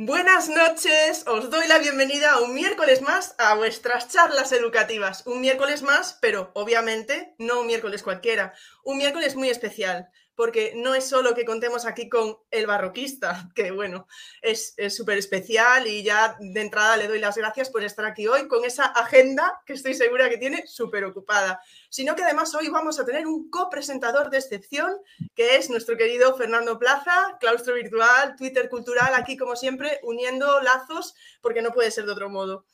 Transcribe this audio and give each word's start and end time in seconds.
Buenas 0.00 0.48
noches, 0.48 1.24
os 1.26 1.50
doy 1.50 1.66
la 1.66 1.78
bienvenida 1.78 2.38
un 2.38 2.54
miércoles 2.54 3.02
más 3.02 3.34
a 3.36 3.56
vuestras 3.56 4.06
charlas 4.06 4.52
educativas. 4.52 5.26
Un 5.26 5.40
miércoles 5.40 5.82
más, 5.82 6.16
pero 6.20 6.52
obviamente 6.54 7.34
no 7.38 7.62
un 7.62 7.66
miércoles 7.66 8.04
cualquiera, 8.04 8.54
un 8.84 8.96
miércoles 8.96 9.34
muy 9.34 9.48
especial, 9.48 10.08
porque 10.38 10.72
no 10.76 10.94
es 10.94 11.08
solo 11.08 11.34
que 11.34 11.44
contemos 11.44 11.84
aquí 11.84 12.08
con 12.08 12.38
el 12.52 12.68
barroquista, 12.68 13.50
que 13.56 13.72
bueno, 13.72 14.06
es 14.40 14.76
súper 14.88 15.18
especial 15.18 15.88
y 15.88 16.04
ya 16.04 16.36
de 16.38 16.60
entrada 16.60 16.96
le 16.96 17.08
doy 17.08 17.18
las 17.18 17.36
gracias 17.36 17.70
por 17.70 17.82
estar 17.82 18.04
aquí 18.04 18.28
hoy 18.28 18.46
con 18.46 18.64
esa 18.64 18.84
agenda 18.84 19.60
que 19.66 19.72
estoy 19.72 19.94
segura 19.94 20.30
que 20.30 20.38
tiene 20.38 20.64
súper 20.68 21.04
ocupada, 21.04 21.60
sino 21.90 22.14
que 22.14 22.22
además 22.22 22.54
hoy 22.54 22.68
vamos 22.68 23.00
a 23.00 23.04
tener 23.04 23.26
un 23.26 23.50
copresentador 23.50 24.30
de 24.30 24.38
excepción, 24.38 24.98
que 25.34 25.56
es 25.56 25.70
nuestro 25.70 25.96
querido 25.96 26.36
Fernando 26.36 26.78
Plaza, 26.78 27.36
claustro 27.40 27.74
virtual, 27.74 28.36
Twitter 28.36 28.68
cultural, 28.68 29.14
aquí 29.14 29.36
como 29.36 29.56
siempre 29.56 29.98
uniendo 30.04 30.60
lazos, 30.60 31.16
porque 31.40 31.62
no 31.62 31.72
puede 31.72 31.90
ser 31.90 32.06
de 32.06 32.12
otro 32.12 32.30
modo. 32.30 32.64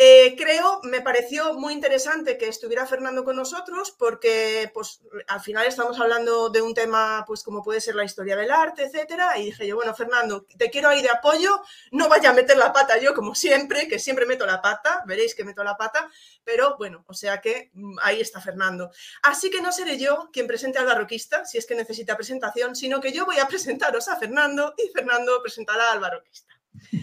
Eh, 0.00 0.36
creo, 0.36 0.78
me 0.84 1.00
pareció 1.00 1.54
muy 1.54 1.72
interesante 1.72 2.38
que 2.38 2.46
estuviera 2.46 2.86
Fernando 2.86 3.24
con 3.24 3.34
nosotros 3.34 3.90
porque 3.90 4.70
pues, 4.72 5.00
al 5.26 5.40
final 5.40 5.66
estamos 5.66 5.98
hablando 5.98 6.50
de 6.50 6.62
un 6.62 6.72
tema 6.72 7.24
pues, 7.26 7.42
como 7.42 7.64
puede 7.64 7.80
ser 7.80 7.96
la 7.96 8.04
historia 8.04 8.36
del 8.36 8.52
arte, 8.52 8.84
etcétera, 8.84 9.36
y 9.36 9.46
dije 9.46 9.66
yo, 9.66 9.74
bueno, 9.74 9.92
Fernando, 9.96 10.46
te 10.56 10.70
quiero 10.70 10.88
ahí 10.88 11.02
de 11.02 11.10
apoyo, 11.10 11.60
no 11.90 12.08
vaya 12.08 12.30
a 12.30 12.32
meter 12.32 12.56
la 12.56 12.72
pata 12.72 12.96
yo 12.98 13.12
como 13.12 13.34
siempre, 13.34 13.88
que 13.88 13.98
siempre 13.98 14.24
meto 14.24 14.46
la 14.46 14.62
pata, 14.62 15.02
veréis 15.04 15.34
que 15.34 15.42
meto 15.42 15.64
la 15.64 15.76
pata, 15.76 16.08
pero 16.44 16.76
bueno, 16.76 17.04
o 17.08 17.14
sea 17.14 17.40
que 17.40 17.72
mm, 17.72 17.96
ahí 18.00 18.20
está 18.20 18.40
Fernando. 18.40 18.92
Así 19.24 19.50
que 19.50 19.60
no 19.60 19.72
seré 19.72 19.98
yo 19.98 20.30
quien 20.32 20.46
presente 20.46 20.78
al 20.78 20.86
barroquista, 20.86 21.44
si 21.44 21.58
es 21.58 21.66
que 21.66 21.74
necesita 21.74 22.14
presentación, 22.14 22.76
sino 22.76 23.00
que 23.00 23.10
yo 23.10 23.26
voy 23.26 23.40
a 23.40 23.46
presentaros 23.48 24.06
a 24.06 24.14
Fernando 24.14 24.74
y 24.78 24.92
Fernando 24.92 25.42
presentará 25.42 25.90
al 25.90 25.98
barroquista. 25.98 26.57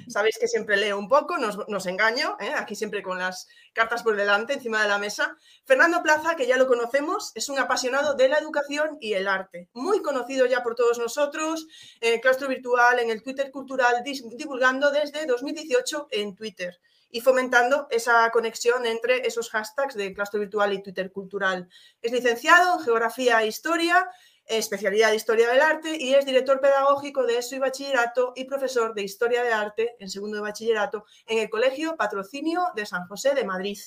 Sabéis 0.07 0.37
que 0.39 0.47
siempre 0.47 0.77
leo 0.77 0.97
un 0.97 1.07
poco, 1.07 1.37
nos, 1.37 1.85
engaño, 1.85 2.37
¿eh? 2.39 2.51
aquí 2.55 2.75
siempre 2.75 3.01
con 3.01 3.17
las 3.17 3.47
cartas 3.73 4.03
por 4.03 4.15
delante, 4.15 4.53
encima 4.53 4.81
de 4.81 4.87
la 4.87 4.97
mesa. 4.97 5.37
Fernando 5.65 6.01
Plaza, 6.01 6.35
que 6.35 6.47
ya 6.47 6.57
lo 6.57 6.67
conocemos, 6.67 7.31
es 7.35 7.49
un 7.49 7.59
apasionado 7.59 8.13
de 8.13 8.29
la 8.29 8.37
educación 8.37 8.97
y 9.01 9.13
el 9.13 9.27
arte, 9.27 9.69
muy 9.73 10.01
conocido 10.01 10.45
ya 10.45 10.63
por 10.63 10.75
todos 10.75 10.99
nosotros, 10.99 11.67
en 12.01 12.13
el 12.13 12.21
claustro 12.21 12.47
virtual, 12.47 12.99
en 12.99 13.09
el 13.09 13.21
Twitter 13.21 13.51
cultural, 13.51 14.03
divulgando 14.03 14.91
desde 14.91 15.25
2018 15.25 16.07
en 16.11 16.35
Twitter 16.35 16.79
y 17.15 17.21
fomentando 17.21 17.87
esa 17.91 18.29
conexión 18.31 18.85
entre 18.85 19.25
esos 19.25 19.49
hashtags 19.49 19.95
de 19.95 20.13
claustro 20.13 20.39
virtual 20.39 20.73
y 20.73 20.83
Twitter 20.83 21.11
cultural. 21.13 21.69
Es 22.01 22.11
licenciado 22.11 22.77
en 22.77 22.83
Geografía 22.83 23.41
e 23.41 23.47
Historia 23.47 24.05
especialidad 24.47 25.09
de 25.09 25.15
Historia 25.15 25.49
del 25.49 25.61
Arte 25.61 25.97
y 25.99 26.13
es 26.13 26.25
director 26.25 26.59
pedagógico 26.59 27.23
de 27.23 27.37
ESO 27.37 27.55
y 27.55 27.59
Bachillerato 27.59 28.33
y 28.35 28.45
profesor 28.45 28.93
de 28.93 29.03
Historia 29.03 29.43
del 29.43 29.53
Arte 29.53 29.95
en 29.99 30.09
segundo 30.09 30.37
de 30.37 30.43
Bachillerato 30.43 31.05
en 31.25 31.39
el 31.39 31.49
Colegio 31.49 31.95
Patrocinio 31.97 32.63
de 32.75 32.85
San 32.85 33.07
José 33.07 33.33
de 33.33 33.43
Madrid 33.43 33.77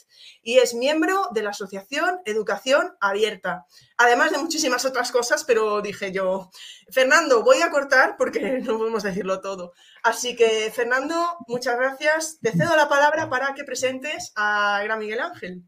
y 0.43 0.59
es 0.59 0.75
miembro 0.75 1.29
de 1.33 1.43
la 1.43 1.51
Asociación 1.51 2.21
Educación 2.25 2.97
Abierta, 3.01 3.67
además 3.97 4.33
de 4.33 4.39
muchísimas 4.39 4.85
otras 4.85 5.13
cosas, 5.13 5.45
pero 5.45 5.81
dije 5.81 6.13
yo, 6.13 6.51
Fernando, 6.91 7.43
voy 7.43 7.61
a 7.63 7.71
cortar 7.71 8.17
porque 8.17 8.41
no 8.63 8.79
podemos 8.79 9.03
decirlo 9.03 9.41
todo. 9.41 9.73
Así 10.03 10.37
que, 10.37 10.71
Fernando, 10.75 11.37
muchas 11.47 11.77
gracias. 11.77 12.39
Te 12.41 12.53
cedo 12.53 12.77
la 12.77 12.89
palabra 12.89 13.29
para 13.29 13.55
que 13.55 13.65
presentes 13.65 14.33
a 14.37 14.81
Gran 14.85 14.99
Miguel 14.99 15.21
Ángel. 15.21 15.63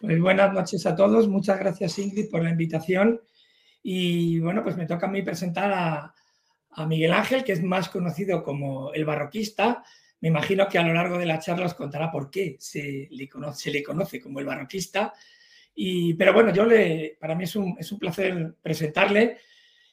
Pues 0.00 0.20
buenas 0.20 0.52
noches 0.52 0.86
a 0.86 0.94
todos. 0.94 1.26
Muchas 1.26 1.58
gracias, 1.58 1.98
Ingrid, 1.98 2.30
por 2.30 2.44
la 2.44 2.50
invitación. 2.50 3.20
Y 3.82 4.38
bueno, 4.38 4.62
pues 4.62 4.76
me 4.76 4.86
toca 4.86 5.06
a 5.06 5.10
mí 5.10 5.22
presentar 5.22 5.72
a, 5.72 6.14
Miguel 6.86 7.12
Ángel, 7.12 7.42
que 7.42 7.50
es 7.50 7.62
más 7.64 7.88
conocido 7.88 8.44
como 8.44 8.92
el 8.92 9.04
barroquista. 9.04 9.82
Me 10.20 10.28
imagino 10.28 10.68
que 10.68 10.78
a 10.78 10.84
lo 10.84 10.94
largo 10.94 11.18
de 11.18 11.26
la 11.26 11.40
charla 11.40 11.66
os 11.66 11.74
contará 11.74 12.12
por 12.12 12.30
qué 12.30 12.56
se 12.60 13.08
le 13.10 13.28
conoce, 13.28 14.22
como 14.22 14.38
el 14.38 14.46
barroquista. 14.46 15.12
Y, 15.74 16.14
pero 16.14 16.32
bueno, 16.32 16.54
yo 16.54 16.64
le, 16.64 17.16
para 17.18 17.34
mí 17.34 17.42
es 17.42 17.56
un, 17.56 17.76
placer 17.98 18.54
presentarle. 18.62 19.38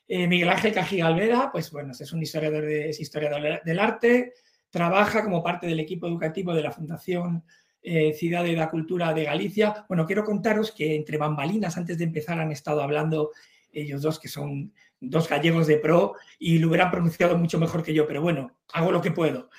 Eh, 0.08 0.28
Miguel 0.28 0.50
Ángel 0.50 0.74
Cajiga 0.74 1.08
Alvera, 1.08 1.50
pues 1.52 1.72
bueno, 1.72 1.94
es 2.00 2.14
un 2.14 2.22
historiador, 2.22 2.64
de, 2.64 2.90
es 2.90 3.00
historiador 3.00 3.64
del 3.64 3.80
arte, 3.80 4.34
trabaja 4.70 5.24
como 5.24 5.42
parte 5.42 5.66
del 5.66 5.80
equipo 5.80 6.06
educativo 6.06 6.54
de 6.54 6.62
la 6.62 6.72
Fundación 6.72 7.44
eh, 7.88 8.14
Ciudad 8.14 8.44
de 8.44 8.54
la 8.54 8.72
Cultura 8.72 9.14
de 9.14 9.26
Galicia. 9.26 9.86
Bueno, 9.88 10.08
quiero 10.08 10.24
contaros 10.24 10.72
que 10.72 10.96
entre 10.96 11.18
bambalinas, 11.18 11.78
antes 11.78 12.00
de 12.00 12.06
empezar, 12.06 12.40
han 12.40 12.52
estado 12.52 12.82
hablando 12.82 13.30
ellos 13.72 14.02
dos, 14.02 14.20
que 14.20 14.28
son 14.28 14.74
dos 15.00 15.30
gallegos 15.30 15.68
de 15.68 15.78
pro, 15.78 16.16
y 16.40 16.58
lo 16.58 16.70
hubieran 16.70 16.90
pronunciado 16.90 17.38
mucho 17.38 17.60
mejor 17.60 17.84
que 17.84 17.94
yo, 17.94 18.08
pero 18.08 18.24
bueno, 18.24 18.58
hago 18.74 18.92
lo 18.92 19.04
que 19.04 19.12
puedo. 19.12 19.52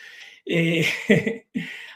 Eh, 0.44 0.84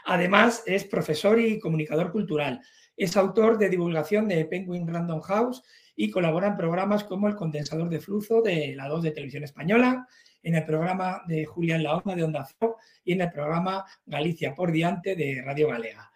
además, 0.05 0.63
es 0.65 0.85
profesor 0.85 1.37
y 1.37 1.59
comunicador 1.59 2.13
cultural. 2.13 2.61
Es 2.95 3.17
autor 3.17 3.57
de 3.57 3.67
divulgación 3.67 4.29
de 4.29 4.45
Penguin 4.45 4.87
Random 4.87 5.19
House 5.19 5.61
y 5.97 6.11
colabora 6.11 6.47
en 6.47 6.55
programas 6.55 7.03
como 7.03 7.27
El 7.27 7.35
Condensador 7.35 7.89
de 7.89 7.99
Flujo 7.99 8.41
de 8.41 8.73
la 8.75 8.87
2 8.87 9.03
de 9.03 9.11
Televisión 9.11 9.43
Española, 9.43 10.07
en 10.43 10.55
el 10.55 10.63
programa 10.63 11.23
de 11.27 11.45
Julián 11.45 11.83
Laoma 11.83 12.15
de 12.15 12.23
Onda 12.23 12.47
Cero 12.47 12.77
y 13.03 13.13
en 13.13 13.21
el 13.21 13.31
programa 13.31 13.85
Galicia 14.05 14.55
por 14.55 14.71
Diante 14.71 15.15
de 15.15 15.41
Radio 15.43 15.67
Galega. 15.67 16.10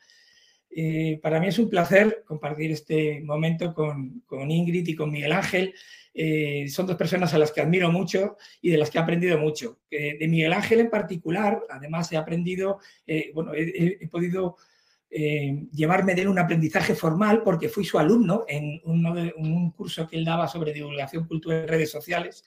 Eh, 0.77 1.19
para 1.23 1.39
mí 1.39 1.47
es 1.47 1.57
un 1.57 1.69
placer 1.69 2.25
compartir 2.27 2.69
este 2.69 3.21
momento 3.21 3.73
con, 3.73 4.21
Ingrid 4.51 4.85
y 4.85 4.93
con 4.93 5.09
Miguel 5.09 5.31
Ángel. 5.31 5.73
Eh, 6.13 6.67
son 6.67 6.85
dos 6.85 6.97
personas 6.97 7.33
a 7.33 7.37
las 7.37 7.53
que 7.53 7.61
admiro 7.61 7.89
mucho 7.89 8.35
y 8.61 8.71
de 8.71 8.77
las 8.77 8.89
que 8.89 8.97
he 8.97 9.01
aprendido 9.01 9.37
mucho. 9.37 9.79
de 9.89 10.27
Miguel 10.27 10.51
Ángel 10.51 10.81
en 10.81 10.89
particular, 10.89 11.61
además 11.69 12.11
he 12.11 12.17
aprendido, 12.17 12.79
eh, 13.07 13.31
bueno, 13.33 13.53
he, 13.55 14.05
podido 14.11 14.57
llevarme 15.09 16.13
de 16.13 16.23
él 16.23 16.27
un 16.27 16.39
aprendizaje 16.39 16.93
formal 16.93 17.41
porque 17.41 17.69
fui 17.69 17.85
su 17.85 17.97
alumno 17.97 18.43
en, 18.45 18.81
en 18.83 19.33
un 19.37 19.71
curso 19.71 20.05
que 20.05 20.17
él 20.17 20.25
daba 20.25 20.45
sobre 20.49 20.73
divulgación 20.73 21.25
cultural 21.25 21.61
en 21.61 21.67
redes 21.69 21.89
sociales, 21.89 22.43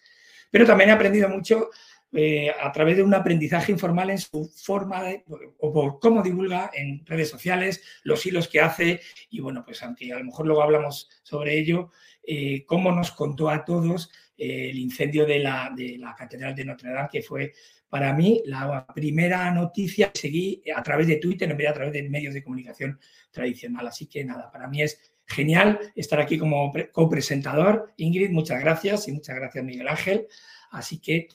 pero 0.50 0.66
también 0.66 0.90
he 0.90 0.92
aprendido 0.92 1.30
mucho 1.30 1.70
eh, 2.12 2.50
a 2.50 2.72
través 2.72 2.96
de 2.96 3.02
un 3.02 3.12
aprendizaje 3.12 3.70
informal 3.70 4.08
en 4.08 4.18
su 4.18 4.50
forma 4.56 5.02
de, 5.02 5.24
o 5.58 5.72
por 5.72 5.98
cómo 5.98 6.22
divulga 6.22 6.70
en 6.72 7.04
redes 7.04 7.28
sociales, 7.28 7.82
los 8.02 8.24
hilos 8.24 8.48
que 8.48 8.60
hace 8.60 9.00
y 9.28 9.40
bueno, 9.40 9.62
pues 9.64 9.82
aunque 9.82 10.10
a 10.12 10.18
lo 10.18 10.24
mejor 10.24 10.46
luego 10.46 10.62
hablamos 10.62 11.10
sobre 11.22 11.58
ello, 11.58 11.90
eh, 12.22 12.64
cómo 12.64 12.92
nos 12.92 13.12
contó 13.12 13.50
a 13.50 13.64
todos 13.64 14.10
eh, 14.38 14.70
el 14.70 14.78
incendio 14.78 15.26
de 15.26 15.40
la, 15.40 15.70
de 15.76 15.98
la 15.98 16.14
Catedral 16.14 16.54
de 16.54 16.64
Notre 16.64 16.90
Dame, 16.90 17.08
que 17.12 17.22
fue 17.22 17.52
para 17.90 18.12
mí 18.14 18.42
la 18.46 18.86
primera 18.86 19.50
noticia 19.50 20.10
que 20.12 20.18
seguí 20.18 20.62
a 20.74 20.82
través 20.82 21.06
de 21.06 21.16
Twitter 21.16 21.50
en 21.50 21.56
vez 21.56 21.64
de 21.66 21.70
a 21.70 21.74
través 21.74 21.92
de 21.92 22.08
medios 22.08 22.34
de 22.34 22.42
comunicación 22.42 22.98
tradicional. 23.30 23.86
Así 23.86 24.06
que 24.06 24.24
nada, 24.24 24.50
para 24.50 24.66
mí 24.68 24.82
es 24.82 25.12
genial 25.26 25.78
estar 25.94 26.20
aquí 26.20 26.38
como 26.38 26.72
copresentador. 26.92 27.92
Ingrid, 27.96 28.30
muchas 28.30 28.60
gracias 28.60 29.08
y 29.08 29.12
muchas 29.12 29.36
gracias 29.36 29.64
Miguel 29.64 29.88
Ángel. 29.88 30.26
Así 30.70 31.00
que 31.00 31.28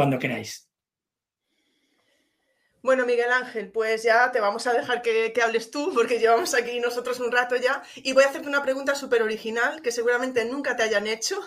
cuando 0.00 0.18
queráis. 0.18 0.66
Bueno, 2.82 3.04
Miguel 3.04 3.30
Ángel, 3.30 3.70
pues 3.70 4.02
ya 4.02 4.32
te 4.32 4.40
vamos 4.40 4.66
a 4.66 4.72
dejar 4.72 5.02
que, 5.02 5.34
hables 5.44 5.70
tú, 5.70 5.92
porque 5.94 6.18
llevamos 6.18 6.54
aquí 6.54 6.80
nosotros 6.80 7.20
un 7.20 7.30
rato 7.30 7.54
ya, 7.56 7.82
y 7.96 8.14
voy 8.14 8.24
a 8.24 8.28
hacerte 8.28 8.48
una 8.48 8.62
pregunta 8.62 8.94
súper 8.94 9.22
original 9.22 9.82
que 9.82 9.92
seguramente 9.92 10.46
nunca 10.46 10.74
te 10.74 10.84
hayan 10.84 11.06
hecho, 11.06 11.38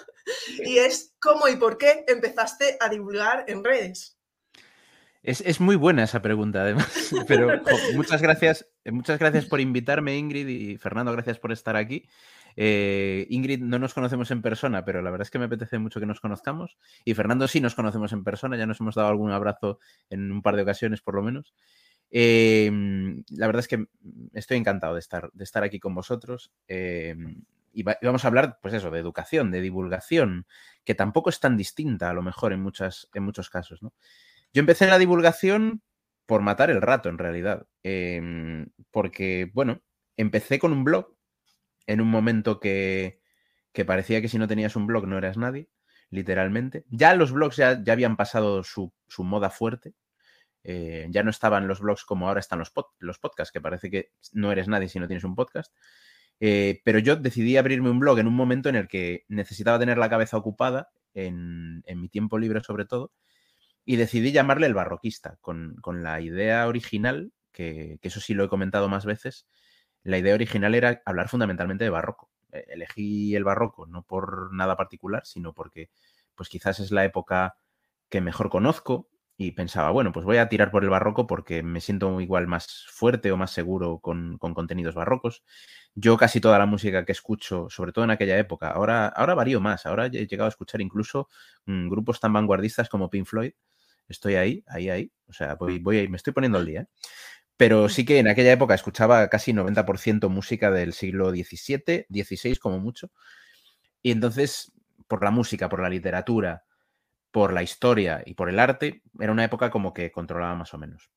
y 0.63 0.77
es 0.77 1.15
¿cómo 1.19 1.47
y 1.47 1.55
por 1.55 1.79
qué 1.79 2.05
empezaste 2.07 2.77
a 2.79 2.89
divulgar 2.89 3.45
en 3.47 3.63
redes? 3.63 4.19
Es, 5.23 5.59
muy 5.59 5.75
buena 5.75 6.03
esa 6.03 6.21
pregunta, 6.21 6.61
además, 6.61 7.09
pero 7.27 7.59
muchas 7.95 8.21
gracias, 8.21 8.67
muchas 8.85 9.17
gracias 9.17 9.45
por 9.45 9.61
invitarme, 9.61 10.15
Ingrid, 10.15 10.47
y 10.47 10.77
Fernando, 10.77 11.11
gracias 11.11 11.39
por 11.39 11.51
estar 11.51 11.75
aquí. 11.75 12.07
Eh, 12.55 13.27
Ingrid 13.29 13.59
no 13.61 13.79
nos 13.79 13.93
conocemos 13.93 14.31
en 14.31 14.41
persona, 14.41 14.85
pero 14.85 15.01
la 15.01 15.11
verdad 15.11 15.25
es 15.25 15.31
que 15.31 15.39
me 15.39 15.45
apetece 15.45 15.79
mucho 15.79 15.99
que 15.99 16.05
nos 16.05 16.19
conozcamos. 16.19 16.77
Y 17.05 17.13
Fernando 17.13 17.47
sí 17.47 17.61
nos 17.61 17.75
conocemos 17.75 18.13
en 18.13 18.23
persona, 18.23 18.57
ya 18.57 18.65
nos 18.65 18.79
hemos 18.79 18.95
dado 18.95 19.09
algún 19.09 19.31
abrazo 19.31 19.79
en 20.09 20.31
un 20.31 20.41
par 20.41 20.55
de 20.55 20.63
ocasiones 20.63 21.01
por 21.01 21.15
lo 21.15 21.23
menos. 21.23 21.53
Em, 22.09 23.23
la 23.29 23.47
verdad 23.47 23.61
es 23.61 23.67
que 23.67 23.85
estoy 24.33 24.57
encantado 24.57 24.93
de 24.93 24.99
estar, 24.99 25.31
de 25.33 25.43
estar 25.43 25.63
aquí 25.63 25.79
con 25.79 25.95
vosotros. 25.95 26.51
Em, 26.67 27.43
y, 27.73 27.83
vamos 27.83 28.23
a 28.23 28.27
hablar, 28.27 28.59
pues 28.61 28.73
eso, 28.75 28.91
de 28.91 28.99
educación, 28.99 29.49
de 29.49 29.61
divulgación, 29.61 30.45
que 30.83 30.93
tampoco 30.93 31.31
es 31.31 31.39
tan 31.39 31.57
distinta 31.57 32.11
a 32.11 32.13
lo 32.13 32.21
mejor 32.21 32.53
en, 32.53 32.61
muchas, 32.61 33.09
en 33.15 33.23
muchos 33.23 33.49
casos, 33.49 33.81
¿no? 33.81 33.93
Yo 34.53 34.59
empecé 34.59 34.83
en 34.83 34.91
la 34.91 34.99
divulgación 34.99 35.81
por 36.27 36.41
matar 36.41 36.69
el 36.69 36.81
rato, 36.81 37.09
en 37.09 37.17
realidad. 37.17 37.65
Em, 37.81 38.67
porque, 38.91 39.49
bueno, 39.53 39.81
empecé 40.15 40.59
con 40.59 40.71
un 40.71 40.83
blog 40.83 41.15
en 41.87 42.01
un 42.01 42.09
momento 42.09 42.59
que, 42.59 43.19
parecía 43.85 44.21
que 44.21 44.29
si 44.29 44.37
no 44.37 44.47
tenías 44.47 44.75
un 44.75 44.87
blog 44.87 45.07
no 45.07 45.17
eras 45.17 45.37
nadie, 45.37 45.69
literalmente. 46.09 46.85
Ya 46.89 47.15
los 47.15 47.31
blogs 47.31 47.57
ya, 47.57 47.81
habían 47.87 48.17
pasado 48.17 48.63
su, 48.63 48.93
moda 49.19 49.49
fuerte. 49.49 49.93
Eh, 50.65 51.07
ya 51.09 51.23
no 51.23 51.29
estaban 51.29 51.67
los 51.67 51.81
blogs 51.81 52.05
como 52.05 52.27
ahora 52.27 52.39
están 52.39 52.59
los, 52.59 52.71
los 52.99 53.19
podcasts, 53.19 53.51
que 53.51 53.59
parece 53.59 53.91
que 53.91 54.11
no 54.31 54.51
eres 54.51 54.67
nadie 54.67 54.87
si 54.87 54.99
no 54.99 55.07
tienes 55.07 55.25
un 55.25 55.35
podcast. 55.35 55.73
Eh, 56.39 56.81
pero 56.83 56.99
yo 56.99 57.15
decidí 57.15 57.57
abrirme 57.57 57.89
un 57.89 57.99
blog 57.99 58.19
en 58.19 58.27
un 58.27 58.35
momento 58.35 58.69
en 58.69 58.75
el 58.75 58.87
que 58.87 59.23
necesitaba 59.27 59.79
tener 59.79 59.97
la 59.97 60.09
cabeza 60.09 60.37
ocupada, 60.37 60.89
en, 61.13 61.83
mi 61.95 62.09
tiempo 62.09 62.37
libre 62.39 62.61
sobre 62.61 62.85
todo, 62.85 63.13
y 63.85 63.97
decidí 63.97 64.31
llamarle 64.31 64.67
el 64.67 64.73
barroquista, 64.73 65.37
con, 65.41 65.77
la 66.03 66.21
idea 66.21 66.67
original, 66.67 67.31
que, 67.51 67.99
eso 68.01 68.19
sí 68.19 68.33
lo 68.33 68.45
he 68.45 68.49
comentado 68.49 68.89
más 68.89 69.05
veces, 69.05 69.47
la 70.03 70.17
idea 70.17 70.35
original 70.35 70.75
era 70.75 71.01
hablar 71.05 71.29
fundamentalmente 71.29 71.83
de 71.83 71.89
barroco. 71.89 72.29
E, 72.51 72.65
elegí 72.69 73.35
el 73.35 73.43
barroco 73.43 73.85
no 73.87 74.03
por 74.03 74.53
nada 74.53 74.75
particular, 74.77 75.25
sino 75.25 75.53
porque 75.53 75.89
pues 76.35 76.49
quizás 76.49 76.79
es 76.79 76.91
la 76.91 77.05
época 77.05 77.57
que 78.09 78.21
mejor 78.21 78.49
conozco, 78.49 79.09
y 79.37 79.51
pensaba, 79.51 79.89
bueno, 79.91 80.11
pues 80.11 80.25
voy 80.25 80.37
a 80.37 80.47
tirar 80.49 80.71
por 80.71 80.83
el 80.83 80.89
barroco 80.89 81.25
porque 81.27 81.63
me 81.63 81.81
siento 81.81 82.21
igual 82.21 82.47
más 82.47 82.85
fuerte 82.89 83.31
o 83.31 83.37
más 83.37 83.51
seguro 83.51 83.99
con, 83.99 84.37
contenidos 84.37 84.95
barrocos. 84.95 85.43
Yo 85.95 86.17
casi 86.17 86.39
toda 86.39 86.59
la 86.59 86.65
música 86.65 87.05
que 87.05 87.11
escucho, 87.11 87.67
sobre 87.69 87.91
todo 87.91 88.05
en 88.05 88.11
aquella 88.11 88.37
época, 88.37 88.69
ahora, 88.69 89.07
ahora 89.07 89.33
varío 89.35 89.59
más, 89.59 89.85
ahora 89.85 90.07
he 90.07 90.27
llegado 90.27 90.45
a 90.45 90.49
escuchar 90.49 90.81
incluso 90.81 91.29
mm, 91.65 91.89
grupos 91.89 92.19
tan 92.19 92.33
vanguardistas 92.33 92.89
como 92.89 93.09
Pink 93.09 93.25
Floyd. 93.25 93.53
Estoy 94.07 94.35
ahí, 94.35 94.63
ahí, 94.67 94.89
ahí. 94.89 95.11
O 95.27 95.33
sea, 95.33 95.55
voy, 95.55 95.79
voy, 95.79 96.07
me 96.09 96.17
estoy 96.17 96.33
poniendo 96.33 96.57
al 96.59 96.65
día. 96.65 96.81
¿eh? 96.81 96.87
Pero 97.57 97.89
sí 97.89 98.05
que 98.05 98.19
en 98.19 98.27
aquella 98.27 98.51
época 98.51 98.73
escuchaba 98.73 99.27
casi 99.29 99.53
90% 99.53 100.29
música 100.29 100.71
del 100.71 100.93
siglo 100.93 101.29
XVII, 101.31 102.07
XVI 102.09 102.55
como 102.57 102.79
mucho. 102.79 103.11
Y 104.01 104.11
entonces, 104.11 104.73
por 105.07 105.23
la 105.23 105.31
música, 105.31 105.69
por 105.69 105.81
la 105.81 105.89
literatura, 105.89 106.65
por 107.31 107.53
la 107.53 107.63
historia 107.63 108.21
y 108.25 108.35
por 108.35 108.49
el 108.49 108.59
arte, 108.59 109.01
era 109.19 109.31
una 109.31 109.43
época 109.43 109.71
como 109.71 109.93
que 109.93 110.11
controlaba 110.11 110.55
más 110.55 110.73
o 110.73 110.77
menos. 110.77 111.11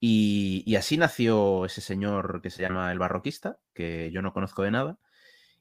Y, 0.00 0.76
así 0.76 0.96
nació 0.98 1.64
ese 1.64 1.80
señor 1.80 2.40
que 2.42 2.50
se 2.50 2.62
llama 2.62 2.92
el 2.92 2.98
barroquista, 2.98 3.58
que 3.74 4.10
yo 4.12 4.22
no 4.22 4.32
conozco 4.32 4.62
de 4.62 4.70
nada, 4.70 4.98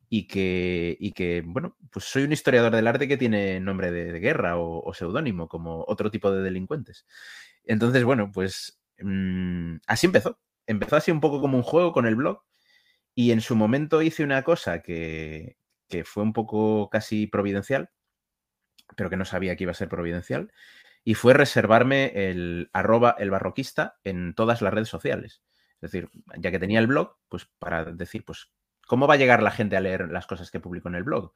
y 0.09 0.27
que, 0.27 0.97
y 0.99 1.13
que 1.13 1.43
bueno, 1.45 1.77
pues 1.91 2.05
soy 2.05 2.23
un 2.23 2.33
historiador 2.33 2.75
del 2.75 2.87
arte 2.87 3.07
que 3.07 3.17
tiene 3.17 3.59
nombre 3.59 3.91
de, 3.91 4.19
guerra 4.19 4.57
o, 4.57 4.93
seudónimo, 4.93 5.47
como 5.47 5.83
otro 5.87 6.11
tipo 6.11 6.31
de 6.31 6.43
delincuentes. 6.43 7.05
Entonces, 7.63 8.03
bueno, 8.03 8.31
pues 8.31 8.79
mm, 8.99 9.77
así 9.87 10.07
empezó. 10.07 10.39
Empezó 10.67 10.95
así 10.95 11.11
un 11.11 11.21
poco 11.21 11.41
como 11.41 11.57
un 11.57 11.63
juego 11.63 11.91
con 11.93 12.05
el 12.07 12.15
blog, 12.15 12.43
y 13.15 13.31
en 13.31 13.41
su 13.41 13.55
momento 13.55 14.01
hice 14.01 14.23
una 14.23 14.43
cosa 14.43 14.81
que, 14.81 15.57
que 15.89 16.03
fue 16.03 16.23
un 16.23 16.33
poco 16.33 16.89
casi 16.89 17.27
providencial, 17.27 17.91
pero 18.95 19.09
que 19.09 19.17
no 19.17 19.25
sabía 19.25 19.55
que 19.55 19.63
iba 19.63 19.71
a 19.71 19.75
ser 19.75 19.89
providencial, 19.89 20.51
y 21.03 21.13
fue 21.13 21.33
reservarme 21.33 22.11
el 22.29 22.69
arroba 22.73 23.15
el 23.19 23.29
barroquista 23.29 23.99
en 24.03 24.33
todas 24.33 24.61
las 24.61 24.73
redes 24.73 24.89
sociales. 24.89 25.43
Es 25.81 25.91
decir, 25.91 26.09
ya 26.37 26.51
que 26.51 26.59
tenía 26.59 26.79
el 26.79 26.87
blog, 26.87 27.17
pues 27.29 27.45
para 27.59 27.85
decir, 27.85 28.25
pues, 28.25 28.51
¿cómo 28.87 29.07
va 29.07 29.13
a 29.13 29.17
llegar 29.17 29.43
la 29.43 29.51
gente 29.51 29.77
a 29.77 29.81
leer 29.81 30.09
las 30.09 30.25
cosas 30.25 30.49
que 30.49 30.59
publico 30.59 30.89
en 30.89 30.95
el 30.95 31.03
blog? 31.03 31.33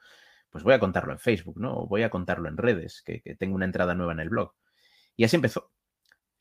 Pues 0.50 0.64
voy 0.64 0.74
a 0.74 0.80
contarlo 0.80 1.14
en 1.14 1.20
Facebook, 1.20 1.60
¿no? 1.60 1.86
Voy 1.86 2.02
a 2.02 2.10
contarlo 2.10 2.50
en 2.50 2.58
redes, 2.58 3.04
que, 3.06 3.22
tengo 3.38 3.56
una 3.56 3.66
entrada 3.66 3.94
nueva 3.94 4.14
en 4.14 4.22
el 4.22 4.30
blog. 4.30 4.56
Y 5.16 5.24
así 5.24 5.36
empezó. 5.36 5.72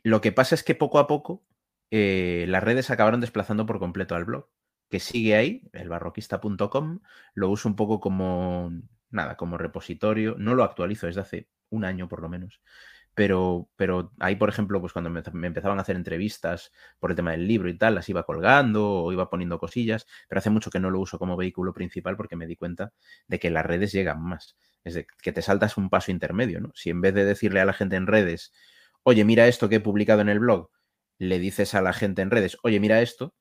Lo 0.03 0.21
que 0.21 0.33
pasa 0.33 0.55
es 0.55 0.63
que 0.63 0.75
poco 0.75 0.99
a 0.99 1.07
poco 1.07 1.45
eh, 1.91 2.47
las 2.49 2.63
redes 2.63 2.91
acabaron 2.91 3.21
desplazando 3.21 3.67
por 3.67 3.79
completo 3.79 4.15
al 4.15 4.25
blog, 4.25 4.49
que 4.89 5.01
sigue 5.01 5.37
ahí, 5.37 5.69
elbarroquista.com, 5.73 7.01
lo 7.35 7.49
uso 7.51 7.69
un 7.69 7.77
poco 7.77 8.01
como 8.01 8.73
nada, 9.11 9.37
como 9.37 9.59
repositorio. 9.59 10.37
No 10.39 10.55
lo 10.55 10.65
actualizo 10.65 11.07
desde 11.07 11.21
hace 11.21 11.49
un 11.71 11.85
año 11.85 12.09
por 12.09 12.23
lo 12.23 12.29
menos. 12.29 12.61
Pero, 13.15 13.69
pero 13.77 14.13
ahí, 14.21 14.37
por 14.37 14.49
ejemplo, 14.49 14.81
pues 14.81 14.93
cuando 14.93 15.11
me, 15.11 15.23
empezaban 15.47 15.79
a 15.79 15.83
hacer 15.83 15.97
entrevistas 15.97 16.73
por 17.01 17.11
el 17.11 17.17
tema 17.17 17.33
del 17.33 17.49
libro 17.49 17.69
y 17.69 17.77
tal, 17.77 17.97
las 17.97 18.09
iba 18.09 18.23
colgando 18.23 19.03
o 19.03 19.13
iba 19.13 19.29
poniendo 19.29 19.59
cosillas, 19.59 20.07
pero 20.29 20.39
hace 20.39 20.51
mucho 20.51 20.71
que 20.71 20.79
no 20.79 20.91
lo 20.91 21.01
uso 21.01 21.19
como 21.19 21.37
vehículo 21.37 21.73
principal 21.75 22.17
porque 22.17 22.37
me 22.37 22.47
di 22.47 22.55
cuenta 22.57 22.93
de 23.27 23.41
que 23.41 23.51
las 23.51 23.67
redes 23.67 23.93
llegan 23.93 24.23
más. 24.23 24.57
Es 24.85 24.95
de 24.95 25.07
que 25.21 25.33
te 25.33 25.43
saltas 25.43 25.77
un 25.77 25.91
paso 25.91 26.13
intermedio, 26.13 26.61
¿no? 26.61 26.71
Si 26.75 26.91
en 26.91 27.01
vez 27.01 27.13
de 27.13 27.25
decirle 27.25 27.61
a 27.61 27.65
la 27.65 27.73
gente 27.73 27.97
en 27.97 28.07
redes, 28.07 28.53
oye, 29.09 29.25
mira 29.25 29.49
esto 29.49 29.71
que 29.71 29.77
he 29.77 29.81
publicado 29.81 30.21
en 30.21 30.29
el 30.29 30.39
blog, 30.39 30.71
le 31.17 31.39
dices 31.39 31.75
a 31.75 31.81
la 31.81 31.95
gente 31.95 32.21
en 32.21 32.31
redes, 32.31 32.59
oye, 32.63 32.79
mira 32.79 33.01
esto, 33.01 33.35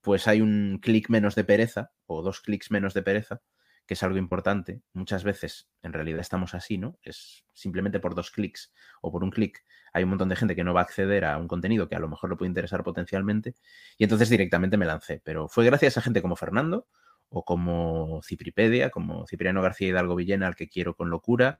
pues 0.00 0.28
hay 0.28 0.40
un 0.40 0.78
clic 0.80 1.10
menos 1.10 1.34
de 1.34 1.42
pereza 1.42 1.90
o 2.06 2.22
dos 2.22 2.40
clics 2.40 2.70
menos 2.70 2.94
de 2.94 3.02
pereza 3.02 3.42
que 3.84 3.94
es 3.94 4.02
algo 4.04 4.16
importante. 4.16 4.80
Muchas 4.92 5.24
veces 5.24 5.70
en 5.82 5.92
realidad 5.92 6.20
estamos 6.20 6.54
así, 6.54 6.78
¿no? 6.78 7.00
Es 7.02 7.44
simplemente 7.52 7.98
por 7.98 8.14
dos 8.14 8.30
clics 8.30 8.72
o 9.00 9.10
por 9.10 9.24
un 9.24 9.30
clic. 9.30 9.64
Hay 9.92 10.04
un 10.04 10.10
montón 10.10 10.28
de 10.28 10.36
gente 10.36 10.54
que 10.54 10.62
no 10.62 10.72
va 10.72 10.82
a 10.82 10.84
acceder 10.84 11.24
a 11.24 11.36
un 11.36 11.48
contenido 11.48 11.88
que 11.88 11.96
a 11.96 11.98
lo 11.98 12.08
mejor 12.08 12.30
le 12.30 12.36
puede 12.36 12.50
interesar 12.50 12.84
potencialmente 12.84 13.56
y 13.96 14.04
entonces 14.04 14.28
directamente 14.28 14.76
me 14.76 14.86
lancé. 14.86 15.20
Pero 15.24 15.48
fue 15.48 15.64
gracias 15.64 15.98
a 15.98 16.02
gente 16.02 16.22
como 16.22 16.36
Fernando 16.36 16.86
o 17.28 17.44
como 17.44 18.20
Cipripedia, 18.22 18.90
como 18.90 19.26
Cipriano 19.26 19.62
García 19.62 19.88
Hidalgo 19.88 20.14
Villena, 20.14 20.46
al 20.46 20.54
que 20.54 20.68
quiero 20.68 20.94
con 20.94 21.10
locura, 21.10 21.58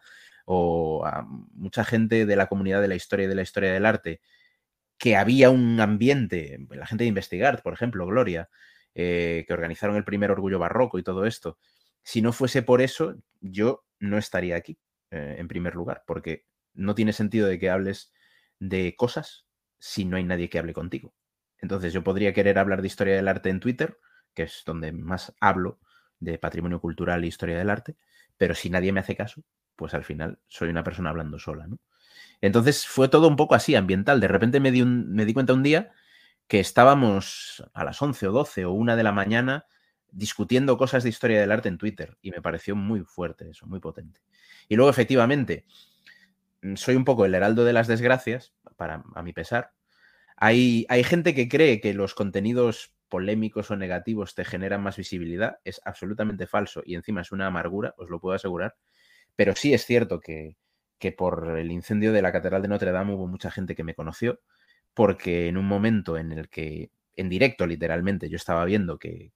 o 0.51 1.05
a 1.05 1.27
mucha 1.53 1.85
gente 1.85 2.25
de 2.25 2.37
la 2.37 2.47
comunidad 2.47 2.81
de 2.81 2.89
la 2.89 2.95
historia 2.95 3.27
y 3.27 3.29
de 3.29 3.35
la 3.35 3.43
historia 3.43 3.71
del 3.71 3.85
arte, 3.85 4.23
que 4.97 5.15
había 5.15 5.51
un 5.51 5.79
ambiente, 5.79 6.59
la 6.71 6.87
gente 6.87 7.05
de 7.05 7.09
Investigar, 7.09 7.63
por 7.63 7.75
ejemplo, 7.75 8.07
Gloria, 8.07 8.49
eh, 8.95 9.45
que 9.47 9.53
organizaron 9.53 9.97
el 9.97 10.05
primer 10.05 10.31
Orgullo 10.31 10.59
Barroco 10.59 10.99
y 10.99 11.03
todo 11.03 11.27
esto, 11.27 11.59
si 12.03 12.23
no 12.23 12.33
fuese 12.33 12.63
por 12.63 12.81
eso, 12.81 13.15
yo 13.43 13.85
no 14.01 14.17
estaría 14.17 14.57
aquí, 14.57 14.79
eh, 15.11 15.37
en 15.39 15.49
primer 15.49 15.75
lugar, 15.75 16.03
porque 16.07 16.47
no 16.73 16.95
tiene 16.95 17.13
sentido 17.13 17.47
de 17.47 17.59
que 17.59 17.69
hables 17.69 18.15
de 18.59 18.97
cosas 18.97 19.45
si 19.79 20.07
no 20.07 20.17
hay 20.17 20.25
nadie 20.25 20.49
que 20.49 20.59
hable 20.59 20.73
contigo. 20.73 21.13
Entonces 21.59 21.93
yo 21.93 22.03
podría 22.03 22.33
querer 22.33 22.59
hablar 22.59 22.81
de 22.81 22.87
historia 22.87 23.17
del 23.17 23.29
arte 23.29 23.51
en 23.51 23.61
Twitter, 23.61 23.99
que 24.35 24.45
es 24.45 24.63
donde 24.65 24.93
más 24.93 25.35
hablo 25.41 25.79
de 26.21 26.39
patrimonio 26.39 26.81
cultural 26.81 27.23
e 27.25 27.27
historia 27.27 27.59
del 27.59 27.71
arte, 27.71 27.97
pero 28.37 28.55
si 28.55 28.71
nadie 28.71 28.93
me 28.93 29.01
hace 29.01 29.17
caso, 29.17 29.43
pues 29.77 29.95
al 29.95 30.05
final 30.05 30.39
soy 30.49 30.69
una 30.69 30.85
persona 30.85 31.11
hablando 31.11 31.39
sola, 31.39 31.67
¿no? 31.67 31.79
Entonces 32.41 32.87
fue 32.87 33.09
todo 33.09 33.29
un 33.29 33.37
poco 33.37 33.55
así, 33.55 33.75
ambiental. 33.75 34.21
De 34.21 34.29
repente 34.29 34.61
me 34.61 34.71
di, 34.71 34.85
me 34.85 35.25
di 35.25 35.35
cuenta 35.35 35.55
un 35.55 35.63
día 35.63 35.93
que 36.47 36.61
estábamos 36.61 37.65
a 37.75 37.85
las 37.85 38.01
11 38.01 38.29
o 38.29 38.33
12 38.33 38.65
o 38.65 38.73
1 38.73 38.97
de 38.97 39.03
la 39.03 39.13
mañana 39.13 39.67
discutiendo 40.11 40.79
cosas 40.79 41.03
de 41.03 41.11
historia 41.11 41.41
del 41.41 41.53
arte 41.53 41.69
en 41.69 41.79
Twitter 41.79 42.17
y 42.23 42.31
me 42.31 42.41
pareció 42.41 42.75
muy 42.77 43.01
fuerte 43.01 43.51
eso, 43.51 43.67
muy 43.67 43.81
potente. 43.81 44.21
Y 44.69 44.77
luego, 44.77 44.91
efectivamente, 44.91 45.67
mm, 46.63 46.77
soy 46.77 46.97
un 46.97 47.05
poco 47.05 47.25
el 47.25 47.35
heraldo 47.35 47.65
de 47.65 47.73
las 47.73 47.87
desgracias, 47.87 48.55
para, 48.77 49.03
a 49.15 49.23
mi 49.23 49.33
pesar. 49.33 49.73
Hay, 50.37 50.87
hay 50.89 51.05
gente 51.05 51.35
que 51.35 51.49
cree 51.49 51.81
que 51.81 51.95
los 51.95 52.15
contenidos 52.15 52.93
polémicos 53.09 53.71
o 53.71 53.77
negativos 53.77 54.35
te 54.35 54.45
generan 54.45 54.83
más 54.83 54.97
visibilidad. 54.97 55.59
Es 55.65 55.81
absolutamente 55.85 56.47
falso 56.47 56.83
y 56.85 56.95
encima 56.95 57.23
es 57.23 57.33
una 57.33 57.47
amargura, 57.47 57.95
os 57.99 58.11
lo 58.11 58.21
puedo 58.21 58.35
asegurar. 58.35 58.77
Pero 59.37 59.55
sí 59.55 59.73
es 59.75 59.85
cierto 59.85 60.21
que, 60.21 60.57
que 60.99 61.13
por 61.13 61.59
el 61.59 61.71
incendio 61.71 62.13
de 62.13 62.23
la 62.23 62.33
Catedral 62.33 62.63
de 62.63 62.69
Notre 62.69 62.93
Dame 62.93 63.15
hubo 63.15 63.27
mucha 63.27 63.51
gente 63.51 63.75
que 63.75 63.85
me 63.85 63.95
conoció, 63.95 64.41
porque 64.95 65.49
en 65.49 65.57
un 65.57 65.67
momento 65.67 66.19
en 66.19 66.33
el 66.33 66.49
que, 66.49 66.91
en 67.17 67.29
directo 67.29 67.67
literalmente, 67.67 68.29
yo 68.29 68.37
estaba 68.37 68.65
viendo 68.65 68.99
que, 68.99 69.33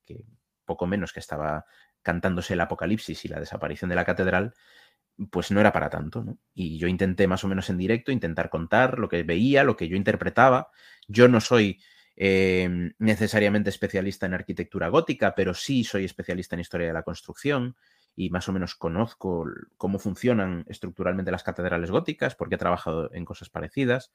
poco 0.64 0.87
menos 0.87 1.12
que 1.12 1.21
estaba 1.21 1.64
cantándose 2.02 2.55
el 2.55 2.61
apocalipsis 2.61 3.25
y 3.25 3.29
la 3.29 3.41
desaparición 3.41 3.88
de 3.88 3.97
la 3.97 4.05
catedral, 4.05 4.55
pues 5.31 5.50
no 5.50 5.61
era 5.61 5.73
para 5.73 5.91
tanto, 5.91 6.25
¿no? 6.25 6.38
Y 6.55 6.79
yo 6.79 6.88
intenté 6.88 7.29
más 7.29 7.45
o 7.45 7.49
menos 7.49 7.71
en 7.71 7.79
directo, 7.79 8.11
intentar 8.11 8.50
contar 8.50 8.99
lo 8.99 9.09
que 9.09 9.23
veía, 9.23 9.62
lo 9.62 9.76
que 9.76 9.88
yo 9.88 9.97
interpretaba. 9.97 10.71
Yo 11.07 11.29
no 11.29 11.41
soy 11.41 11.81
em, 12.16 12.92
necesariamente 12.99 13.71
especialista 13.71 14.26
en 14.26 14.35
arquitectura 14.35 14.88
gótica, 14.88 15.35
pero 15.35 15.54
sí 15.54 15.85
soy 15.85 16.04
especialista 16.04 16.57
en 16.57 16.61
historia 16.61 16.87
de 16.87 16.92
la 16.92 17.02
construcción 17.02 17.76
y 18.14 18.31
más 18.31 18.49
o 18.49 18.52
menos 18.52 18.75
conozco 18.75 19.47
cómo 19.76 19.99
funcionan 19.99 20.64
estructuralmente 20.69 21.31
las 21.31 21.42
catedrales 21.42 21.90
góticas, 21.90 22.35
porque 22.35 22.57
he 22.57 22.59
trabajado 22.59 23.11
en 23.14 23.25
cosas 23.25 23.49
parecidas 23.49 24.12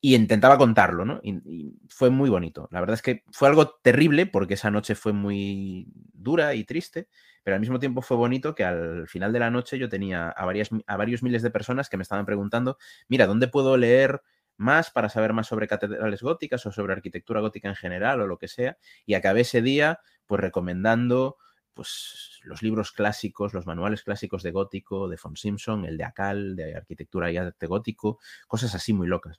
y 0.00 0.14
intentaba 0.14 0.58
contarlo, 0.58 1.04
¿no? 1.04 1.20
Y, 1.22 1.74
fue 1.88 2.10
muy 2.10 2.30
bonito. 2.30 2.68
La 2.70 2.80
verdad 2.80 2.94
es 2.94 3.02
que 3.02 3.24
fue 3.32 3.48
algo 3.48 3.68
terrible 3.82 4.26
porque 4.26 4.54
esa 4.54 4.70
noche 4.70 4.94
fue 4.94 5.12
muy 5.12 5.88
dura 6.12 6.54
y 6.54 6.64
triste, 6.64 7.08
pero 7.42 7.56
al 7.56 7.60
mismo 7.60 7.78
tiempo 7.78 8.02
fue 8.02 8.16
bonito 8.16 8.54
que 8.54 8.64
al 8.64 9.08
final 9.08 9.32
de 9.32 9.40
la 9.40 9.50
noche 9.50 9.78
yo 9.78 9.88
tenía 9.88 10.28
a, 10.28 10.42
a 10.42 10.96
varios 10.96 11.22
miles 11.22 11.42
de 11.42 11.50
personas 11.50 11.88
que 11.88 11.96
me 11.96 12.02
estaban 12.02 12.26
preguntando, 12.26 12.78
mira, 13.08 13.26
¿dónde 13.26 13.48
puedo 13.48 13.76
leer 13.76 14.22
más 14.58 14.90
para 14.90 15.08
saber 15.08 15.32
más 15.32 15.46
sobre 15.46 15.66
catedrales 15.66 16.22
góticas 16.22 16.66
o 16.66 16.72
sobre 16.72 16.92
arquitectura 16.92 17.40
gótica 17.40 17.68
en 17.68 17.76
general 17.76 18.20
o 18.20 18.26
lo 18.26 18.38
que 18.38 18.48
sea? 18.48 18.76
Y 19.06 19.14
acabé 19.14 19.40
ese 19.40 19.62
día 19.62 20.00
pues 20.26 20.40
recomendando 20.40 21.38
pues, 21.78 22.40
los 22.42 22.60
libros 22.62 22.90
clásicos, 22.90 23.54
los 23.54 23.66
manuales 23.66 24.02
clásicos 24.02 24.42
de 24.42 24.50
gótico, 24.50 25.08
de 25.08 25.16
von 25.22 25.36
Simpson, 25.36 25.84
el 25.84 25.96
de 25.96 26.04
Acal, 26.04 26.56
de 26.56 26.74
arquitectura 26.74 27.30
y 27.30 27.36
arte 27.36 27.66
gótico, 27.66 28.18
cosas 28.46 28.74
así 28.74 28.92
muy 28.92 29.06
locas. 29.06 29.36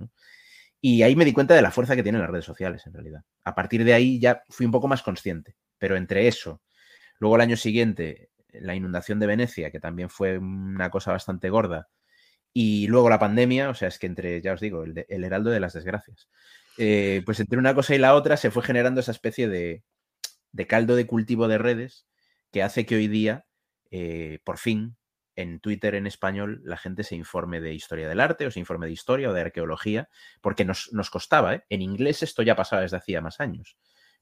Y 0.82 1.04
ahí 1.04 1.16
me 1.16 1.26
di 1.26 1.34
cuenta 1.34 1.54
de 1.54 1.62
la 1.62 1.72
fuerza 1.72 1.96
que 1.96 2.04
tienen 2.04 2.22
las 2.22 2.30
redes 2.30 2.46
sociales, 2.46 2.88
en 2.88 2.94
realidad. 2.94 3.26
A 3.44 3.56
partir 3.56 3.84
de 3.84 3.94
ahí 3.94 4.20
ya 4.20 4.44
fui 4.48 4.66
un 4.66 4.72
poco 4.72 4.88
más 4.88 5.04
consciente, 5.04 5.58
pero 5.78 5.98
entre 5.98 6.30
eso, 6.30 6.62
luego 7.20 7.36
el 7.36 7.42
año 7.42 7.58
siguiente, 7.58 8.30
la 8.54 8.74
inundación 8.74 9.20
de 9.20 9.28
Venecia, 9.28 9.70
que 9.70 9.82
también 9.82 10.10
fue 10.10 10.38
una 10.38 10.90
cosa 10.90 11.12
bastante 11.12 11.50
gorda, 11.50 11.90
y 12.54 12.88
luego 12.88 13.10
la 13.10 13.20
pandemia, 13.20 13.70
o 13.70 13.74
sea, 13.74 13.88
es 13.88 14.00
que 14.00 14.08
entre, 14.08 14.42
ya 14.42 14.54
os 14.54 14.62
digo, 14.62 14.84
el, 14.84 15.24
heraldo 15.24 15.50
de 15.50 15.60
las 15.60 15.74
desgracias. 15.74 16.30
Eh, 16.78 17.22
pues 17.26 17.40
entre 17.40 17.60
una 17.60 17.76
cosa 17.76 17.96
y 17.96 17.98
la 17.98 18.16
otra 18.16 18.38
se 18.38 18.52
fue 18.52 18.64
generando 18.64 19.02
esa 19.02 19.12
especie 19.12 19.48
de, 19.48 19.84
caldo 20.68 20.96
de 20.96 21.08
cultivo 21.08 21.48
de 21.48 21.58
redes 21.58 22.08
que 22.52 22.64
hace 22.64 22.86
que 22.86 22.96
hoy 22.96 23.08
día, 23.08 23.46
eh, 23.92 24.40
por 24.44 24.58
fin, 24.58 24.98
en 25.36 25.60
Twitter 25.62 25.96
en 25.96 26.08
español 26.08 26.62
la 26.66 26.76
gente 26.78 27.04
se 27.04 27.16
informe 27.16 27.62
de 27.62 27.74
historia 27.74 28.10
del 28.10 28.20
arte 28.20 28.46
o 28.46 28.52
se 28.52 28.60
informe 28.60 28.88
de 28.88 28.92
historia 28.92 29.30
o 29.30 29.34
de 29.34 29.42
arqueología, 29.42 30.10
porque 30.42 30.66
nos, 30.66 30.90
costaba. 31.12 31.56
¿eh? 31.56 31.64
En 31.70 31.82
inglés 31.82 32.24
esto 32.24 32.42
ya 32.44 32.56
pasaba 32.56 32.82
desde 32.82 32.98
hacía 32.98 33.22
más 33.22 33.40
años, 33.40 33.78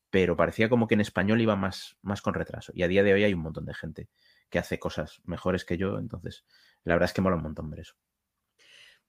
pero 0.09 0.35
parecía 0.35 0.69
como 0.69 0.87
que 0.87 0.93
en 0.93 1.01
español 1.01 1.41
iba 1.41 1.55
más, 1.55 1.97
más 2.01 2.21
con 2.21 2.33
retraso. 2.33 2.71
Y 2.75 2.83
a 2.83 2.87
día 2.87 3.03
de 3.03 3.13
hoy 3.13 3.23
hay 3.23 3.33
un 3.33 3.41
montón 3.41 3.65
de 3.65 3.73
gente 3.73 4.09
que 4.49 4.59
hace 4.59 4.79
cosas 4.79 5.21
mejores 5.23 5.65
que 5.65 5.77
yo, 5.77 5.97
entonces 5.97 6.45
la 6.83 6.93
verdad 6.93 7.09
es 7.09 7.13
que 7.13 7.21
mola 7.21 7.35
un 7.35 7.43
montón 7.43 7.69
ver 7.69 7.79
eso. 7.79 7.95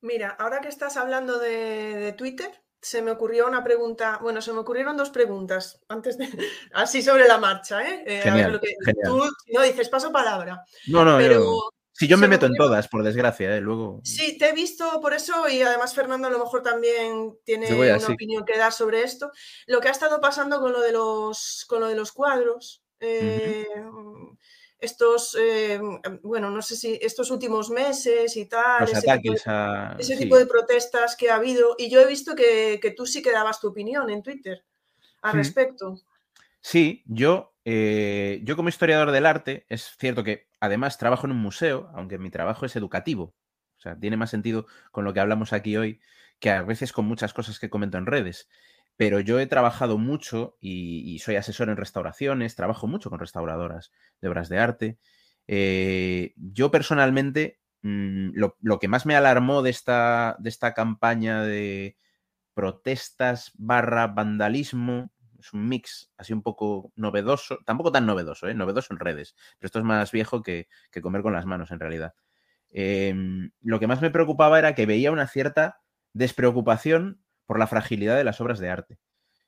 Mira, 0.00 0.31
ahora 0.38 0.61
que 0.61 0.69
estás 0.69 0.97
hablando 0.97 1.38
de, 1.38 2.14
Twitter, 2.17 2.50
se 2.81 3.02
me 3.02 3.11
ocurrió 3.11 3.47
una 3.47 3.64
pregunta, 3.64 4.19
bueno, 4.23 4.40
se 4.40 4.52
me 4.52 4.61
ocurrieron 4.61 4.97
dos 4.97 5.11
preguntas 5.11 5.81
antes 5.88 6.17
de, 6.19 6.28
así 6.73 7.02
sobre 7.02 7.26
la 7.26 7.38
marcha, 7.38 7.83
¿eh? 7.83 8.05
eh 8.07 8.21
genial, 8.23 8.61
Tú 9.05 9.25
no 9.52 9.62
dices 9.62 9.88
paso 9.88 10.12
palabra. 10.12 10.64
No, 10.87 11.05
no, 11.05 11.19
pero 11.19 11.73
si 11.99 12.07
yo 12.07 12.17
me 12.17 12.28
meto 12.28 12.47
en 12.47 12.55
todas, 12.55 12.87
por 12.87 13.02
desgracia, 13.02 13.57
¿eh? 13.57 13.61
luego. 13.61 14.00
Sí, 14.05 14.38
te 14.38 14.50
he 14.50 14.52
visto 14.52 15.00
por 15.00 15.14
eso 15.14 15.49
y 15.49 15.62
además 15.62 15.95
Fernando 15.95 16.28
a 16.28 16.31
lo 16.31 16.38
mejor 16.38 16.62
también 16.62 17.37
tiene 17.45 17.75
una 17.75 18.14
opinión 18.14 18.45
que 18.45 18.57
dar 18.57 18.73
sobre 18.73 19.02
esto. 19.02 19.33
Lo 19.67 19.81
que 19.81 19.88
ha 19.88 19.90
estado 19.90 20.21
pasando 20.21 20.61
con 20.61 20.73
lo 20.73 20.81
de 20.81 20.93
los, 20.93 21.64
con 21.69 21.81
lo 21.81 21.88
de 21.88 21.97
los 21.97 22.12
cuadros. 22.12 22.85
Eh, 23.00 23.67
estos, 24.78 25.37
eh, 25.40 25.80
bueno, 26.23 26.50
no 26.50 26.62
sé 26.62 26.76
si 26.76 26.99
estos 27.02 27.30
últimos 27.30 27.70
meses 27.70 28.37
y 28.37 28.47
tal, 28.47 28.85
ese, 28.85 29.00
tipo 29.00 29.32
de, 29.32 29.97
ese 29.99 30.16
tipo 30.16 30.38
de 30.38 30.47
protestas 30.47 31.16
que 31.16 31.30
ha 31.30 31.37
habido. 31.37 31.75
Y 31.78 31.90
yo 31.90 32.00
he 32.00 32.06
visto 32.06 32.35
que, 32.35 32.94
tú 32.97 33.06
sí 33.06 33.23
que 33.23 33.32
dabas 33.32 33.61
tu 33.61 33.68
opinión 33.68 34.08
en 34.11 34.23
Twitter 34.23 34.64
al 35.23 35.35
respecto. 35.35 35.97
Sí, 36.61 37.02
yo, 37.06 37.54
eh, 37.64 38.40
yo 38.44 38.56
como 38.56 38.68
historiador 38.68 39.11
del 39.11 39.26
arte, 39.26 39.66
es 39.68 39.97
cierto 39.99 40.23
que 40.23 40.49
además 40.61 40.99
trabajo 40.99 41.26
en 41.26 41.32
un 41.32 41.38
museo, 41.38 41.90
aunque 41.94 42.18
mi 42.18 42.30
trabajo 42.30 42.66
es 42.66 42.76
educativo. 42.76 43.35
O 43.78 43.80
sea, 43.80 43.99
tiene 43.99 44.16
más 44.16 44.30
sentido 44.30 44.66
con 44.90 45.04
lo 45.04 45.12
que 45.12 45.20
hablamos 45.20 45.52
aquí 45.52 45.76
hoy 45.76 46.00
que 46.40 46.50
a 46.50 46.62
veces 46.62 46.92
con 46.92 47.04
muchas 47.04 47.35
cosas 47.35 47.58
que 47.58 47.70
comento 47.70 47.99
en 47.99 48.06
redes 48.06 48.49
pero 48.99 49.21
yo 49.21 49.38
he 49.38 49.47
trabajado 49.47 49.97
mucho 49.97 50.57
y, 50.61 51.21
soy 51.21 51.37
asesor 51.37 51.69
en 51.69 51.76
restauraciones, 51.76 52.57
trabajo 52.57 52.88
mucho 52.88 53.11
con 53.11 53.21
restauradoras 53.21 53.93
de 54.21 54.28
obras 54.28 54.49
de 54.49 54.59
arte. 54.59 54.99
Eh, 55.47 56.35
yo 56.37 56.73
personalmente, 56.73 57.61
mm, 57.83 58.31
lo, 58.35 58.78
que 58.81 58.88
más 58.88 59.07
me 59.07 59.14
alarmó 59.14 59.62
de 59.62 59.71
esta, 59.71 60.35
de 60.40 60.49
esta 60.49 60.75
campaña 60.75 61.45
de 61.45 61.97
protestas 62.55 63.52
barra 63.55 64.09
vandalismo, 64.09 65.12
es 65.38 65.52
un 65.52 65.69
mix 65.69 66.11
así 66.17 66.33
un 66.33 66.43
poco 66.43 66.93
novedoso, 66.97 67.61
tampoco 67.64 67.93
tan 67.93 68.05
novedoso, 68.05 68.49
¿eh? 68.49 68.55
novedoso 68.55 68.93
en 68.93 68.99
redes, 68.99 69.37
pero 69.61 69.69
esto 69.69 69.78
es 69.78 69.85
más 69.85 70.11
viejo 70.11 70.43
que, 70.43 70.67
comer 71.00 71.23
con 71.23 71.35
las 71.35 71.47
manos 71.47 71.71
en 71.71 71.78
realidad. 71.78 72.14
Em, 72.71 73.52
lo 73.62 73.78
que 73.78 73.87
más 73.87 74.02
me 74.02 74.11
preocupaba 74.11 74.59
era 74.59 74.75
que 74.75 74.87
veía 74.87 75.12
una 75.12 75.28
cierta 75.28 75.81
despreocupación 76.14 77.23
por 77.49 77.59
la 77.59 77.67
fragilidad 77.67 78.19
de 78.19 78.25
las 78.25 78.43
obras 78.43 78.59
de 78.59 78.69
arte. 78.69 78.99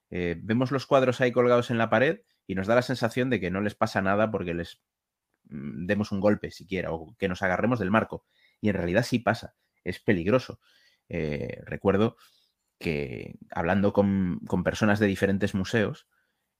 Eh, 0.09 0.37
vemos 0.43 0.71
los 0.71 0.87
cuadros 0.87 1.21
ahí 1.21 1.33
colgados 1.33 1.71
en 1.71 1.77
la 1.77 1.91
pared 1.91 2.23
y 2.47 2.55
nos 2.55 2.67
da 2.67 2.75
la 2.75 2.81
sensación 2.81 3.29
de 3.29 3.41
que 3.41 3.51
no 3.51 3.61
les 3.61 3.75
pasa 3.75 4.01
nada 4.01 4.31
porque 4.31 4.55
les 4.55 4.81
mm, 5.51 5.85
demos 5.85 6.11
un 6.11 6.21
golpe 6.21 6.51
siquiera 6.51 6.93
o 6.93 7.15
que 7.19 7.29
nos 7.29 7.43
agarremos 7.43 7.79
del 7.79 7.91
marco. 7.91 8.25
Y 8.59 8.71
en 8.71 8.77
realidad 8.77 9.03
sí 9.03 9.19
pasa, 9.19 9.55
es 9.85 10.01
peligroso. 10.01 10.61
Eh, 11.11 11.61
recuerdo 11.67 12.17
que 12.79 13.35
hablando 13.51 13.93
con, 13.93 14.41
personas 14.65 14.99
de 14.99 15.07
diferentes 15.07 15.55
museos, 15.55 16.09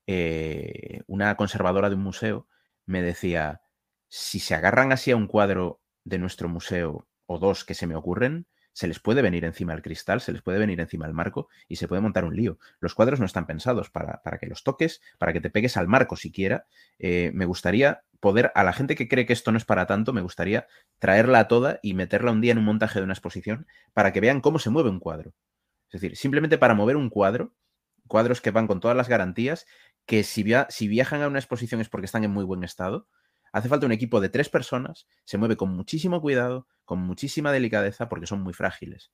eh, 0.07 1.01
una 1.07 1.35
conservadora 1.37 1.89
de 1.89 1.95
un 1.95 2.03
museo 2.03 2.49
me 2.85 3.01
decía, 3.01 3.63
si 4.09 4.41
se 4.41 4.55
agarran 4.55 4.93
así 4.93 5.11
a 5.11 5.17
un 5.17 5.27
cuadro 5.27 5.81
de 6.05 6.19
nuestro 6.19 6.51
museo 6.51 7.09
o 7.25 7.39
dos 7.39 7.65
que 7.65 7.73
se 7.73 7.87
me 7.87 7.97
ocurren, 7.97 8.47
se 8.73 8.87
les 8.87 9.01
puede 9.01 9.23
venir 9.23 9.45
encima 9.45 9.75
el 9.75 9.83
cristal, 9.83 10.21
se 10.21 10.33
les 10.33 10.43
puede 10.43 10.59
venir 10.59 10.81
encima 10.81 11.07
el 11.07 11.15
marco 11.15 11.49
y 11.69 11.77
se 11.77 11.89
puede 11.89 12.01
montar 12.03 12.25
un 12.25 12.37
lío. 12.37 12.59
Los 12.81 12.95
cuadros 12.95 13.21
no 13.21 13.27
están 13.27 13.47
pensados 13.47 13.91
para, 13.91 14.21
que 14.41 14.47
los 14.47 14.63
toques, 14.63 15.01
para 15.19 15.33
que 15.33 15.41
te 15.41 15.51
pegues 15.51 15.77
al 15.77 15.89
marco 15.89 16.17
siquiera. 16.17 16.67
Eh, 16.99 17.31
me 17.35 17.45
gustaría 17.45 18.03
poder, 18.21 18.53
a 18.55 18.65
la 18.65 18.73
gente 18.73 18.95
que 18.95 19.09
cree 19.09 19.27
que 19.27 19.33
esto 19.33 19.51
no 19.51 19.59
es 19.59 19.65
para 19.65 19.87
tanto, 19.87 20.13
me 20.13 20.21
gustaría 20.21 20.67
traerla 20.99 21.41
a 21.41 21.49
toda 21.49 21.81
y 21.83 21.95
meterla 21.95 22.33
un 22.33 22.41
día 22.41 22.53
en 22.53 22.59
un 22.59 22.65
montaje 22.65 22.99
de 22.99 23.05
una 23.05 23.15
exposición 23.15 23.67
para 23.93 24.13
que 24.13 24.21
vean 24.21 24.41
cómo 24.41 24.59
se 24.59 24.71
mueve 24.71 24.91
un 24.91 25.01
cuadro. 25.01 25.33
Es 25.91 26.01
decir, 26.01 26.17
simplemente 26.17 26.59
para 26.59 26.75
mover 26.75 26.97
un 26.97 27.11
cuadro, 27.11 27.53
cuadros 28.07 28.41
que 28.41 28.51
van 28.51 28.67
con 28.67 28.81
todas 28.81 28.97
las 28.97 29.09
garantías, 29.09 29.67
que 30.07 30.23
si, 30.23 30.45
si 30.69 30.89
viajan 30.89 31.23
a 31.23 31.29
una 31.29 31.39
exposición 31.39 31.81
es 31.81 31.89
porque 31.89 32.07
están 32.07 32.25
en 32.25 32.31
muy 32.31 32.45
buen 32.45 32.65
estado, 32.65 33.09
Hace 33.53 33.69
falta 33.69 33.87
un 33.87 33.93
equipo 33.93 34.21
de 34.21 34.29
tres 34.29 34.49
personas, 34.49 35.07
se 35.25 35.39
mueve 35.39 35.57
con 35.57 35.71
muchísimo 35.71 36.21
cuidado, 36.21 36.69
con 36.85 37.01
muchísima 37.01 37.53
delicadeza, 37.53 38.09
porque 38.09 38.27
son 38.27 38.43
muy 38.43 38.53
frágiles. 38.53 39.11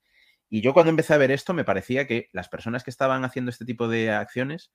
Y 0.49 0.61
yo 0.61 0.73
cuando 0.75 0.91
empecé 0.91 1.15
a 1.15 1.19
ver 1.19 1.31
esto 1.31 1.55
me 1.55 1.65
parecía 1.65 2.07
que 2.07 2.29
las 2.33 2.49
personas 2.49 2.85
que 2.85 2.91
estaban 2.91 3.25
haciendo 3.25 3.51
este 3.51 3.65
tipo 3.65 3.89
de 3.89 4.11
acciones 4.11 4.73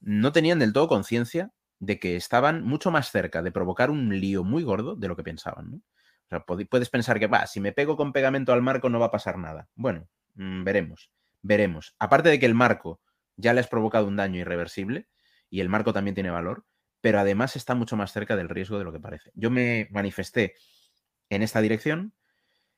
no 0.00 0.32
tenían 0.32 0.58
del 0.58 0.72
todo 0.72 0.88
conciencia 0.88 1.52
de 1.78 1.98
que 1.98 2.16
estaban 2.16 2.62
mucho 2.62 2.90
más 2.90 3.10
cerca 3.10 3.42
de 3.42 3.52
provocar 3.52 3.90
un 3.90 4.20
lío 4.20 4.44
muy 4.44 4.62
gordo 4.62 4.94
de 4.96 5.08
lo 5.08 5.16
que 5.16 5.24
pensaban. 5.24 5.82
O 6.26 6.28
sea, 6.28 6.44
puedes 6.44 6.90
pensar 6.90 7.18
que, 7.18 7.26
va, 7.26 7.46
si 7.46 7.60
me 7.60 7.72
pego 7.72 7.96
con 7.96 8.12
pegamento 8.12 8.52
al 8.52 8.62
marco 8.62 8.88
no 8.88 9.00
va 9.00 9.06
a 9.06 9.10
pasar 9.10 9.38
nada. 9.38 9.68
Bueno, 9.74 10.08
mm, 10.34 10.64
veremos, 10.64 11.10
veremos. 11.40 11.94
Aparte 11.98 12.28
de 12.28 12.38
que 12.38 12.46
el 12.46 12.54
marco 12.54 13.00
ya 13.36 13.52
le 13.52 13.60
has 13.60 13.68
provocado 13.68 14.06
un 14.06 14.16
daño 14.16 14.40
irreversible 14.40 15.08
y 15.50 15.60
el 15.60 15.68
marco 15.68 15.92
también 15.92 16.14
tiene 16.14 16.30
valor, 16.30 16.64
pero 17.02 17.18
además 17.18 17.56
está 17.56 17.74
mucho 17.74 17.96
más 17.96 18.12
cerca 18.12 18.36
del 18.36 18.48
riesgo 18.48 18.78
de 18.78 18.84
lo 18.84 18.92
que 18.92 19.00
parece. 19.00 19.32
Yo 19.34 19.50
me 19.50 19.88
manifesté 19.90 20.54
en 21.28 21.42
esta 21.42 21.60
dirección, 21.60 22.14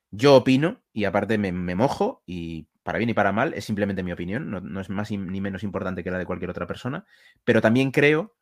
yo 0.09 0.35
opino 0.35 0.83
y 0.91 1.05
aparte 1.05 1.37
me, 1.37 1.51
mojo 1.51 2.23
y 2.25 2.67
para 2.83 2.97
bien 2.97 3.11
y 3.11 3.13
para 3.13 3.31
mal 3.31 3.53
es 3.53 3.65
simplemente 3.65 4.03
mi 4.03 4.11
opinión, 4.11 4.49
no, 4.49 4.81
es 4.81 4.89
más 4.89 5.11
ni 5.11 5.41
menos 5.41 5.63
importante 5.63 6.03
que 6.03 6.11
la 6.11 6.17
de 6.17 6.25
cualquier 6.25 6.49
otra 6.49 6.67
persona, 6.67 7.05
pero 7.43 7.61
también 7.61 7.91
creo 7.91 8.35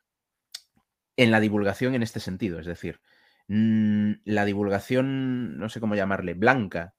en 1.18 1.32
la 1.32 1.42
divulgación 1.42 1.96
en 1.96 2.02
este 2.02 2.22
sentido, 2.22 2.60
es 2.60 2.66
decir, 2.66 3.02
mm, 3.48 4.14
la 4.24 4.46
divulgación, 4.46 5.58
no 5.58 5.68
sé 5.68 5.82
cómo 5.82 5.96
llamarle, 5.96 6.34
blanca, 6.34 6.96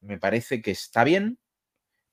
me 0.00 0.18
parece 0.18 0.62
que 0.62 0.70
está 0.70 1.04
bien, 1.04 1.38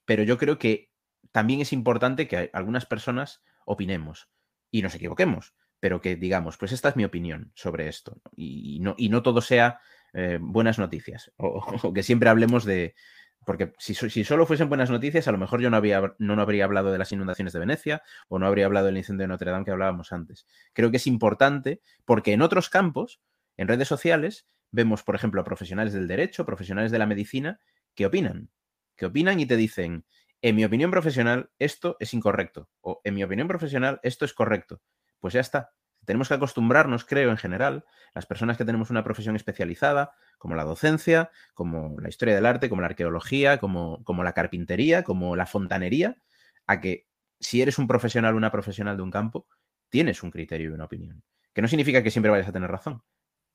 pero 0.03 0.23
yo 0.23 0.37
creo 0.37 0.57
que 0.57 0.91
también 1.31 1.61
es 1.61 1.71
importante 1.71 2.27
que 2.27 2.49
algunas 2.51 2.85
personas 2.85 3.41
opinemos 3.65 4.29
y 4.69 4.81
nos 4.81 4.95
equivoquemos 4.95 5.53
pero 5.81 5.99
que 5.99 6.15
digamos, 6.15 6.57
pues 6.57 6.71
esta 6.71 6.89
es 6.89 6.95
mi 6.95 7.03
opinión 7.03 7.51
sobre 7.55 7.89
esto 7.89 8.21
y, 8.35 8.79
no, 8.81 8.93
y 8.97 9.09
no 9.09 9.23
todo 9.23 9.41
sea 9.41 9.81
eh, 10.13 10.37
buenas 10.39 10.77
noticias 10.79 11.33
o, 11.37 11.91
que 11.91 12.03
siempre 12.03 12.29
hablemos 12.29 12.63
de... 12.63 12.95
Porque 13.43 13.73
si, 13.79 13.95
solo 13.95 14.45
fuesen 14.45 14.69
buenas 14.69 14.91
noticias, 14.91 15.27
a 15.27 15.31
lo 15.31 15.39
mejor 15.39 15.61
yo 15.61 15.71
no, 15.71 15.81
no, 15.81 16.35
no, 16.35 16.41
habría 16.43 16.63
hablado 16.63 16.91
de 16.91 16.99
las 16.99 17.11
inundaciones 17.11 17.53
de 17.53 17.59
Venecia 17.59 18.03
o 18.27 18.37
no 18.37 18.45
habría 18.45 18.67
hablado 18.67 18.85
del 18.85 18.97
incendio 18.97 19.23
de 19.23 19.29
Notre 19.29 19.49
Dame 19.49 19.65
que 19.65 19.71
hablábamos 19.71 20.11
antes. 20.13 20.45
Creo 20.73 20.91
que 20.91 20.97
es 20.97 21.07
importante 21.07 21.81
porque 22.05 22.33
en 22.33 22.43
otros 22.43 22.69
campos, 22.69 23.19
en 23.57 23.67
redes 23.67 23.87
sociales, 23.87 24.47
vemos, 24.69 25.01
por 25.01 25.15
ejemplo, 25.15 25.41
a 25.41 25.43
profesionales 25.43 25.91
del 25.91 26.07
derecho, 26.07 26.45
profesionales 26.45 26.91
de 26.91 26.99
la 26.99 27.07
medicina, 27.07 27.59
que 27.95 28.05
opinan, 28.05 28.51
que 28.95 29.07
opinan 29.07 29.39
y 29.39 29.47
te 29.47 29.57
dicen, 29.57 30.05
en 30.43 30.55
mi 30.55 30.63
opinión 30.63 30.91
profesional, 30.91 31.49
esto 31.57 31.97
es 31.99 32.13
incorrecto 32.13 32.69
o 32.81 33.01
en 33.03 33.15
mi 33.15 33.23
opinión 33.23 33.47
profesional, 33.47 33.99
esto 34.03 34.23
es 34.23 34.35
correcto 34.35 34.83
pues 35.21 35.33
ya 35.33 35.39
está. 35.39 35.71
Tenemos 36.03 36.27
que 36.27 36.33
acostumbrarnos, 36.33 37.05
creo, 37.05 37.29
en 37.29 37.37
general, 37.37 37.85
las 38.13 38.25
personas 38.25 38.57
que 38.57 38.65
tenemos 38.65 38.89
una 38.89 39.03
profesión 39.03 39.35
especializada, 39.35 40.13
como 40.39 40.55
la 40.55 40.63
docencia, 40.63 41.29
como 41.53 41.95
la 41.99 42.09
historia 42.09 42.33
del 42.33 42.47
arte, 42.47 42.69
como 42.69 42.81
la 42.81 42.87
arqueología, 42.87 43.59
como, 43.59 44.03
como 44.03 44.23
la 44.23 44.33
carpintería, 44.33 45.03
como 45.03 45.35
la 45.35 45.45
fontanería, 45.45 46.17
a 46.65 46.81
que 46.81 47.07
si 47.39 47.61
eres 47.61 47.77
un 47.77 47.87
profesional 47.87 48.33
o 48.33 48.37
una 48.37 48.51
profesional 48.51 48.97
de 48.97 49.03
un 49.03 49.11
campo, 49.11 49.47
tienes 49.89 50.23
un 50.23 50.31
criterio 50.31 50.71
y 50.71 50.73
una 50.73 50.85
opinión. 50.85 51.23
Que 51.53 51.61
no 51.61 51.67
significa 51.67 52.01
que 52.01 52.11
siempre 52.11 52.31
vayas 52.31 52.47
a 52.47 52.51
tener 52.51 52.71
razón, 52.71 53.03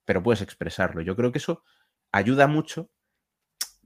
pero 0.05 0.23
puedes 0.23 0.41
expresarlo. 0.41 1.01
Yo 1.01 1.15
creo 1.15 1.33
que 1.33 1.39
eso 1.39 1.63
ayuda 2.11 2.47
mucho 2.47 2.89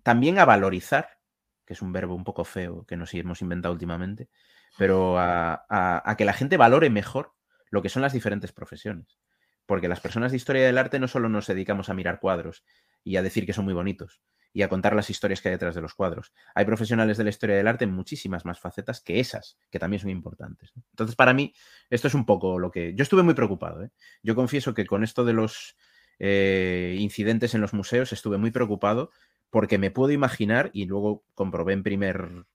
también 0.03 0.37
a 0.37 0.45
valorizar, 0.45 1.17
que 1.65 1.73
es 1.73 1.81
un 1.81 1.93
verbo 1.93 2.13
un 2.13 2.23
poco 2.23 2.43
feo 2.43 2.85
que 2.85 2.97
nos 2.97 3.13
hemos 3.15 3.41
inventado 3.41 3.73
últimamente, 3.73 4.29
pero 4.77 5.15
a 5.17 6.15
que 6.17 6.25
la 6.25 6.33
gente 6.33 6.57
valore 6.57 6.89
mejor 6.89 7.33
lo 7.71 7.81
que 7.81 7.89
son 7.89 8.03
las 8.03 8.13
diferentes 8.13 8.51
profesiones. 8.51 9.17
Porque 9.65 9.87
las 9.87 9.99
personas 9.99 10.31
de 10.31 10.37
historia 10.37 10.65
del 10.65 10.77
arte 10.77 10.99
no 10.99 11.07
solo 11.07 11.29
nos 11.29 11.47
dedicamos 11.47 11.89
a 11.89 11.93
mirar 11.93 12.19
cuadros 12.19 12.63
y 13.03 13.15
a 13.15 13.23
decir 13.23 13.45
que 13.45 13.53
son 13.53 13.65
muy 13.65 13.73
bonitos 13.73 14.21
y 14.53 14.63
a 14.63 14.69
contar 14.69 14.95
las 14.95 15.09
historias 15.09 15.41
que 15.41 15.47
hay 15.47 15.53
detrás 15.53 15.75
de 15.75 15.81
los 15.81 15.93
cuadros. 15.93 16.33
Hay 16.53 16.65
profesionales 16.65 17.17
de 17.17 17.23
la 17.23 17.29
historia 17.29 17.55
del 17.55 17.67
arte 17.67 17.85
en 17.85 17.93
muchísimas 17.93 18.45
más 18.45 18.59
facetas 18.59 18.99
que 18.99 19.19
esas, 19.19 19.57
que 19.69 19.79
también 19.79 20.01
son 20.01 20.09
importantes. 20.09 20.73
Entonces, 20.89 21.15
para 21.15 21.33
mí, 21.33 21.53
esto 21.89 22.07
es 22.07 22.13
un 22.13 22.25
poco 22.25 22.59
lo 22.59 22.69
que... 22.69 22.93
Yo 22.93 23.03
estuve 23.03 23.23
muy 23.23 23.33
preocupado. 23.33 23.83
¿eh? 23.83 23.91
Yo 24.23 24.35
confieso 24.35 24.73
que 24.73 24.85
con 24.85 25.03
esto 25.03 25.23
de 25.23 25.33
los 25.33 25.77
eh, 26.19 26.97
incidentes 26.99 27.55
en 27.55 27.61
los 27.61 27.73
museos 27.73 28.11
estuve 28.11 28.37
muy 28.37 28.51
preocupado 28.51 29.11
porque 29.49 29.77
me 29.77 29.91
puedo 29.91 30.11
imaginar, 30.11 30.69
y 30.73 30.85
luego 30.85 31.25
comprobé 31.33 31.73
en 31.73 31.83
primer 31.83 32.45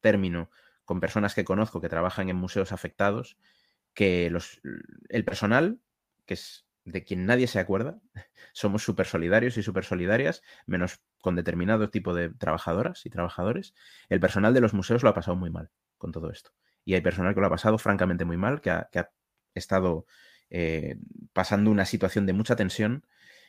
término 0.00 0.50
con 0.84 1.00
personas 1.00 1.34
que 1.34 1.44
conozco 1.44 1.80
que 1.80 1.88
trabajan 1.88 2.28
en 2.28 2.36
museos 2.36 2.70
afectados, 2.70 3.36
que 3.94 4.28
los, 4.30 4.60
el 5.08 5.24
personal, 5.24 5.80
que 6.26 6.34
es 6.34 6.66
de 6.84 7.02
quien 7.02 7.26
nadie 7.26 7.46
se 7.46 7.58
acuerda, 7.58 8.00
somos 8.52 8.82
súper 8.82 9.06
solidarios 9.06 9.56
y 9.56 9.62
súper 9.62 9.84
solidarias, 9.84 10.42
menos 10.66 11.00
con 11.20 11.36
determinado 11.36 11.88
tipo 11.90 12.14
de 12.14 12.28
trabajadoras 12.28 13.06
y 13.06 13.10
trabajadores, 13.10 13.74
el 14.08 14.20
personal 14.20 14.52
de 14.52 14.60
los 14.60 14.74
museos 14.74 15.02
lo 15.02 15.08
ha 15.08 15.14
pasado 15.14 15.36
muy 15.36 15.50
mal 15.50 15.70
con 15.96 16.12
todo 16.12 16.30
esto. 16.30 16.50
Y 16.84 16.94
hay 16.94 17.00
personal 17.00 17.34
que 17.34 17.40
lo 17.40 17.46
ha 17.46 17.50
pasado 17.50 17.78
francamente 17.78 18.26
muy 18.26 18.36
mal, 18.36 18.60
que 18.60 18.70
ha, 18.70 18.88
estado 19.54 20.04
eh, 20.50 20.96
pasando 21.32 21.70
una 21.70 21.84
situación 21.84 22.26
de 22.26 22.32
mucha 22.32 22.56
tensión 22.56 23.06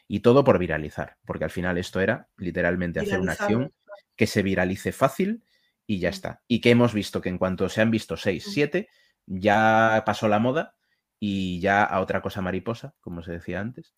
y 0.08 0.20
todo 0.20 0.44
por 0.44 0.60
viralizar, 0.60 1.18
porque 1.26 1.46
al 1.46 1.50
final 1.50 1.80
esto 1.80 2.00
era 2.00 2.30
literalmente 2.38 3.00
hacer 3.00 3.20
una 3.20 3.32
acción 3.32 3.74
que 4.16 4.28
se 4.28 4.44
viralice 4.44 4.92
fácil 4.92 5.44
y 5.88 6.00
ya 6.00 6.10
está. 6.10 6.44
Y 6.48 6.62
que 6.62 6.70
hemos 6.70 6.94
visto 6.94 7.22
que 7.22 7.30
en 7.30 7.40
cuanto 7.40 7.70
se 7.70 7.82
han 7.82 7.90
visto 7.90 8.18
6, 8.18 8.46
7, 8.54 8.88
ya 9.26 10.04
pasó 10.06 10.28
la 10.28 10.40
moda 10.40 10.76
y 11.20 11.60
ya 11.60 11.84
a 11.84 12.02
otra 12.02 12.22
cosa 12.22 12.42
mariposa, 12.42 12.96
como 13.02 13.24
se 13.24 13.32
decía 13.34 13.60
antes. 13.60 13.94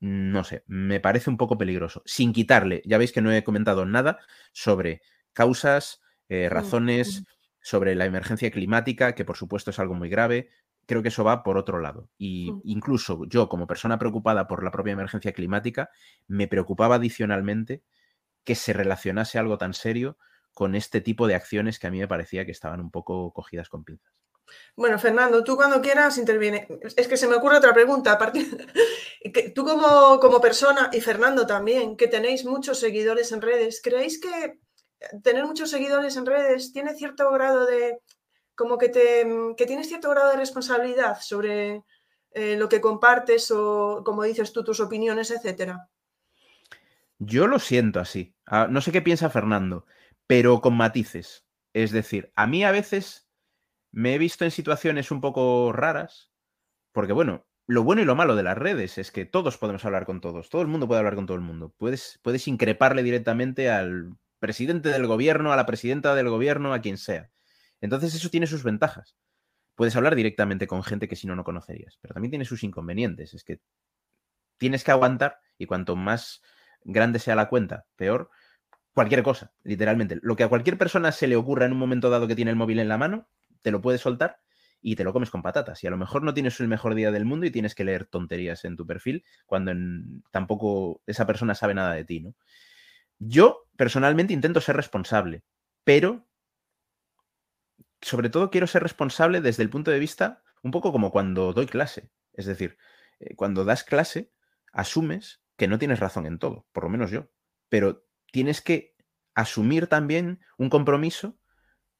No 0.00 0.44
sé, 0.44 0.62
me 0.66 1.00
parece 1.00 1.30
un 1.30 1.36
poco 1.36 1.58
peligroso. 1.58 2.02
Sin 2.06 2.32
quitarle, 2.32 2.82
ya 2.84 2.98
veis 2.98 3.12
que 3.12 3.20
no 3.20 3.32
he 3.32 3.44
comentado 3.44 3.84
nada 3.84 4.18
sobre 4.52 5.02
causas, 5.32 6.00
eh, 6.28 6.48
razones, 6.48 7.24
sobre 7.60 7.94
la 7.94 8.04
emergencia 8.06 8.50
climática, 8.50 9.14
que 9.14 9.24
por 9.24 9.36
supuesto 9.36 9.70
es 9.70 9.78
algo 9.78 9.94
muy 9.94 10.08
grave. 10.08 10.50
Creo 10.86 11.02
que 11.02 11.08
eso 11.08 11.24
va 11.24 11.42
por 11.42 11.58
otro 11.58 11.80
lado. 11.80 12.10
Y 12.16 12.52
incluso 12.64 13.24
yo, 13.26 13.48
como 13.48 13.66
persona 13.66 13.98
preocupada 13.98 14.46
por 14.46 14.62
la 14.64 14.70
propia 14.70 14.92
emergencia 14.92 15.32
climática, 15.32 15.90
me 16.28 16.48
preocupaba 16.48 16.96
adicionalmente 16.96 17.82
que 18.44 18.54
se 18.54 18.72
relacionase 18.72 19.38
algo 19.38 19.58
tan 19.58 19.74
serio 19.74 20.16
con 20.52 20.74
este 20.74 21.00
tipo 21.00 21.26
de 21.26 21.34
acciones 21.34 21.78
que 21.78 21.86
a 21.88 21.90
mí 21.90 21.98
me 21.98 22.08
parecía 22.08 22.46
que 22.46 22.52
estaban 22.52 22.80
un 22.80 22.90
poco 22.90 23.32
cogidas 23.32 23.68
con 23.68 23.84
pinzas. 23.84 24.12
Bueno, 24.76 24.98
Fernando, 24.98 25.42
tú 25.44 25.56
cuando 25.56 25.80
quieras 25.80 26.18
interviene. 26.18 26.66
Es 26.96 27.08
que 27.08 27.16
se 27.16 27.28
me 27.28 27.36
ocurre 27.36 27.58
otra 27.58 27.74
pregunta. 27.74 28.18
tú 29.54 29.64
como, 29.64 30.18
como 30.20 30.40
persona 30.40 30.90
y 30.92 31.00
Fernando 31.00 31.46
también, 31.46 31.96
que 31.96 32.08
tenéis 32.08 32.44
muchos 32.44 32.78
seguidores 32.78 33.32
en 33.32 33.42
redes, 33.42 33.80
¿creéis 33.82 34.20
que 34.20 34.58
tener 35.22 35.44
muchos 35.46 35.70
seguidores 35.70 36.16
en 36.16 36.26
redes 36.26 36.72
tiene 36.72 36.94
cierto 36.94 37.30
grado 37.30 37.66
de, 37.66 37.98
como 38.54 38.78
que, 38.78 38.88
te, 38.88 39.26
que 39.56 39.66
tienes 39.66 39.88
cierto 39.88 40.10
grado 40.10 40.30
de 40.30 40.36
responsabilidad 40.36 41.18
sobre 41.20 41.82
eh, 42.32 42.56
lo 42.56 42.68
que 42.68 42.80
compartes 42.80 43.50
o, 43.50 44.02
como 44.04 44.24
dices 44.24 44.52
tú, 44.52 44.64
tus 44.64 44.80
opiniones, 44.80 45.30
etcétera? 45.30 45.88
Yo 47.18 47.46
lo 47.46 47.58
siento 47.58 48.00
así. 48.00 48.34
Ah, 48.46 48.68
no 48.70 48.80
sé 48.80 48.92
qué 48.92 49.02
piensa 49.02 49.28
Fernando 49.28 49.84
pero 50.28 50.60
con 50.60 50.76
matices. 50.76 51.44
Es 51.72 51.90
decir, 51.90 52.30
a 52.36 52.46
mí 52.46 52.62
a 52.62 52.70
veces 52.70 53.27
me 53.98 54.14
he 54.14 54.18
visto 54.18 54.44
en 54.44 54.52
situaciones 54.52 55.10
un 55.10 55.20
poco 55.20 55.72
raras, 55.72 56.30
porque 56.92 57.12
bueno, 57.12 57.48
lo 57.66 57.82
bueno 57.82 58.00
y 58.00 58.04
lo 58.04 58.14
malo 58.14 58.36
de 58.36 58.44
las 58.44 58.56
redes 58.56 58.96
es 58.96 59.10
que 59.10 59.24
todos 59.24 59.58
podemos 59.58 59.84
hablar 59.84 60.06
con 60.06 60.20
todos, 60.20 60.50
todo 60.50 60.62
el 60.62 60.68
mundo 60.68 60.86
puede 60.86 61.00
hablar 61.00 61.16
con 61.16 61.26
todo 61.26 61.36
el 61.36 61.42
mundo. 61.42 61.74
Puedes, 61.76 62.20
puedes 62.22 62.46
increparle 62.46 63.02
directamente 63.02 63.70
al 63.70 64.16
presidente 64.38 64.90
del 64.90 65.08
gobierno, 65.08 65.52
a 65.52 65.56
la 65.56 65.66
presidenta 65.66 66.14
del 66.14 66.28
gobierno, 66.28 66.72
a 66.72 66.80
quien 66.80 66.96
sea. 66.96 67.32
Entonces 67.80 68.14
eso 68.14 68.30
tiene 68.30 68.46
sus 68.46 68.62
ventajas. 68.62 69.16
Puedes 69.74 69.96
hablar 69.96 70.14
directamente 70.14 70.68
con 70.68 70.84
gente 70.84 71.08
que 71.08 71.16
si 71.16 71.26
no, 71.26 71.34
no 71.34 71.42
conocerías, 71.42 71.98
pero 72.00 72.14
también 72.14 72.30
tiene 72.30 72.44
sus 72.44 72.62
inconvenientes. 72.62 73.34
Es 73.34 73.42
que 73.42 73.60
tienes 74.58 74.84
que 74.84 74.92
aguantar 74.92 75.40
y 75.58 75.66
cuanto 75.66 75.96
más 75.96 76.40
grande 76.84 77.18
sea 77.18 77.34
la 77.34 77.48
cuenta, 77.48 77.86
peor, 77.96 78.30
cualquier 78.94 79.24
cosa, 79.24 79.52
literalmente. 79.64 80.20
Lo 80.22 80.36
que 80.36 80.44
a 80.44 80.48
cualquier 80.48 80.78
persona 80.78 81.10
se 81.10 81.26
le 81.26 81.34
ocurra 81.34 81.66
en 81.66 81.72
un 81.72 81.78
momento 81.78 82.10
dado 82.10 82.28
que 82.28 82.36
tiene 82.36 82.52
el 82.52 82.56
móvil 82.56 82.78
en 82.78 82.88
la 82.88 82.96
mano, 82.96 83.28
te 83.68 83.72
lo 83.72 83.82
puedes 83.82 84.00
soltar 84.00 84.40
y 84.80 84.96
te 84.96 85.04
lo 85.04 85.12
comes 85.12 85.28
con 85.28 85.42
patatas. 85.42 85.84
Y 85.84 85.86
a 85.86 85.90
lo 85.90 85.98
mejor 85.98 86.22
no 86.22 86.32
tienes 86.32 86.58
el 86.60 86.68
mejor 86.68 86.94
día 86.94 87.10
del 87.10 87.26
mundo 87.26 87.44
y 87.44 87.50
tienes 87.50 87.74
que 87.74 87.84
leer 87.84 88.06
tonterías 88.06 88.64
en 88.64 88.76
tu 88.76 88.86
perfil 88.86 89.26
cuando 89.44 89.72
tampoco 90.30 91.02
esa 91.06 91.26
persona 91.26 91.54
sabe 91.54 91.74
nada 91.74 91.92
de 91.92 92.04
ti, 92.06 92.20
¿no? 92.20 92.34
Yo 93.18 93.66
personalmente 93.76 94.32
intento 94.32 94.62
ser 94.62 94.76
responsable, 94.76 95.42
pero 95.84 96.26
sobre 98.00 98.30
todo 98.30 98.50
quiero 98.50 98.66
ser 98.66 98.82
responsable 98.82 99.42
desde 99.42 99.64
el 99.64 99.68
punto 99.68 99.90
de 99.90 99.98
vista 99.98 100.42
un 100.62 100.70
poco 100.70 100.90
como 100.90 101.10
cuando 101.10 101.52
doy 101.52 101.66
clase. 101.66 102.08
Es 102.32 102.46
decir, 102.46 102.78
eh, 103.20 103.34
cuando 103.34 103.66
das 103.66 103.84
clase, 103.84 104.32
asumes 104.72 105.42
que 105.58 105.68
no 105.68 105.78
tienes 105.78 106.00
razón 106.00 106.24
en 106.24 106.38
todo, 106.38 106.66
por 106.72 106.84
lo 106.84 106.88
menos 106.88 107.10
yo, 107.10 107.28
pero 107.68 108.06
tienes 108.32 108.62
que 108.62 108.96
asumir 109.34 109.88
también 109.88 110.40
un 110.56 110.70
compromiso 110.70 111.36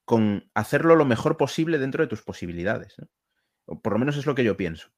con 0.08 0.50
hacerlo 0.54 0.96
lo 0.96 1.04
mejor 1.04 1.36
posible 1.36 1.76
dentro 1.76 2.02
de 2.02 2.08
tus 2.08 2.22
posibilidades. 2.22 2.96
O 3.66 3.82
por 3.82 3.92
lo 3.92 3.98
menos 3.98 4.16
es 4.16 4.24
lo 4.24 4.34
que 4.34 4.42
yo 4.42 4.56
pienso. 4.56 4.88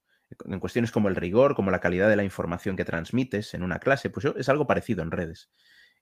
En 0.45 0.61
cuestiones 0.61 0.93
como 0.93 1.09
el 1.09 1.17
rigor, 1.17 1.57
como 1.57 1.73
la 1.73 1.81
calidad 1.81 2.09
de 2.09 2.15
la 2.15 2.23
información 2.23 2.77
que 2.77 2.85
transmites 2.85 3.53
en 3.55 3.65
una 3.65 3.81
clase, 3.81 4.09
pues 4.09 4.23
yo, 4.23 4.35
es 4.37 4.49
algo 4.49 4.69
parecido 4.69 5.03
en 5.03 5.11
redes. 5.11 5.51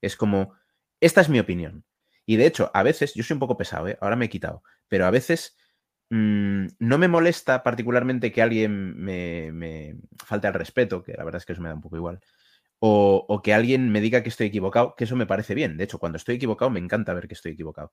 Es 0.02 0.14
como, 0.14 0.52
esta 1.00 1.22
es 1.22 1.30
mi 1.30 1.40
opinión. 1.40 1.86
Y 2.26 2.36
de 2.36 2.44
hecho, 2.44 2.70
a 2.74 2.82
veces, 2.82 3.14
yo 3.14 3.24
soy 3.24 3.32
un 3.32 3.40
poco 3.40 3.56
pesado, 3.56 3.88
¿eh? 3.88 3.96
ahora 4.02 4.14
me 4.14 4.26
he 4.26 4.28
quitado, 4.28 4.62
pero 4.88 5.06
a 5.06 5.10
veces 5.10 5.56
mm, 6.10 6.66
no 6.78 6.98
me 6.98 7.08
molesta 7.08 7.62
particularmente 7.62 8.30
que 8.30 8.42
alguien 8.42 8.94
me, 9.02 9.52
me 9.52 9.96
falte 10.22 10.48
al 10.48 10.52
respeto, 10.52 11.02
que 11.02 11.14
la 11.14 11.24
verdad 11.24 11.38
es 11.40 11.46
que 11.46 11.54
eso 11.54 11.62
me 11.62 11.70
da 11.70 11.74
un 11.74 11.80
poco 11.80 11.96
igual, 11.96 12.20
o, 12.80 13.40
que 13.42 13.54
alguien 13.54 13.90
me 13.90 14.00
diga 14.00 14.22
que 14.22 14.28
estoy 14.28 14.48
equivocado, 14.48 14.94
que 14.96 15.04
eso 15.04 15.16
me 15.16 15.26
parece 15.26 15.54
bien. 15.54 15.76
De 15.76 15.84
hecho, 15.84 15.98
cuando 15.98 16.16
estoy 16.16 16.36
equivocado, 16.36 16.70
me 16.70 16.80
encanta 16.80 17.14
ver 17.14 17.28
que 17.28 17.34
estoy 17.34 17.52
equivocado. 17.52 17.92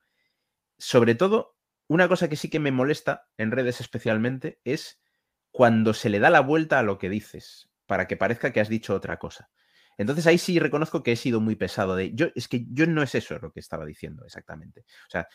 Sobre 0.78 1.16
todo, 1.16 1.56
una 1.88 2.08
cosa 2.08 2.30
que 2.30 2.36
sí 2.36 2.50
que 2.50 2.60
me 2.60 2.72
molesta 2.72 3.28
en 3.38 3.52
redes 3.52 3.80
especialmente 3.80 4.60
es 4.64 5.00
cuando 5.52 5.94
se 5.94 6.10
le 6.10 6.20
da 6.20 6.30
la 6.30 6.42
vuelta 6.42 6.80
a 6.80 6.84
lo 6.84 6.98
que 6.98 7.10
dices, 7.10 7.70
para 7.86 8.08
que 8.08 8.18
parezca 8.18 8.52
que 8.52 8.60
has 8.60 8.70
dicho 8.70 8.94
otra 8.94 9.18
cosa. 9.18 9.50
Entonces 9.98 10.28
ahí 10.28 10.38
sí 10.38 10.60
reconozco 10.60 11.04
que 11.04 11.14
he 11.14 11.16
sido 11.16 11.40
muy 11.40 11.56
pesado 11.56 11.96
de. 11.96 12.14
Yo, 12.14 12.28
es 12.36 12.48
que 12.48 12.66
yo 12.70 12.86
no 12.88 13.02
es 13.02 13.16
eso 13.16 13.40
lo 13.40 13.52
que 13.52 13.60
estaba 13.60 13.86
diciendo 13.86 14.26
exactamente. 14.26 14.82
O 14.82 15.10
sea, 15.10 15.28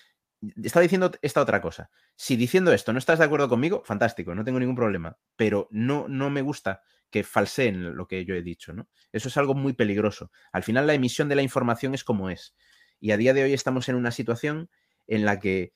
estaba 0.63 0.83
diciendo 0.83 1.11
esta 1.23 1.41
otra 1.41 1.61
cosa. 1.61 1.91
Si 2.17 2.37
diciendo 2.37 2.73
esto 2.73 2.93
no 2.93 2.99
estás 2.99 3.19
de 3.19 3.25
acuerdo 3.25 3.49
conmigo, 3.49 3.83
fantástico, 3.85 4.35
no 4.35 4.45
tengo 4.45 4.61
ningún 4.61 4.77
problema. 4.77 5.17
Pero 5.37 5.69
no, 5.71 6.07
no 6.09 6.31
me 6.31 6.43
gusta 6.43 6.83
que 7.11 7.25
falseen 7.25 7.97
lo 7.97 8.07
que 8.07 8.25
yo 8.25 8.35
he 8.35 8.43
dicho, 8.43 8.73
¿no? 8.73 8.89
Eso 9.13 9.29
es 9.29 9.37
algo 9.37 9.55
muy 9.55 9.73
peligroso. 9.73 10.31
Al 10.53 10.63
final 10.63 10.87
la 10.87 10.95
emisión 10.95 11.29
de 11.29 11.35
la 11.35 11.43
información 11.43 11.95
es 11.95 12.05
como 12.05 12.31
es. 12.31 12.55
Y 13.01 13.13
a 13.13 13.17
día 13.17 13.33
de 13.35 13.43
hoy 13.45 13.55
estamos 13.55 13.89
en 13.89 13.97
una 13.97 14.11
situación 14.11 14.71
en 15.11 15.27
la 15.27 15.41
que 15.41 15.73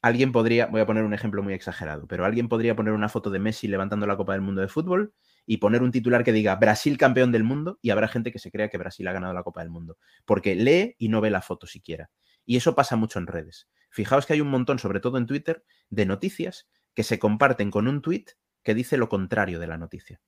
alguien 0.00 0.32
podría, 0.32 0.66
voy 0.66 0.80
a 0.80 0.86
poner 0.86 1.04
un 1.04 1.12
ejemplo 1.12 1.42
muy 1.42 1.52
exagerado, 1.52 2.06
pero 2.06 2.24
alguien 2.24 2.48
podría 2.48 2.76
poner 2.76 2.94
una 2.94 3.08
foto 3.08 3.30
de 3.30 3.40
Messi 3.40 3.68
levantando 3.68 4.06
la 4.06 4.16
Copa 4.16 4.32
del 4.32 4.40
Mundo 4.40 4.60
de 4.60 4.68
Fútbol 4.68 5.12
y 5.44 5.58
poner 5.58 5.82
un 5.82 5.90
titular 5.90 6.24
que 6.24 6.32
diga 6.32 6.54
Brasil 6.56 6.96
campeón 6.96 7.32
del 7.32 7.44
mundo 7.44 7.78
y 7.82 7.90
habrá 7.90 8.08
gente 8.08 8.32
que 8.32 8.38
se 8.38 8.50
crea 8.50 8.68
que 8.68 8.78
Brasil 8.78 9.06
ha 9.08 9.12
ganado 9.12 9.34
la 9.34 9.42
Copa 9.42 9.60
del 9.60 9.70
Mundo, 9.70 9.98
porque 10.24 10.54
lee 10.54 10.94
y 10.98 11.08
no 11.08 11.20
ve 11.20 11.30
la 11.30 11.42
foto 11.42 11.66
siquiera. 11.66 12.10
Y 12.46 12.56
eso 12.56 12.74
pasa 12.74 12.96
mucho 12.96 13.18
en 13.18 13.26
redes. 13.26 13.68
Fijaos 13.90 14.26
que 14.26 14.34
hay 14.34 14.40
un 14.40 14.48
montón, 14.48 14.78
sobre 14.78 15.00
todo 15.00 15.18
en 15.18 15.26
Twitter, 15.26 15.64
de 15.90 16.06
noticias 16.06 16.68
que 16.94 17.02
se 17.02 17.18
comparten 17.18 17.70
con 17.70 17.88
un 17.88 18.00
tweet 18.00 18.26
que 18.62 18.74
dice 18.74 18.96
lo 18.96 19.08
contrario 19.08 19.58
de 19.58 19.66
la 19.66 19.78
noticia 19.78 20.20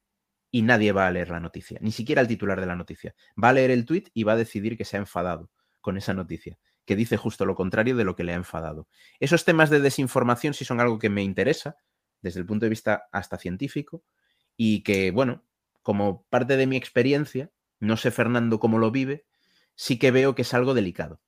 y 0.51 0.63
nadie 0.63 0.93
va 0.93 1.07
a 1.07 1.11
leer 1.13 1.31
la 1.31 1.41
noticia, 1.41 1.79
ni 1.81 1.93
siquiera 1.93 2.21
el 2.21 2.29
titular 2.29 2.61
de 2.61 2.67
la 2.67 2.77
noticia. 2.77 3.15
Va 3.43 3.51
a 3.51 3.53
leer 3.53 3.71
el 3.71 3.85
tweet 3.85 4.05
y 4.15 4.25
va 4.25 4.33
a 4.33 4.37
decidir 4.37 4.77
que 4.77 4.85
se 4.85 4.97
ha 4.97 5.01
enfadado 5.01 5.51
con 5.81 5.97
esa 5.97 6.13
noticia, 6.15 6.59
que 6.85 6.97
dice 6.97 7.17
justo 7.17 7.45
lo 7.45 7.55
contrario 7.55 7.97
de 7.97 8.05
lo 8.05 8.17
que 8.17 8.25
le 8.25 8.33
ha 8.33 8.37
enfadado. 8.37 8.89
Esos 9.19 9.45
temas 9.45 9.71
de 9.71 9.81
desinformación 9.81 10.55
sí 10.55 10.65
son 10.65 10.81
algo 10.81 10.99
que 10.99 11.11
me 11.11 11.23
interesa 11.23 11.77
desde 12.23 12.41
el 12.41 12.47
punto 12.47 12.67
de 12.67 12.71
vista 12.71 13.05
hasta 13.13 13.39
científico 13.39 14.03
y 14.57 14.83
que, 14.83 15.11
bueno, 15.11 15.45
como 15.83 16.25
parte 16.29 16.57
de 16.57 16.67
mi 16.67 16.77
experiencia, 16.77 17.51
no 17.79 17.97
sé 17.97 18.11
Fernando 18.11 18.59
cómo 18.59 18.79
lo 18.79 18.91
vive, 18.91 19.25
sí 19.75 19.99
que 19.99 20.11
veo 20.11 20.35
que 20.35 20.43
es 20.43 20.53
algo 20.53 20.75
delicado. 20.75 21.21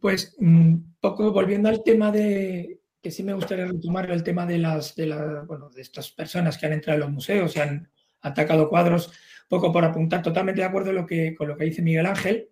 Pues 0.00 0.34
mm, 0.38 0.74
poco 1.00 1.32
volviendo 1.32 1.68
al 1.68 1.82
tema 1.84 2.10
de, 2.10 2.80
que 3.00 3.10
sí 3.10 3.22
me 3.22 3.34
gustaría 3.34 3.66
retomar 3.66 4.10
el 4.10 4.24
tema 4.24 4.46
de 4.46 4.58
las 4.58 4.96
de, 4.96 5.06
de 5.06 5.82
estas 5.82 6.10
personas 6.10 6.58
que 6.58 6.66
han 6.66 6.72
entrado 6.72 6.96
en 6.96 7.00
los 7.00 7.12
museos 7.12 7.54
y 7.54 7.60
han 7.60 7.90
atacado 8.22 8.68
cuadros, 8.68 9.12
poco 9.48 9.70
por 9.70 9.84
apuntar, 9.84 10.22
totalmente 10.22 10.62
de 10.62 10.66
acuerdo 10.66 10.92
lo 10.92 11.06
que, 11.06 11.34
con 11.34 11.48
lo 11.48 11.56
que 11.56 11.64
dice 11.64 11.82
Miguel 11.82 12.06
Ángel. 12.06 12.48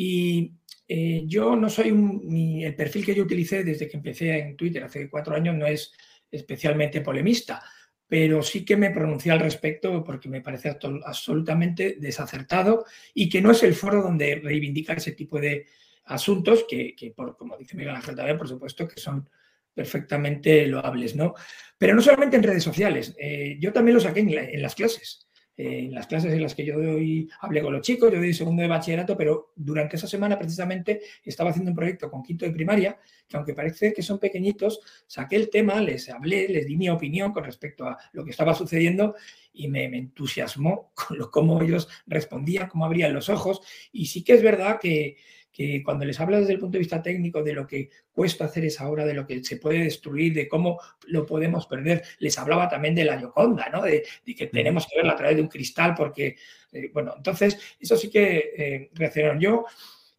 Y 0.00 0.52
eh, 0.86 1.24
yo 1.26 1.56
no 1.56 1.68
soy 1.68 1.90
un, 1.90 2.22
el 2.62 2.76
perfil 2.76 3.04
que 3.04 3.16
yo 3.16 3.24
utilicé 3.24 3.64
desde 3.64 3.88
que 3.88 3.96
empecé 3.96 4.38
en 4.38 4.56
Twitter 4.56 4.84
hace 4.84 5.10
cuatro 5.10 5.34
años 5.34 5.56
no 5.56 5.66
es 5.66 5.92
especialmente 6.30 7.00
polemista, 7.00 7.60
pero 8.06 8.40
sí 8.40 8.64
que 8.64 8.76
me 8.76 8.92
pronuncié 8.92 9.32
al 9.32 9.40
respecto 9.40 10.04
porque 10.04 10.28
me 10.28 10.40
parece 10.40 10.68
absolutamente 11.04 11.96
desacertado 11.98 12.84
y 13.12 13.28
que 13.28 13.42
no 13.42 13.50
es 13.50 13.60
el 13.64 13.74
foro 13.74 14.00
donde 14.00 14.36
reivindicar 14.36 14.98
ese 14.98 15.12
tipo 15.12 15.40
de 15.40 15.66
asuntos 16.04 16.64
que, 16.68 16.94
por, 17.16 17.36
como 17.36 17.56
dice 17.56 17.76
Miguel 17.76 17.96
Ángel 17.96 18.14
también, 18.14 18.38
por 18.38 18.46
supuesto, 18.46 18.86
que 18.86 19.00
son 19.00 19.28
perfectamente 19.74 20.64
loables, 20.68 21.16
¿no? 21.16 21.34
Pero 21.76 21.96
no 21.96 22.02
solamente 22.02 22.36
en 22.36 22.44
redes 22.44 22.62
sociales, 22.62 23.16
eh, 23.18 23.56
yo 23.58 23.72
también 23.72 23.96
lo 23.96 24.00
saqué 24.00 24.20
en 24.20 24.62
las 24.62 24.76
clases 24.76 25.27
en 25.58 25.92
las 25.92 26.06
clases 26.06 26.32
en 26.32 26.40
las 26.40 26.54
que 26.54 26.64
yo 26.64 26.78
doy, 26.78 27.28
hablé 27.40 27.60
con 27.62 27.72
los 27.72 27.82
chicos, 27.82 28.12
yo 28.12 28.18
doy 28.18 28.32
segundo 28.32 28.62
de 28.62 28.68
bachillerato, 28.68 29.16
pero 29.16 29.52
durante 29.56 29.96
esa 29.96 30.06
semana 30.06 30.38
precisamente 30.38 31.00
estaba 31.24 31.50
haciendo 31.50 31.72
un 31.72 31.76
proyecto 31.76 32.08
con 32.08 32.22
quinto 32.22 32.46
de 32.46 32.52
primaria, 32.52 32.96
que 33.26 33.36
aunque 33.36 33.54
parece 33.54 33.92
que 33.92 34.00
son 34.00 34.20
pequeñitos, 34.20 34.80
saqué 35.08 35.34
el 35.34 35.50
tema, 35.50 35.80
les 35.80 36.08
hablé, 36.10 36.46
les 36.46 36.64
di 36.64 36.76
mi 36.76 36.88
opinión 36.88 37.32
con 37.32 37.42
respecto 37.42 37.86
a 37.86 37.98
lo 38.12 38.24
que 38.24 38.30
estaba 38.30 38.54
sucediendo 38.54 39.16
y 39.52 39.66
me, 39.66 39.86
entusiasmó 39.86 40.92
con 40.94 41.18
cómo 41.32 41.60
ellos 41.60 41.88
respondían, 42.06 42.68
cómo 42.68 42.84
abrían 42.84 43.12
los 43.12 43.28
ojos. 43.28 43.60
Y 43.90 44.06
sí 44.06 44.22
que 44.22 44.34
es 44.34 44.42
verdad 44.42 44.78
que, 44.80 45.16
que 45.58 45.82
cuando 45.82 46.04
les 46.04 46.20
habla 46.20 46.38
desde 46.38 46.52
el 46.52 46.60
punto 46.60 46.74
de 46.74 46.78
vista 46.78 47.02
técnico 47.02 47.42
de 47.42 47.52
lo 47.52 47.66
que 47.66 47.90
cuesta 48.12 48.44
hacer 48.44 48.64
esa 48.64 48.88
obra, 48.88 49.04
de 49.04 49.12
lo 49.12 49.26
que 49.26 49.42
se 49.42 49.56
puede 49.56 49.82
destruir, 49.82 50.32
de 50.32 50.46
cómo 50.46 50.78
lo 51.08 51.26
podemos 51.26 51.66
perder, 51.66 52.04
les 52.20 52.38
hablaba 52.38 52.68
también 52.68 52.94
de 52.94 53.04
la 53.04 53.20
Yoconda, 53.20 53.68
¿no? 53.68 53.82
de, 53.82 54.04
que 54.24 54.46
tenemos 54.46 54.86
que 54.86 54.96
verla 54.96 55.14
a 55.14 55.16
través 55.16 55.34
de 55.34 55.42
un 55.42 55.48
cristal, 55.48 55.96
porque, 55.96 56.36
eh, 56.70 56.90
bueno, 56.94 57.14
entonces, 57.16 57.58
eso 57.80 57.96
sí 57.96 58.08
que 58.08 58.52
eh, 58.56 58.90
reaccionaron 58.94 59.40
yo. 59.40 59.64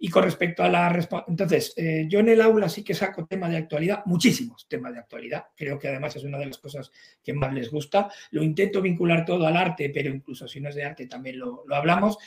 Y 0.02 0.10
con 0.10 0.24
respecto 0.24 0.62
a 0.62 0.70
la 0.70 1.08
entonces, 1.28 1.74
eh, 1.78 2.06
yo 2.10 2.20
en 2.20 2.30
el 2.30 2.42
aula 2.42 2.68
sí 2.68 2.84
que 2.84 2.94
saco 2.94 3.26
temas 3.26 3.52
de 3.52 3.58
actualidad, 3.58 4.04
muchísimos 4.06 4.68
temas 4.68 4.94
de 4.94 5.00
actualidad. 5.00 5.46
Creo 5.56 5.80
que 5.80 5.88
además 5.88 6.16
es 6.18 6.24
una 6.24 6.38
de 6.38 6.48
las 6.48 6.58
cosas 6.58 6.92
que 7.24 7.34
más 7.34 7.54
les 7.54 7.70
gusta. 7.70 8.10
Lo 8.32 8.42
intento 8.42 8.82
vincular 8.82 9.26
todo 9.26 9.46
al 9.46 9.58
arte, 9.58 9.90
pero 9.90 10.10
incluso 10.10 10.48
si 10.48 10.62
no 10.62 10.70
es 10.70 10.76
de 10.76 10.84
arte 10.86 11.06
también 11.06 11.40
lo, 11.40 11.64
lo 11.66 11.76
hablamos. 11.76 12.18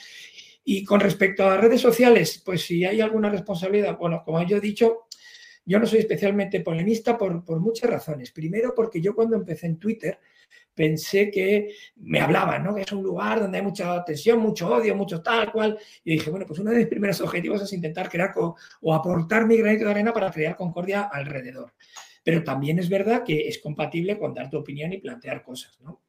Y 0.64 0.84
con 0.84 1.00
respecto 1.00 1.44
a 1.44 1.56
redes 1.56 1.80
sociales, 1.80 2.40
pues 2.44 2.62
si 2.62 2.84
hay 2.84 3.00
alguna 3.00 3.28
responsabilidad, 3.30 3.98
bueno, 3.98 4.22
como 4.24 4.42
yo 4.46 4.58
he 4.58 4.60
dicho, 4.60 5.06
yo 5.64 5.78
no 5.78 5.86
soy 5.86 6.00
especialmente 6.00 6.60
polemista 6.60 7.16
por, 7.16 7.60
muchas 7.60 7.90
razones. 7.90 8.30
Primero, 8.30 8.74
porque 8.74 9.00
yo 9.00 9.14
cuando 9.14 9.36
empecé 9.36 9.66
en 9.66 9.78
Twitter 9.78 10.18
pensé 10.74 11.30
que 11.30 11.74
me 11.96 12.20
hablaban, 12.20 12.64
¿no? 12.64 12.74
Que 12.74 12.82
es 12.82 12.92
un 12.92 13.02
lugar 13.02 13.40
donde 13.40 13.58
hay 13.58 13.64
mucha 13.64 14.04
tensión, 14.04 14.38
mucho 14.38 14.68
odio, 14.68 14.94
mucho 14.94 15.22
tal 15.22 15.52
cual. 15.52 15.78
Y 16.04 16.12
dije, 16.12 16.30
bueno, 16.30 16.46
pues 16.46 16.58
uno 16.60 16.70
de 16.70 16.78
mis 16.78 16.86
primeros 16.86 17.20
objetivos 17.20 17.62
es 17.62 17.72
intentar 17.72 18.08
crear 18.08 18.32
o 18.36 18.94
aportar 18.94 19.46
mi 19.46 19.56
granito 19.56 19.84
de 19.84 19.90
arena 19.90 20.12
para 20.12 20.30
crear 20.30 20.56
concordia 20.56 21.02
alrededor. 21.02 21.74
Pero 22.24 22.42
también 22.44 22.78
es 22.78 22.88
verdad 22.88 23.24
que 23.24 23.48
es 23.48 23.58
compatible 23.58 24.18
con 24.18 24.32
dar 24.32 24.48
tu 24.48 24.58
opinión 24.58 24.92
y 24.92 24.98
plantear 24.98 25.42
cosas, 25.42 25.78
¿no? 25.80 26.00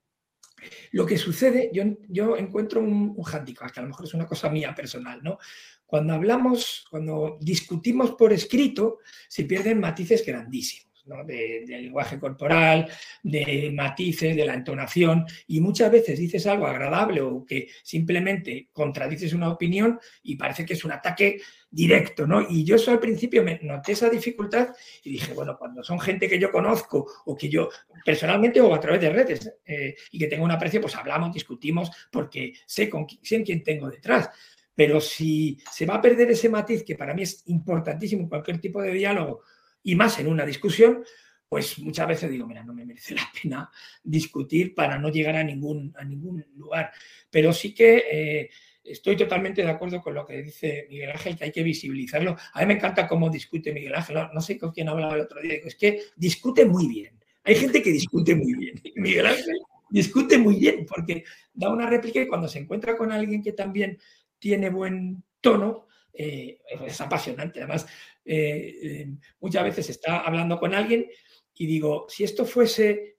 Lo 0.91 1.05
que 1.05 1.17
sucede, 1.17 1.69
yo, 1.73 1.83
yo 2.09 2.37
encuentro 2.37 2.79
un, 2.79 3.13
un 3.15 3.25
que 3.45 3.79
a 3.79 3.81
lo 3.81 3.87
mejor 3.87 4.05
es 4.05 4.13
una 4.13 4.25
cosa 4.25 4.49
mía 4.49 4.73
personal, 4.75 5.21
¿no? 5.23 5.37
Cuando 5.85 6.13
hablamos, 6.13 6.85
cuando 6.89 7.37
discutimos 7.39 8.11
por 8.11 8.33
escrito, 8.33 8.99
se 9.27 9.45
pierden 9.45 9.79
matices 9.79 10.25
grandísimos 10.25 10.93
de, 11.25 11.65
lenguaje 11.67 12.19
corporal, 12.19 12.89
de 13.21 13.71
matices, 13.73 14.35
de 14.35 14.45
la 14.45 14.53
entonación, 14.53 15.25
y 15.47 15.59
muchas 15.59 15.91
veces 15.91 16.19
dices 16.19 16.47
algo 16.47 16.65
agradable 16.65 17.21
o 17.21 17.45
que 17.45 17.67
simplemente 17.83 18.69
contradices 18.71 19.33
una 19.33 19.49
opinión 19.49 19.99
y 20.23 20.35
parece 20.35 20.65
que 20.65 20.73
es 20.73 20.85
un 20.85 20.91
ataque 20.91 21.41
directo, 21.73 22.27
¿no? 22.27 22.45
Y 22.47 22.63
yo 22.63 22.75
eso 22.75 22.91
al 22.91 22.99
principio 22.99 23.43
me 23.43 23.59
noté 23.63 23.93
esa 23.93 24.07
dificultad 24.07 24.69
y 25.03 25.09
dije, 25.11 25.33
bueno, 25.33 25.57
cuando 25.57 25.83
son 25.83 25.99
gente 25.99 26.29
que 26.29 26.37
yo 26.37 26.51
conozco 26.51 27.07
o 27.25 27.35
que 27.35 27.49
yo 27.49 27.69
personalmente 28.05 28.61
o 28.61 28.73
a 28.73 28.79
través 28.79 29.01
de 29.01 29.09
redes 29.09 29.53
eh, 29.65 29.95
y 30.11 30.19
que 30.19 30.27
tengo 30.27 30.45
un 30.45 30.51
aprecio, 30.51 30.79
pues 30.79 30.95
hablamos, 30.95 31.33
discutimos, 31.33 31.89
porque 32.11 32.53
sé, 32.67 32.89
con, 32.89 33.07
sé 33.23 33.43
quién 33.43 33.63
tengo 33.63 33.89
detrás. 33.89 34.29
Pero 34.75 35.01
si 35.01 35.57
se 35.71 35.85
va 35.87 35.95
a 35.95 36.01
perder 36.01 36.29
ese 36.31 36.47
matiz, 36.47 36.83
que 36.83 36.95
para 36.95 37.13
mí 37.13 37.23
es 37.23 37.43
importantísimo 37.47 38.21
en 38.21 38.29
cualquier 38.29 38.59
tipo 38.59 38.81
de 38.81 38.91
diálogo, 38.91 39.41
y 39.81 39.95
más 39.95 40.19
en 40.19 40.27
una 40.27 40.45
discusión, 40.45 41.03
pues 41.49 41.77
muchas 41.79 42.07
veces 42.07 42.31
digo, 42.31 42.47
mira, 42.47 42.63
no 42.63 42.73
me 42.73 42.85
merece 42.85 43.15
la 43.15 43.29
pena 43.41 43.69
discutir 44.03 44.75
para 44.75 44.97
no 44.97 45.09
llegar 45.09 45.35
a 45.35 45.43
ningún, 45.43 45.93
a 45.97 46.03
ningún 46.03 46.45
lugar. 46.55 46.91
Pero 47.29 47.51
sí 47.51 47.73
que 47.73 48.03
eh, 48.11 48.49
estoy 48.83 49.15
totalmente 49.15 49.63
de 49.63 49.69
acuerdo 49.69 50.01
con 50.01 50.13
lo 50.13 50.25
que 50.25 50.41
dice 50.41 50.87
Miguel 50.89 51.11
Ángel, 51.11 51.37
que 51.37 51.45
hay 51.45 51.51
que 51.51 51.63
visibilizarlo. 51.63 52.35
A 52.53 52.59
mí 52.59 52.65
me 52.65 52.73
encanta 52.73 53.07
cómo 53.07 53.29
discute 53.29 53.73
Miguel 53.73 53.95
Ángel, 53.95 54.17
no, 54.33 54.41
sé 54.41 54.57
con 54.57 54.71
quién 54.71 54.89
hablaba 54.89 55.15
el 55.15 55.21
otro 55.21 55.41
día, 55.41 55.55
es 55.63 55.75
que 55.75 56.03
discute 56.15 56.65
muy 56.65 56.87
bien. 56.87 57.19
Hay 57.43 57.55
gente 57.55 57.81
que 57.81 57.91
discute 57.91 58.35
muy 58.35 58.53
bien. 58.53 58.81
Miguel 58.95 59.25
Ángel 59.25 59.59
discute 59.89 60.37
muy 60.37 60.55
bien 60.55 60.85
porque 60.85 61.23
da 61.53 61.69
una 61.69 61.87
réplica 61.87 62.19
y 62.19 62.27
cuando 62.27 62.47
se 62.47 62.59
encuentra 62.59 62.97
con 62.97 63.11
alguien 63.11 63.41
que 63.41 63.53
también 63.53 63.99
tiene 64.39 64.69
buen 64.69 65.23
tono, 65.39 65.87
eh, 66.11 66.59
es 66.85 66.99
apasionante. 66.99 67.59
Además, 67.59 67.85
eh, 68.25 68.75
eh, 68.83 69.07
muchas 69.39 69.63
veces 69.63 69.89
está 69.89 70.21
hablando 70.21 70.59
con 70.59 70.73
alguien 70.73 71.07
y 71.55 71.65
digo, 71.67 72.07
si 72.09 72.23
esto 72.23 72.45
fuese 72.45 73.17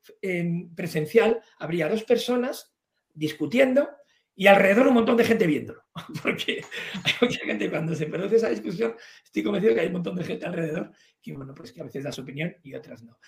presencial, 0.75 1.41
habría 1.59 1.89
dos 1.89 2.03
personas 2.03 2.75
discutiendo 3.15 3.89
y 4.37 4.47
alrededor 4.47 4.89
un 4.89 4.95
montón 4.95 5.17
de 5.17 5.25
gente 5.25 5.47
viéndolo. 5.47 5.83
Porque 6.23 6.65
hay 7.05 7.13
mucha 7.21 7.45
gente, 7.45 7.71
cuando 7.71 7.95
se 7.95 8.07
produce 8.07 8.37
esa 8.37 8.51
discusión, 8.51 8.95
estoy 9.25 9.43
convencido 9.43 9.75
que 9.75 9.81
hay 9.81 9.87
un 9.89 9.95
montón 9.95 10.17
de 10.17 10.25
gente 10.25 10.47
alrededor 10.47 10.93
que, 11.23 11.33
bueno, 11.33 11.55
pues 11.55 11.73
que 11.73 11.81
a 11.81 11.85
veces 11.85 12.05
da 12.05 12.13
su 12.13 12.23
opinión 12.23 12.55
y 12.63 12.75
otras 12.75 13.03
no. 13.03 13.19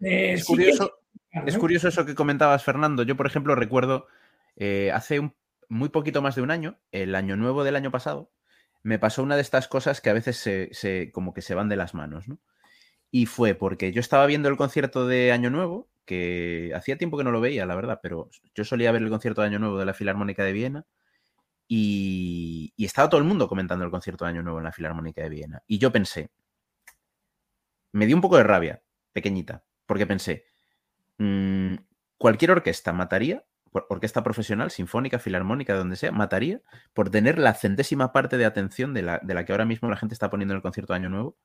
es, 0.00 0.44
curioso, 0.44 1.00
es 1.46 1.58
curioso 1.58 1.88
eso 1.88 2.06
que 2.06 2.14
comentabas, 2.14 2.62
Fernando. 2.62 3.02
Yo, 3.02 3.16
por 3.16 3.26
ejemplo, 3.26 3.54
recuerdo 3.54 4.06
hace 4.92 5.18
un, 5.18 5.34
muy 5.70 5.88
poquito 5.88 6.20
más 6.20 6.34
de 6.34 6.42
un 6.42 6.50
año, 6.50 6.78
el 6.92 7.14
año 7.14 7.36
nuevo 7.36 7.64
del 7.64 7.76
año 7.76 7.90
pasado, 7.90 8.30
me 8.82 8.98
pasó 8.98 9.22
una 9.22 9.36
de 9.36 9.42
estas 9.42 9.68
cosas 9.68 10.00
que 10.00 10.10
a 10.10 10.14
veces 10.14 10.36
se, 10.36 11.10
como 11.12 11.32
que 11.32 11.42
se 11.42 11.54
van 11.54 11.68
de 11.68 11.76
las 11.76 11.94
manos, 11.94 12.28
¿no? 12.28 12.38
Y 13.10 13.26
fue 13.26 13.54
porque 13.54 13.92
yo 13.92 14.00
estaba 14.00 14.26
viendo 14.26 14.48
el 14.48 14.56
concierto 14.56 15.06
de 15.06 15.32
Año 15.32 15.50
Nuevo, 15.50 15.89
que 16.04 16.72
hacía 16.74 16.98
tiempo 16.98 17.16
que 17.16 17.24
no 17.24 17.30
lo 17.30 17.40
veía, 17.40 17.66
la 17.66 17.74
verdad, 17.74 18.00
pero 18.02 18.30
yo 18.54 18.64
solía 18.64 18.92
ver 18.92 19.02
el 19.02 19.10
concierto 19.10 19.40
de 19.40 19.48
Año 19.48 19.58
Nuevo 19.58 19.78
de 19.78 19.86
la 19.86 19.94
Filarmónica 19.94 20.44
de 20.44 20.52
Viena 20.52 20.86
y, 21.68 22.72
estaba 22.78 23.08
todo 23.08 23.20
el 23.20 23.26
mundo 23.26 23.48
comentando 23.48 23.84
el 23.84 23.90
concierto 23.90 24.24
de 24.24 24.30
Año 24.30 24.42
Nuevo 24.42 24.58
en 24.58 24.64
la 24.64 24.72
Filarmónica 24.72 25.22
de 25.22 25.28
Viena. 25.28 25.62
Y 25.66 25.78
yo 25.78 25.92
pensé, 25.92 26.30
me 27.92 28.06
dio 28.06 28.16
un 28.16 28.22
poco 28.22 28.36
de 28.36 28.44
rabia, 28.44 28.82
pequeñita, 29.12 29.64
porque 29.86 30.06
pensé, 30.06 30.44
mm, 31.18 31.74
cualquier 32.18 32.52
orquesta 32.52 32.92
mataría 32.92 33.44
orquesta 33.72 34.22
profesional, 34.22 34.70
sinfónica, 34.70 35.18
filarmónica, 35.18 35.74
de 35.74 35.78
donde 35.78 35.96
sea, 35.96 36.12
mataría 36.12 36.60
por 36.92 37.10
tener 37.10 37.38
la 37.38 37.54
centésima 37.54 38.12
parte 38.12 38.36
de 38.36 38.44
atención 38.44 38.94
de 38.94 39.02
la, 39.02 39.20
de 39.22 39.34
la, 39.34 39.44
que 39.44 39.52
ahora 39.52 39.64
mismo 39.64 39.88
la 39.88 39.96
gente 39.96 40.14
está 40.14 40.30
poniendo 40.30 40.54
en 40.54 40.56
el 40.56 40.62
concierto 40.62 40.92
de 40.92 40.98
Año 40.98 41.08
Nuevo, 41.08 41.36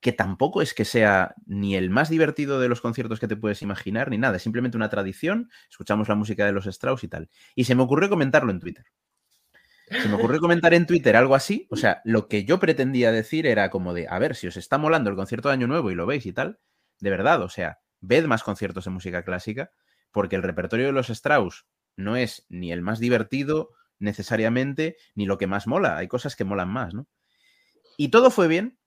que 0.00 0.12
tampoco 0.12 0.62
es 0.62 0.74
que 0.74 0.84
sea 0.84 1.34
ni 1.46 1.76
el 1.76 1.90
más 1.90 2.08
divertido 2.08 2.60
de 2.60 2.68
los 2.68 2.80
conciertos 2.80 3.18
que 3.18 3.28
te 3.28 3.36
puedes 3.36 3.62
imaginar, 3.62 4.10
ni 4.10 4.18
nada, 4.18 4.36
es 4.36 4.42
simplemente 4.42 4.76
una 4.76 4.88
tradición, 4.88 5.50
escuchamos 5.70 6.08
la 6.08 6.14
música 6.14 6.46
de 6.46 6.52
los 6.52 6.66
Strauss 6.66 7.04
y 7.04 7.08
tal. 7.08 7.30
Y 7.54 7.64
se 7.64 7.74
me 7.74 7.82
ocurrió 7.82 8.08
comentarlo 8.08 8.52
en 8.52 8.60
Twitter. 8.60 8.84
Se 9.90 10.08
me 10.08 10.16
ocurrió 10.16 10.38
comentar 10.38 10.74
en 10.74 10.86
Twitter 10.86 11.16
algo 11.16 11.34
así, 11.34 11.66
o 11.70 11.76
sea, 11.76 12.02
lo 12.04 12.28
que 12.28 12.44
yo 12.44 12.60
pretendía 12.60 13.10
decir 13.10 13.46
era 13.46 13.70
como 13.70 13.94
de, 13.94 14.06
a 14.08 14.18
ver, 14.18 14.36
si 14.36 14.46
os 14.46 14.56
está 14.56 14.76
molando 14.76 15.08
el 15.08 15.16
concierto 15.16 15.48
de 15.48 15.54
Año 15.54 15.66
Nuevo 15.66 15.90
y 15.90 15.94
lo 15.94 16.06
veis 16.06 16.26
y 16.26 16.32
tal, 16.32 16.60
de 17.00 17.10
verdad, 17.10 17.42
o 17.42 17.48
sea, 17.48 17.78
ved 18.00 18.26
más 18.26 18.42
conciertos 18.42 18.84
de 18.84 18.90
música 18.90 19.24
clásica, 19.24 19.72
porque 20.12 20.36
el 20.36 20.42
repertorio 20.42 20.86
de 20.86 20.92
los 20.92 21.10
Strauss 21.10 21.66
no 21.96 22.16
es 22.16 22.46
ni 22.48 22.70
el 22.70 22.82
más 22.82 23.00
divertido 23.00 23.70
necesariamente, 23.98 24.96
ni 25.14 25.26
lo 25.26 25.38
que 25.38 25.46
más 25.46 25.66
mola. 25.66 25.96
Hay 25.96 26.06
cosas 26.06 26.36
que 26.36 26.44
molan 26.44 26.68
más, 26.68 26.94
¿no? 26.94 27.08
Y 27.96 28.08
todo 28.08 28.30
fue 28.30 28.46
bien 28.46 28.78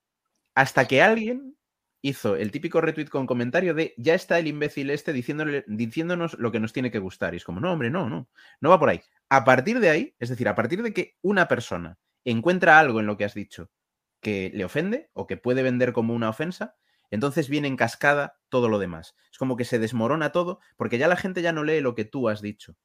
hasta 0.56 0.88
que 0.88 1.02
alguien 1.02 1.58
hizo 2.02 2.36
el 2.36 2.52
típico 2.52 2.82
retweet 2.82 3.08
con 3.08 3.28
comentario 3.28 3.74
de 3.74 3.94
ya 3.98 4.16
está 4.16 4.40
el 4.40 4.48
imbécil 4.48 4.90
este 4.90 5.14
diciéndonos 5.14 6.34
lo 6.40 6.52
que 6.52 6.60
nos 6.60 6.74
tiene 6.74 6.92
que 6.92 7.00
gustar. 7.00 7.34
Y 7.34 7.38
es 7.38 7.44
como, 7.44 7.60
no, 7.60 7.72
hombre, 7.72 7.90
no, 7.90 8.10
no, 8.10 8.30
no 8.60 8.70
va 8.70 8.80
por 8.80 8.90
ahí. 8.90 9.02
A 9.30 9.46
partir 9.46 9.80
de 9.80 9.90
ahí, 9.90 10.16
es 10.20 10.30
decir, 10.30 10.48
a 10.48 10.56
partir 10.56 10.82
de 10.82 10.94
que 10.94 11.18
una 11.22 11.48
persona 11.48 12.00
encuentra 12.26 12.80
algo 12.80 13.00
en 13.00 13.06
lo 13.06 13.18
que 13.18 13.26
has 13.26 13.34
dicho 13.34 13.72
que 14.20 14.52
le 14.54 14.66
ofende 14.66 15.10
o 15.14 15.26
que 15.26 15.38
puede 15.38 15.64
vender 15.64 15.94
como 15.94 16.14
una 16.14 16.30
ofensa, 16.30 16.76
entonces 17.10 17.50
viene 17.50 17.68
en 17.68 17.76
cascada 17.76 18.40
todo 18.50 18.70
lo 18.70 18.80
demás. 18.80 19.16
Es 19.32 19.38
como 19.38 19.58
que 19.58 19.66
se 19.66 19.80
desmorona 19.80 20.32
todo 20.32 20.60
porque 20.78 20.98
ya 20.98 21.08
la 21.08 21.18
gente 21.18 21.42
ya 21.42 21.52
no 21.52 21.64
lee 21.64 21.82
lo 21.82 21.96
que 21.96 22.06
tú 22.06 22.30
has 22.30 22.42
dicho, 22.42 22.76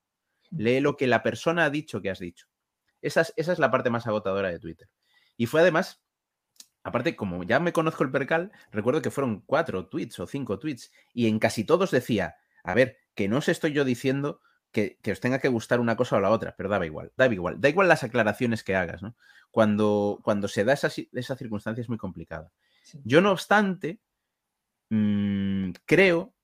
lee 0.50 0.81
lo 0.81 0.96
que 0.96 1.07
la 1.07 1.22
persona 1.22 1.64
ha 1.64 1.70
dicho 1.70 2.00
que 2.00 2.11
has 2.11 2.18
dicho. 2.18 2.48
Esa 3.02 3.20
es, 3.22 3.33
esa 3.37 3.52
es 3.52 3.59
la 3.59 3.70
parte 3.70 3.90
más 3.90 4.07
agotadora 4.07 4.50
de 4.50 4.59
Twitter. 4.59 4.88
Y 5.37 5.46
fue 5.46 5.61
además, 5.61 6.02
aparte, 6.87 7.16
como 7.16 7.42
ya 7.44 7.61
me 7.61 7.72
conozco 7.72 8.05
el 8.05 8.11
percal, 8.11 8.53
recuerdo 8.72 9.03
que 9.03 9.11
fueron 9.11 9.40
cuatro 9.40 9.87
tweets 9.87 10.18
o 10.20 10.27
cinco 10.27 10.59
tweets 10.59 10.92
y 11.12 11.29
en 11.29 11.38
casi 11.38 11.64
todos 11.64 11.90
decía, 11.90 12.37
a 12.64 12.75
ver, 12.75 12.99
que 13.14 13.29
no 13.29 13.38
os 13.38 13.49
estoy 13.49 13.72
yo 13.72 13.85
diciendo 13.85 14.40
que, 14.72 14.99
os 15.11 15.20
tenga 15.20 15.38
que 15.38 15.49
gustar 15.49 15.81
una 15.81 15.96
cosa 15.96 16.16
o 16.16 16.20
la 16.20 16.31
otra, 16.31 16.55
pero 16.57 16.68
daba 16.68 16.87
igual, 16.87 17.12
da 17.16 17.27
igual, 17.27 17.61
da 17.61 17.68
igual 17.68 17.88
las 17.88 18.05
aclaraciones 18.05 18.62
que 18.62 18.77
hagas, 18.77 19.03
¿no? 19.03 19.16
Cuando, 19.51 20.20
cuando 20.22 20.49
se 20.49 20.64
da 20.64 20.75
esa, 20.75 20.90
esa 21.12 21.37
circunstancia 21.37 21.81
es 21.81 21.88
muy 21.88 21.99
complicada. 21.99 22.53
Yo, 23.05 23.20
no 23.20 23.33
obstante, 23.33 24.01
Mm, 24.90 25.72
creo 25.85 26.35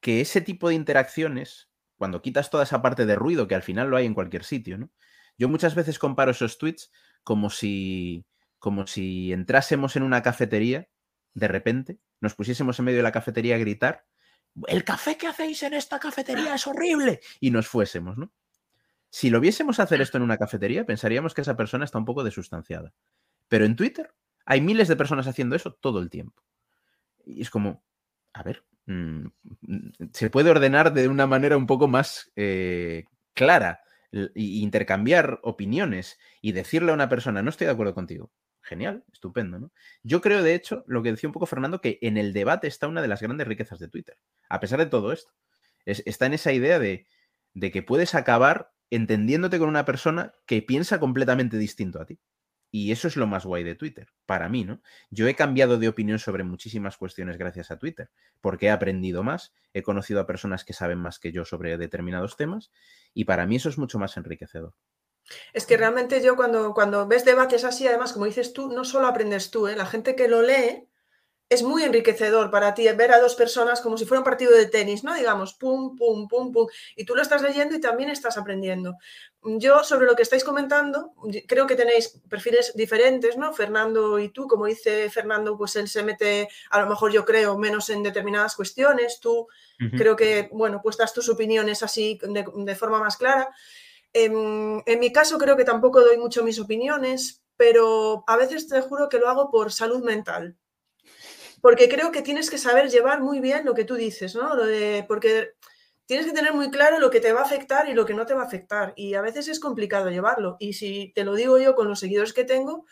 que 0.00 0.20
ese 0.20 0.40
tipo 0.40 0.68
de 0.68 0.74
interacciones, 0.74 1.70
cuando 1.96 2.22
quitas 2.22 2.50
toda 2.50 2.64
esa 2.64 2.82
parte 2.82 3.06
de 3.06 3.16
ruido, 3.16 3.48
que 3.48 3.54
al 3.54 3.62
final 3.62 3.90
lo 3.90 3.96
hay 3.96 4.06
en 4.06 4.14
cualquier 4.14 4.44
sitio, 4.44 4.78
¿no? 4.78 4.90
Yo 5.38 5.48
muchas 5.48 5.74
veces 5.74 5.98
comparo 5.98 6.30
esos 6.30 6.58
tweets 6.58 6.90
como 7.22 7.50
si, 7.50 8.24
como 8.58 8.86
si 8.86 9.32
entrásemos 9.32 9.96
en 9.96 10.02
una 10.02 10.22
cafetería 10.22 10.88
de 11.34 11.48
repente, 11.48 11.98
nos 12.20 12.34
pusiésemos 12.34 12.78
en 12.78 12.86
medio 12.86 12.98
de 12.98 13.02
la 13.02 13.12
cafetería 13.12 13.56
a 13.56 13.58
gritar, 13.58 14.06
el 14.68 14.84
café 14.84 15.18
que 15.18 15.26
hacéis 15.26 15.62
en 15.64 15.74
esta 15.74 15.98
cafetería 15.98 16.54
es 16.54 16.66
horrible, 16.66 17.20
y 17.40 17.50
nos 17.50 17.68
fuésemos, 17.68 18.16
¿no? 18.16 18.32
Si 19.10 19.30
lo 19.30 19.40
viésemos 19.40 19.78
hacer 19.80 20.00
esto 20.00 20.16
en 20.16 20.24
una 20.24 20.38
cafetería, 20.38 20.84
pensaríamos 20.84 21.34
que 21.34 21.42
esa 21.42 21.56
persona 21.56 21.84
está 21.84 21.98
un 21.98 22.04
poco 22.04 22.24
desustanciada. 22.24 22.92
Pero 23.48 23.64
en 23.64 23.76
Twitter 23.76 24.12
hay 24.44 24.60
miles 24.60 24.88
de 24.88 24.96
personas 24.96 25.26
haciendo 25.26 25.56
eso 25.56 25.74
todo 25.74 26.00
el 26.00 26.10
tiempo. 26.10 26.42
Y 27.24 27.42
es 27.42 27.50
como, 27.50 27.84
a 28.32 28.42
ver, 28.42 28.64
mm, 28.86 29.26
mm, 29.60 29.90
se 30.12 30.30
puede 30.30 30.50
ordenar 30.50 30.92
de 30.92 31.08
una 31.08 31.26
manera 31.26 31.56
un 31.56 31.66
poco 31.66 31.88
más 31.88 32.32
eh, 32.36 33.04
clara 33.34 33.80
e 34.12 34.30
intercambiar 34.34 35.40
opiniones 35.42 36.18
y 36.40 36.52
decirle 36.52 36.90
a 36.90 36.94
una 36.94 37.08
persona, 37.08 37.42
no 37.42 37.50
estoy 37.50 37.66
de 37.66 37.72
acuerdo 37.72 37.94
contigo. 37.94 38.32
Genial, 38.66 39.04
estupendo, 39.12 39.60
¿no? 39.60 39.70
Yo 40.02 40.20
creo, 40.20 40.42
de 40.42 40.54
hecho, 40.54 40.82
lo 40.88 41.00
que 41.04 41.12
decía 41.12 41.28
un 41.28 41.32
poco 41.32 41.46
Fernando, 41.46 41.80
que 41.80 42.00
en 42.02 42.16
el 42.16 42.32
debate 42.32 42.66
está 42.66 42.88
una 42.88 43.00
de 43.00 43.06
las 43.06 43.22
grandes 43.22 43.46
riquezas 43.46 43.78
de 43.78 43.86
Twitter. 43.86 44.18
A 44.48 44.58
pesar 44.58 44.80
de 44.80 44.86
todo 44.86 45.12
esto, 45.12 45.32
está 45.84 46.26
en 46.26 46.34
esa 46.34 46.52
idea 46.52 46.80
de, 46.80 47.06
de 47.54 47.70
que 47.70 47.84
puedes 47.84 48.16
acabar 48.16 48.72
entendiéndote 48.90 49.60
con 49.60 49.68
una 49.68 49.84
persona 49.84 50.34
que 50.46 50.62
piensa 50.62 50.98
completamente 50.98 51.58
distinto 51.58 52.00
a 52.00 52.06
ti. 52.06 52.18
Y 52.72 52.90
eso 52.90 53.06
es 53.06 53.16
lo 53.16 53.28
más 53.28 53.46
guay 53.46 53.62
de 53.62 53.76
Twitter, 53.76 54.08
para 54.26 54.48
mí, 54.48 54.64
¿no? 54.64 54.82
Yo 55.10 55.28
he 55.28 55.36
cambiado 55.36 55.78
de 55.78 55.86
opinión 55.86 56.18
sobre 56.18 56.42
muchísimas 56.42 56.96
cuestiones 56.96 57.38
gracias 57.38 57.70
a 57.70 57.78
Twitter, 57.78 58.10
porque 58.40 58.66
he 58.66 58.70
aprendido 58.70 59.22
más, 59.22 59.54
he 59.72 59.82
conocido 59.82 60.20
a 60.20 60.26
personas 60.26 60.64
que 60.64 60.72
saben 60.72 60.98
más 60.98 61.20
que 61.20 61.30
yo 61.30 61.44
sobre 61.44 61.78
determinados 61.78 62.36
temas, 62.36 62.72
y 63.14 63.24
para 63.24 63.46
mí 63.46 63.56
eso 63.56 63.68
es 63.68 63.78
mucho 63.78 64.00
más 64.00 64.16
enriquecedor. 64.16 64.74
Es 65.52 65.66
que 65.66 65.76
realmente 65.76 66.22
yo 66.22 66.36
cuando, 66.36 66.74
cuando 66.74 67.06
ves 67.06 67.24
debates 67.24 67.64
así, 67.64 67.86
además, 67.86 68.12
como 68.12 68.26
dices 68.26 68.52
tú, 68.52 68.68
no 68.68 68.84
solo 68.84 69.06
aprendes 69.06 69.50
tú, 69.50 69.68
¿eh? 69.68 69.76
la 69.76 69.86
gente 69.86 70.14
que 70.14 70.28
lo 70.28 70.42
lee 70.42 70.88
es 71.48 71.62
muy 71.62 71.84
enriquecedor 71.84 72.50
para 72.50 72.74
ti 72.74 72.88
ver 72.88 73.12
a 73.12 73.20
dos 73.20 73.36
personas 73.36 73.80
como 73.80 73.96
si 73.96 74.04
fuera 74.04 74.20
un 74.20 74.24
partido 74.24 74.50
de 74.50 74.66
tenis, 74.66 75.04
¿no? 75.04 75.14
Digamos, 75.14 75.54
pum, 75.54 75.96
pum, 75.96 76.26
pum, 76.26 76.52
pum. 76.52 76.66
Y 76.96 77.04
tú 77.04 77.14
lo 77.14 77.22
estás 77.22 77.40
leyendo 77.40 77.76
y 77.76 77.80
también 77.80 78.10
estás 78.10 78.36
aprendiendo. 78.36 78.96
Yo, 79.44 79.84
sobre 79.84 80.06
lo 80.06 80.16
que 80.16 80.24
estáis 80.24 80.42
comentando, 80.42 81.12
creo 81.46 81.68
que 81.68 81.76
tenéis 81.76 82.20
perfiles 82.28 82.72
diferentes, 82.74 83.36
¿no? 83.36 83.52
Fernando 83.52 84.18
y 84.18 84.30
tú, 84.30 84.48
como 84.48 84.66
dice 84.66 85.08
Fernando, 85.08 85.56
pues 85.56 85.76
él 85.76 85.86
se 85.86 86.02
mete, 86.02 86.48
a 86.70 86.80
lo 86.80 86.88
mejor 86.88 87.12
yo 87.12 87.24
creo, 87.24 87.56
menos 87.56 87.90
en 87.90 88.02
determinadas 88.02 88.56
cuestiones. 88.56 89.20
Tú, 89.20 89.46
creo 89.96 90.16
que, 90.16 90.48
bueno, 90.52 90.80
pues 90.82 90.96
das 90.96 91.14
tus 91.14 91.28
opiniones 91.28 91.84
así 91.84 92.18
de, 92.22 92.74
forma 92.74 92.98
más 92.98 93.16
clara. 93.16 93.54
En, 94.12 94.82
mi 94.98 95.12
caso, 95.12 95.38
creo 95.38 95.56
que 95.56 95.64
tampoco 95.64 96.00
doy 96.00 96.16
mucho 96.16 96.42
mis 96.42 96.58
opiniones, 96.58 97.42
pero 97.56 98.24
a 98.26 98.36
veces 98.36 98.68
te 98.68 98.80
juro 98.80 99.08
que 99.08 99.18
lo 99.18 99.28
hago 99.28 99.50
por 99.50 99.72
salud 99.72 100.02
mental 100.02 100.56
porque 101.60 101.88
creo 101.88 102.12
que 102.12 102.22
tienes 102.22 102.48
que 102.48 102.58
saber 102.58 102.90
llevar 102.90 103.20
muy 103.20 103.40
bien 103.40 103.64
lo 103.64 103.74
que 103.74 103.84
tú 103.84 103.94
dices, 103.94 104.36
¿no? 104.36 104.50
porque 105.08 105.54
tienes 106.06 106.26
que 106.26 106.32
tener 106.32 106.54
muy 106.54 106.70
claro 106.70 107.00
lo 107.00 107.10
que 107.10 107.20
te 107.20 107.32
va 107.32 107.40
a 107.40 107.44
afectar 107.44 107.88
y 107.88 107.94
lo 107.94 108.06
que 108.06 108.14
no 108.14 108.24
te 108.26 108.34
va 108.34 108.42
a 108.42 108.46
afectar. 108.46 108.92
Y 108.96 109.14
a 109.14 109.20
veces 109.20 109.48
es 109.48 109.58
complicado 109.58 110.08
llevarlo. 110.10 110.56
Y 110.60 110.74
si 110.74 111.12
te 111.14 111.24
lo 111.24 111.34
digo 111.34 111.58
yo 111.58 111.74
con 111.74 111.88
los 111.88 111.98
seguidores 111.98 112.32
que 112.32 112.44
tengo, 112.44 112.86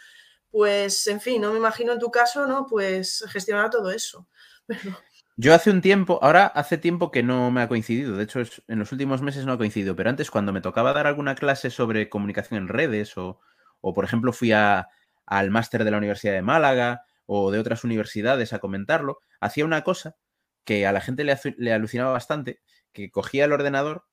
pues, 0.50 1.06
en 1.06 1.20
fin, 1.20 1.40
no 1.40 1.52
me 1.52 1.58
imagino 1.58 1.92
en 1.92 2.00
tu 2.00 2.10
caso, 2.10 2.46
¿no? 2.46 2.66
Pues 2.66 3.24
gestionar 3.28 3.70
todo 3.70 3.90
eso. 3.90 4.26
Yo 5.36 5.52
hace 5.52 5.70
un 5.70 5.80
tiempo, 5.80 6.20
ahora 6.22 6.46
hace 6.46 6.78
tiempo 6.78 7.10
que 7.10 7.24
no 7.24 7.50
me 7.50 7.60
ha 7.60 7.68
coincidido, 7.68 8.16
de 8.16 8.22
hecho 8.24 8.40
en 8.68 8.78
los 8.78 8.92
últimos 8.92 9.20
meses 9.20 9.44
no 9.44 9.52
ha 9.52 9.58
coincidido, 9.58 9.96
pero 9.96 10.08
antes 10.10 10.30
cuando 10.30 10.52
me 10.52 10.60
tocaba 10.60 10.92
dar 10.92 11.08
alguna 11.08 11.34
clase 11.34 11.70
sobre 11.70 12.08
comunicación 12.08 12.62
en 12.62 12.68
redes 12.68 13.16
o, 13.18 13.40
o 13.80 13.94
por 13.94 14.04
ejemplo 14.04 14.32
fui 14.32 14.52
a, 14.52 14.88
al 15.26 15.50
máster 15.50 15.84
de 15.84 15.90
la 15.90 15.98
Universidad 15.98 16.34
de 16.34 16.42
Málaga 16.42 17.02
o 17.26 17.50
de 17.50 17.58
otras 17.58 17.84
universidades 17.84 18.52
a 18.52 18.58
comentarlo, 18.58 19.18
hacía 19.40 19.64
una 19.64 19.82
cosa 19.82 20.16
que 20.64 20.86
a 20.86 20.92
la 20.92 21.00
gente 21.00 21.24
le, 21.24 21.72
alucinaba 21.72 22.12
bastante, 22.12 22.60
que 22.92 23.10
cogía 23.10 23.44
el 23.46 23.52
ordenador 23.52 24.06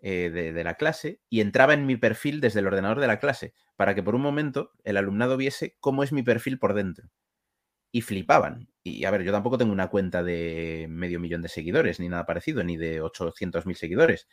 eh, 0.00 0.30
de, 0.30 0.64
la 0.64 0.74
clase 0.74 1.20
y 1.28 1.40
entraba 1.40 1.74
en 1.74 1.86
mi 1.86 1.96
perfil 1.96 2.40
desde 2.40 2.60
el 2.60 2.66
ordenador 2.66 3.00
de 3.00 3.06
la 3.06 3.18
clase, 3.18 3.54
para 3.76 3.94
que 3.94 4.02
por 4.02 4.14
un 4.14 4.22
momento 4.22 4.72
el 4.84 4.96
alumnado 4.96 5.36
viese 5.36 5.76
cómo 5.80 6.02
es 6.02 6.12
mi 6.12 6.22
perfil 6.22 6.58
por 6.58 6.74
dentro. 6.74 7.08
Y 7.92 8.00
flipaban. 8.00 8.68
Y 8.82 9.04
a 9.04 9.10
ver, 9.12 9.22
yo 9.22 9.30
tampoco 9.30 9.58
tengo 9.58 9.72
una 9.72 9.88
cuenta 9.88 10.24
de 10.24 10.86
medio 10.90 11.20
millón 11.20 11.42
de 11.42 11.48
seguidores, 11.48 12.00
ni 12.00 12.08
nada 12.08 12.26
parecido, 12.26 12.64
ni 12.64 12.76
de 12.76 13.00
800.000 13.00 13.74
seguidores. 13.74 14.26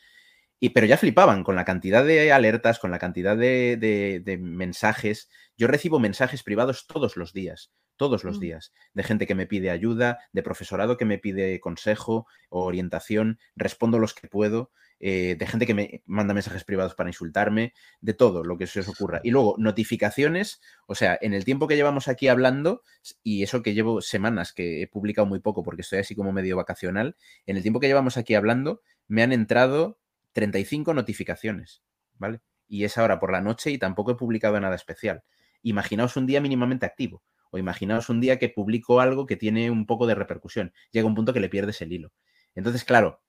Y, 0.60 0.70
pero 0.70 0.88
ya 0.88 0.98
flipaban 0.98 1.44
con 1.44 1.56
la 1.56 1.66
cantidad 1.66 2.04
de 2.04 2.32
alertas, 2.32 2.80
con 2.80 2.90
la 2.90 3.00
cantidad 3.00 3.38
de 3.38 4.40
mensajes. 4.42 5.30
Yo 5.58 5.68
recibo 5.68 6.00
mensajes 6.00 6.42
privados 6.42 6.88
todos 6.88 7.18
los 7.18 7.34
días 7.34 7.72
todos 8.00 8.24
los 8.24 8.38
mm. 8.38 8.40
días, 8.40 8.74
de 8.94 9.04
gente 9.04 9.28
que 9.28 9.36
me 9.36 9.46
pide 9.46 9.70
ayuda, 9.70 10.20
de 10.32 10.42
profesorado 10.42 10.98
que 10.98 11.06
me 11.06 11.20
pide 11.20 11.60
consejo 11.60 12.26
o 12.50 12.64
orientación, 12.64 13.40
respondo 13.56 14.00
los 14.00 14.14
que 14.16 14.30
puedo, 14.30 14.72
eh, 15.00 15.36
de 15.40 15.48
gente 15.48 15.66
que 15.66 15.74
me 15.74 16.04
manda 16.06 16.34
mensajes 16.34 16.64
privados 16.64 16.94
para 16.94 17.10
insultarme, 17.10 17.74
de 18.02 18.14
todo 18.14 18.44
lo 18.44 18.58
que 18.58 18.68
se 18.68 18.82
os 18.82 18.88
ocurra. 18.90 19.22
Y 19.24 19.32
luego, 19.32 19.56
notificaciones, 19.58 20.62
o 20.88 20.96
sea, 20.96 21.18
en 21.22 21.34
el 21.34 21.46
tiempo 21.46 21.68
que 21.68 21.76
llevamos 21.76 22.08
aquí 22.08 22.28
hablando, 22.28 22.84
y 23.24 23.44
eso 23.44 23.64
que 23.64 23.74
llevo 23.74 24.02
semanas, 24.02 24.52
que 24.54 24.82
he 24.82 24.88
publicado 24.88 25.26
muy 25.26 25.40
poco 25.40 25.64
porque 25.64 25.82
estoy 25.82 26.00
así 26.00 26.16
como 26.16 26.32
medio 26.34 26.58
vacacional, 26.58 27.16
en 27.46 27.56
el 27.56 27.62
tiempo 27.62 27.80
que 27.80 27.88
llevamos 27.88 28.18
aquí 28.18 28.36
hablando, 28.36 28.82
me 29.08 29.24
han 29.24 29.32
entrado 29.32 30.00
35 30.34 30.94
notificaciones, 30.94 31.82
¿vale? 32.18 32.42
Y 32.68 32.84
es 32.84 32.98
ahora 32.98 33.20
por 33.20 33.32
la 33.32 33.42
noche 33.42 33.72
y 33.72 33.78
tampoco 33.78 34.12
he 34.12 34.16
publicado 34.16 34.60
nada 34.60 34.76
especial. 34.76 35.24
Imaginaos 35.64 36.16
un 36.18 36.28
día 36.28 36.42
mínimamente 36.42 36.86
activo. 36.86 37.24
O 37.52 37.58
imaginaos 37.58 38.10
un 38.10 38.22
día 38.22 38.38
que 38.38 38.50
publico 38.50 39.00
algo 39.00 39.26
que 39.26 39.36
tiene 39.36 39.72
un 39.72 39.88
poco 39.88 40.06
de 40.06 40.14
repercusión. 40.14 40.72
Llega 40.92 41.08
un 41.08 41.16
punto 41.16 41.34
que 41.34 41.40
le 41.40 41.50
pierdes 41.50 41.82
el 41.82 41.92
hilo. 41.92 42.14
Entonces, 42.54 42.84
claro, 42.84 43.24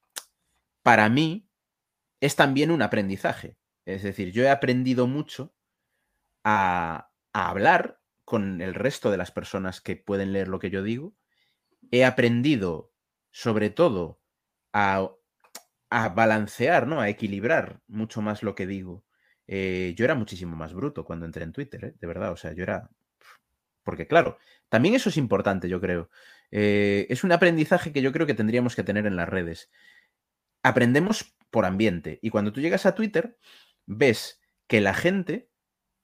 para 0.83 1.09
mí 1.09 1.50
es 2.21 2.37
también 2.37 2.71
un 2.71 2.83
aprendizaje. 2.83 3.57
Es 3.85 4.03
decir, 4.03 4.33
yo 4.33 4.43
he 4.43 4.51
aprendido 4.51 5.07
mucho 5.07 5.55
a, 6.45 7.11
hablar 7.33 8.01
con 8.25 8.61
el 8.61 8.75
resto 8.75 9.11
de 9.11 9.17
las 9.17 9.31
personas 9.31 9.81
que 9.81 9.97
pueden 9.97 10.33
leer 10.33 10.49
lo 10.49 10.59
que 10.59 10.71
yo 10.71 10.83
digo. 10.83 11.15
He 11.91 12.05
aprendido, 12.05 12.93
sobre 13.31 13.71
todo, 13.71 14.21
a, 14.73 15.11
balancear, 15.91 16.87
¿no? 16.87 17.01
A 17.01 17.09
equilibrar 17.09 17.81
mucho 17.89 18.23
más 18.23 18.43
lo 18.43 18.55
que 18.55 18.67
digo. 18.67 19.05
Eh, 19.47 19.95
yo 19.97 20.05
era 20.05 20.15
muchísimo 20.15 20.57
más 20.57 20.73
bruto 20.75 21.05
cuando 21.05 21.27
entré 21.27 21.43
en 21.43 21.53
Twitter, 21.53 21.85
¿eh? 21.85 21.95
de 21.99 22.07
verdad. 22.07 22.33
O 22.33 22.37
sea, 22.37 22.53
yo 22.53 22.63
era 22.63 22.89
porque 23.83 24.07
claro, 24.07 24.39
también 24.69 24.95
eso 24.95 25.09
es 25.09 25.17
importante, 25.17 25.69
yo 25.69 25.81
creo. 25.81 26.11
Eh, 26.51 27.07
es 27.11 27.25
un 27.25 27.33
aprendizaje 27.33 27.93
que 27.93 28.03
yo 28.03 28.13
creo 28.13 28.27
que 28.27 28.35
tendríamos 28.35 28.77
que 28.77 28.85
tener 28.85 29.07
en 29.07 29.17
las 29.17 29.29
redes. 29.29 29.71
Aprendemos 30.63 31.35
por 31.51 31.65
ambiente. 31.65 32.19
Y 32.23 32.31
cuando 32.31 32.53
tú 32.53 32.61
llegas 32.61 32.87
a 32.87 32.95
Twitter, 32.95 33.39
ves 33.87 34.41
que 34.67 34.81
la 34.81 34.95
gente 34.95 35.51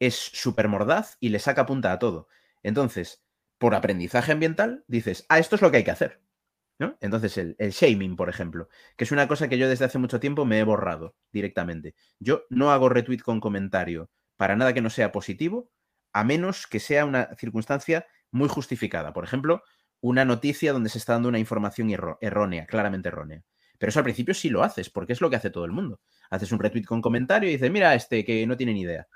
es 0.01 0.17
súper 0.17 0.69
mordaz 0.69 1.17
y 1.21 1.31
le 1.31 1.39
saca 1.39 1.67
punta 1.67 1.93
a 1.93 1.99
todo. 1.99 2.29
Entonces, 2.63 3.25
por 3.59 3.75
aprendizaje 3.75 4.33
ambiental, 4.33 4.85
dices, 4.89 5.25
ah, 5.29 5.39
esto 5.39 5.57
es 5.57 5.63
lo 5.63 5.71
que 5.71 5.79
hay 5.79 5.85
que 5.85 5.91
hacer. 5.91 6.21
¿no? 6.79 6.99
Entonces, 7.01 7.39
el, 7.39 7.57
el, 7.59 7.71
shaming, 7.71 8.17
por 8.17 8.29
ejemplo, 8.29 8.69
que 8.97 9.05
es 9.05 9.13
una 9.13 9.29
cosa 9.29 9.49
que 9.49 9.57
yo 9.57 9.69
desde 9.69 9.87
hace 9.87 9.99
mucho 9.99 10.21
tiempo 10.21 10.45
me 10.45 10.59
he 10.59 10.65
borrado 10.65 11.17
directamente. 11.33 11.95
Yo 12.19 12.45
no 12.51 12.71
hago 12.71 12.89
retweet 12.89 13.21
con 13.21 13.41
comentario 13.41 14.11
para 14.37 14.57
nada 14.57 14.75
que 14.75 14.83
no 14.83 14.91
sea 14.91 15.13
positivo, 15.13 15.71
a 16.13 16.25
menos 16.25 16.67
que 16.67 16.81
sea 16.81 17.05
una 17.05 17.35
circunstancia 17.37 18.07
muy 18.31 18.49
justificada. 18.49 19.13
Por 19.13 19.25
ejemplo, 19.25 19.63
una 20.01 20.25
noticia 20.25 20.73
donde 20.73 20.91
se 20.91 20.99
está 20.99 21.15
dando 21.15 21.29
una 21.29 21.39
información 21.39 21.91
errónea, 22.21 22.67
claramente 22.67 23.09
errónea. 23.09 23.43
Pero 23.79 23.91
eso 23.91 24.01
al 24.01 24.05
principio 24.05 24.35
sí 24.35 24.51
lo 24.51 24.63
haces, 24.63 24.91
porque 24.91 25.13
es 25.13 25.21
lo 25.21 25.31
que 25.31 25.37
hace 25.37 25.51
todo 25.51 25.65
el 25.65 25.73
mundo. 25.73 26.01
Haces 26.31 26.53
un 26.53 26.59
retweet 26.59 26.85
con 26.85 27.03
comentario 27.03 27.49
y 27.49 27.53
dices, 27.53 27.71
mira, 27.71 27.95
este 27.95 28.25
que 28.25 28.47
no 28.47 28.57
tiene 28.57 28.73
ni 28.73 28.83
idea. 28.83 29.09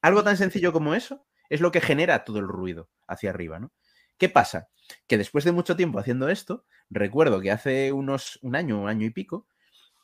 Algo 0.00 0.24
tan 0.24 0.36
sencillo 0.36 0.72
como 0.72 0.94
eso 0.94 1.26
es 1.48 1.60
lo 1.60 1.70
que 1.70 1.80
genera 1.80 2.24
todo 2.24 2.38
el 2.38 2.48
ruido 2.48 2.88
hacia 3.06 3.30
arriba, 3.30 3.58
¿no? 3.58 3.72
¿Qué 4.18 4.28
pasa? 4.28 4.68
Que 5.06 5.18
después 5.18 5.44
de 5.44 5.52
mucho 5.52 5.76
tiempo 5.76 5.98
haciendo 5.98 6.28
esto, 6.28 6.64
recuerdo 6.90 7.40
que 7.40 7.50
hace 7.50 7.92
unos 7.92 8.38
un 8.42 8.56
año, 8.56 8.80
un 8.80 8.88
año 8.88 9.06
y 9.06 9.10
pico, 9.10 9.46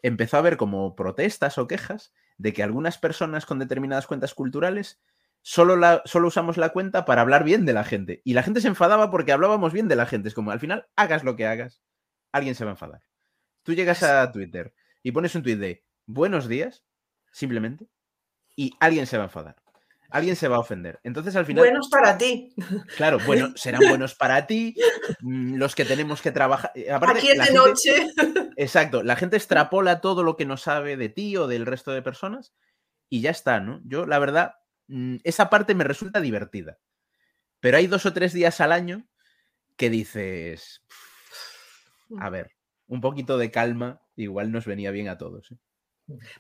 empezó 0.03 0.37
a 0.37 0.41
haber 0.41 0.57
como 0.57 0.95
protestas 0.95 1.59
o 1.59 1.67
quejas 1.67 2.13
de 2.37 2.53
que 2.53 2.63
algunas 2.63 2.99
personas 2.99 3.47
con 3.47 3.59
determinadas 3.59 4.07
cuentas 4.07 4.35
culturales 4.35 5.01
solo, 5.43 5.77
la, 5.77 6.03
solo 6.05 6.29
usamos 6.29 6.57
la 6.57 6.71
cuenta 6.71 7.05
para 7.05 7.23
hablar 7.23 7.45
bien 7.45 7.65
de 7.65 7.73
la 7.73 7.85
gente. 7.85 8.23
Y 8.25 8.35
la 8.35 8.43
gente 8.43 8.61
se 8.61 8.69
enfadaba 8.69 9.11
porque 9.11 9.33
hablábamos 9.33 9.73
bien 9.73 9.89
de 9.89 9.97
la 9.97 10.07
gente. 10.07 10.29
Es 10.29 10.35
como, 10.35 10.51
al 10.51 10.61
final, 10.61 10.87
hagas 10.97 11.25
lo 11.25 11.37
que 11.37 11.47
hagas, 11.47 11.83
alguien 12.33 12.55
se 12.55 12.65
va 12.65 12.71
a 12.71 12.75
enfadar. 12.75 13.03
Tú 13.69 13.75
llegas 13.75 14.03
a 14.03 14.33
Twitter 14.33 14.73
y 15.03 15.13
pones 15.13 15.35
un 15.35 15.43
tweet 15.43 15.57
de 15.57 15.85
buenos 16.07 16.49
días, 16.49 16.87
simplemente, 17.33 17.87
y 18.57 18.73
alguien 18.81 19.07
se 19.07 19.19
va 19.19 19.25
a 19.25 19.27
enfadar. 19.27 19.57
Alguien 20.09 20.37
se 20.37 20.49
va 20.49 20.57
a 20.57 20.61
ofender. 20.61 21.01
Entonces, 21.05 21.37
al 21.37 21.45
final. 21.45 21.65
Buenos 21.65 21.91
para 21.91 22.17
ti. 22.17 22.55
Claro, 22.97 23.19
bueno, 23.27 23.53
serán 23.57 23.83
buenos 23.87 24.15
para 24.15 24.47
ti. 24.47 24.75
Mm, 25.21 25.57
los 25.57 25.75
que 25.75 25.85
tenemos 25.85 26.23
que 26.23 26.33
trabajar. 26.33 26.73
Aparte, 26.91 27.19
Aquí 27.19 27.29
es 27.29 27.47
de 27.47 27.53
noche. 27.53 28.09
exacto, 28.57 29.03
la 29.03 29.17
gente 29.17 29.37
extrapola 29.37 30.01
todo 30.01 30.23
lo 30.23 30.39
que 30.39 30.47
no 30.47 30.57
sabe 30.57 30.97
de 30.97 31.11
ti 31.11 31.37
o 31.37 31.47
del 31.47 31.67
resto 31.67 31.93
de 31.93 32.01
personas 32.01 32.55
y 33.11 33.21
ya 33.21 33.33
está, 33.33 33.61
¿no? 33.61 33.83
Yo, 33.85 34.07
la 34.07 34.19
verdad, 34.19 34.55
mm, 34.87 35.17
esa 35.25 35.51
parte 35.51 35.75
me 35.75 35.85
resulta 35.85 36.23
divertida. 36.23 36.79
Pero 37.61 37.77
hay 37.77 37.87
dos 37.87 38.07
o 38.07 38.15
tres 38.15 38.33
días 38.33 38.63
al 38.63 38.73
año 38.73 39.07
que 39.77 39.91
dices, 39.91 40.83
a 42.19 42.31
ver, 42.31 42.58
un 42.89 43.01
poquito 43.01 43.39
de 43.39 43.51
calma 43.51 44.03
igual 44.17 44.51
nos 44.51 44.67
venía 44.67 44.91
bien 44.91 45.09
a 45.09 45.19
todos. 45.19 45.51
¿eh? 45.53 45.57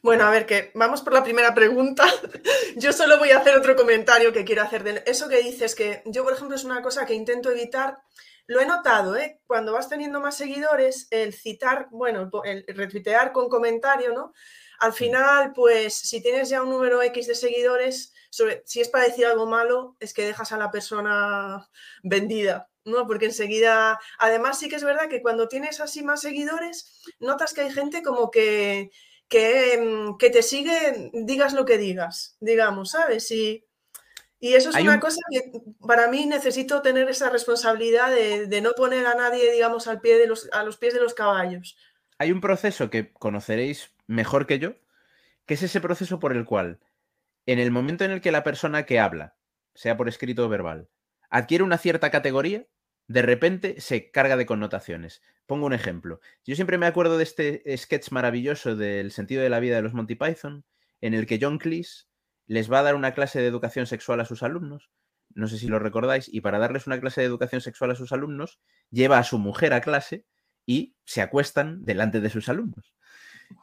Bueno, 0.02 0.24
a 0.24 0.30
ver, 0.30 0.46
que 0.46 0.70
vamos 0.74 1.02
por 1.02 1.12
la 1.12 1.22
primera 1.22 1.54
pregunta. 1.54 2.04
Yo 2.76 2.92
solo 2.92 3.18
voy 3.18 3.30
a 3.30 3.38
hacer 3.38 3.56
otro 3.56 3.76
comentario 3.76 4.32
que 4.32 4.44
quiero 4.44 4.62
hacer 4.62 4.82
de 4.82 5.02
eso 5.06 5.28
que 5.28 5.42
dices, 5.42 5.74
que 5.74 6.02
yo, 6.06 6.24
por 6.24 6.32
ejemplo, 6.32 6.56
es 6.56 6.64
una 6.64 6.82
cosa 6.82 7.06
que 7.06 7.14
intento 7.14 7.50
evitar. 7.50 7.98
Lo 8.46 8.61
he 8.61 8.66
notado, 8.66 9.14
¿eh? 9.16 9.40
Cuando 9.46 9.72
vas 9.72 9.88
teniendo 9.88 10.20
más 10.20 10.37
seguidores, 10.37 11.06
el 11.11 11.34
citar, 11.34 11.88
bueno, 11.90 12.30
el 12.44 12.64
retuitear 12.68 13.32
con 13.32 13.50
comentario, 13.50 14.14
¿no? 14.14 14.32
Al 14.80 14.94
final, 14.94 15.52
pues, 15.52 15.94
si 15.94 16.22
tienes 16.22 16.48
ya 16.48 16.62
un 16.62 16.70
número 16.70 17.02
X 17.02 17.26
de 17.26 17.34
seguidores, 17.34 18.14
sobre, 18.30 18.62
si 18.64 18.80
es 18.80 18.88
para 18.88 19.04
decir 19.04 19.26
algo 19.26 19.46
malo, 19.46 19.96
es 20.00 20.14
que 20.14 20.24
dejas 20.24 20.52
a 20.52 20.58
la 20.58 20.70
persona 20.70 21.68
vendida, 22.02 22.70
¿no? 22.88 23.07
Porque 23.07 23.27
enseguida, 23.27 24.01
además 24.18 24.59
sí 24.59 24.68
que 24.68 24.77
es 24.77 24.85
verdad 24.85 25.09
que 25.09 25.22
cuando 25.22 25.48
tienes 25.48 25.81
así 25.81 26.03
más 26.03 26.20
seguidores, 26.20 27.03
notas 27.20 27.55
que 27.55 27.62
hay 27.62 27.70
gente 27.70 28.03
como 28.03 28.31
que 28.31 28.90
Mm, 29.31 30.16
que, 30.16 30.31
te 30.31 30.42
sigue, 30.42 31.11
digas 31.12 31.53
lo 31.53 31.64
que 31.64 31.77
digas, 31.77 32.37
digamos, 32.40 32.92
¿sabes? 32.92 33.31
Y, 33.31 33.66
y 34.40 34.55
eso 34.55 34.70
es 34.70 34.77
una 34.77 35.01
cosa 35.01 35.20
que 35.31 35.53
para 35.87 36.09
mí 36.09 36.24
necesito 36.24 36.81
tener 36.81 37.09
esa 37.09 37.29
responsabilidad 37.29 38.11
de, 38.11 38.61
no 38.62 38.72
poner 38.72 39.07
a 39.07 39.14
nadie, 39.14 39.53
digamos, 39.53 39.87
al 39.87 40.01
pie 40.01 40.16
de 40.18 40.27
los, 40.27 40.48
a 40.53 40.62
los 40.62 40.79
pies 40.79 40.94
de 40.94 41.01
los 41.01 41.14
caballos. 41.14 41.77
Hay 42.18 42.33
un 42.33 42.40
proceso 42.40 42.88
que 42.88 43.12
conoceréis 43.12 43.92
mejor 44.07 44.46
que 44.46 44.59
yo, 44.59 44.74
que 45.44 45.55
es 45.55 45.62
ese 45.62 45.81
proceso 45.81 46.18
por 46.18 46.35
el 46.35 46.44
cual, 46.44 46.81
en 47.46 47.59
el 47.59 47.70
momento 47.70 48.05
en 48.05 48.12
el 48.12 48.20
que 48.20 48.33
la 48.33 48.44
persona 48.44 48.87
que 48.87 48.98
habla, 48.98 49.37
sea 49.74 49.96
por 49.96 50.09
escrito 50.09 50.46
o 50.46 50.48
verbal, 50.48 50.88
adquiere 51.29 51.64
una 51.64 51.79
cierta 51.79 52.11
categoría, 52.11 52.66
de 53.08 53.22
repente 53.22 53.80
se 53.80 54.10
carga 54.10 54.36
de 54.36 54.46
connotaciones. 54.46 55.22
Pongo 55.46 55.66
un 55.66 55.72
ejemplo. 55.72 56.20
Yo 56.44 56.54
siempre 56.54 56.78
me 56.78 56.86
acuerdo 56.86 57.16
de 57.16 57.24
este 57.24 57.76
sketch 57.76 58.10
maravilloso 58.10 58.76
del 58.76 59.10
sentido 59.12 59.42
de 59.42 59.48
la 59.48 59.60
vida 59.60 59.76
de 59.76 59.82
los 59.82 59.94
Monty 59.94 60.14
Python, 60.14 60.64
en 61.00 61.14
el 61.14 61.26
que 61.26 61.38
John 61.40 61.58
Cleese 61.58 62.04
les 62.46 62.70
va 62.70 62.80
a 62.80 62.82
dar 62.82 62.94
una 62.94 63.14
clase 63.14 63.40
de 63.40 63.46
educación 63.46 63.86
sexual 63.86 64.20
a 64.20 64.26
sus 64.26 64.42
alumnos. 64.42 64.90
No 65.34 65.48
sé 65.48 65.58
si 65.58 65.68
lo 65.68 65.78
recordáis, 65.78 66.28
y 66.32 66.42
para 66.42 66.58
darles 66.58 66.86
una 66.86 67.00
clase 67.00 67.22
de 67.22 67.26
educación 67.26 67.62
sexual 67.62 67.90
a 67.90 67.94
sus 67.94 68.12
alumnos, 68.12 68.60
lleva 68.90 69.18
a 69.18 69.24
su 69.24 69.38
mujer 69.38 69.72
a 69.72 69.80
clase 69.80 70.26
y 70.66 70.94
se 71.04 71.22
acuestan 71.22 71.84
delante 71.84 72.20
de 72.20 72.30
sus 72.30 72.48
alumnos. 72.48 72.94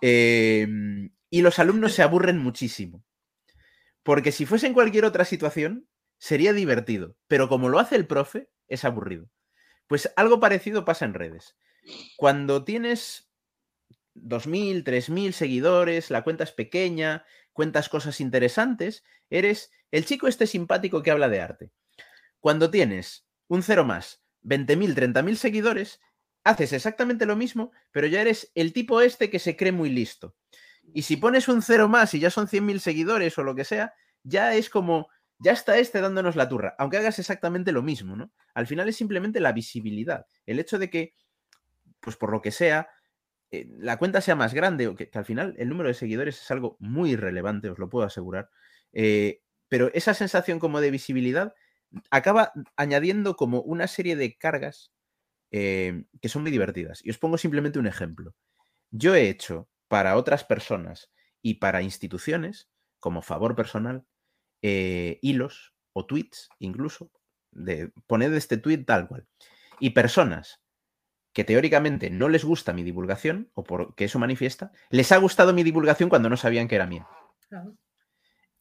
Em, 0.01 1.11
y 1.29 1.41
los 1.41 1.59
alumnos 1.59 1.93
se 1.93 2.01
aburren 2.01 2.39
muchísimo. 2.39 3.03
Porque 4.01 4.31
si 4.31 4.45
fuese 4.45 4.67
en 4.67 4.73
cualquier 4.73 5.05
otra 5.05 5.25
situación, 5.25 5.87
sería 6.17 6.53
divertido. 6.53 7.15
Pero 7.27 7.47
como 7.47 7.69
lo 7.69 7.79
hace 7.79 7.95
el 7.95 8.07
profe, 8.07 8.49
es 8.67 8.85
aburrido. 8.85 9.29
Pues 9.87 10.11
algo 10.15 10.39
parecido 10.39 10.85
pasa 10.85 11.05
en 11.05 11.13
redes. 11.13 11.55
Cuando 12.17 12.63
tienes 12.63 13.29
2.000, 14.15 14.83
3.000 14.83 15.31
seguidores, 15.31 16.09
la 16.09 16.23
cuenta 16.23 16.43
es 16.43 16.51
pequeña, 16.51 17.25
cuentas 17.53 17.89
cosas 17.89 18.19
interesantes, 18.21 19.03
eres 19.29 19.71
el 19.91 20.05
chico 20.05 20.27
este 20.27 20.47
simpático 20.47 21.03
que 21.03 21.11
habla 21.11 21.29
de 21.29 21.41
arte. 21.41 21.71
Cuando 22.39 22.71
tienes 22.71 23.27
un 23.47 23.63
cero 23.63 23.85
más, 23.85 24.23
20.000, 24.43 24.95
30.000 24.95 25.35
seguidores, 25.35 25.99
haces 26.43 26.73
exactamente 26.73 27.25
lo 27.25 27.35
mismo, 27.35 27.71
pero 27.91 28.07
ya 28.07 28.21
eres 28.21 28.51
el 28.55 28.73
tipo 28.73 29.01
este 29.01 29.29
que 29.29 29.39
se 29.39 29.55
cree 29.55 29.71
muy 29.71 29.89
listo. 29.89 30.35
Y 30.93 31.01
si 31.01 31.17
pones 31.17 31.47
un 31.47 31.61
cero 31.61 31.87
más 31.89 32.13
y 32.13 32.19
ya 32.19 32.29
son 32.29 32.47
100.000 32.47 32.79
seguidores 32.79 33.37
o 33.37 33.43
lo 33.43 33.55
que 33.55 33.65
sea, 33.65 33.93
ya 34.23 34.53
es 34.55 34.69
como 34.69 35.09
ya 35.39 35.51
está 35.51 35.77
este 35.77 36.01
dándonos 36.01 36.35
la 36.35 36.49
turra, 36.49 36.75
aunque 36.79 36.97
hagas 36.97 37.19
exactamente 37.19 37.71
lo 37.71 37.83
mismo, 37.83 38.15
¿no? 38.15 38.31
Al 38.53 38.67
final 38.67 38.89
es 38.89 38.95
simplemente 38.95 39.39
la 39.39 39.51
visibilidad, 39.51 40.25
el 40.45 40.59
hecho 40.59 40.79
de 40.79 40.89
que, 40.89 41.13
pues 41.99 42.17
por 42.17 42.31
lo 42.31 42.41
que 42.41 42.51
sea, 42.51 42.89
eh, 43.51 43.67
la 43.79 43.97
cuenta 43.97 44.21
sea 44.21 44.35
más 44.35 44.53
grande, 44.53 44.87
o 44.87 44.95
que, 44.95 45.09
al 45.13 45.25
final 45.25 45.55
el 45.57 45.69
número 45.69 45.89
de 45.89 45.95
seguidores 45.95 46.41
es 46.41 46.51
algo 46.51 46.77
muy 46.79 47.15
relevante, 47.15 47.69
os 47.69 47.79
lo 47.79 47.89
puedo 47.89 48.05
asegurar, 48.05 48.49
eh, 48.93 49.41
pero 49.69 49.91
esa 49.93 50.13
sensación 50.13 50.59
como 50.59 50.81
de 50.81 50.91
visibilidad 50.91 51.53
acaba 52.11 52.51
añadiendo 52.77 53.35
como 53.35 53.61
una 53.61 53.87
serie 53.87 54.15
de 54.15 54.37
cargas 54.37 54.91
eh, 55.51 56.05
que 56.21 56.29
son 56.29 56.41
muy 56.41 56.51
divertidas. 56.51 57.01
Y 57.03 57.09
os 57.11 57.17
pongo 57.17 57.37
simplemente 57.37 57.79
un 57.79 57.87
ejemplo. 57.87 58.35
Yo 58.91 59.15
he 59.15 59.29
hecho 59.29 59.69
para 59.87 60.17
otras 60.17 60.43
personas 60.43 61.11
y 61.41 61.55
para 61.55 61.81
instituciones, 61.81 62.69
como 62.99 63.21
favor 63.21 63.55
personal, 63.55 64.05
eh, 64.67 65.19
hilos 65.21 65.75
o 65.93 66.07
tweets 66.07 66.49
incluso, 66.57 67.11
de 67.51 67.91
poner 68.07 68.33
este 68.33 68.57
tweet 68.57 68.79
tal 68.79 69.07
cual. 69.07 69.27
Y 69.79 69.91
personas 69.91 70.63
que 71.33 71.43
teóricamente 71.43 72.09
no 72.09 72.29
les 72.29 72.43
gusta 72.43 72.73
mi 72.73 72.81
divulgación, 72.81 73.51
o 73.53 73.63
porque 73.63 74.05
eso 74.05 74.17
manifiesta, 74.17 74.71
les 74.89 75.11
ha 75.11 75.17
gustado 75.17 75.53
mi 75.53 75.61
divulgación 75.61 76.09
cuando 76.09 76.29
no 76.29 76.37
sabían 76.37 76.67
que 76.67 76.77
era 76.77 76.87
mía. 76.87 77.07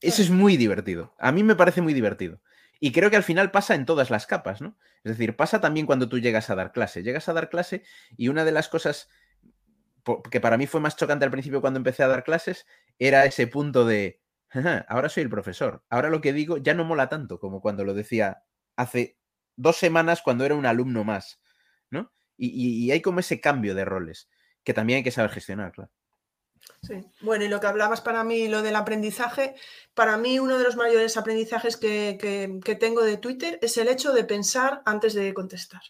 Eso 0.03 0.21
es 0.21 0.29
muy 0.29 0.59
divertido. 0.59 1.15
A 1.19 1.33
mí 1.33 1.43
me 1.43 1.57
parece 1.57 1.81
muy 1.81 1.95
divertido. 1.95 2.43
Y 2.81 2.93
creo 2.93 3.09
que 3.09 3.17
al 3.17 3.23
final 3.23 3.51
pasa 3.51 3.75
en 3.75 3.87
todas 3.87 4.11
las 4.11 4.27
capas, 4.27 4.61
¿no? 4.61 4.77
Es 5.05 5.17
decir, 5.17 5.37
pasa 5.37 5.63
también 5.63 5.87
cuando 5.87 6.11
tú 6.11 6.19
llegas 6.19 6.51
a 6.51 6.55
dar 6.55 6.73
clase. 6.73 7.03
Llegas 7.03 7.31
a 7.31 7.33
dar 7.33 7.49
clase 7.49 7.83
y 8.19 8.29
una 8.29 8.45
de 8.45 8.53
las 8.53 8.69
cosas 8.69 9.09
que 10.31 10.41
para 10.43 10.59
mí 10.59 10.67
fue 10.67 10.83
más 10.83 10.97
chocante 10.97 11.25
al 11.25 11.31
principio 11.31 11.63
cuando 11.63 11.79
empecé 11.79 12.03
a 12.03 12.09
dar 12.09 12.25
clases 12.25 12.67
era 12.99 13.25
ese 13.25 13.47
punto 13.47 13.87
de, 13.87 14.21
ahora 14.89 15.09
soy 15.09 15.23
el 15.23 15.31
profesor. 15.31 15.83
Ahora 15.91 16.11
lo 16.11 16.21
que 16.21 16.33
digo 16.33 16.59
ya 16.59 16.75
no 16.75 16.85
mola 16.85 17.09
tanto 17.09 17.39
como 17.39 17.61
cuando 17.61 17.85
lo 17.85 17.95
decía 17.95 18.45
hace 18.77 19.19
dos 19.57 19.77
semanas 19.77 20.23
cuando 20.23 20.45
era 20.45 20.55
un 20.55 20.67
alumno 20.67 21.05
más, 21.05 21.41
¿no? 21.91 22.13
Y, 22.37 22.91
hay 22.91 23.01
como 23.01 23.21
ese 23.21 23.41
cambio 23.41 23.75
de 23.75 23.85
roles 23.85 24.29
que 24.65 24.75
también 24.75 24.99
hay 24.99 25.03
que 25.05 25.11
saber 25.11 25.31
gestionar, 25.31 25.73
claro. 25.73 25.91
Sí. 26.83 27.05
Bueno, 27.21 27.45
y 27.45 27.49
lo 27.49 27.61
que 27.61 27.67
hablabas 27.67 28.01
para 28.01 28.25
mí, 28.25 28.49
lo 28.49 28.63
del 28.63 28.77
aprendizaje, 28.77 29.55
para 29.93 30.17
mí 30.17 30.39
uno 30.39 30.57
de 30.57 30.65
los 30.65 30.77
mayores 30.77 31.19
aprendizajes 31.19 31.77
que, 31.77 32.17
que, 32.19 32.75
tengo 32.75 33.03
de 33.03 33.19
Twitter 33.19 33.59
es 33.61 33.77
el 33.77 33.89
hecho 33.89 34.13
de 34.13 34.25
pensar 34.25 34.83
antes 34.87 35.13
de 35.13 35.35
contestar. 35.35 35.83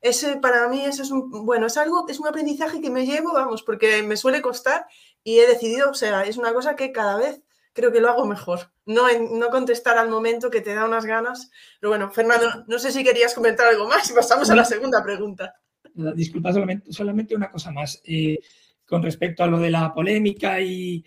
Ese, 0.00 0.36
para 0.36 0.68
mí, 0.68 0.84
eso 0.84 1.02
es 1.02 1.12
un, 1.12 1.30
bueno, 1.46 1.66
es 1.66 1.76
algo, 1.76 2.08
es 2.08 2.18
un 2.18 2.26
aprendizaje 2.26 2.80
que 2.80 2.90
me 2.90 3.06
llevo, 3.06 3.32
vamos, 3.32 3.62
porque 3.62 4.02
me 4.02 4.16
suele 4.16 4.42
costar 4.42 4.86
y 5.22 5.38
he 5.38 5.46
decidido, 5.46 5.90
o 5.90 5.94
sea, 5.94 6.22
es 6.22 6.36
una 6.36 6.52
cosa 6.52 6.74
que 6.74 6.90
cada 6.90 7.16
vez 7.16 7.42
creo 7.78 7.92
que 7.92 8.00
lo 8.00 8.08
hago 8.08 8.26
mejor. 8.26 8.72
No, 8.86 9.06
no 9.32 9.50
contestar 9.50 9.98
al 9.98 10.08
momento 10.08 10.50
que 10.50 10.60
te 10.60 10.74
da 10.74 10.84
unas 10.84 11.06
ganas. 11.06 11.50
Pero 11.78 11.90
bueno, 11.90 12.10
Fernando, 12.10 12.64
no 12.66 12.78
sé 12.80 12.90
si 12.90 13.04
querías 13.04 13.34
comentar 13.34 13.68
algo 13.68 13.86
más 13.86 14.10
y 14.10 14.14
pasamos 14.14 14.50
a 14.50 14.56
la 14.56 14.64
segunda 14.64 15.02
pregunta. 15.02 15.54
Disculpa, 15.94 16.52
solamente, 16.52 17.36
una 17.36 17.50
cosa 17.50 17.70
más. 17.70 18.00
Eh, 18.04 18.40
con 18.84 19.02
respecto 19.02 19.44
a 19.44 19.46
lo 19.46 19.60
de 19.60 19.70
la 19.70 19.92
polémica 19.92 20.60
y 20.60 21.04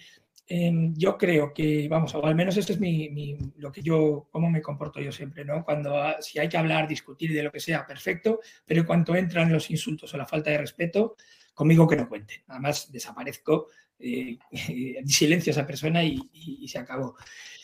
em, 0.47 0.93
yo 0.95 1.17
creo 1.17 1.53
que, 1.53 1.87
vamos, 1.89 2.13
o 2.15 2.25
al 2.25 2.35
menos 2.35 2.55
esto 2.55 2.73
es 2.73 2.79
mi, 2.79 3.37
lo 3.57 3.71
que 3.71 3.81
yo, 3.81 4.27
cómo 4.31 4.49
me 4.49 4.61
comporto 4.61 5.01
yo 5.01 5.11
siempre, 5.11 5.43
¿no? 5.43 5.65
Cuando 5.65 5.99
si 6.19 6.39
hay 6.39 6.47
que 6.47 6.57
hablar, 6.57 6.87
discutir 6.87 7.33
de 7.33 7.43
lo 7.43 7.51
que 7.51 7.59
sea, 7.59 7.85
perfecto, 7.85 8.39
pero 8.65 8.85
cuando 8.85 9.15
entran 9.15 9.51
los 9.51 9.69
insultos 9.71 10.13
o 10.13 10.17
la 10.17 10.27
falta 10.27 10.51
de 10.51 10.59
respeto, 10.59 11.15
conmigo 11.53 11.87
que 11.87 11.95
no 11.95 12.07
cuenten. 12.07 12.43
Además, 12.47 12.91
desaparezco 12.91 13.67
eh, 14.01 14.37
silencio 15.05 15.51
a 15.51 15.53
esa 15.53 15.67
persona 15.67 16.03
y, 16.03 16.67
se 16.67 16.79
acabó. 16.79 17.15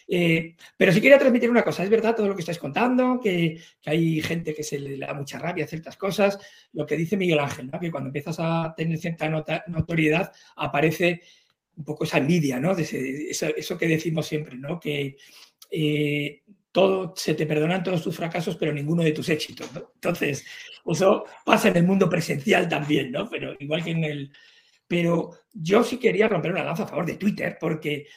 Eh, 0.10 0.56
pero 0.78 0.93
sí 0.93 1.02
quería 1.02 1.19
transmitir 1.19 1.50
una 1.50 1.63
cosa, 1.63 1.84
es 1.84 1.89
verdad 1.89 2.15
todo 2.15 2.30
lo 2.30 2.36
que 2.36 2.41
estáis 2.41 2.60
contando, 2.60 3.19
que, 3.21 3.60
hay 3.86 4.21
gente 4.21 4.54
que 4.54 4.63
se 4.63 4.80
le 4.80 4.97
da 4.97 5.13
mucha 5.13 5.38
rabia 5.38 5.65
a 5.65 5.67
ciertas 5.67 5.97
cosas, 5.97 6.39
lo 6.73 6.86
que 6.86 6.95
dice 6.95 7.17
Miguel 7.17 7.39
Ángel, 7.39 7.69
que 7.80 7.91
cuando 7.91 8.07
empiezas 8.07 8.38
a 8.39 8.74
tener 8.76 8.97
cierta 8.97 9.28
notoriedad 9.68 10.32
aparece 10.55 11.22
un 11.76 11.84
poco 11.84 12.05
esa 12.05 12.18
envidia, 12.18 12.59
¿no? 12.59 12.72
eso, 12.72 13.78
que 13.78 13.88
decimos 13.88 14.26
siempre, 14.26 14.55
¿no? 14.57 14.80
que 14.80 15.18
eh, 15.70 16.41
todo, 16.72 17.14
se 17.16 17.34
te 17.34 17.45
perdonan 17.45 17.84
todos 17.84 18.01
tus 18.01 18.16
fracasos, 18.16 18.55
pero 18.55 18.74
ninguno 18.74 19.03
de 19.03 19.12
tus 19.12 19.30
éxitos. 19.30 19.70
Entonces, 19.95 20.45
eso 20.86 21.26
pasa 21.45 21.68
en 21.68 21.78
el 21.78 21.84
mundo 21.84 22.09
presencial 22.09 22.68
también, 22.68 23.12
¿no? 23.12 23.30
pero 23.30 23.55
igual 23.59 23.84
que 23.84 23.91
en 23.91 24.03
el, 24.03 24.32
pero 24.88 25.32
yo 25.54 25.84
sí 25.84 25.98
quería 25.98 26.28
romper 26.28 26.52
una 26.52 26.64
lanza 26.64 26.84
a 26.84 26.88
favor 26.88 27.06
de 27.06 27.18
Twitter, 27.18 27.58
porque 27.60 28.08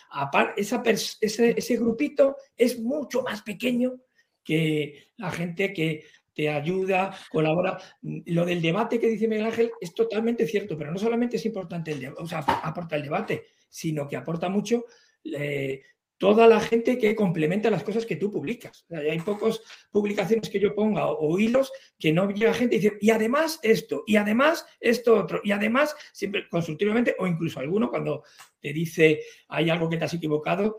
esa 0.56 0.82
ese, 0.84 1.54
ese 1.58 1.76
grupito 1.76 2.36
es 2.56 2.78
mucho 2.78 3.22
más 3.22 3.42
pequeño 3.42 4.00
que 4.44 5.10
la 5.16 5.30
gente 5.30 5.72
que 5.72 6.04
te 6.34 6.48
ayuda, 6.48 7.14
colabora. 7.30 7.78
Lo 8.02 8.44
del 8.44 8.62
debate 8.62 8.98
que 8.98 9.08
dice 9.08 9.28
Miguel 9.28 9.46
Ángel 9.46 9.70
es 9.80 9.92
totalmente 9.94 10.46
cierto, 10.46 10.78
pero 10.78 10.92
no 10.92 10.98
solamente 10.98 11.36
es 11.36 11.46
importante 11.46 11.92
el 11.92 12.14
o 12.16 12.26
sea, 12.26 12.38
aporta 12.38 12.96
el 12.96 13.02
debate, 13.02 13.46
sino 13.68 14.08
que 14.08 14.16
aporta 14.16 14.48
mucho 14.48 14.84
eh, 15.24 15.82
toda 16.20 16.46
la 16.46 16.60
gente 16.60 16.98
que 16.98 17.16
complementa 17.16 17.70
las 17.70 17.82
cosas 17.82 18.04
que 18.04 18.16
tú 18.16 18.30
publicas. 18.30 18.84
hay 18.90 19.18
pocas 19.20 19.62
publicaciones 19.90 20.50
que 20.50 20.60
yo 20.60 20.74
ponga 20.74 21.06
o, 21.06 21.38
hilos 21.38 21.72
que 21.98 22.12
no 22.12 22.30
llega 22.30 22.52
gente 22.52 22.76
y 22.76 22.78
dice, 22.78 22.98
y 23.00 23.08
además 23.08 23.58
esto, 23.62 24.04
y 24.06 24.16
además 24.16 24.66
esto 24.80 25.16
otro, 25.16 25.40
y 25.42 25.52
además, 25.52 25.96
siempre 26.12 26.46
consultivamente, 26.50 27.16
o 27.18 27.26
incluso 27.26 27.58
alguno 27.58 27.88
cuando 27.88 28.22
te 28.60 28.70
dice 28.74 29.20
hay 29.48 29.70
algo 29.70 29.88
que 29.88 29.96
te 29.96 30.04
has 30.04 30.12
equivocado, 30.12 30.76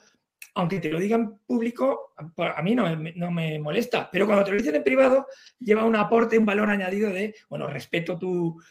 aunque 0.54 0.80
te 0.80 0.89
lo 0.89 0.99
digan 0.99 1.39
público, 1.45 2.14
a 2.38 2.62
mí 2.62 2.76
no, 2.76 2.95
no, 2.95 3.32
me 3.32 3.58
molesta, 3.60 4.10
pero 4.12 4.26
cuando 4.26 4.43
te 4.43 4.52
lo 4.52 4.58
dicen 4.58 4.76
en 4.76 4.84
privado, 4.84 5.28
lleva 5.60 5.86
un 5.86 5.95
aporte, 5.95 6.38
un 6.38 6.45
valor 6.45 6.70
añadido 6.70 7.12
de, 7.12 7.36
bueno, 7.49 7.68
respeto 7.68 8.18
tu, 8.18 8.62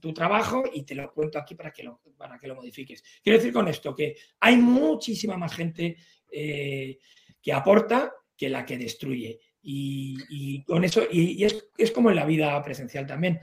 tu 0.00 0.14
trabajo 0.14 0.62
y 0.72 0.84
te 0.84 0.94
lo 0.94 1.12
cuento 1.12 1.38
aquí 1.38 1.54
para 1.54 1.72
que 1.72 1.82
lo, 1.82 2.00
para 2.16 2.38
que 2.38 2.46
lo 2.46 2.54
modifiques. 2.54 3.02
Quiero 3.22 3.38
decir 3.38 3.52
con 3.52 3.68
esto 3.68 3.94
que 3.94 4.16
hay 4.40 4.56
muchísima 4.56 5.36
más 5.36 5.54
gente 5.54 5.96
eh, 6.30 6.98
que 7.42 7.52
aporta 7.52 8.12
que 8.36 8.48
la 8.48 8.64
que 8.64 8.78
destruye. 8.78 9.40
Y, 9.68 10.62
con 10.62 10.84
eso, 10.84 11.02
y, 11.10 11.42
es, 11.42 11.70
es, 11.76 11.90
como 11.90 12.10
en 12.10 12.16
la 12.16 12.24
vida 12.24 12.62
presencial 12.62 13.04
también, 13.04 13.40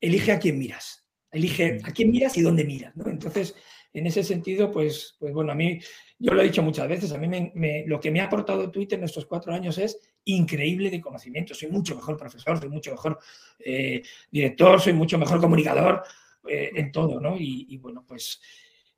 elige 0.00 0.32
a 0.32 0.40
quién 0.40 0.58
miras, 0.58 1.06
elige 1.30 1.78
a 1.84 1.92
quién 1.92 2.10
miras 2.10 2.36
y 2.36 2.42
dónde 2.42 2.64
miras. 2.64 2.96
¿no? 2.96 3.08
Entonces, 3.08 3.54
en 3.92 4.06
ese 4.06 4.22
sentido, 4.22 4.70
pues, 4.70 5.16
pues 5.18 5.32
bueno, 5.32 5.52
a 5.52 5.54
mí, 5.54 5.80
yo 6.18 6.32
lo 6.32 6.40
he 6.40 6.44
dicho 6.44 6.62
muchas 6.62 6.88
veces, 6.88 7.12
a 7.12 7.18
mí 7.18 7.28
me, 7.28 7.84
lo 7.86 7.98
que 7.98 8.10
me 8.10 8.20
ha 8.20 8.26
aportado 8.26 8.70
Twitter 8.70 8.98
en 8.98 9.04
estos 9.04 9.26
cuatro 9.26 9.52
años 9.52 9.78
es 9.78 9.98
increíble 10.24 10.90
de 10.90 11.00
conocimiento. 11.00 11.54
Soy 11.54 11.70
mucho 11.70 11.96
mejor 11.96 12.16
profesor, 12.16 12.58
soy 12.58 12.68
mucho 12.68 12.92
mejor 12.92 13.18
eh, 13.58 14.02
director, 14.30 14.80
soy 14.80 14.92
mucho 14.92 15.18
mejor 15.18 15.40
comunicador 15.40 16.02
eh, 16.48 16.70
en 16.74 16.92
todo, 16.92 17.20
¿no? 17.20 17.36
Y, 17.38 17.76
bueno, 17.78 18.04
pues 18.06 18.40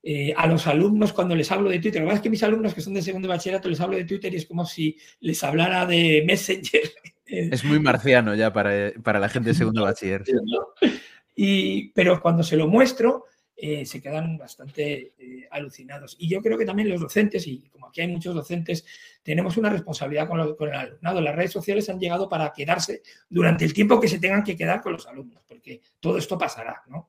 eh, 0.02 0.34
a 0.36 0.46
los 0.46 0.66
alumnos 0.66 1.12
cuando 1.12 1.34
les 1.34 1.50
hablo 1.50 1.70
de 1.70 1.78
Twitter, 1.78 2.02
lo 2.02 2.06
que 2.06 2.10
pasa 2.10 2.16
es 2.16 2.22
que 2.22 2.30
mis 2.30 2.42
alumnos 2.42 2.74
que 2.74 2.80
son 2.80 2.94
de 2.94 3.02
segundo 3.02 3.28
bachillerato 3.28 3.68
les 3.68 3.80
hablo 3.80 3.96
de 3.96 4.04
Twitter 4.04 4.32
y 4.34 4.36
es 4.36 4.46
como 4.46 4.66
si 4.66 4.98
les 5.20 5.42
hablara 5.42 5.86
de 5.86 6.22
Messenger. 6.26 6.82
Es 7.24 7.64
muy 7.64 7.78
marciano 7.78 8.34
ya 8.34 8.52
para, 8.52 8.92
para 9.02 9.18
la 9.18 9.30
gente 9.30 9.50
de 9.50 9.54
segundo 9.54 9.84
bachiller. 9.84 10.22
Y, 11.34 11.88
pero 11.92 12.20
cuando 12.20 12.42
se 12.42 12.58
lo 12.58 12.68
muestro, 12.68 13.24
eh, 13.64 13.86
se 13.86 14.02
quedan 14.02 14.36
bastante 14.36 15.12
eh, 15.16 15.46
alucinados. 15.48 16.16
Y 16.18 16.28
yo 16.28 16.42
creo 16.42 16.58
que 16.58 16.64
también 16.64 16.88
los 16.88 17.00
docentes, 17.00 17.46
y 17.46 17.60
como 17.68 17.86
aquí 17.86 18.00
hay 18.00 18.08
muchos 18.08 18.34
docentes, 18.34 18.84
tenemos 19.22 19.56
una 19.56 19.70
responsabilidad 19.70 20.26
con, 20.26 20.40
el 20.40 20.74
alumnado. 20.74 21.20
Las 21.20 21.36
redes 21.36 21.52
sociales 21.52 21.88
han 21.88 22.00
llegado 22.00 22.28
para 22.28 22.52
quedarse 22.52 23.02
durante 23.28 23.64
el 23.64 23.72
tiempo 23.72 24.00
que 24.00 24.08
se 24.08 24.18
tengan 24.18 24.42
que 24.42 24.56
quedar 24.56 24.82
con 24.82 24.94
los 24.94 25.06
alumnos, 25.06 25.44
porque 25.46 25.80
todo 26.00 26.18
esto 26.18 26.36
pasará, 26.36 26.82
¿no? 26.88 27.08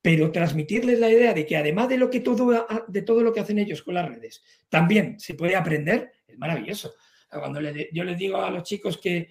Pero 0.00 0.30
transmitirles 0.30 1.00
la 1.00 1.10
idea 1.10 1.34
de 1.34 1.44
que 1.44 1.56
además 1.56 1.88
de, 1.88 1.98
lo 1.98 2.08
que 2.08 2.20
todo, 2.20 2.68
de 2.86 3.02
todo 3.02 3.22
lo 3.22 3.32
que 3.32 3.40
hacen 3.40 3.58
ellos 3.58 3.82
con 3.82 3.94
las 3.94 4.08
redes, 4.08 4.44
también 4.68 5.18
se 5.18 5.34
puede 5.34 5.56
aprender, 5.56 6.12
es 6.28 6.38
maravilloso. 6.38 6.94
Cuando 7.28 7.60
yo 7.60 8.04
les 8.04 8.16
digo 8.16 8.40
a 8.40 8.48
los 8.48 8.62
chicos 8.62 8.96
que 8.98 9.28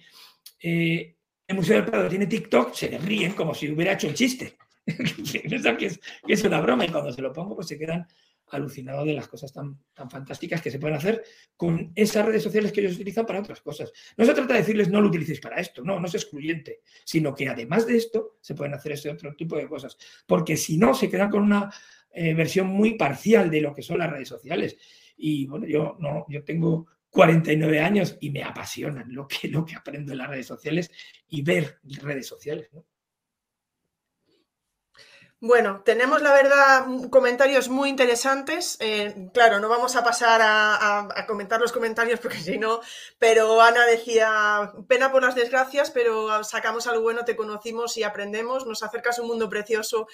eh, 0.60 1.16
el 1.46 1.56
Museo 1.56 1.76
del 1.76 1.86
Prado 1.86 2.06
tiene 2.06 2.26
TikTok, 2.26 2.74
se 2.74 2.90
les 2.90 3.02
ríen 3.02 3.32
como 3.32 3.54
si 3.54 3.70
hubiera 3.70 3.94
hecho 3.94 4.08
un 4.08 4.14
chiste. 4.14 4.58
que 5.78 5.98
es, 6.28 6.44
una 6.44 6.60
broma 6.60 6.84
y 6.84 6.88
cuando 6.88 7.12
se 7.12 7.22
lo 7.22 7.32
pongo 7.32 7.54
pues 7.54 7.68
se 7.68 7.78
quedan 7.78 8.06
alucinados 8.48 9.06
de 9.06 9.14
las 9.14 9.26
cosas 9.26 9.52
tan, 9.52 9.78
tan 9.94 10.10
fantásticas 10.10 10.60
que 10.60 10.70
se 10.70 10.78
pueden 10.78 10.96
hacer 10.96 11.24
con 11.56 11.92
esas 11.94 12.26
redes 12.26 12.42
sociales 12.42 12.72
que 12.72 12.80
ellos 12.80 12.94
utilizan 12.94 13.24
para 13.24 13.40
otras 13.40 13.62
cosas. 13.62 13.92
No 14.16 14.24
se 14.24 14.34
trata 14.34 14.52
de 14.52 14.60
decirles 14.60 14.90
no 14.90 15.00
lo 15.00 15.08
utilicéis 15.08 15.40
para 15.40 15.56
esto, 15.56 15.82
no, 15.82 15.98
no 15.98 16.06
es 16.06 16.14
excluyente, 16.14 16.80
sino 17.04 17.34
que 17.34 17.48
además 17.48 17.86
de 17.86 17.96
esto 17.96 18.36
se 18.40 18.54
pueden 18.54 18.74
hacer 18.74 18.92
ese 18.92 19.10
otro 19.10 19.34
tipo 19.34 19.56
de 19.56 19.66
cosas, 19.66 19.96
porque 20.26 20.56
si 20.56 20.76
no 20.76 20.94
se 20.94 21.08
quedan 21.08 21.30
con 21.30 21.42
una 21.42 21.70
eh, 22.10 22.32
versión 22.32 22.68
muy 22.68 22.94
parcial 22.94 23.50
de 23.50 23.60
lo 23.60 23.74
que 23.74 23.82
son 23.82 23.98
las 23.98 24.10
redes 24.10 24.28
sociales. 24.28 24.76
Y 25.16 25.46
bueno, 25.46 25.66
yo, 25.66 25.96
no, 25.98 26.26
yo 26.28 26.44
tengo 26.44 26.86
49 27.10 27.80
años 27.80 28.16
y 28.20 28.30
me 28.30 28.42
apasionan 28.42 29.12
lo 29.12 29.26
que, 29.26 29.48
lo 29.48 29.64
que 29.64 29.74
aprendo 29.74 30.12
en 30.12 30.18
las 30.18 30.30
redes 30.30 30.46
sociales 30.46 30.90
y 31.28 31.42
ver 31.42 31.78
redes 31.82 32.26
sociales. 32.26 32.70
Bueno, 35.46 35.82
tenemos 35.84 36.22
la 36.22 36.32
verdad 36.32 36.86
comentarios 37.10 37.68
muy 37.68 37.90
interesantes. 37.90 38.78
Eh, 38.80 39.28
claro, 39.34 39.60
no 39.60 39.68
vamos 39.68 39.94
a 39.94 40.02
pasar 40.02 40.40
a, 40.42 41.26
comentar 41.26 41.60
los 41.60 41.70
comentarios 41.70 42.18
porque 42.18 42.38
si 42.40 42.56
no, 42.56 42.80
pero 43.18 43.60
Ana 43.60 43.84
decía, 43.84 44.72
pena 44.88 45.12
por 45.12 45.22
las 45.22 45.34
desgracias, 45.34 45.90
pero 45.90 46.42
sacamos 46.44 46.86
algo 46.86 47.02
bueno, 47.02 47.26
te 47.26 47.36
conocimos 47.36 47.94
y 47.98 48.04
aprendemos, 48.04 48.66
nos 48.66 48.82
acercas 48.82 49.18
a 49.18 49.22
un 49.22 49.28
mundo 49.28 49.50
precioso. 49.50 50.06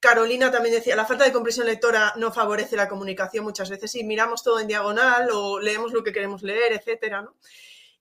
Carolina 0.00 0.50
también 0.50 0.74
decía, 0.74 0.96
la 0.96 1.06
falta 1.06 1.22
de 1.22 1.32
comprensión 1.32 1.66
lectora 1.66 2.14
no 2.16 2.32
favorece 2.32 2.74
la 2.74 2.88
comunicación 2.88 3.44
muchas 3.44 3.70
veces 3.70 3.94
y 3.94 4.02
miramos 4.02 4.42
todo 4.42 4.58
en 4.58 4.66
diagonal 4.66 5.28
o 5.32 5.60
leemos 5.60 5.92
lo 5.92 6.02
que 6.02 6.12
queremos 6.12 6.42
leer, 6.42 6.72
etcétera, 6.72 7.22
¿no? 7.22 7.36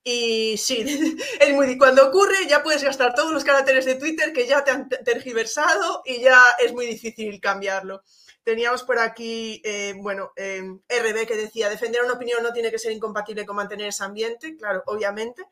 Y 0.04 0.58
sí, 0.58 0.84
cuando 1.78 2.08
ocurre 2.08 2.48
ya 2.48 2.64
puedes 2.64 2.84
gastar 2.84 3.14
todos 3.14 3.32
los 3.32 3.44
caracteres 3.44 3.86
de 3.86 3.96
Twitter 3.96 4.34
que 4.34 4.48
ya 4.48 4.64
te 4.64 4.72
han 4.72 4.90
tergiversado 4.90 6.02
y 6.06 6.22
ya 6.22 6.42
es 6.64 6.74
muy 6.74 6.88
difícil 6.88 7.40
cambiarlo. 7.40 8.02
Teníamos 8.44 8.82
por 8.82 8.98
aquí, 8.98 9.62
eh, 9.64 9.94
bueno, 9.98 10.32
eh, 10.36 10.64
RB 10.90 11.28
que 11.28 11.36
decía, 11.36 11.70
defender 11.70 12.02
una 12.04 12.14
opinión 12.14 12.42
no 12.42 12.52
tiene 12.52 12.72
que 12.72 12.80
ser 12.80 12.92
incompatible 12.92 13.46
con 13.46 13.56
mantener 13.56 13.90
ese 13.90 14.04
ambiente, 14.04 14.58
claro, 14.58 14.82
obviamente. 14.88 15.44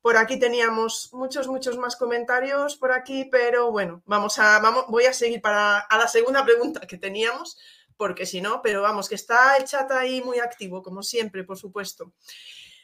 Por 0.00 0.16
aquí 0.16 0.38
teníamos 0.38 1.10
muchos, 1.12 1.46
muchos 1.48 1.76
más 1.76 1.96
comentarios 1.96 2.76
por 2.76 2.92
aquí, 2.92 3.28
pero 3.30 3.70
bueno, 3.70 4.02
vamos 4.06 4.38
a, 4.38 4.58
vamos, 4.60 4.86
voy 4.88 5.04
a 5.04 5.12
seguir 5.12 5.42
para 5.42 5.80
a 5.80 5.98
la 5.98 6.08
segunda 6.08 6.42
pregunta 6.44 6.86
que 6.86 6.96
teníamos, 6.96 7.58
porque 7.98 8.24
si 8.24 8.40
no, 8.40 8.62
pero 8.62 8.80
vamos, 8.80 9.08
que 9.08 9.16
está 9.16 9.56
el 9.58 9.64
chat 9.64 9.90
ahí 9.90 10.22
muy 10.22 10.38
activo, 10.38 10.82
como 10.82 11.02
siempre, 11.02 11.44
por 11.44 11.58
supuesto. 11.58 12.12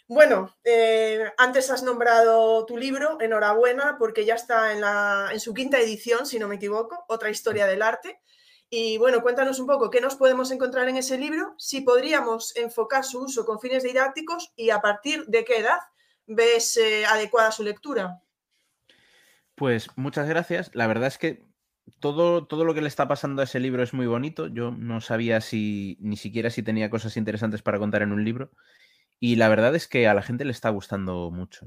Bueno, 0.07 0.55
eh, 0.65 1.25
antes 1.39 1.71
has 1.71 1.83
nombrado 1.83 2.67
tu 2.67 2.77
libro, 2.77 3.19
enhorabuena, 3.21 3.97
porque 3.99 4.27
ya 4.27 4.35
está 4.35 4.73
en, 5.33 5.41
su 5.41 5.55
quinta 5.55 5.81
edición, 5.81 6.27
si 6.27 6.39
no 6.39 6.47
me 6.47 6.57
equivoco, 6.57 7.05
otra 7.09 7.31
historia 7.31 7.67
del 7.67 7.81
arte. 7.81 8.21
Y 8.69 8.99
bueno, 8.99 9.23
cuéntanos 9.23 9.61
un 9.61 9.67
poco 9.67 9.89
qué 9.89 10.03
nos 10.03 10.17
podemos 10.17 10.51
encontrar 10.51 10.89
en 10.89 10.99
ese 10.99 11.17
libro, 11.17 11.55
si 11.59 11.81
podríamos 11.81 12.55
enfocar 12.57 13.05
su 13.05 13.21
uso 13.21 13.47
con 13.47 13.61
fines 13.61 13.83
didácticos 13.83 14.53
y 14.57 14.71
a 14.71 14.81
partir 14.81 15.25
de 15.27 15.45
qué 15.45 15.59
edad 15.59 15.79
ves 16.27 16.77
eh, 16.77 17.07
adecuada 17.07 17.51
su 17.51 17.63
lectura. 17.63 18.21
Pues 19.55 19.89
muchas 19.97 20.29
gracias. 20.29 20.71
La 20.75 20.87
verdad 20.87 21.07
es 21.07 21.17
que 21.17 21.45
todo, 22.01 22.47
todo 22.47 22.65
lo 22.65 22.75
que 22.75 22.83
le 22.83 22.89
está 22.89 23.09
pasando 23.09 23.41
a 23.41 23.45
ese 23.45 23.61
libro 23.61 23.83
es 23.83 23.95
muy 23.95 24.07
bonito. 24.07 24.49
Yo 24.49 24.71
no 24.71 25.01
sabía 25.01 25.41
si 25.41 25.97
ni 26.01 26.17
siquiera 26.17 26.51
si 26.51 26.63
tenía 26.63 26.91
cosas 26.91 27.17
interesantes 27.17 27.63
para 27.63 27.79
contar 27.79 28.03
en 28.03 28.13
un 28.13 28.25
libro. 28.25 28.51
Y 29.21 29.37
la 29.37 29.49
verdad 29.49 29.75
es 29.75 29.89
que 29.89 30.07
a 30.09 30.15
la 30.15 30.23
gente 30.23 30.45
le 30.45 30.53
está 30.53 30.71
gustando 30.71 31.31
mucho. 31.31 31.67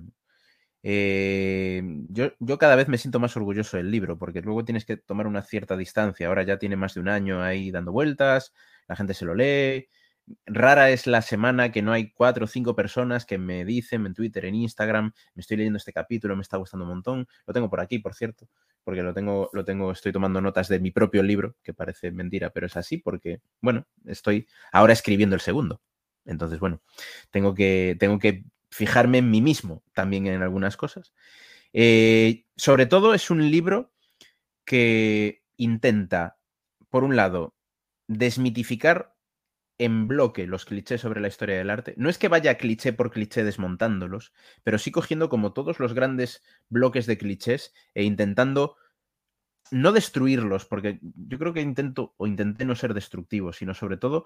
Eh, 0.84 1.82
yo, 2.10 2.32
yo, 2.39 2.58
cada 2.58 2.76
vez 2.76 2.88
me 2.88 2.98
siento 2.98 3.20
más 3.20 3.36
orgulloso 3.36 3.78
del 3.78 3.91
libro, 3.91 4.18
porque 4.18 4.41
luego 4.41 4.64
tienes 4.64 4.86
que 4.86 4.98
tomar 4.98 5.28
una 5.28 5.41
cierta 5.41 5.76
distancia. 5.76 6.28
Ahora 6.28 6.43
ya 6.43 6.58
tiene 6.60 6.76
más 6.76 6.93
de 6.93 7.02
un 7.02 7.10
año 7.10 7.41
ahí 7.43 7.72
dando 7.72 7.91
vueltas, 7.91 8.54
la 8.88 8.95
gente 8.95 9.14
se 9.14 9.26
lo 9.26 9.36
lee. 9.36 9.89
Rara 10.45 10.89
es 10.89 11.08
la 11.08 11.22
semana 11.22 11.72
que 11.72 11.82
no 11.82 11.93
hay 11.93 12.12
cuatro 12.12 12.45
o 12.45 12.48
cinco 12.48 12.76
personas 12.76 13.26
que 13.26 13.38
me 13.38 13.64
dicen 13.66 14.06
en 14.06 14.14
Twitter, 14.14 14.45
en 14.45 14.56
Instagram, 14.56 15.14
me 15.36 15.41
estoy 15.41 15.58
leyendo 15.58 15.78
este 15.78 15.93
capítulo, 15.93 16.36
me 16.36 16.41
está 16.41 16.58
gustando 16.58 16.86
un 16.86 16.91
montón. 16.91 17.28
Lo 17.45 17.54
tengo 17.54 17.70
por 17.70 17.80
aquí, 17.80 18.00
por 18.00 18.14
cierto, 18.14 18.48
porque 18.84 19.04
lo 19.04 19.14
tengo, 19.14 19.50
lo 19.54 19.64
tengo, 19.64 19.91
estoy 19.91 20.12
tomando 20.12 20.41
notas 20.41 20.68
de 20.68 20.80
mi 20.80 20.91
propio 20.91 21.24
libro, 21.24 21.56
que 21.64 21.74
parece 21.74 22.12
mentira, 22.12 22.50
pero 22.50 22.68
es 22.68 22.76
así, 22.76 22.98
porque, 22.98 23.41
bueno, 23.62 23.88
estoy 24.06 24.48
ahora 24.72 24.93
escribiendo 24.93 25.36
el 25.36 25.41
segundo. 25.41 25.82
Entonces, 26.28 26.59
bueno, 26.59 26.82
tengo 27.32 27.55
que, 27.55 27.95
tengo 27.99 28.19
que 28.19 28.45
fijarme 28.69 29.19
en 29.19 29.32
mí 29.32 29.41
mismo 29.41 29.84
también 29.93 30.28
en 30.28 30.41
algunas 30.43 30.78
cosas. 30.78 31.13
Eh, 31.73 32.45
sobre 32.55 32.86
todo 32.86 33.13
es 33.13 33.30
un 33.32 33.49
libro 33.49 33.91
que 34.65 35.43
intenta, 35.57 36.38
por 36.89 37.03
un 37.03 37.15
lado, 37.15 37.55
desmitificar 38.07 39.15
en 39.80 40.07
bloque 40.07 40.47
los 40.47 40.65
clichés 40.65 41.01
sobre 41.01 41.21
la 41.21 41.28
historia 41.28 41.57
del 41.57 41.69
arte. 41.69 41.93
No 41.97 42.09
es 42.09 42.17
que 42.17 42.30
vaya 42.30 42.57
cliché 42.57 42.93
por 42.93 43.11
cliché 43.11 43.43
desmontándolos, 43.43 44.34
pero 44.63 44.78
sí 44.78 44.91
cogiendo 44.91 45.30
como 45.30 45.53
todos 45.53 45.80
los 45.80 45.93
grandes 45.93 46.43
bloques 46.69 47.05
de 47.05 47.17
clichés 47.17 47.73
e 47.93 48.03
intentando 48.03 48.75
no 49.69 49.91
destruirlos, 49.91 50.65
porque 50.65 50.99
yo 51.01 51.38
creo 51.38 51.53
que 51.53 51.61
intento 51.61 52.13
o 52.17 52.25
intenté 52.25 52.65
no 52.65 52.75
ser 52.75 52.93
destructivo, 52.93 53.53
sino 53.53 53.73
sobre 53.73 53.97
todo 53.97 54.25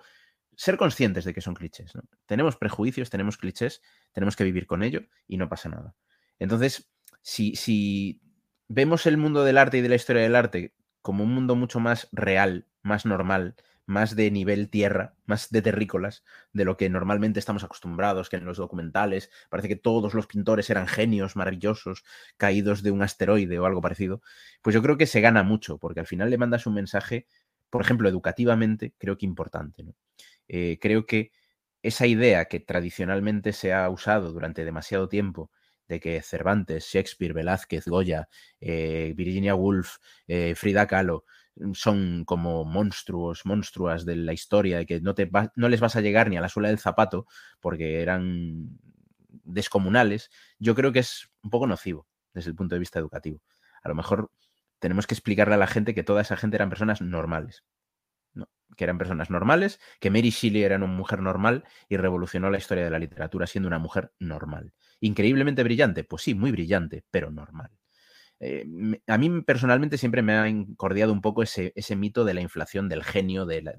ser 0.61 0.77
conscientes 0.77 1.25
de 1.25 1.33
que 1.33 1.41
son 1.41 1.55
clichés. 1.55 1.91
Tenemos 2.27 2.55
prejuicios, 2.55 3.09
tenemos 3.09 3.35
clichés, 3.35 3.81
tenemos 4.11 4.35
que 4.35 4.43
vivir 4.43 4.67
con 4.67 4.83
ello 4.83 5.01
y 5.27 5.37
no 5.37 5.49
pasa 5.49 5.69
nada. 5.69 5.95
Entonces, 6.37 6.91
si, 7.23 7.55
si 7.55 8.21
vemos 8.67 9.07
el 9.07 9.17
mundo 9.17 9.43
del 9.43 9.57
arte 9.57 9.79
y 9.79 9.81
de 9.81 9.89
la 9.89 9.95
historia 9.95 10.21
del 10.21 10.35
arte 10.35 10.75
como 11.01 11.23
un 11.23 11.33
mundo 11.33 11.55
mucho 11.55 11.79
más 11.79 12.09
real, 12.11 12.67
más 12.83 13.07
normal, 13.07 13.55
más 13.87 14.15
de 14.15 14.29
nivel 14.29 14.69
tierra, 14.69 15.15
más 15.25 15.49
de 15.49 15.63
terrícolas, 15.63 16.23
de 16.53 16.63
lo 16.63 16.77
que 16.77 16.91
normalmente 16.91 17.39
estamos 17.39 17.63
acostumbrados, 17.63 18.29
que 18.29 18.35
en 18.35 18.45
los 18.45 18.57
documentales 18.57 19.31
parece 19.49 19.67
que 19.67 19.75
todos 19.75 20.13
los 20.13 20.27
pintores 20.27 20.69
eran 20.69 20.85
genios 20.85 21.35
maravillosos, 21.35 22.03
caídos 22.37 22.83
de 22.83 22.91
un 22.91 23.01
asteroide 23.01 23.57
o 23.57 23.65
algo 23.65 23.81
parecido, 23.81 24.21
pues 24.61 24.75
yo 24.75 24.83
creo 24.83 24.97
que 24.97 25.07
se 25.07 25.21
gana 25.21 25.41
mucho, 25.41 25.79
porque 25.79 26.01
al 26.01 26.07
final 26.07 26.29
le 26.29 26.37
mandas 26.37 26.67
un 26.67 26.75
mensaje, 26.75 27.25
por 27.71 27.81
ejemplo, 27.81 28.07
educativamente, 28.09 28.93
creo 28.99 29.17
que 29.17 29.25
importante. 29.25 29.83
¿no? 29.83 29.95
Eh, 30.47 30.77
creo 30.79 31.07
que 31.07 31.31
esa 31.81 32.05
idea 32.05 32.45
que 32.45 32.59
tradicionalmente 32.59 33.53
se 33.53 33.73
ha 33.73 33.89
usado 33.89 34.31
durante 34.33 34.65
demasiado 34.65 35.09
tiempo 35.09 35.49
de 35.87 35.99
que 35.99 36.21
Cervantes, 36.21 36.85
Shakespeare, 36.85 37.33
Velázquez, 37.33 37.87
Goya, 37.87 38.29
eh, 38.59 39.13
Virginia 39.15 39.55
Woolf, 39.55 39.97
eh, 40.27 40.53
Frida 40.55 40.87
Kahlo 40.87 41.25
mm, 41.55 41.73
son 41.73 42.23
como 42.25 42.65
monstruos, 42.65 43.45
monstruas 43.45 44.05
de 44.05 44.15
la 44.17 44.33
historia 44.33 44.81
y 44.81 44.85
que 44.85 45.01
no, 45.01 45.15
te 45.15 45.29
no 45.55 45.69
les 45.69 45.79
vas 45.79 45.95
a 45.95 46.01
llegar 46.01 46.29
ni 46.29 46.37
a 46.37 46.41
la 46.41 46.49
suela 46.49 46.69
del 46.69 46.79
zapato 46.79 47.25
porque 47.59 48.01
eran 48.01 48.77
descomunales, 49.43 50.29
yo 50.59 50.75
creo 50.75 50.91
que 50.91 50.99
es 50.99 51.29
un 51.41 51.49
poco 51.49 51.67
nocivo 51.67 52.07
desde 52.33 52.49
el 52.49 52.55
punto 52.55 52.75
de 52.75 52.79
vista 52.79 52.99
educativo. 52.99 53.41
A 53.83 53.89
lo 53.89 53.95
mejor 53.95 54.31
tenemos 54.81 55.07
que 55.07 55.13
explicarle 55.13 55.53
a 55.53 55.57
la 55.57 55.67
gente 55.67 55.95
que 55.95 56.03
toda 56.03 56.21
esa 56.21 56.35
gente 56.35 56.57
eran 56.57 56.69
personas 56.69 57.01
normales. 57.01 57.63
que 58.77 58.85
eran 58.85 58.97
personas 58.97 59.29
normales, 59.29 59.79
que 59.99 60.09
Mary 60.09 60.29
Shelley 60.29 60.63
era 60.63 60.77
una 60.77 60.87
mujer 60.87 61.21
normal 61.21 61.65
y 61.89 61.97
revolucionó 61.97 62.49
la 62.49 62.57
historia 62.57 62.85
de 62.85 62.89
la 62.89 62.99
literatura 62.99 63.45
siendo 63.45 63.67
una 63.67 63.79
mujer 63.79 64.13
normal. 64.17 64.73
Increíblemente 65.01 65.63
brillante, 65.63 66.05
pues 66.05 66.23
sí, 66.23 66.33
muy 66.35 66.51
brillante, 66.51 67.03
pero 67.11 67.31
normal. 67.31 67.69
Eh, 68.39 68.65
a 69.07 69.17
mí 69.17 69.41
personalmente 69.41 69.97
siempre 69.97 70.21
me 70.21 70.33
ha 70.33 70.47
incordiado 70.47 71.11
un 71.13 71.21
poco 71.21 71.43
ese, 71.43 71.73
ese 71.75 71.95
mito 71.95 72.23
de 72.23 72.33
la 72.33 72.41
inflación 72.41 72.89
del 72.89 73.03
genio, 73.03 73.45
del, 73.45 73.69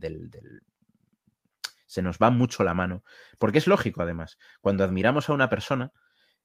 se 1.87 2.03
nos 2.03 2.19
va 2.19 2.31
mucho 2.31 2.63
la 2.63 2.75
mano, 2.75 3.03
porque 3.39 3.59
es 3.59 3.67
lógico 3.67 4.03
además, 4.03 4.39
cuando 4.61 4.85
admiramos 4.85 5.29
a 5.29 5.33
una 5.33 5.49
persona, 5.49 5.93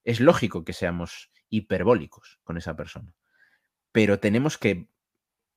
es 0.03 0.20
lógico 0.20 0.64
que 0.64 0.74
seamos 0.74 1.30
hiperbólicos 1.49 2.39
con 2.43 2.58
esa 2.58 2.76
persona, 2.76 3.14
pero 3.91 4.19
tenemos 4.19 4.57
que 4.57 4.89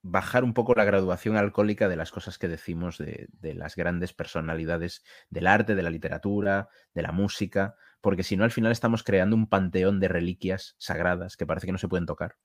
bajar 0.02 0.44
un 0.44 0.54
poco 0.54 0.74
la 0.74 0.84
graduación 0.84 1.36
alcohólica 1.36 1.88
de 1.88 1.96
las 1.96 2.10
cosas 2.10 2.38
que 2.38 2.48
decimos 2.48 2.98
de, 2.98 3.28
las 3.42 3.76
grandes 3.76 4.12
personalidades 4.12 5.04
del 5.28 5.46
arte, 5.46 5.74
de 5.74 5.82
la 5.82 5.90
literatura, 5.90 6.68
de 6.94 7.02
la 7.02 7.12
música, 7.12 7.76
porque 8.00 8.22
si 8.22 8.36
no 8.36 8.44
al 8.44 8.50
final 8.50 8.72
estamos 8.72 9.02
creando 9.02 9.36
un 9.36 9.48
panteón 9.48 10.00
de 10.00 10.08
reliquias 10.08 10.74
sagradas 10.78 11.36
que 11.36 11.46
parece 11.46 11.66
que 11.66 11.72
no 11.72 11.78
se 11.78 11.88
pueden 11.88 12.06
tocar, 12.06 12.36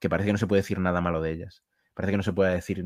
que 0.00 0.08
parece 0.08 0.26
que 0.26 0.32
no 0.32 0.38
se 0.38 0.46
puede 0.46 0.62
decir 0.62 0.80
nada 0.80 1.00
malo 1.00 1.22
de 1.22 1.30
ellas, 1.30 1.64
parece 1.94 2.12
que 2.12 2.16
no 2.16 2.22
se 2.24 2.32
puede 2.32 2.54
decir, 2.54 2.84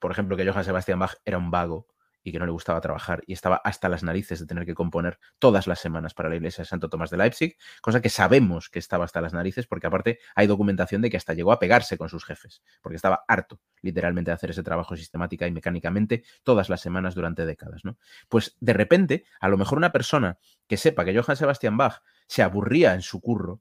por 0.00 0.10
ejemplo, 0.10 0.36
que 0.36 0.48
Johann 0.48 0.64
Sebastian 0.64 0.98
Bach 0.98 1.14
era 1.24 1.38
un 1.38 1.52
vago, 1.52 1.86
y 2.24 2.32
que 2.32 2.38
no 2.38 2.46
le 2.46 2.52
gustaba 2.52 2.80
trabajar 2.80 3.22
y 3.26 3.34
estaba 3.34 3.56
hasta 3.56 3.88
las 3.88 4.02
narices 4.02 4.40
de 4.40 4.46
tener 4.46 4.64
que 4.64 4.74
componer 4.74 5.18
todas 5.38 5.66
las 5.66 5.78
semanas 5.78 6.14
para 6.14 6.30
la 6.30 6.36
iglesia 6.36 6.62
de 6.62 6.66
Santo 6.66 6.88
Tomás 6.88 7.10
de 7.10 7.18
Leipzig, 7.18 7.56
cosa 7.82 8.00
que 8.00 8.08
sabemos 8.08 8.70
que 8.70 8.78
estaba 8.78 9.04
hasta 9.04 9.20
las 9.20 9.34
narices 9.34 9.66
porque 9.66 9.86
aparte 9.86 10.18
hay 10.34 10.46
documentación 10.46 11.02
de 11.02 11.10
que 11.10 11.18
hasta 11.18 11.34
llegó 11.34 11.52
a 11.52 11.58
pegarse 11.58 11.98
con 11.98 12.08
sus 12.08 12.24
jefes, 12.24 12.62
porque 12.80 12.96
estaba 12.96 13.24
harto 13.28 13.60
literalmente 13.82 14.30
de 14.30 14.34
hacer 14.36 14.50
ese 14.50 14.62
trabajo 14.62 14.96
sistemática 14.96 15.46
y 15.46 15.52
mecánicamente 15.52 16.24
todas 16.42 16.70
las 16.70 16.80
semanas 16.80 17.14
durante 17.14 17.44
décadas, 17.44 17.84
¿no? 17.84 17.98
Pues 18.28 18.56
de 18.58 18.72
repente, 18.72 19.24
a 19.38 19.48
lo 19.48 19.58
mejor 19.58 19.76
una 19.76 19.92
persona 19.92 20.38
que 20.66 20.78
sepa 20.78 21.04
que 21.04 21.16
Johann 21.16 21.36
Sebastian 21.36 21.76
Bach 21.76 22.02
se 22.26 22.42
aburría 22.42 22.94
en 22.94 23.02
su 23.02 23.20
curro, 23.20 23.60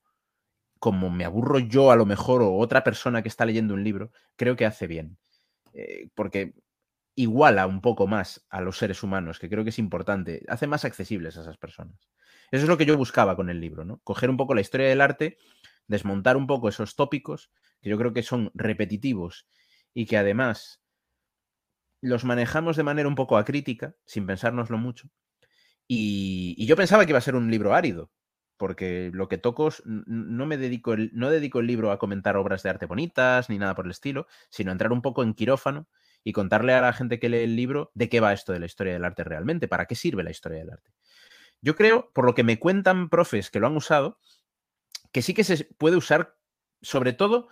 como 0.80 1.10
me 1.10 1.26
aburro 1.26 1.60
yo 1.60 1.92
a 1.92 1.96
lo 1.96 2.06
mejor 2.06 2.42
o 2.42 2.56
otra 2.56 2.84
persona 2.84 3.22
que 3.22 3.30
está 3.30 3.46
leyendo 3.46 3.74
un 3.74 3.84
libro, 3.84 4.12
creo 4.36 4.56
que 4.56 4.66
hace 4.66 4.88
bien. 4.88 5.18
Eh, 5.74 6.10
porque 6.14 6.54
iguala 7.16 7.68
un 7.68 7.82
poco 7.82 8.08
más 8.08 8.46
a 8.50 8.62
los 8.62 8.78
seres 8.78 9.04
humanos, 9.04 9.40
que 9.40 9.50
creo 9.50 9.64
que 9.64 9.70
es 9.70 9.80
importante, 9.80 10.44
hace 10.48 10.68
más 10.68 10.86
accesibles 10.86 11.38
a 11.38 11.42
esas 11.42 11.58
personas. 11.58 12.10
Eso 12.52 12.64
es 12.64 12.70
lo 12.70 12.78
que 12.78 12.86
yo 12.86 12.98
buscaba 12.98 13.36
con 13.36 13.50
el 13.50 13.60
libro, 13.60 13.86
¿no? 13.86 14.00
Coger 14.04 14.30
un 14.30 14.38
poco 14.38 14.54
la 14.54 14.62
historia 14.62 14.88
del 14.88 15.02
arte, 15.02 15.38
desmontar 15.88 16.38
un 16.38 16.48
poco 16.48 16.70
esos 16.70 16.96
tópicos, 16.96 17.52
que 17.82 17.90
yo 17.90 17.98
creo 17.98 18.14
que 18.14 18.24
son 18.24 18.52
repetitivos 18.54 19.48
y 19.94 20.06
que 20.06 20.18
además 20.18 20.82
los 22.02 22.26
manejamos 22.26 22.76
de 22.76 22.84
manera 22.84 23.08
un 23.08 23.16
poco 23.16 23.38
acrítica, 23.38 23.96
sin 24.06 24.26
pensárnoslo 24.26 24.78
mucho. 24.78 25.10
Y, 25.88 26.66
yo 26.66 26.76
pensaba 26.76 27.06
que 27.06 27.12
iba 27.12 27.20
a 27.20 27.22
ser 27.22 27.36
un 27.36 27.52
libro 27.52 27.74
árido, 27.74 28.12
porque 28.58 29.12
lo 29.14 29.28
que 29.28 29.38
toco 29.38 29.70
no 29.86 30.46
me 30.46 30.58
dedico 30.58 30.94
el, 30.94 31.12
no 31.14 31.30
dedico 31.30 31.60
el 31.60 31.68
libro 31.68 31.92
a 31.92 32.00
comentar 32.00 32.38
obras 32.38 32.64
de 32.64 32.70
arte 32.70 32.86
bonitas 32.86 33.50
ni 33.50 33.58
nada 33.58 33.76
por 33.76 33.86
el 33.86 33.92
estilo, 33.92 34.28
sino 34.50 34.72
a 34.72 34.74
entrar 34.74 34.92
un 34.92 35.02
poco 35.02 35.24
en 35.24 35.34
quirófano 35.34 35.88
y 36.24 36.34
contarle 36.34 36.74
a 36.74 36.82
la 36.82 36.94
gente 36.94 37.20
que 37.20 37.30
lee 37.30 37.44
el 37.44 37.56
libro 37.56 37.92
de 37.94 38.10
qué 38.10 38.20
va 38.20 38.34
esto 38.34 38.54
de 38.54 38.60
la 38.60 38.66
historia 38.66 38.94
del 38.94 39.06
arte 39.06 39.24
realmente, 39.24 39.68
para 39.68 39.86
qué 39.86 39.96
sirve 39.96 40.24
la 40.24 40.32
historia 40.32 40.60
del 40.60 40.72
arte. 40.72 40.92
Yo 41.62 41.76
creo, 41.76 42.12
por 42.14 42.26
lo 42.26 42.34
que 42.34 42.44
me 42.44 42.60
cuentan 42.60 43.10
profes 43.10 43.50
que 43.50 43.60
lo 43.60 43.68
han 43.68 43.78
usado, 43.78 44.20
que 45.12 45.22
sí 45.22 45.34
que 45.34 45.44
se 45.44 45.66
puede 45.78 45.96
usar, 45.96 46.36
sobre 46.82 47.14
todo, 47.14 47.48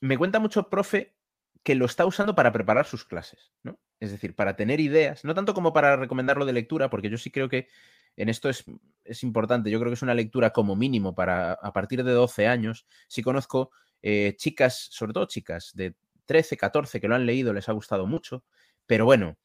me 0.00 0.18
cuenta 0.18 0.38
mucho 0.38 0.68
profe 0.68 1.16
que 1.62 1.74
lo 1.74 1.86
está 1.86 2.06
usando 2.06 2.34
para 2.34 2.52
preparar 2.52 2.86
sus 2.86 3.04
clases, 3.04 3.52
¿no? 3.62 3.78
Es 3.98 4.12
decir, 4.12 4.36
para 4.36 4.54
tener 4.54 4.78
ideas, 4.78 5.24
no 5.24 5.34
tanto 5.34 5.54
como 5.54 5.72
para 5.72 5.96
recomendarlo 5.96 6.44
de 6.44 6.52
lectura, 6.52 6.90
porque 6.90 7.10
yo 7.10 7.18
sí 7.18 7.30
creo 7.30 7.48
que 7.48 7.68
en 8.16 8.28
esto 8.28 8.48
es, 8.48 8.64
es 9.04 9.22
importante, 9.22 9.70
yo 9.70 9.78
creo 9.78 9.90
que 9.90 9.94
es 9.94 10.02
una 10.02 10.14
lectura 10.14 10.50
como 10.50 10.76
mínimo 10.76 11.14
para 11.14 11.52
a 11.52 11.72
partir 11.72 12.04
de 12.04 12.12
12 12.12 12.46
años. 12.46 12.86
Sí 13.08 13.22
conozco 13.22 13.70
eh, 14.02 14.34
chicas, 14.36 14.88
sobre 14.90 15.12
todo 15.12 15.26
chicas 15.26 15.72
de 15.74 15.94
13, 16.26 16.56
14 16.56 17.00
que 17.00 17.08
lo 17.08 17.14
han 17.14 17.26
leído, 17.26 17.52
les 17.52 17.68
ha 17.68 17.72
gustado 17.72 18.06
mucho, 18.06 18.44
pero 18.86 19.04
bueno, 19.04 19.36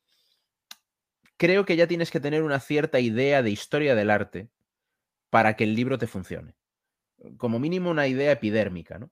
creo 1.38 1.66
que 1.66 1.76
ya 1.76 1.88
tienes 1.88 2.12
que 2.12 2.20
tener 2.20 2.44
una 2.44 2.60
cierta 2.60 3.00
idea 3.00 3.42
de 3.42 3.50
historia 3.50 3.96
del 3.96 4.12
arte 4.12 4.50
para 5.32 5.56
que 5.56 5.64
el 5.64 5.74
libro 5.74 5.98
te 5.98 6.06
funcione. 6.06 6.56
Como 7.38 7.58
mínimo 7.58 7.90
una 7.90 8.08
idea 8.08 8.32
epidérmica, 8.32 9.00
¿no? 9.00 9.10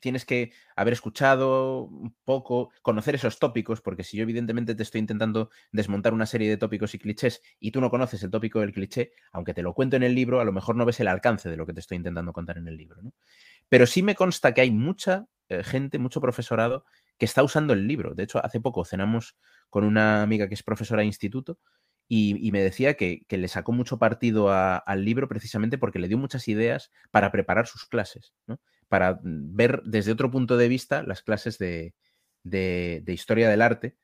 Tienes 0.00 0.24
que 0.24 0.52
haber 0.76 0.92
escuchado 0.92 1.82
un 1.82 2.14
poco, 2.24 2.70
conocer 2.80 3.16
esos 3.16 3.38
tópicos, 3.38 3.80
porque 3.80 4.04
si 4.04 4.16
yo 4.16 4.22
evidentemente 4.22 4.74
te 4.74 4.82
estoy 4.82 5.00
intentando 5.00 5.50
desmontar 5.72 6.14
una 6.14 6.26
serie 6.26 6.48
de 6.48 6.56
tópicos 6.56 6.94
y 6.94 6.98
clichés 6.98 7.42
y 7.58 7.70
tú 7.72 7.80
no 7.80 7.90
conoces 7.90 8.22
el 8.22 8.30
tópico 8.30 8.60
del 8.60 8.72
cliché, 8.72 9.12
aunque 9.32 9.52
te 9.52 9.62
lo 9.62 9.74
cuento 9.74 9.96
en 9.96 10.04
el 10.04 10.14
libro, 10.14 10.40
a 10.40 10.44
lo 10.44 10.52
mejor 10.52 10.76
no 10.76 10.86
ves 10.86 11.00
el 11.00 11.08
alcance 11.08 11.50
de 11.50 11.56
lo 11.56 11.66
que 11.66 11.74
te 11.74 11.80
estoy 11.80 11.96
intentando 11.96 12.32
contar 12.32 12.56
en 12.56 12.68
el 12.68 12.76
libro. 12.76 13.02
Pero 13.68 13.86
sí 13.86 14.02
me 14.02 14.14
consta 14.14 14.54
que 14.54 14.60
hay 14.60 14.70
mucha 14.70 15.26
eh, 15.48 15.62
gente, 15.64 15.98
mucho 15.98 16.20
profesorado 16.20 16.84
que 17.18 17.24
está 17.24 17.42
usando 17.42 17.72
el 17.72 17.86
libro. 17.86 18.14
De 18.14 18.22
hecho, 18.24 18.44
hace 18.44 18.60
poco 18.60 18.84
cenamos 18.84 19.36
con 19.70 19.84
una 19.84 20.22
amiga 20.22 20.48
que 20.48 20.54
es 20.54 20.62
profesora 20.62 21.00
de 21.00 21.06
instituto 21.06 21.58
y, 22.10 22.50
me 22.52 22.62
decía 22.62 22.94
que, 22.94 23.26
le 23.28 23.48
sacó 23.48 23.72
mucho 23.72 23.98
partido 23.98 24.50
al 24.50 25.04
libro 25.04 25.28
precisamente 25.28 25.76
porque 25.76 25.98
le 25.98 26.08
dio 26.08 26.16
muchas 26.16 26.48
ideas 26.48 26.90
para 27.10 27.30
preparar 27.30 27.66
sus 27.66 27.84
clases, 27.84 28.32
para 28.88 29.14
mm, 29.14 29.54
ver 29.56 29.82
desde 29.84 30.12
otro 30.12 30.30
punto 30.30 30.56
de 30.56 30.68
vista 30.68 31.02
las 31.02 31.22
clases 31.22 31.58
de, 31.58 31.94
de, 32.44 33.02
historia 33.12 33.50
del 33.50 33.60
arte 33.62 33.96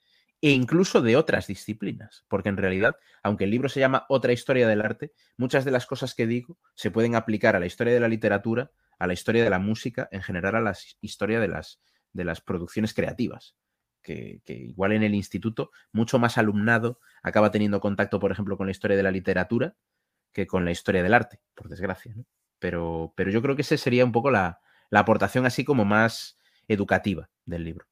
e 0.43 0.51
incluso 0.51 1.01
de 1.01 1.17
otras 1.17 1.47
disciplinas, 1.47 2.27
porque 2.29 2.51
en 2.51 2.59
realidad, 2.59 2.97
aunque 3.23 3.45
el 3.45 3.51
libro 3.51 3.71
se 3.71 3.81
llama 3.81 4.05
Otra 4.11 4.35
historia 4.35 4.69
del 4.69 4.83
arte, 4.83 5.13
muchas 5.39 5.65
de 5.65 5.71
las 5.71 5.87
cosas 5.87 6.15
que 6.15 6.27
digo 6.27 6.59
se 6.75 6.91
pueden 6.91 7.15
aplicar 7.15 7.57
a 7.57 7.61
la 7.61 7.67
historia 7.67 7.95
de 7.95 8.01
la 8.01 8.09
literatura, 8.09 8.71
a 8.99 9.07
la 9.07 9.13
historia 9.13 9.45
de 9.45 9.51
la 9.51 9.59
música, 9.59 10.09
en 10.11 10.23
general 10.23 10.57
a 10.57 10.61
la 10.61 10.77
historia 11.01 11.41
de 11.41 11.49
las, 11.49 11.81
de 12.13 12.25
las 12.25 12.41
producciones 12.41 12.95
creativas. 12.95 13.57
Que, 14.03 14.43
igual 14.47 14.93
en 14.93 15.03
el 15.03 15.15
instituto, 15.15 15.71
mucho 15.93 16.19
más 16.19 16.37
alumnado 16.37 17.01
acaba 17.23 17.51
teniendo 17.51 17.81
contacto, 17.81 18.21
por 18.21 18.33
ejemplo, 18.33 18.57
con 18.57 18.67
la 18.67 18.73
historia 18.73 18.97
de 18.97 19.03
la 19.03 19.11
literatura 19.11 19.77
que 20.33 20.47
con 20.47 20.65
la 20.65 20.73
historia 20.73 21.03
del 21.03 21.15
arte, 21.15 21.41
por 21.55 21.69
desgracia. 21.69 22.15
Pero, 22.59 23.15
pero 23.17 23.31
yo 23.31 23.41
creo 23.41 23.57
que 23.57 23.63
esa 23.63 23.77
sería 23.77 24.05
un 24.05 24.13
poco 24.13 24.31
la, 24.31 24.61
la 24.91 25.01
aportación 25.01 25.47
así 25.47 25.65
como 25.65 25.85
más 25.85 26.39
educativa 26.69 27.31
del 27.47 27.65
libro. 27.65 27.87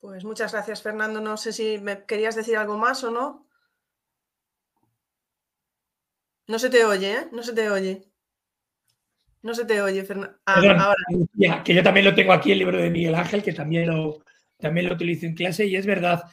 Pues 0.00 0.24
muchas 0.24 0.52
gracias, 0.52 0.82
Fernando. 0.82 1.20
No 1.20 1.36
sé 1.36 1.52
si 1.52 1.78
me 1.78 2.04
querías 2.04 2.36
decir 2.36 2.56
algo 2.56 2.78
más 2.78 3.04
o 3.04 3.10
no. 3.10 3.48
No 6.46 6.58
se 6.58 6.70
te 6.70 6.84
oye, 6.84 7.12
¿eh? 7.12 7.28
No 7.32 7.42
se 7.42 7.52
te 7.52 7.70
oye. 7.70 8.07
No 9.42 9.54
se 9.54 9.64
te 9.64 9.80
oye, 9.80 10.04
Fernando. 10.04 10.36
Ah, 10.46 11.62
que 11.64 11.74
yo 11.74 11.82
también 11.82 12.04
lo 12.04 12.14
tengo 12.14 12.32
aquí, 12.32 12.52
el 12.52 12.58
libro 12.58 12.78
de 12.78 12.90
Miguel 12.90 13.14
Ángel, 13.14 13.42
que 13.42 13.52
también 13.52 13.86
lo, 13.86 14.22
también 14.58 14.86
lo 14.86 14.94
utilizo 14.94 15.26
en 15.26 15.34
clase, 15.34 15.66
y 15.66 15.76
es 15.76 15.86
verdad. 15.86 16.24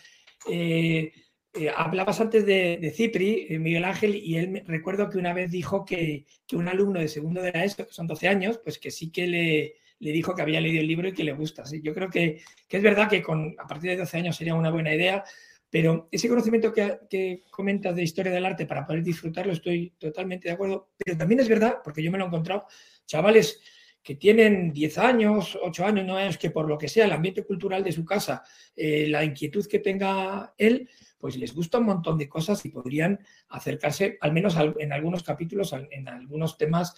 Eh, 0.50 1.12
eh, 1.54 1.72
hablabas 1.76 2.20
antes 2.20 2.46
de, 2.46 2.92
Cipri, 2.96 3.48
eh, 3.50 3.60
Miguel 3.60 3.86
Ángel, 3.86 4.16
y 4.16 4.38
él 4.38 4.50
me, 4.50 4.64
recuerdo 4.66 5.10
que 5.10 5.18
una 5.18 5.34
vez 5.34 5.52
dijo 5.52 5.86
que, 5.86 6.26
un 6.54 6.68
alumno 6.68 7.00
de 7.00 7.08
segundo 7.08 7.42
de 7.42 7.52
la 7.52 7.64
ESO, 7.64 7.88
que 7.88 7.94
son 7.94 8.08
12 8.08 8.28
años, 8.28 8.60
pues 8.64 8.78
que 8.78 8.92
sí 8.92 9.12
que 9.12 9.28
le, 9.28 9.76
le 10.00 10.12
dijo 10.12 10.36
que 10.36 10.42
había 10.42 10.60
leído 10.60 10.82
el 10.82 10.88
libro 10.88 11.08
y 11.08 11.14
que 11.14 11.24
le 11.24 11.34
gusta. 11.34 11.64
Yo 11.82 11.94
creo 11.94 12.10
que, 12.10 12.42
que, 12.68 12.78
es 12.78 12.84
verdad 12.84 13.10
que 13.10 13.22
con, 13.22 13.56
a 13.58 13.68
partir 13.68 13.92
de 13.92 13.98
12 13.98 14.18
años 14.18 14.36
sería 14.36 14.56
una 14.56 14.72
buena 14.72 14.94
idea, 14.94 15.24
pero 15.70 16.08
ese 16.12 16.30
conocimiento 16.30 16.72
que, 16.72 17.00
que, 17.10 17.44
comentas 17.50 17.96
de 17.96 18.04
historia 18.04 18.32
del 18.32 18.46
arte 18.46 18.66
para 18.66 18.86
poder 18.86 19.04
disfrutarlo, 19.04 19.54
estoy 19.54 19.94
totalmente 19.98 20.48
de 20.48 20.54
acuerdo. 20.54 20.90
Pero 20.98 21.18
también 21.18 21.42
es 21.42 21.50
verdad, 21.50 21.78
porque 21.84 22.02
yo 22.02 22.12
me 22.12 22.18
lo 22.18 22.26
he 22.26 22.28
encontrado, 22.28 22.66
chavales 23.06 23.60
que 24.06 24.16
tienen 24.16 24.72
10 24.72 25.00
años, 25.00 25.58
8 25.60 25.84
años, 25.84 26.06
9 26.06 26.22
años, 26.22 26.38
que 26.38 26.52
por 26.52 26.70
lo 26.70 26.78
que 26.78 26.88
sea 26.88 27.06
el 27.06 27.12
ambiente 27.12 27.44
cultural 27.44 27.84
de 27.84 27.92
su 27.92 28.06
casa, 28.06 28.44
eh, 28.76 29.08
la 29.10 29.26
inquietud 29.26 29.66
que 29.66 29.80
tenga 29.80 30.54
él, 30.60 30.88
pues 31.18 31.38
les 31.38 31.56
gusta 31.56 31.80
un 31.80 31.86
montón 31.86 32.16
de 32.16 32.30
cosas 32.30 32.64
y 32.66 32.70
podrían 32.70 33.20
acercarse, 33.50 34.20
al 34.22 34.32
menos 34.32 34.56
en 34.78 34.94
algunos 34.94 35.24
capítulos, 35.24 35.74
en 35.90 36.08
algunos 36.08 36.56
temas, 36.56 36.96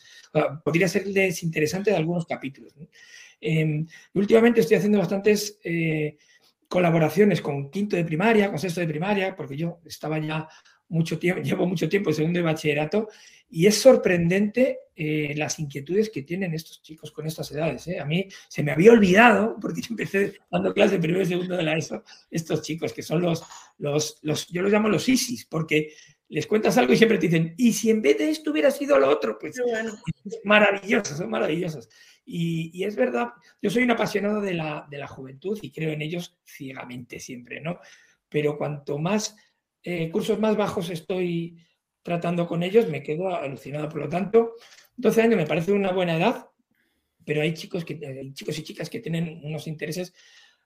podría 0.66 0.90
serles 0.90 1.44
interesante 1.44 1.92
de 1.92 1.96
algunos 1.96 2.26
capítulos. 2.26 2.76
Em, 3.40 3.88
últimamente 4.14 4.60
estoy 4.60 4.76
haciendo 4.76 5.00
bastantes 5.00 5.60
eh, 5.64 6.18
colaboraciones 6.68 7.42
con 7.42 7.70
quinto 7.70 7.96
de 7.96 8.06
primaria, 8.06 8.50
con 8.50 8.60
sexto 8.60 8.82
de 8.82 8.88
primaria, 8.88 9.36
porque 9.36 9.56
yo 9.56 9.80
estaba 9.86 10.20
ya 10.20 10.48
mucho 10.90 11.18
tiempo, 11.20 11.42
llevo 11.44 11.66
mucho 11.66 11.90
tiempo 11.90 12.10
en 12.10 12.16
segundo 12.16 12.40
de 12.40 12.44
bachillerato 12.44 13.10
y 13.50 13.66
es 13.66 13.80
sorprendente 13.80 14.80
eh, 14.96 15.34
las 15.38 15.60
inquietudes 15.60 16.10
que 16.10 16.24
tienen 16.24 16.54
estos 16.54 16.82
chicos 16.82 17.12
con 17.12 17.26
estas 17.26 17.52
edades. 17.52 17.88
¿eh? 17.88 18.00
A 18.00 18.06
mí 18.06 18.28
se 18.50 18.64
me 18.64 18.72
había 18.72 18.92
olvidado, 18.92 19.58
porque 19.62 19.82
yo 19.82 19.88
empecé 19.92 20.34
dando 20.52 20.74
clase 20.74 21.00
primero 21.00 21.24
y 21.24 21.28
segundo 21.28 21.56
de 21.56 21.64
la 21.64 21.78
ESO, 21.78 22.04
estos 22.30 22.62
chicos 22.62 22.92
que 22.92 23.04
son 23.04 23.22
los, 23.22 23.44
los, 23.78 24.20
los, 24.24 24.48
yo 24.48 24.62
los 24.62 24.72
llamo 24.72 24.90
los 24.90 25.08
ISIS, 25.08 25.46
porque 25.46 25.94
les 26.30 26.48
cuentas 26.48 26.78
algo 26.78 26.94
y 26.94 26.98
siempre 26.98 27.18
te 27.18 27.28
dicen, 27.28 27.54
y 27.58 27.74
si 27.74 27.90
en 27.90 28.02
vez 28.02 28.18
de 28.18 28.30
esto 28.30 28.52
hubiera 28.52 28.72
sido 28.72 29.00
lo 29.00 29.10
otro, 29.10 29.38
pues 29.40 29.62
bueno. 29.66 29.94
maravillosos, 30.44 31.18
son 31.18 31.30
maravillosos. 31.30 31.90
Y, 32.26 32.72
y, 32.74 32.84
es 32.84 32.96
verdad, 32.98 33.30
yo 33.62 33.70
soy 33.70 33.84
un 33.84 33.92
apasionado 33.92 34.42
de 34.42 34.54
la, 34.54 34.86
de 34.90 34.98
la 34.98 35.08
juventud 35.08 35.58
y 35.62 35.72
creo 35.72 35.92
en 35.92 36.02
ellos 36.02 36.38
ciegamente 36.44 37.20
siempre, 37.20 37.62
¿no? 37.62 37.80
Pero 38.28 38.58
cuanto 38.58 38.98
más 38.98 39.38
eh, 39.90 40.10
cursos 40.12 40.38
más 40.38 40.58
bajos 40.58 40.90
estoy 40.90 41.58
tratando 42.02 42.46
con 42.46 42.62
ellos, 42.62 42.90
me 42.90 43.02
quedo 43.02 43.34
alucinado. 43.34 43.88
Por 43.88 44.02
lo 44.02 44.10
tanto, 44.10 44.56
12 44.98 45.22
años 45.22 45.38
me 45.38 45.46
parece 45.46 45.72
una 45.72 45.94
buena 45.94 46.18
edad, 46.18 46.50
pero 47.24 47.42
hay 47.42 47.54
chicos, 47.54 47.86
que, 47.86 47.98
hay 48.06 48.34
chicos 48.34 48.60
y 48.60 48.64
chicas 48.64 48.90
que 48.90 49.00
tienen 49.00 49.40
unos 49.46 49.66
intereses 49.66 50.14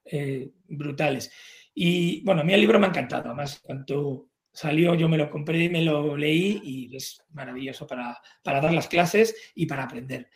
eh, 0.05 0.49
brutales. 0.67 1.31
Y 1.71 2.23
bueno, 2.23 2.41
a 2.41 2.43
mí 2.43 2.51
el 2.51 2.61
libro 2.61 2.79
me 2.79 2.87
ha 2.87 2.89
encantado. 2.89 3.27
Además, 3.27 3.59
cuando 3.59 4.30
salió 4.53 4.95
yo 4.95 5.07
me 5.07 5.17
lo 5.17 5.29
compré 5.29 5.63
y 5.63 5.69
me 5.69 5.83
lo 5.83 6.15
leí 6.17 6.61
y 6.63 6.95
es 6.95 7.23
maravilloso 7.31 7.87
para, 7.87 8.19
para 8.43 8.61
dar 8.61 8.73
las 8.73 8.87
clases 8.87 9.35
y 9.55 9.65
para 9.65 9.83
aprender. 9.83 10.29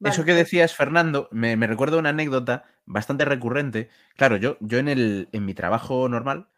Eso 0.00 0.24
que 0.24 0.34
decías, 0.34 0.74
Fernando, 0.74 1.28
me, 1.32 1.56
me, 1.56 1.66
recuerda 1.66 1.96
una 1.96 2.10
anécdota 2.10 2.64
bastante 2.86 3.24
recurrente. 3.24 3.88
Claro, 4.16 4.36
yo, 4.36 4.56
yo 4.60 4.78
en, 4.78 4.86
el, 4.86 5.28
en 5.32 5.44
mi 5.44 5.54
trabajo 5.54 6.08
normal 6.08 6.48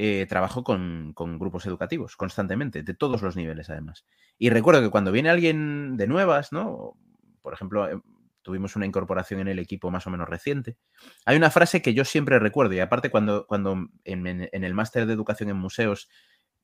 eh, 0.00 0.26
trabajo 0.28 0.62
con, 0.62 1.12
con, 1.12 1.38
grupos 1.38 1.66
educativos 1.66 2.16
constantemente, 2.16 2.84
de 2.84 2.94
todos 2.94 3.22
los 3.22 3.36
niveles 3.36 3.70
además. 3.70 4.04
Y 4.38 4.50
recuerdo 4.50 4.80
que 4.80 4.90
cuando 4.90 5.10
viene 5.10 5.28
alguien 5.28 5.96
de 5.96 6.06
nuevas, 6.06 6.52
¿no? 6.52 6.96
Por 7.42 7.52
ejemplo, 7.52 7.88
eh, 7.88 8.00
tuvimos 8.48 8.76
una 8.76 8.86
incorporación 8.86 9.40
en 9.40 9.48
el 9.48 9.58
equipo 9.58 9.90
más 9.90 10.06
o 10.06 10.10
menos 10.10 10.26
reciente. 10.26 10.78
Hay 11.26 11.36
una 11.36 11.50
frase 11.50 11.82
que 11.82 11.92
yo 11.92 12.06
siempre 12.06 12.38
recuerdo, 12.38 12.72
y 12.72 12.80
aparte 12.80 13.10
cuando, 13.10 13.46
cuando 13.46 13.90
en, 14.04 14.26
en 14.26 14.64
el 14.64 14.72
máster 14.72 15.04
de 15.04 15.12
educación 15.12 15.50
en 15.50 15.58
museos 15.58 16.08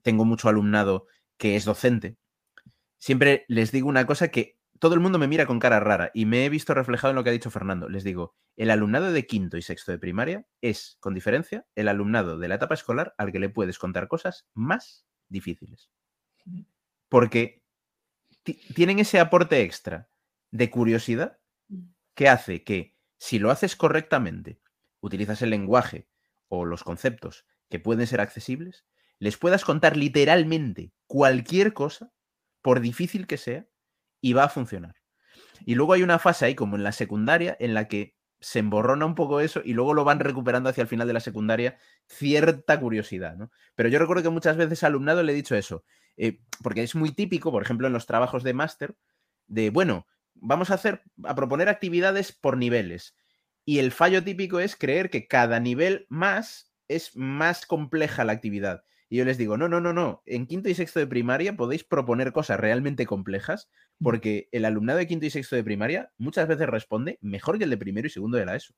tengo 0.01 0.25
mucho 0.25 0.49
alumnado 0.49 1.07
que 1.37 1.57
es 1.57 1.67
docente, 1.67 2.17
siempre 2.97 3.45
les 3.49 3.71
digo 3.71 3.87
una 3.87 4.07
cosa 4.07 4.29
que 4.29 4.57
todo 4.79 4.95
el 4.95 5.01
mundo 5.01 5.19
me 5.19 5.29
mira 5.29 5.45
con 5.45 5.59
cara 5.59 5.79
rara 5.79 6.11
y 6.15 6.25
me 6.25 6.47
he 6.47 6.49
visto 6.49 6.73
reflejado 6.73 7.11
en 7.11 7.17
lo 7.17 7.23
que 7.23 7.29
ha 7.29 7.35
dicho 7.35 7.51
Fernando. 7.51 7.91
Les 7.91 8.03
digo, 8.03 8.35
el 8.57 8.71
alumnado 8.71 9.13
de 9.13 9.27
quinto 9.27 9.59
y 9.59 9.63
sexto 9.63 9.93
de 9.93 9.99
primaria 9.99 10.47
es, 10.63 10.97
con 11.01 11.13
diferencia, 11.13 11.67
el 11.75 11.89
alumnado 11.89 12.39
de 12.39 12.49
la 12.49 12.55
etapa 12.55 12.73
escolar 12.73 13.15
al 13.19 13.31
que 13.31 13.41
le 13.41 13.51
puedes 13.51 13.79
contar 13.79 14.09
cosas 14.09 14.47
más 14.55 15.05
difíciles. 15.29 15.91
Porque 17.11 17.63
tienen 18.75 19.01
ese 19.01 19.21
aporte 19.21 19.61
extra 19.61 20.09
de 20.51 20.71
curiosidad 20.71 21.39
que 22.15 22.29
hace 22.29 22.65
que, 22.65 22.97
si 23.19 23.39
lo 23.39 23.51
haces 23.51 23.77
correctamente, 23.77 24.61
utilizas 25.01 25.43
el 25.43 25.51
lenguaje 25.51 26.09
o 26.49 26.65
los 26.65 26.85
conceptos 26.85 27.47
que 27.69 27.81
pueden 27.81 28.07
ser 28.07 28.21
accesibles, 28.21 28.85
les 29.19 29.37
puedas 29.37 29.65
contar 29.65 29.97
literalmente 29.97 30.93
cualquier 31.07 31.73
cosa, 31.73 32.13
por 32.63 32.81
difícil 32.81 33.27
que 33.27 33.37
sea, 33.37 33.67
y 34.21 34.33
va 34.33 34.45
a 34.45 34.49
funcionar. 34.49 34.97
Y 35.65 35.75
luego 35.75 35.93
hay 35.93 36.03
una 36.03 36.19
fase 36.19 36.47
ahí, 36.47 36.55
como 36.55 36.77
en 36.77 36.85
la 36.85 36.93
secundaria, 36.93 37.57
en 37.61 37.75
la 37.75 37.89
que 37.89 38.17
se 38.41 38.59
emborrona 38.59 39.07
un 39.07 39.15
poco 39.15 39.41
eso 39.41 39.63
y 39.65 39.73
luego 39.73 39.95
lo 39.95 40.05
van 40.05 40.21
recuperando 40.21 40.69
hacia 40.69 40.83
el 40.83 40.89
final 40.89 41.07
de 41.07 41.15
la 41.15 41.21
secundaria 41.21 41.79
cierta 42.07 42.79
curiosidad, 42.79 43.37
¿no? 43.37 43.51
Pero 43.75 43.89
yo 43.89 43.99
recuerdo 43.99 44.23
que 44.23 44.29
muchas 44.29 44.59
veces 44.59 44.83
al 44.83 44.93
alumnado 44.93 45.23
le 45.23 45.33
he 45.33 45.35
dicho 45.35 45.57
eso, 45.57 45.85
eh, 46.19 46.41
porque 46.63 46.83
es 46.83 46.95
muy 46.95 47.13
típico, 47.13 47.51
por 47.51 47.63
ejemplo, 47.63 47.87
en 47.87 47.95
los 47.95 48.05
trabajos 48.05 48.43
de 48.43 48.53
máster, 48.53 48.97
de, 49.47 49.71
bueno, 49.71 50.07
vamos 50.45 50.71
a 50.71 50.75
hacer, 50.75 51.03
a 51.25 51.35
proponer 51.35 51.69
actividades 51.69 52.33
por 52.33 52.57
niveles. 52.57 53.17
Y 53.65 53.79
el 53.79 53.93
fallo 53.93 54.23
típico 54.23 54.61
es 54.61 54.77
creer 54.77 55.11
que 55.11 55.27
cada 55.27 55.59
nivel 55.59 56.07
más 56.09 56.73
es 56.87 57.17
más 57.17 57.67
compleja 57.67 58.25
la 58.25 58.33
actividad. 58.33 58.85
Y 59.09 59.17
yo 59.19 59.25
les 59.25 59.39
digo, 59.39 59.57
no, 59.57 59.69
no, 59.69 59.81
no, 59.81 59.93
no. 59.93 60.23
En 60.27 60.47
quinto 60.47 60.69
y 60.69 60.75
sexto 60.75 60.99
de 60.99 61.07
primaria 61.07 61.57
podéis 61.57 61.85
proponer 61.85 62.33
cosas 62.33 62.61
realmente 62.61 63.07
complejas 63.07 63.71
porque 64.03 64.49
el 64.53 64.65
alumnado 64.65 64.99
de 64.99 65.07
quinto 65.07 65.25
y 65.25 65.31
sexto 65.31 65.57
de 65.57 65.65
primaria 65.65 66.11
muchas 66.19 66.47
veces 66.49 66.69
responde 66.69 67.19
mejor 67.21 67.59
que 67.59 67.65
el 67.65 67.71
de 67.71 67.77
primero 67.79 68.07
y 68.07 68.11
segundo 68.11 68.37
de 68.37 68.47
la 68.47 68.57
ESO. 68.57 68.75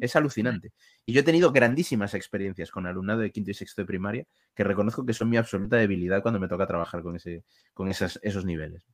Es 0.00 0.16
alucinante. 0.16 0.72
Y 1.04 1.12
yo 1.12 1.20
he 1.20 1.24
tenido 1.24 1.52
grandísimas 1.52 2.14
experiencias 2.14 2.70
con 2.70 2.86
alumnado 2.86 3.20
de 3.20 3.30
quinto 3.30 3.50
y 3.50 3.54
sexto 3.54 3.82
de 3.82 3.86
primaria 3.86 4.26
que 4.54 4.64
reconozco 4.64 5.04
que 5.04 5.12
son 5.12 5.28
mi 5.28 5.36
absoluta 5.36 5.76
debilidad 5.76 6.22
cuando 6.22 6.40
me 6.40 6.48
toca 6.48 6.66
trabajar 6.66 7.02
con, 7.02 7.16
ese, 7.16 7.44
con 7.74 7.88
esas, 7.88 8.18
esos 8.22 8.44
niveles. 8.44 8.84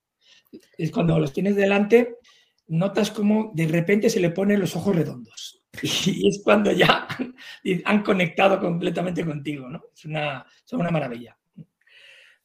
Es 0.76 0.90
cuando 0.90 1.18
los 1.18 1.32
tienes 1.32 1.56
delante, 1.56 2.18
notas 2.66 3.10
como 3.10 3.50
de 3.54 3.66
repente 3.66 4.10
se 4.10 4.20
le 4.20 4.30
ponen 4.30 4.60
los 4.60 4.76
ojos 4.76 4.94
redondos. 4.96 5.56
Y 6.06 6.28
es 6.28 6.40
cuando 6.42 6.72
ya 6.72 7.06
han 7.84 8.02
conectado 8.02 8.58
completamente 8.58 9.24
contigo, 9.24 9.68
¿no? 9.68 9.84
Es 9.94 10.04
una, 10.04 10.44
son 10.64 10.80
una 10.80 10.90
maravilla. 10.90 11.36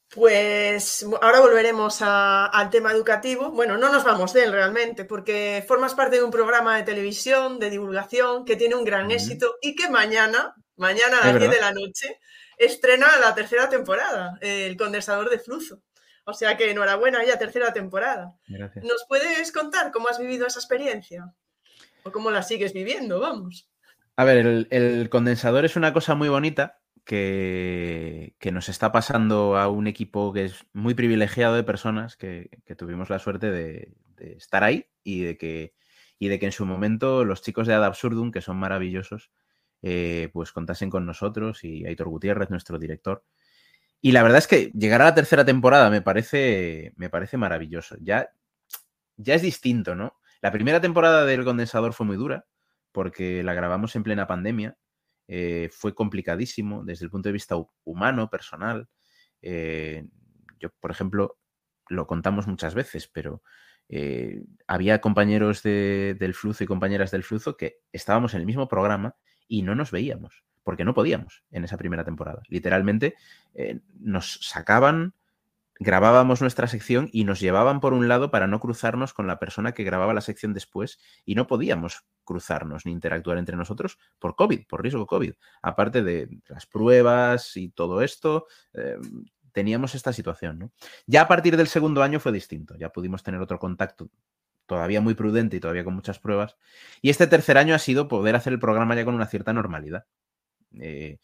Pues 0.09 1.05
ahora 1.21 1.41
volveremos 1.41 2.01
a, 2.01 2.45
al 2.45 2.69
tema 2.69 2.91
educativo. 2.91 3.51
Bueno, 3.51 3.77
no 3.77 3.91
nos 3.91 4.03
vamos 4.03 4.31
de 4.31 4.45
él 4.45 4.51
realmente, 4.51 5.03
porque 5.03 5.63
formas 5.67 5.93
parte 5.93 6.17
de 6.17 6.23
un 6.23 6.31
programa 6.31 6.77
de 6.77 6.83
televisión, 6.83 7.59
de 7.59 7.69
divulgación, 7.69 8.45
que 8.45 8.55
tiene 8.55 8.75
un 8.75 8.85
gran 8.85 9.11
éxito 9.11 9.55
y 9.61 9.75
que 9.75 9.89
mañana, 9.89 10.55
mañana 10.77 11.17
a 11.17 11.31
las 11.31 11.39
10 11.39 11.51
de 11.51 11.59
la 11.59 11.71
noche, 11.73 12.19
estrena 12.57 13.17
la 13.19 13.35
tercera 13.35 13.67
temporada, 13.67 14.37
El 14.39 14.77
condensador 14.77 15.29
de 15.29 15.39
flujo. 15.39 15.81
O 16.25 16.33
sea 16.33 16.57
que 16.57 16.71
enhorabuena, 16.71 17.23
ya 17.23 17.37
tercera 17.37 17.71
temporada. 17.71 18.35
Gracias. 18.47 18.83
¿Nos 18.83 19.05
puedes 19.07 19.51
contar 19.51 19.91
cómo 19.91 20.09
has 20.09 20.19
vivido 20.19 20.47
esa 20.47 20.59
experiencia? 20.59 21.33
¿O 22.03 22.11
cómo 22.11 22.31
la 22.31 22.43
sigues 22.43 22.73
viviendo? 22.73 23.19
Vamos. 23.19 23.69
A 24.15 24.23
ver, 24.23 24.37
el, 24.37 24.67
el 24.71 25.09
condensador 25.09 25.65
es 25.65 25.75
una 25.75 25.93
cosa 25.93 26.15
muy 26.15 26.29
bonita 26.29 26.79
que, 27.05 28.35
que, 28.39 28.51
nos 28.51 28.69
está 28.69 28.91
pasando 28.91 29.57
a 29.57 29.69
un 29.69 29.87
equipo 29.87 30.33
que 30.33 30.45
es 30.45 30.65
muy 30.73 30.95
privilegiado 30.95 31.55
de 31.55 31.63
personas 31.63 32.17
que, 32.17 32.49
que 32.65 32.75
tuvimos 32.75 33.09
la 33.09 33.19
suerte 33.19 33.51
de, 33.51 33.93
de, 34.15 34.33
estar 34.33 34.63
ahí 34.63 34.87
y 35.03 35.21
de, 35.21 35.37
que, 35.37 35.75
y 36.17 36.29
de 36.29 36.39
que 36.39 36.47
en 36.47 36.51
su 36.51 36.65
momento 36.65 37.23
los 37.23 37.43
chicos 37.43 37.67
de 37.67 37.75
Ad 37.75 37.83
Absurdum, 37.83 38.31
que 38.31 38.41
son 38.41 38.57
maravillosos, 38.57 39.31
eh, 39.83 40.29
pues 40.33 40.51
contasen 40.51 40.89
con 40.89 41.05
nosotros 41.05 41.63
y 41.63 41.85
Aitor 41.85 42.09
Gutiérrez, 42.09 42.49
nuestro 42.49 42.79
director. 42.79 43.23
Y 44.05 44.11
la 44.11 44.21
verdad 44.21 44.37
es 44.37 44.45
que 44.45 44.71
llegar 44.75 45.01
a 45.01 45.05
la 45.05 45.15
tercera 45.15 45.43
temporada 45.45 45.89
me 45.89 45.99
parece, 45.99 46.93
me 46.95 47.09
parece 47.09 47.37
maravilloso. 47.37 47.95
Ya, 48.01 48.29
ya 49.17 49.33
es 49.33 49.41
distinto, 49.41 49.95
¿no? 49.95 50.19
La 50.43 50.51
primera 50.51 50.79
temporada 50.79 51.25
del 51.25 51.43
Condensador 51.43 51.91
fue 51.91 52.05
muy 52.05 52.15
dura 52.15 52.45
porque 52.91 53.41
la 53.41 53.55
grabamos 53.55 53.95
en 53.95 54.03
plena 54.03 54.27
pandemia. 54.27 54.77
Eh, 55.27 55.69
fue 55.71 55.95
complicadísimo 55.95 56.83
desde 56.83 57.05
el 57.05 57.09
punto 57.09 57.29
de 57.29 57.33
vista 57.33 57.55
humano, 57.83 58.29
personal. 58.29 58.87
Eh, 59.41 60.05
yo, 60.59 60.69
por 60.79 60.91
ejemplo, 60.91 61.39
lo 61.89 62.05
contamos 62.05 62.45
muchas 62.45 62.75
veces, 62.75 63.07
pero 63.07 63.41
eh, 63.89 64.43
había 64.67 65.01
compañeros 65.01 65.63
de, 65.63 66.15
del 66.19 66.35
flujo 66.35 66.63
y 66.63 66.67
compañeras 66.67 67.09
del 67.09 67.23
flujo 67.23 67.57
que 67.57 67.79
estábamos 67.91 68.35
en 68.35 68.41
el 68.41 68.45
mismo 68.45 68.67
programa 68.67 69.15
y 69.47 69.63
no 69.63 69.73
nos 69.73 69.89
veíamos, 69.89 70.43
porque 70.65 70.83
no 70.83 70.93
podíamos 70.93 71.43
en 71.51 71.63
esa 71.63 71.77
primera 71.77 72.03
temporada. 72.03 72.41
Literalmente 72.49 73.15
eh, 73.53 73.79
nos 74.01 74.39
sacaban 74.41 75.13
grabábamos 75.79 76.41
nuestra 76.41 76.67
sección 76.67 77.09
y 77.11 77.25
nos 77.25 77.39
llevaban 77.39 77.81
por 77.81 77.93
un 77.93 78.07
lado 78.07 78.31
para 78.31 78.47
no 78.47 78.59
cruzarnos 78.59 79.13
con 79.13 79.27
la 79.27 79.39
persona 79.39 79.73
que 79.73 79.83
grababa 79.83 80.13
la 80.13 80.21
sección 80.21 80.53
después 80.53 80.99
y 81.25 81.35
no 81.35 81.47
podíamos 81.47 82.05
cruzarnos 82.23 82.85
ni 82.85 82.91
interactuar 82.91 83.37
entre 83.37 83.57
nosotros 83.57 83.99
por 84.19 84.35
COVID, 84.35 84.67
por 84.67 84.81
riesgo 84.81 85.05
COVID. 85.05 85.33
Aparte 85.61 86.01
de 86.01 86.29
las 86.47 86.65
pruebas 86.65 87.57
y 87.57 87.69
todo 87.69 88.01
esto, 88.01 88.47
eh, 88.73 88.97
teníamos 89.51 89.95
esta 89.95 90.13
situación. 90.13 90.59
¿no? 90.59 90.71
Ya 91.07 91.23
a 91.23 91.27
partir 91.27 91.57
del 91.57 91.67
segundo 91.67 92.03
año 92.03 92.19
fue 92.19 92.31
distinto, 92.31 92.75
ya 92.77 92.89
pudimos 92.89 93.23
tener 93.23 93.41
otro 93.41 93.59
contacto 93.59 94.09
todavía 94.65 95.01
muy 95.01 95.13
prudente 95.13 95.57
y 95.57 95.59
todavía 95.59 95.83
con 95.83 95.93
muchas 95.93 96.19
pruebas. 96.19 96.57
Y 97.01 97.09
este 97.09 97.27
tercer 97.27 97.57
año 97.57 97.75
ha 97.75 97.79
sido 97.79 98.07
poder 98.07 98.35
hacer 98.35 98.53
el 98.53 98.59
programa 98.59 98.95
ya 98.95 99.05
con 99.05 99.13
una 99.13 99.27
cierta 99.27 99.53
normalidad. 99.53 100.05
Eh, 100.81 101.19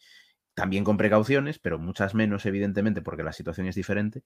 también 0.54 0.84
con 0.84 0.96
precauciones, 0.96 1.58
pero 1.58 1.78
muchas 1.78 2.14
menos, 2.14 2.46
evidentemente, 2.46 3.02
porque 3.02 3.22
la 3.22 3.32
situación 3.32 3.66
es 3.66 3.74
diferente. 3.74 4.22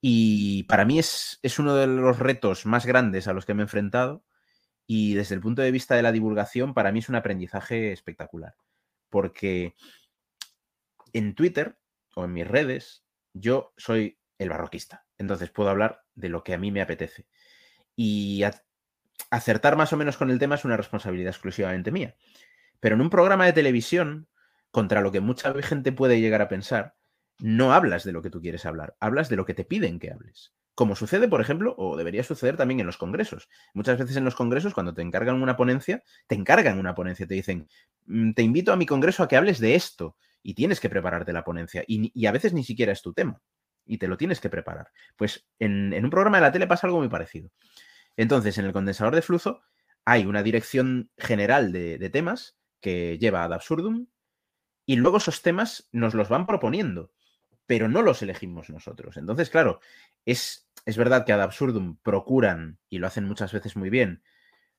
Y 0.00 0.64
para 0.64 0.84
mí 0.84 0.98
es, 0.98 1.38
es, 1.42 1.58
uno 1.58 1.74
de 1.76 1.86
los 1.86 2.18
retos 2.18 2.66
más 2.66 2.86
grandes 2.86 3.28
a 3.28 3.32
los 3.32 3.46
que 3.46 3.54
me 3.54 3.62
he 3.62 3.64
enfrentado. 3.64 4.24
Y 4.86 5.14
desde 5.14 5.34
el 5.34 5.40
punto 5.40 5.62
de 5.62 5.70
vista 5.70 5.94
de 5.94 6.02
la 6.02 6.12
divulgación, 6.12 6.74
para 6.74 6.92
mí 6.92 6.98
es 6.98 7.08
un 7.08 7.14
aprendizaje 7.14 7.92
espectacular. 7.92 8.54
Porque 9.08 9.74
en 11.12 11.34
Twitter 11.34 11.78
o 12.16 12.24
en 12.24 12.32
mis 12.32 12.46
redes, 12.46 13.04
yo 13.32 13.72
soy 13.76 14.18
el 14.38 14.50
barroquista. 14.50 15.06
Entonces 15.16 15.50
puedo 15.50 15.70
hablar 15.70 16.02
de 16.14 16.28
lo 16.28 16.44
que 16.44 16.54
a 16.54 16.58
mí 16.58 16.70
me 16.70 16.82
apetece. 16.82 17.26
Y 17.96 18.42
acertar 19.30 19.76
más 19.76 19.92
o 19.92 19.96
menos 19.96 20.16
con 20.16 20.30
el 20.30 20.38
tema 20.38 20.56
es 20.56 20.64
una 20.64 20.76
responsabilidad 20.76 21.30
exclusivamente 21.30 21.92
mía. 21.92 22.16
Pero 22.80 22.96
en 22.96 23.00
un 23.00 23.10
programa 23.10 23.46
de 23.46 23.52
televisión, 23.52 24.28
contra 24.74 25.02
lo 25.02 25.12
que 25.12 25.20
mucha 25.20 25.54
gente 25.62 25.92
puede 25.92 26.20
llegar 26.20 26.42
a 26.42 26.48
pensar, 26.48 26.96
no 27.38 27.72
hablas 27.72 28.02
de 28.02 28.10
lo 28.10 28.22
que 28.22 28.28
tú 28.28 28.40
quieres 28.40 28.66
hablar, 28.66 28.96
hablas 28.98 29.28
de 29.28 29.36
lo 29.36 29.46
que 29.46 29.54
te 29.54 29.64
piden 29.64 30.00
que 30.00 30.10
hables. 30.10 30.52
Como 30.74 30.96
sucede, 30.96 31.28
por 31.28 31.40
ejemplo, 31.40 31.76
o 31.78 31.96
debería 31.96 32.24
suceder 32.24 32.56
también 32.56 32.80
en 32.80 32.86
los 32.86 32.96
congresos. 32.96 33.48
Muchas 33.72 34.00
veces 34.00 34.16
en 34.16 34.24
los 34.24 34.34
congresos, 34.34 34.74
cuando 34.74 34.92
te 34.92 35.00
encargan 35.00 35.40
una 35.40 35.56
ponencia, 35.56 36.02
te 36.26 36.34
encargan 36.34 36.80
una 36.80 36.96
ponencia, 36.96 37.24
te 37.24 37.34
dicen, 37.34 37.68
mm, 38.06 38.32
te 38.32 38.42
invito 38.42 38.72
a 38.72 38.76
mi 38.76 38.84
congreso 38.84 39.22
a 39.22 39.28
que 39.28 39.36
hables 39.36 39.60
de 39.60 39.76
esto 39.76 40.16
y 40.42 40.54
tienes 40.54 40.80
que 40.80 40.90
prepararte 40.90 41.32
la 41.32 41.44
ponencia. 41.44 41.84
Y, 41.86 42.26
a 42.26 42.32
veces 42.32 42.52
ni 42.52 42.64
siquiera 42.64 42.90
es 42.90 43.00
tu 43.00 43.12
tema 43.12 43.40
y 43.86 43.98
te 43.98 44.08
lo 44.08 44.16
tienes 44.16 44.40
que 44.40 44.50
preparar. 44.50 44.88
Pues 45.14 45.46
en, 45.60 45.94
un 46.04 46.10
programa 46.10 46.38
de 46.38 46.42
la 46.42 46.50
tele 46.50 46.66
pasa 46.66 46.88
algo 46.88 46.98
muy 46.98 47.08
parecido. 47.08 47.48
Entonces, 48.16 48.58
en 48.58 48.64
el 48.64 48.72
condensador 48.72 49.14
de 49.14 49.22
flujo 49.22 49.60
hay 50.04 50.26
una 50.26 50.42
dirección 50.42 51.10
general 51.16 51.70
de, 51.70 51.96
de 51.96 52.10
temas 52.10 52.58
que 52.80 53.18
lleva 53.18 53.44
ad 53.44 53.52
absurdum 53.52 54.08
y 54.86 54.96
luego 54.96 55.18
esos 55.18 55.42
temas 55.42 55.88
nos 55.92 56.14
los 56.14 56.28
van 56.28 56.46
proponiendo 56.46 57.10
pero 57.66 57.88
no 57.88 58.02
los 58.02 58.22
elegimos 58.22 58.70
nosotros. 58.70 59.16
Entonces, 59.16 59.50
claro, 59.50 59.80
es, 60.24 60.68
es 60.84 60.96
verdad 60.96 61.24
que 61.24 61.32
ad 61.32 61.40
absurdum 61.40 61.96
procuran, 62.02 62.78
y 62.88 62.98
lo 62.98 63.06
hacen 63.06 63.24
muchas 63.24 63.52
veces 63.52 63.76
muy 63.76 63.90
bien, 63.90 64.22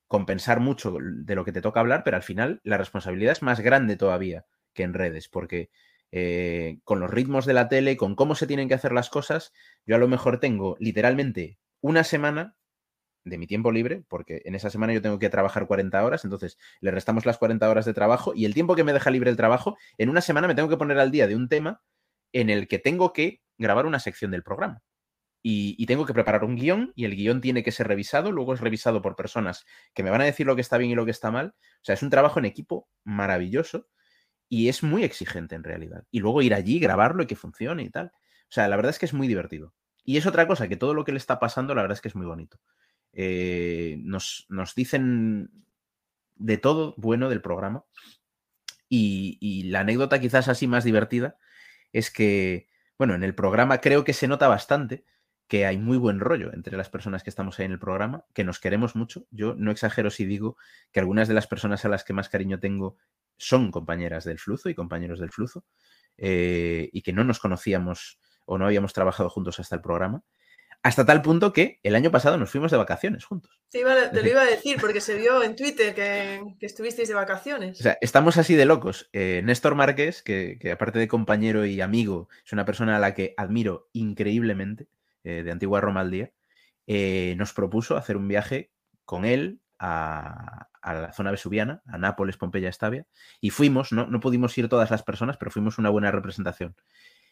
compensar 0.08 0.60
mucho 0.60 0.98
de 1.02 1.36
lo 1.36 1.46
que 1.46 1.52
te 1.52 1.62
toca 1.62 1.80
hablar, 1.80 2.04
pero 2.04 2.18
al 2.18 2.24
final 2.24 2.62
la 2.64 2.78
responsabilidad 2.78 3.32
es 3.32 3.42
más 3.42 3.60
grande 3.60 3.98
todavía 3.98 4.46
que 4.74 4.84
en 4.84 4.94
redes, 4.94 5.30
porque 5.30 5.72
eh, 6.12 6.80
con 6.84 7.00
los 7.00 7.10
ritmos 7.10 7.46
de 7.46 7.54
la 7.54 7.70
tele, 7.70 7.98
con 7.98 8.16
cómo 8.16 8.36
se 8.36 8.46
tienen 8.46 8.68
que 8.68 8.76
hacer 8.76 8.92
las 8.92 9.10
cosas, 9.10 9.52
yo 9.86 9.96
a 9.96 10.00
lo 10.00 10.08
mejor 10.08 10.40
tengo 10.40 10.76
literalmente 10.80 11.58
una 11.82 12.04
semana 12.04 12.56
de 13.26 13.38
mi 13.38 13.48
tiempo 13.48 13.72
libre, 13.72 14.04
porque 14.08 14.42
en 14.46 14.56
esa 14.56 14.70
semana 14.70 14.94
yo 14.94 15.02
tengo 15.02 15.20
que 15.20 15.30
trabajar 15.30 15.68
40 15.68 16.06
horas, 16.06 16.24
entonces 16.24 16.58
le 16.80 16.92
restamos 16.92 17.26
las 17.26 17.38
40 17.38 17.70
horas 17.70 17.86
de 17.86 17.94
trabajo 17.94 18.34
y 18.36 18.46
el 18.46 18.54
tiempo 18.54 18.76
que 18.76 18.84
me 18.84 18.94
deja 18.94 19.10
libre 19.10 19.30
el 19.30 19.36
trabajo, 19.36 19.78
en 19.98 20.10
una 20.10 20.22
semana 20.22 20.48
me 20.48 20.56
tengo 20.56 20.70
que 20.70 20.78
poner 20.78 21.00
al 21.00 21.12
día 21.12 21.28
de 21.28 21.36
un 21.36 21.50
tema 21.50 21.82
en 22.32 22.50
el 22.50 22.68
que 22.68 22.80
tengo 22.80 23.14
que 23.14 23.42
grabar 23.58 23.86
una 23.86 24.00
sección 24.00 24.32
del 24.32 24.44
programa. 24.44 24.82
Y, 25.48 25.86
tengo 25.86 26.08
que 26.08 26.14
preparar 26.14 26.44
un 26.44 26.56
guion 26.56 26.92
y 26.96 27.06
el 27.06 27.16
guion 27.16 27.40
tiene 27.40 27.62
que 27.62 27.72
ser 27.72 27.88
revisado, 27.88 28.32
luego 28.32 28.56
es 28.56 28.62
revisado 28.62 29.04
por 29.04 29.16
personas 29.16 29.64
que 29.94 30.02
me 30.02 30.10
van 30.10 30.22
a 30.22 30.26
decir 30.26 30.48
lo 30.48 30.56
que 30.56 30.62
está 30.62 30.80
bien 30.80 30.90
y 30.90 30.96
lo 30.96 31.06
que 31.06 31.12
está 31.12 31.30
mal. 31.30 31.54
O 31.56 31.84
sea, 31.84 31.94
es 31.94 32.02
un 32.02 32.10
trabajo 32.10 32.40
en 32.40 32.46
equipo 32.46 32.90
maravilloso 33.04 33.88
y 34.50 34.70
es 34.70 34.82
muy 34.82 35.04
exigente 35.04 35.54
en 35.54 35.64
realidad. 35.64 36.04
Y 36.10 36.20
luego 36.20 36.42
ir 36.42 36.56
allí, 36.56 36.80
grabarlo 36.80 37.22
y 37.22 37.28
que 37.28 37.36
funcione 37.36 37.84
y 37.84 37.92
tal. 37.92 38.08
O 38.08 38.50
sea, 38.50 38.68
la 38.68 38.76
verdad 38.76 38.90
es 38.90 38.98
que 38.98 39.06
es 39.06 39.14
muy 39.14 39.28
divertido. 39.28 39.76
Y 40.04 40.18
es 40.18 40.26
otra 40.26 40.48
cosa, 40.48 40.68
que 40.68 40.78
todo 40.78 40.96
lo 40.96 41.04
que 41.04 41.12
le 41.12 41.20
está 41.20 41.40
pasando, 41.40 41.76
la 41.76 41.84
verdad 41.84 41.96
es 41.98 42.02
que 42.02 42.08
es 42.08 42.16
muy 42.16 42.26
bonito. 42.26 42.60
Eh, 43.18 43.98
nos, 44.02 44.46
dicen 44.76 45.50
de 46.36 46.58
todo 46.58 46.94
bueno 46.98 47.30
del 47.30 47.42
programa. 47.42 47.86
Y, 48.88 49.64
la 49.70 49.82
anécdota 49.82 50.20
quizás 50.20 50.48
así 50.48 50.68
más 50.68 50.84
divertida 50.84 51.38
es 51.92 52.12
que, 52.12 52.68
bueno, 52.98 53.16
en 53.16 53.24
el 53.24 53.34
programa 53.34 53.80
creo 53.80 54.04
que 54.04 54.14
se 54.14 54.28
nota 54.28 54.48
bastante 54.48 55.06
que 55.48 55.66
hay 55.66 55.78
muy 55.78 55.98
buen 55.98 56.20
rollo 56.20 56.54
entre 56.54 56.78
las 56.78 56.90
personas 56.90 57.24
que 57.24 57.30
estamos 57.30 57.60
ahí 57.60 57.66
en 57.66 57.72
el 57.72 57.80
programa, 57.80 58.26
que 58.34 58.44
nos 58.44 58.60
queremos 58.60 58.96
mucho. 58.96 59.28
Yo 59.32 59.54
no 59.56 59.72
exagero 59.72 60.10
si 60.10 60.26
digo 60.26 60.58
que 60.92 61.00
algunas 61.00 61.28
de 61.28 61.36
las 61.36 61.48
personas 61.48 61.86
a 61.86 61.90
las 61.90 62.04
que 62.04 62.14
más 62.14 62.30
cariño 62.30 62.60
tengo 62.60 62.98
son 63.38 63.72
compañeras 63.72 64.24
del 64.24 64.40
flujo 64.40 64.70
y 64.70 64.76
compañeros 64.76 65.20
del 65.20 65.32
flujo, 65.32 65.66
eh, 66.18 66.90
y 66.92 67.02
que 67.02 67.14
no 67.14 67.24
nos 67.24 67.40
conocíamos 67.40 68.20
o 68.46 68.58
no 68.58 68.66
habíamos 68.66 68.94
trabajado 68.94 69.30
juntos 69.30 69.60
hasta 69.60 69.76
el 69.76 69.82
programa. 69.82 70.24
Hasta 70.86 71.04
tal 71.04 71.24
punto 71.24 71.52
que 71.52 71.80
el 71.82 71.96
año 71.96 72.12
pasado 72.12 72.38
nos 72.38 72.52
fuimos 72.52 72.70
de 72.70 72.78
vacaciones 72.78 73.26
juntos. 73.26 73.60
te 73.72 73.82
lo 73.82 74.30
iba 74.30 74.44
a 74.44 74.46
decir 74.46 74.78
porque 74.80 75.02
se 75.02 75.16
vio 75.16 75.42
en 75.42 75.56
Twitter 75.56 75.96
que, 75.96 76.40
estuvisteis 76.62 77.08
de 77.08 77.16
vacaciones. 77.16 77.80
O 77.80 77.82
sea, 77.82 77.98
estamos 78.02 78.38
así 78.38 78.54
de 78.54 78.66
locos. 78.66 79.10
Eh, 79.12 79.42
Néstor 79.44 79.74
Márquez, 79.74 80.22
que, 80.22 80.60
aparte 80.72 81.00
de 81.00 81.08
compañero 81.08 81.66
y 81.66 81.82
amigo, 81.82 82.30
es 82.46 82.54
una 82.54 82.66
persona 82.66 82.98
a 82.98 83.00
la 83.00 83.16
que 83.16 83.34
admiro 83.36 83.90
increíblemente, 83.94 84.88
eh, 85.24 85.42
de 85.42 85.52
Antigua 85.52 85.82
Roma 85.82 86.02
al 86.02 86.12
día, 86.12 86.32
eh, 86.86 87.34
nos 87.36 87.52
propuso 87.54 87.98
hacer 87.98 88.16
un 88.16 88.28
viaje 88.28 88.70
con 89.06 89.26
él 89.26 89.62
a, 89.80 90.68
la 90.84 91.12
zona 91.14 91.32
vesuviana, 91.32 91.82
a 91.88 91.98
Nápoles, 91.98 92.38
Pompeya, 92.38 92.70
Estavia, 92.70 93.08
y 93.42 93.50
fuimos, 93.50 93.92
no, 93.92 94.06
no 94.06 94.20
pudimos 94.20 94.56
ir 94.60 94.70
todas 94.70 94.92
las 94.92 95.02
personas, 95.02 95.38
pero 95.38 95.50
fuimos 95.50 95.80
una 95.80 95.90
buena 95.90 96.12
representación. 96.12 96.76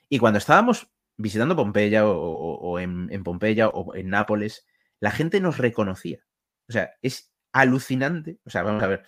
Y 0.09 0.17
cuando 0.17 0.39
estábamos 0.39 0.87
visitando 1.17 1.55
Pompeya 1.55 2.07
o, 2.07 2.79
en, 2.79 3.23
Pompeya 3.23 3.69
o 3.69 3.95
en 3.95 4.09
Nápoles, 4.09 4.65
la 4.99 5.11
gente 5.11 5.39
nos 5.39 5.57
reconocía. 5.57 6.19
O 6.67 6.71
sea, 6.71 6.91
es 7.01 7.33
alucinante. 7.51 8.39
O 8.45 8.49
sea, 8.49 8.63
vamos 8.63 8.83
a 8.83 8.87
ver, 8.87 9.03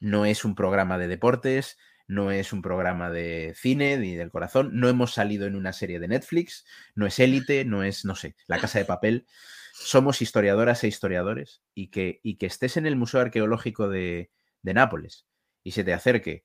no 0.00 0.24
es 0.26 0.44
un 0.44 0.54
programa 0.54 0.98
de 0.98 1.08
deportes, 1.08 1.78
no 2.08 2.30
es 2.30 2.52
un 2.52 2.62
programa 2.62 3.10
de 3.10 3.54
cine 3.56 3.96
ni 3.98 4.14
del 4.14 4.30
corazón, 4.30 4.70
no 4.74 4.88
hemos 4.88 5.12
salido 5.12 5.46
en 5.46 5.56
una 5.56 5.72
serie 5.72 5.98
de 5.98 6.08
Netflix, 6.08 6.64
no 6.94 7.06
es 7.06 7.18
élite, 7.18 7.64
no 7.64 7.82
es, 7.82 8.04
no 8.04 8.14
sé, 8.14 8.36
la 8.46 8.58
casa 8.58 8.78
de 8.78 8.84
papel. 8.84 9.26
Somos 9.72 10.22
historiadoras 10.22 10.84
e 10.84 10.88
historiadores 10.88 11.62
y 11.74 11.88
que, 11.88 12.20
y 12.22 12.36
que 12.36 12.46
estés 12.46 12.76
en 12.76 12.86
el 12.86 12.96
Museo 12.96 13.20
Arqueológico 13.20 13.88
de, 13.88 14.30
de 14.62 14.74
Nápoles 14.74 15.26
y 15.62 15.72
se 15.72 15.84
te 15.84 15.92
acerque 15.92 16.44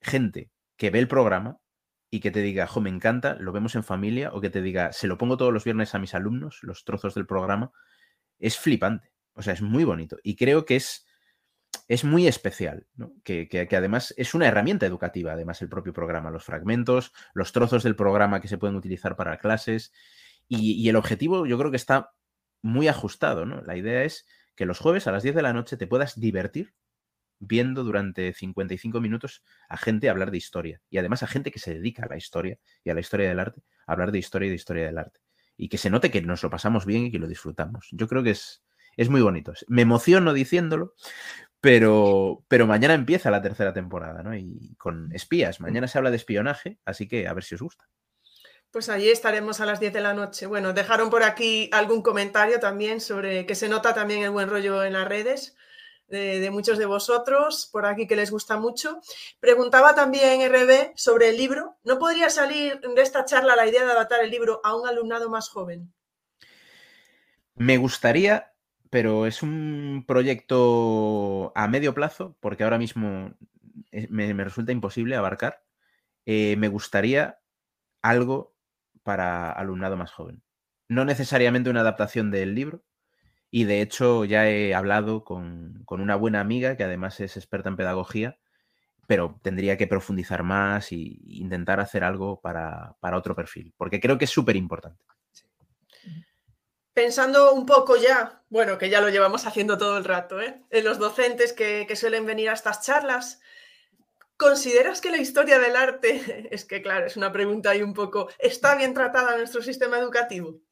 gente 0.00 0.50
que 0.76 0.90
ve 0.90 0.98
el 0.98 1.08
programa, 1.08 1.58
y 2.14 2.20
que 2.20 2.30
te 2.30 2.42
diga, 2.42 2.66
jo, 2.66 2.82
me 2.82 2.90
encanta, 2.90 3.36
lo 3.40 3.52
vemos 3.52 3.74
en 3.74 3.82
familia, 3.82 4.32
o 4.34 4.42
que 4.42 4.50
te 4.50 4.60
diga, 4.60 4.92
se 4.92 5.06
lo 5.06 5.16
pongo 5.16 5.38
todos 5.38 5.50
los 5.50 5.64
viernes 5.64 5.94
a 5.94 5.98
mis 5.98 6.14
alumnos, 6.14 6.58
los 6.60 6.84
trozos 6.84 7.14
del 7.14 7.24
programa, 7.24 7.72
es 8.38 8.58
flipante. 8.58 9.10
O 9.32 9.40
sea, 9.40 9.54
es 9.54 9.62
muy 9.62 9.84
bonito. 9.84 10.18
Y 10.22 10.36
creo 10.36 10.66
que 10.66 10.76
es, 10.76 11.06
es 11.88 12.04
muy 12.04 12.26
especial, 12.26 12.86
que, 13.24 13.66
además 13.74 14.12
es 14.18 14.34
una 14.34 14.46
herramienta 14.46 14.84
educativa, 14.84 15.32
además 15.32 15.62
el 15.62 15.70
propio 15.70 15.94
programa, 15.94 16.30
los 16.30 16.44
fragmentos, 16.44 17.14
los 17.32 17.52
trozos 17.52 17.82
del 17.82 17.96
programa 17.96 18.42
que 18.42 18.48
se 18.48 18.58
pueden 18.58 18.76
utilizar 18.76 19.16
para 19.16 19.38
clases. 19.38 19.90
Y, 20.48 20.72
y 20.72 20.90
el 20.90 20.96
objetivo 20.96 21.46
yo 21.46 21.56
creo 21.56 21.70
que 21.70 21.78
está 21.78 22.12
muy 22.60 22.88
ajustado. 22.88 23.46
¿no? 23.46 23.62
La 23.62 23.74
idea 23.74 24.04
es 24.04 24.26
que 24.54 24.66
los 24.66 24.80
jueves 24.80 25.06
a 25.06 25.12
las 25.12 25.22
10 25.22 25.34
de 25.34 25.42
la 25.42 25.54
noche 25.54 25.78
te 25.78 25.86
puedas 25.86 26.20
divertir 26.20 26.74
viendo 27.42 27.82
durante 27.82 28.32
55 28.32 29.00
minutos 29.00 29.42
a 29.68 29.76
gente 29.76 30.08
hablar 30.08 30.30
de 30.30 30.38
historia 30.38 30.80
y 30.88 30.98
además 30.98 31.22
a 31.22 31.26
gente 31.26 31.50
que 31.50 31.58
se 31.58 31.74
dedica 31.74 32.04
a 32.04 32.08
la 32.08 32.16
historia 32.16 32.58
y 32.84 32.90
a 32.90 32.94
la 32.94 33.00
historia 33.00 33.28
del 33.28 33.40
arte, 33.40 33.62
a 33.86 33.92
hablar 33.92 34.12
de 34.12 34.18
historia 34.18 34.46
y 34.46 34.50
de 34.50 34.56
historia 34.56 34.86
del 34.86 34.98
arte. 34.98 35.20
Y 35.56 35.68
que 35.68 35.78
se 35.78 35.90
note 35.90 36.10
que 36.10 36.22
nos 36.22 36.42
lo 36.42 36.50
pasamos 36.50 36.86
bien 36.86 37.06
y 37.06 37.10
que 37.12 37.18
lo 37.18 37.26
disfrutamos. 37.26 37.88
Yo 37.90 38.08
creo 38.08 38.22
que 38.22 38.30
es, 38.30 38.64
es 38.96 39.08
muy 39.08 39.20
bonito. 39.20 39.52
Me 39.66 39.82
emociono 39.82 40.32
diciéndolo, 40.32 40.94
pero, 41.60 42.44
pero 42.48 42.66
mañana 42.66 42.94
empieza 42.94 43.30
la 43.30 43.42
tercera 43.42 43.72
temporada, 43.72 44.22
¿no? 44.22 44.36
Y 44.36 44.74
con 44.78 45.12
espías. 45.12 45.60
Mañana 45.60 45.88
se 45.88 45.98
habla 45.98 46.10
de 46.10 46.16
espionaje, 46.16 46.78
así 46.84 47.08
que 47.08 47.26
a 47.26 47.34
ver 47.34 47.44
si 47.44 47.56
os 47.56 47.62
gusta. 47.62 47.88
Pues 48.70 48.88
allí 48.88 49.10
estaremos 49.10 49.60
a 49.60 49.66
las 49.66 49.80
10 49.80 49.92
de 49.92 50.00
la 50.00 50.14
noche. 50.14 50.46
Bueno, 50.46 50.72
dejaron 50.72 51.10
por 51.10 51.24
aquí 51.24 51.68
algún 51.72 52.02
comentario 52.02 52.58
también 52.58 53.00
sobre 53.00 53.46
que 53.46 53.54
se 53.54 53.68
nota 53.68 53.94
también 53.94 54.22
el 54.22 54.30
buen 54.30 54.48
rollo 54.48 54.82
en 54.84 54.94
las 54.94 55.06
redes 55.06 55.56
de, 56.08 56.50
muchos 56.50 56.78
de 56.78 56.86
vosotros 56.86 57.68
por 57.72 57.86
aquí 57.86 58.06
que 58.06 58.16
les 58.16 58.30
gusta 58.30 58.58
mucho. 58.58 59.00
Preguntaba 59.40 59.94
también 59.94 60.40
RB 60.50 60.92
sobre 60.94 61.28
el 61.30 61.36
libro. 61.36 61.76
¿No 61.84 61.98
podría 61.98 62.30
salir 62.30 62.80
de 62.80 63.02
esta 63.02 63.24
charla 63.24 63.56
la 63.56 63.66
idea 63.66 63.84
de 63.84 63.92
adaptar 63.92 64.22
el 64.22 64.30
libro 64.30 64.60
a 64.64 64.76
un 64.76 64.86
alumnado 64.86 65.30
más 65.30 65.48
joven? 65.48 65.92
Me 67.54 67.76
gustaría, 67.76 68.52
pero 68.90 69.26
es 69.26 69.42
un 69.42 70.04
proyecto 70.06 71.52
a 71.54 71.68
medio 71.68 71.94
plazo, 71.94 72.36
porque 72.40 72.64
ahora 72.64 72.78
mismo 72.78 73.34
me, 74.08 74.44
resulta 74.44 74.72
imposible 74.72 75.16
abarcar. 75.16 75.62
Eh, 76.26 76.56
me 76.56 76.68
gustaría 76.68 77.40
algo 78.02 78.54
para 79.02 79.50
alumnado 79.50 79.96
más 79.96 80.12
joven. 80.12 80.42
No 80.88 81.04
necesariamente 81.04 81.70
una 81.70 81.80
adaptación 81.80 82.30
del 82.30 82.54
libro, 82.54 82.82
y 83.54 83.64
de 83.64 83.82
hecho 83.82 84.24
ya 84.24 84.48
he 84.48 84.74
hablado 84.74 85.24
con, 85.24 85.84
una 85.86 86.16
buena 86.16 86.40
amiga 86.40 86.74
que 86.74 86.84
además 86.84 87.20
es 87.20 87.36
experta 87.36 87.68
en 87.68 87.76
pedagogía, 87.76 88.38
pero 89.06 89.38
tendría 89.42 89.76
que 89.76 89.86
profundizar 89.86 90.42
más 90.42 90.90
e 90.90 91.18
intentar 91.26 91.78
hacer 91.78 92.02
algo 92.02 92.40
para, 92.40 92.96
otro 93.12 93.36
perfil, 93.36 93.74
porque 93.76 94.00
creo 94.00 94.16
que 94.16 94.24
es 94.24 94.30
súper 94.30 94.56
importante. 94.56 95.04
Pensando 96.94 97.52
un 97.52 97.66
poco 97.66 97.96
ya, 97.96 98.42
bueno, 98.48 98.78
que 98.78 98.88
ya 98.88 99.02
lo 99.02 99.10
llevamos 99.10 99.46
haciendo 99.46 99.76
todo 99.76 99.98
el 99.98 100.04
rato, 100.04 100.40
¿eh? 100.40 100.62
en 100.70 100.84
los 100.84 100.98
docentes 100.98 101.52
que, 101.52 101.84
que 101.86 101.96
suelen 101.96 102.24
venir 102.24 102.48
a 102.48 102.54
estas 102.54 102.80
charlas, 102.80 103.42
¿consideras 104.38 105.02
que 105.02 105.10
la 105.10 105.18
historia 105.18 105.58
del 105.58 105.76
arte, 105.76 106.48
es 106.50 106.64
que 106.64 106.80
claro, 106.80 107.04
es 107.04 107.18
una 107.18 107.30
pregunta 107.30 107.68
ahí 107.70 107.82
un 107.82 107.92
poco, 107.92 108.30
está 108.38 108.76
bien 108.76 108.94
tratada 108.94 109.32
en 109.32 109.38
nuestro 109.40 109.60
sistema 109.60 109.98
educativo? 109.98 110.62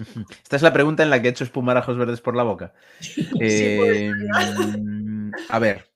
Esta 0.42 0.56
es 0.56 0.62
la 0.62 0.72
pregunta 0.72 1.02
en 1.02 1.10
la 1.10 1.20
que 1.20 1.28
he 1.28 1.30
hecho 1.30 1.44
espumarajos 1.44 1.96
verdes 1.96 2.20
por 2.20 2.36
la 2.36 2.42
boca. 2.42 2.72
Em, 3.40 5.30
a 5.48 5.58
ver, 5.58 5.90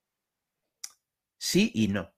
sí 1.39 1.71
y 1.75 1.89
no. 1.89 2.13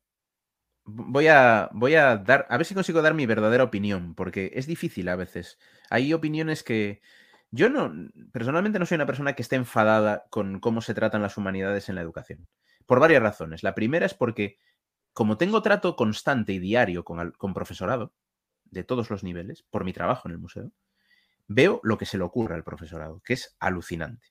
Voy 0.85 1.27
a, 1.27 1.69
voy 1.73 1.97
a 1.97 2.17
dar, 2.17 2.47
a 2.49 2.57
ver 2.57 2.67
si 2.67 2.75
consigo 2.75 3.03
dar 3.03 3.15
mi 3.15 3.27
verdadera 3.27 3.65
opinión, 3.65 4.15
porque 4.15 4.53
es 4.55 4.67
difícil 4.67 5.09
a 5.09 5.17
veces. 5.17 5.59
Hay 5.91 6.13
opiniones 6.13 6.63
que 6.63 7.01
yo 7.51 7.69
no, 7.69 7.93
personalmente 8.33 8.79
no 8.79 8.87
soy 8.87 8.95
una 8.97 9.07
persona 9.07 9.33
que 9.33 9.43
esté 9.43 9.57
enfadada 9.57 10.27
con 10.31 10.61
cómo 10.61 10.81
se 10.83 10.95
tratan 10.95 11.23
las 11.23 11.37
humanidades 11.37 11.89
en 11.89 11.97
la 11.97 12.03
educación, 12.03 12.47
por 12.87 13.01
varias 13.01 13.23
razones. 13.23 13.65
La 13.65 13.75
primera 13.75 14.07
es 14.07 14.15
porque 14.15 14.59
como 15.13 15.39
tengo 15.39 15.61
trato 15.63 15.97
constante 15.97 16.53
y 16.53 16.61
diario 16.61 17.05
con, 17.05 17.33
con 17.33 17.53
profesorado 17.53 18.13
de 18.65 18.85
todos 18.85 19.11
los 19.11 19.25
niveles, 19.25 19.65
por 19.71 19.85
mi 19.85 19.93
trabajo 19.93 20.29
en 20.29 20.33
el 20.33 20.39
museo, 20.39 20.71
veo 21.49 21.81
lo 21.83 21.99
que 21.99 22.07
se 22.07 22.19
le 22.19 22.25
ocurre 22.25 22.55
al 22.55 22.65
profesorado, 22.65 23.23
que 23.25 23.35
es 23.35 23.57
alucinante. 23.61 24.29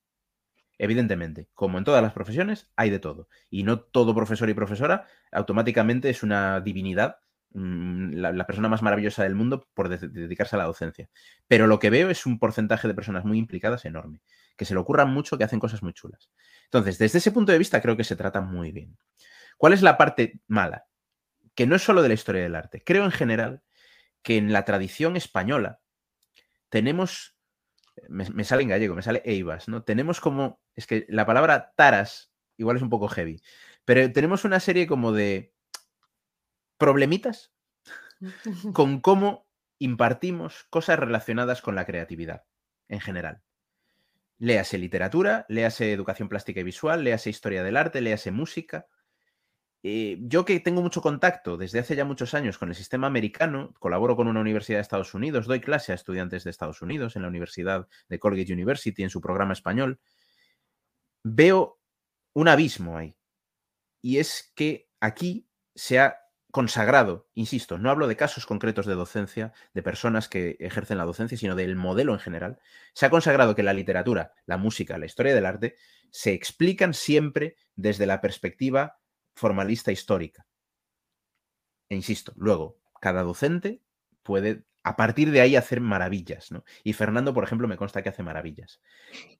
Evidentemente, 0.78 1.50
como 1.54 1.78
en 1.78 1.86
todas 1.86 2.04
las 2.04 2.14
profesiones, 2.14 2.70
hay 2.76 2.90
de 2.90 3.00
todo. 3.00 3.30
Y 3.50 3.64
no 3.64 3.80
todo 3.80 4.14
profesor 4.14 4.50
y 4.50 4.54
profesora 4.54 5.08
automáticamente 5.32 6.10
es 6.10 6.22
una 6.22 6.60
divinidad, 6.60 7.18
mm, 7.54 8.16
la, 8.16 8.46
persona 8.46 8.68
más 8.68 8.82
maravillosa 8.82 9.24
del 9.24 9.36
mundo 9.36 9.68
por 9.74 9.88
dedicarse 9.88 10.56
a 10.56 10.60
la 10.60 10.66
docencia. 10.66 11.10
Pero 11.48 11.68
lo 11.68 11.80
que 11.80 11.90
veo 11.90 12.10
es 12.10 12.26
un 12.26 12.40
porcentaje 12.40 12.88
de 12.88 12.94
personas 12.94 13.24
muy 13.24 13.38
implicadas 13.38 13.86
enorme, 13.86 14.22
que 14.58 14.66
se 14.66 14.74
le 14.74 14.82
ocurran 14.82 15.12
mucho, 15.12 15.38
que 15.38 15.46
hacen 15.46 15.60
cosas 15.60 15.82
muy 15.82 15.94
chulas. 15.94 16.30
Entonces, 16.66 16.98
desde 16.98 17.20
ese 17.20 17.32
punto 17.32 17.54
de 17.54 17.58
vista, 17.58 17.82
creo 17.82 17.96
que 17.96 18.04
se 18.04 18.18
trata 18.18 18.42
muy 18.42 18.72
bien. 18.72 18.98
¿Cuál 19.58 19.72
es 19.74 19.82
la 19.82 19.98
parte 19.98 20.42
mala? 20.48 20.88
Que 21.56 21.66
no 21.68 21.78
es 21.78 21.84
solo 21.84 22.02
de 22.02 22.10
la 22.10 22.14
historia 22.16 22.44
del 22.44 22.56
arte. 22.56 22.84
Creo 22.86 23.06
en 23.06 23.12
general 23.12 23.64
que 24.22 24.38
en 24.38 24.52
la 24.52 24.66
tradición 24.66 25.16
española 25.16 25.80
tenemos 26.70 27.36
me, 28.10 28.44
sale 28.44 28.64
en 28.64 28.70
gallego, 28.70 28.96
me 28.96 29.02
sale 29.02 29.22
eivas, 29.26 29.68
¿no? 29.68 29.84
Tenemos 29.84 30.20
como, 30.20 30.60
es 30.76 30.88
que 30.88 31.06
la 31.10 31.26
palabra 31.26 31.74
taras 31.76 32.32
igual 32.58 32.78
es 32.78 32.84
un 32.84 32.90
poco 32.90 33.08
heavy, 33.08 33.42
pero 33.86 34.12
tenemos 34.12 34.46
una 34.46 34.60
serie 34.60 34.88
como 34.88 35.12
de 35.12 35.54
problemitas 36.78 37.54
con 38.74 39.00
cómo 39.00 39.48
impartimos 39.80 40.66
cosas 40.70 41.00
relacionadas 41.00 41.62
con 41.62 41.76
la 41.76 41.86
creatividad 41.86 42.46
en 42.88 43.00
general. 43.00 43.42
Léase 44.38 44.78
literatura, 44.78 45.46
léase 45.48 45.94
educación 45.94 46.28
plástica 46.28 46.60
y 46.60 46.64
visual, 46.64 47.04
léase 47.04 47.30
historia 47.30 47.64
del 47.64 47.78
arte, 47.78 48.02
léase 48.02 48.32
música, 48.32 48.88
eh, 49.88 50.18
yo 50.22 50.46
que 50.46 50.60
tengo 50.60 50.82
mucho 50.82 51.00
contacto 51.00 51.58
desde 51.58 51.78
hace 51.78 51.96
ya 51.96 52.06
muchos 52.06 52.34
años 52.34 52.58
con 52.58 52.70
el 52.70 52.76
sistema 52.76 53.06
americano, 53.06 53.72
colaboro 53.78 54.16
con 54.16 54.28
una 54.28 54.40
universidad 54.40 54.80
de 54.80 54.82
Estados 54.82 55.14
Unidos, 55.14 55.46
doy 55.46 55.62
clase 55.62 55.92
a 55.92 55.96
estudiantes 55.96 56.44
de 56.44 56.50
Estados 56.50 56.82
Unidos 56.82 57.16
en 57.16 57.22
la 57.22 57.28
Universidad 57.28 57.88
de 58.10 58.18
Colgate 58.18 58.52
University 58.52 59.04
en 59.04 59.12
su 59.12 59.22
programa 59.22 59.54
español, 59.54 60.00
veo 61.22 61.80
un 62.34 62.48
abismo 62.48 62.98
ahí. 62.98 63.16
Y 64.02 64.18
es 64.18 64.52
que 64.56 64.90
aquí 65.02 65.48
se 65.76 66.00
ha 66.00 66.18
consagrado, 66.50 67.30
insisto, 67.36 67.78
no 67.78 67.92
hablo 67.92 68.08
de 68.08 68.16
casos 68.16 68.48
concretos 68.48 68.88
de 68.88 68.96
docencia, 68.96 69.54
de 69.76 69.84
personas 69.84 70.28
que 70.28 70.58
ejercen 70.62 70.98
la 70.98 71.06
docencia, 71.06 71.38
sino 71.38 71.54
del 71.54 71.76
modelo 71.76 72.14
en 72.14 72.20
general, 72.20 72.58
se 72.96 73.06
ha 73.06 73.12
consagrado 73.12 73.54
que 73.54 73.62
la 73.62 73.74
literatura, 73.74 74.34
la 74.48 74.58
música, 74.58 74.98
la 74.98 75.06
historia 75.06 75.36
del 75.36 75.46
arte 75.46 75.76
se 76.10 76.34
explican 76.34 76.96
siempre 76.96 77.56
desde 77.76 78.08
la 78.08 78.20
perspectiva 78.20 78.98
formalista 79.36 79.92
histórica. 79.92 80.46
E 81.90 81.96
insisto, 81.96 82.34
luego, 82.36 82.80
cada 83.00 83.24
docente 83.24 83.82
puede 84.24 84.66
a 84.84 84.96
partir 84.96 85.32
de 85.32 85.42
ahí 85.42 85.56
hacer 85.56 85.82
maravillas, 85.82 86.52
¿no? 86.52 86.64
Y 86.84 86.94
Fernando, 86.94 87.34
por 87.34 87.44
ejemplo, 87.44 87.68
me 87.68 87.76
consta 87.76 88.04
que 88.04 88.10
hace 88.10 88.22
maravillas. 88.22 88.82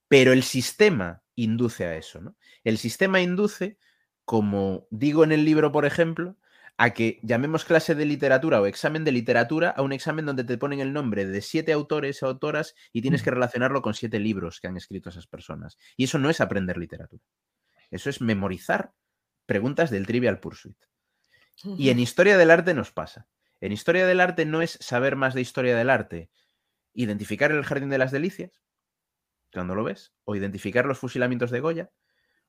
Pero 0.08 0.32
el 0.32 0.42
sistema 0.42 1.22
induce 1.36 1.84
a 1.84 1.96
eso, 1.96 2.20
¿no? 2.20 2.36
El 2.64 2.78
sistema 2.78 3.20
induce, 3.20 3.78
como 4.24 4.88
digo 4.90 5.22
en 5.22 5.30
el 5.30 5.44
libro, 5.44 5.70
por 5.70 5.86
ejemplo, 5.86 6.36
a 6.78 6.90
que 6.90 7.20
llamemos 7.22 7.64
clase 7.64 7.94
de 7.94 8.04
literatura 8.04 8.60
o 8.60 8.66
examen 8.66 9.04
de 9.04 9.12
literatura 9.12 9.70
a 9.70 9.82
un 9.82 9.92
examen 9.92 10.26
donde 10.26 10.42
te 10.42 10.58
ponen 10.58 10.80
el 10.80 10.92
nombre 10.92 11.24
de 11.26 11.40
siete 11.40 11.72
autores 11.72 12.22
o 12.22 12.26
autoras 12.26 12.74
y 12.92 13.00
tienes 13.00 13.22
que 13.22 13.30
relacionarlo 13.30 13.82
con 13.82 13.94
siete 13.94 14.18
libros 14.18 14.60
que 14.60 14.66
han 14.66 14.76
escrito 14.76 15.10
esas 15.10 15.28
personas. 15.28 15.78
Y 15.96 16.04
eso 16.04 16.18
no 16.18 16.28
es 16.28 16.40
aprender 16.40 16.76
literatura. 16.76 17.22
Eso 17.90 18.10
es 18.10 18.20
memorizar 18.20 18.92
preguntas 19.46 19.90
del 19.90 20.06
Trivial 20.06 20.40
Pursuit. 20.40 20.76
Y 21.78 21.88
en 21.88 21.98
historia 21.98 22.36
del 22.36 22.50
arte 22.50 22.74
nos 22.74 22.92
pasa. 22.92 23.28
En 23.60 23.72
historia 23.72 24.06
del 24.06 24.20
arte 24.20 24.44
no 24.44 24.60
es 24.60 24.78
saber 24.80 25.16
más 25.16 25.32
de 25.34 25.40
historia 25.40 25.76
del 25.76 25.88
arte, 25.88 26.30
identificar 26.92 27.50
el 27.50 27.64
Jardín 27.64 27.88
de 27.88 27.98
las 27.98 28.12
Delicias, 28.12 28.62
cuando 29.52 29.74
lo 29.74 29.84
ves, 29.84 30.12
o 30.24 30.36
identificar 30.36 30.84
los 30.84 30.98
fusilamientos 30.98 31.50
de 31.50 31.60
Goya, 31.60 31.90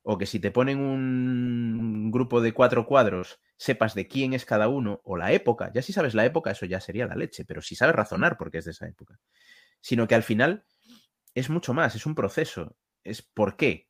o 0.02 0.18
que 0.18 0.26
si 0.26 0.40
te 0.40 0.52
ponen 0.52 0.80
un 0.80 2.12
grupo 2.12 2.42
de 2.42 2.54
cuatro 2.54 2.86
cuadros, 2.86 3.40
sepas 3.58 3.94
de 3.94 4.08
quién 4.08 4.34
es 4.34 4.46
cada 4.46 4.68
uno, 4.68 5.02
o 5.04 5.18
la 5.18 5.32
época. 5.32 5.72
Ya 5.74 5.82
si 5.82 5.94
sabes 5.94 6.14
la 6.14 6.26
época, 6.26 6.52
eso 6.52 6.66
ya 6.66 6.80
sería 6.80 7.08
la 7.08 7.16
leche, 7.16 7.46
pero 7.46 7.62
si 7.62 7.76
sabes 7.76 7.96
razonar 7.96 8.38
porque 8.38 8.60
es 8.60 8.66
de 8.66 8.72
esa 8.72 8.88
época. 8.88 9.20
Sino 9.82 10.08
que 10.08 10.16
al 10.16 10.24
final 10.24 10.66
es 11.36 11.50
mucho 11.50 11.74
más, 11.74 11.96
es 11.96 12.06
un 12.06 12.16
proceso. 12.16 12.78
Es 13.04 13.22
por 13.22 13.58
qué, 13.58 13.90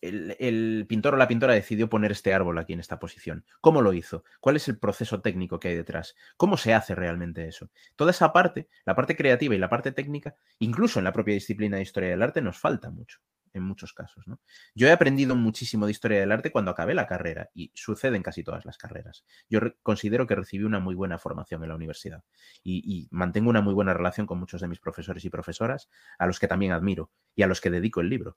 el, 0.00 0.86
pintor 0.88 1.14
o 1.14 1.16
la 1.16 1.28
pintora 1.28 1.54
decidió 1.54 1.88
poner 1.88 2.12
este 2.12 2.34
árbol 2.34 2.58
aquí 2.58 2.72
en 2.72 2.80
esta 2.80 2.98
posición? 2.98 3.44
¿Cómo 3.60 3.82
lo 3.82 3.92
hizo? 3.92 4.24
¿Cuál 4.40 4.56
es 4.56 4.68
el 4.68 4.78
proceso 4.78 5.20
técnico 5.20 5.60
que 5.60 5.68
hay 5.68 5.76
detrás? 5.76 6.16
¿Cómo 6.36 6.56
se 6.56 6.74
hace 6.74 6.94
realmente 6.94 7.46
eso? 7.46 7.70
Toda 7.96 8.10
esa 8.10 8.32
parte, 8.32 8.68
la 8.84 8.94
parte 8.94 9.16
creativa 9.16 9.54
y 9.54 9.58
la 9.58 9.68
parte 9.68 9.92
técnica, 9.92 10.34
incluso 10.58 10.98
en 10.98 11.04
la 11.04 11.12
propia 11.12 11.34
disciplina 11.34 11.76
de 11.76 11.82
historia 11.82 12.10
del 12.10 12.22
arte, 12.22 12.40
nos 12.40 12.58
falta 12.58 12.90
mucho 12.90 13.20
en 13.52 13.62
muchos 13.62 13.92
casos. 13.92 14.26
¿no? 14.26 14.40
Yo 14.74 14.88
he 14.88 14.92
aprendido 14.92 15.34
muchísimo 15.34 15.86
de 15.86 15.92
historia 15.92 16.20
del 16.20 16.32
arte 16.32 16.52
cuando 16.52 16.70
acabé 16.70 16.94
la 16.94 17.06
carrera 17.06 17.50
y 17.54 17.72
sucede 17.74 18.16
en 18.16 18.22
casi 18.22 18.42
todas 18.42 18.64
las 18.64 18.78
carreras. 18.78 19.24
Yo 19.48 19.60
considero 19.82 20.26
que 20.26 20.34
recibí 20.34 20.64
una 20.64 20.80
muy 20.80 20.94
buena 20.94 21.18
formación 21.18 21.62
en 21.62 21.68
la 21.68 21.74
universidad 21.74 22.22
y, 22.62 23.08
mantengo 23.10 23.50
una 23.50 23.60
muy 23.60 23.74
buena 23.74 23.94
relación 23.94 24.26
con 24.26 24.38
muchos 24.38 24.60
de 24.60 24.68
mis 24.68 24.80
profesores 24.80 25.24
y 25.24 25.30
profesoras, 25.30 25.88
a 26.18 26.26
los 26.26 26.38
que 26.38 26.48
también 26.48 26.72
admiro 26.72 27.10
y 27.34 27.42
a 27.42 27.46
los 27.46 27.60
que 27.60 27.70
dedico 27.70 28.00
el 28.00 28.08
libro 28.08 28.36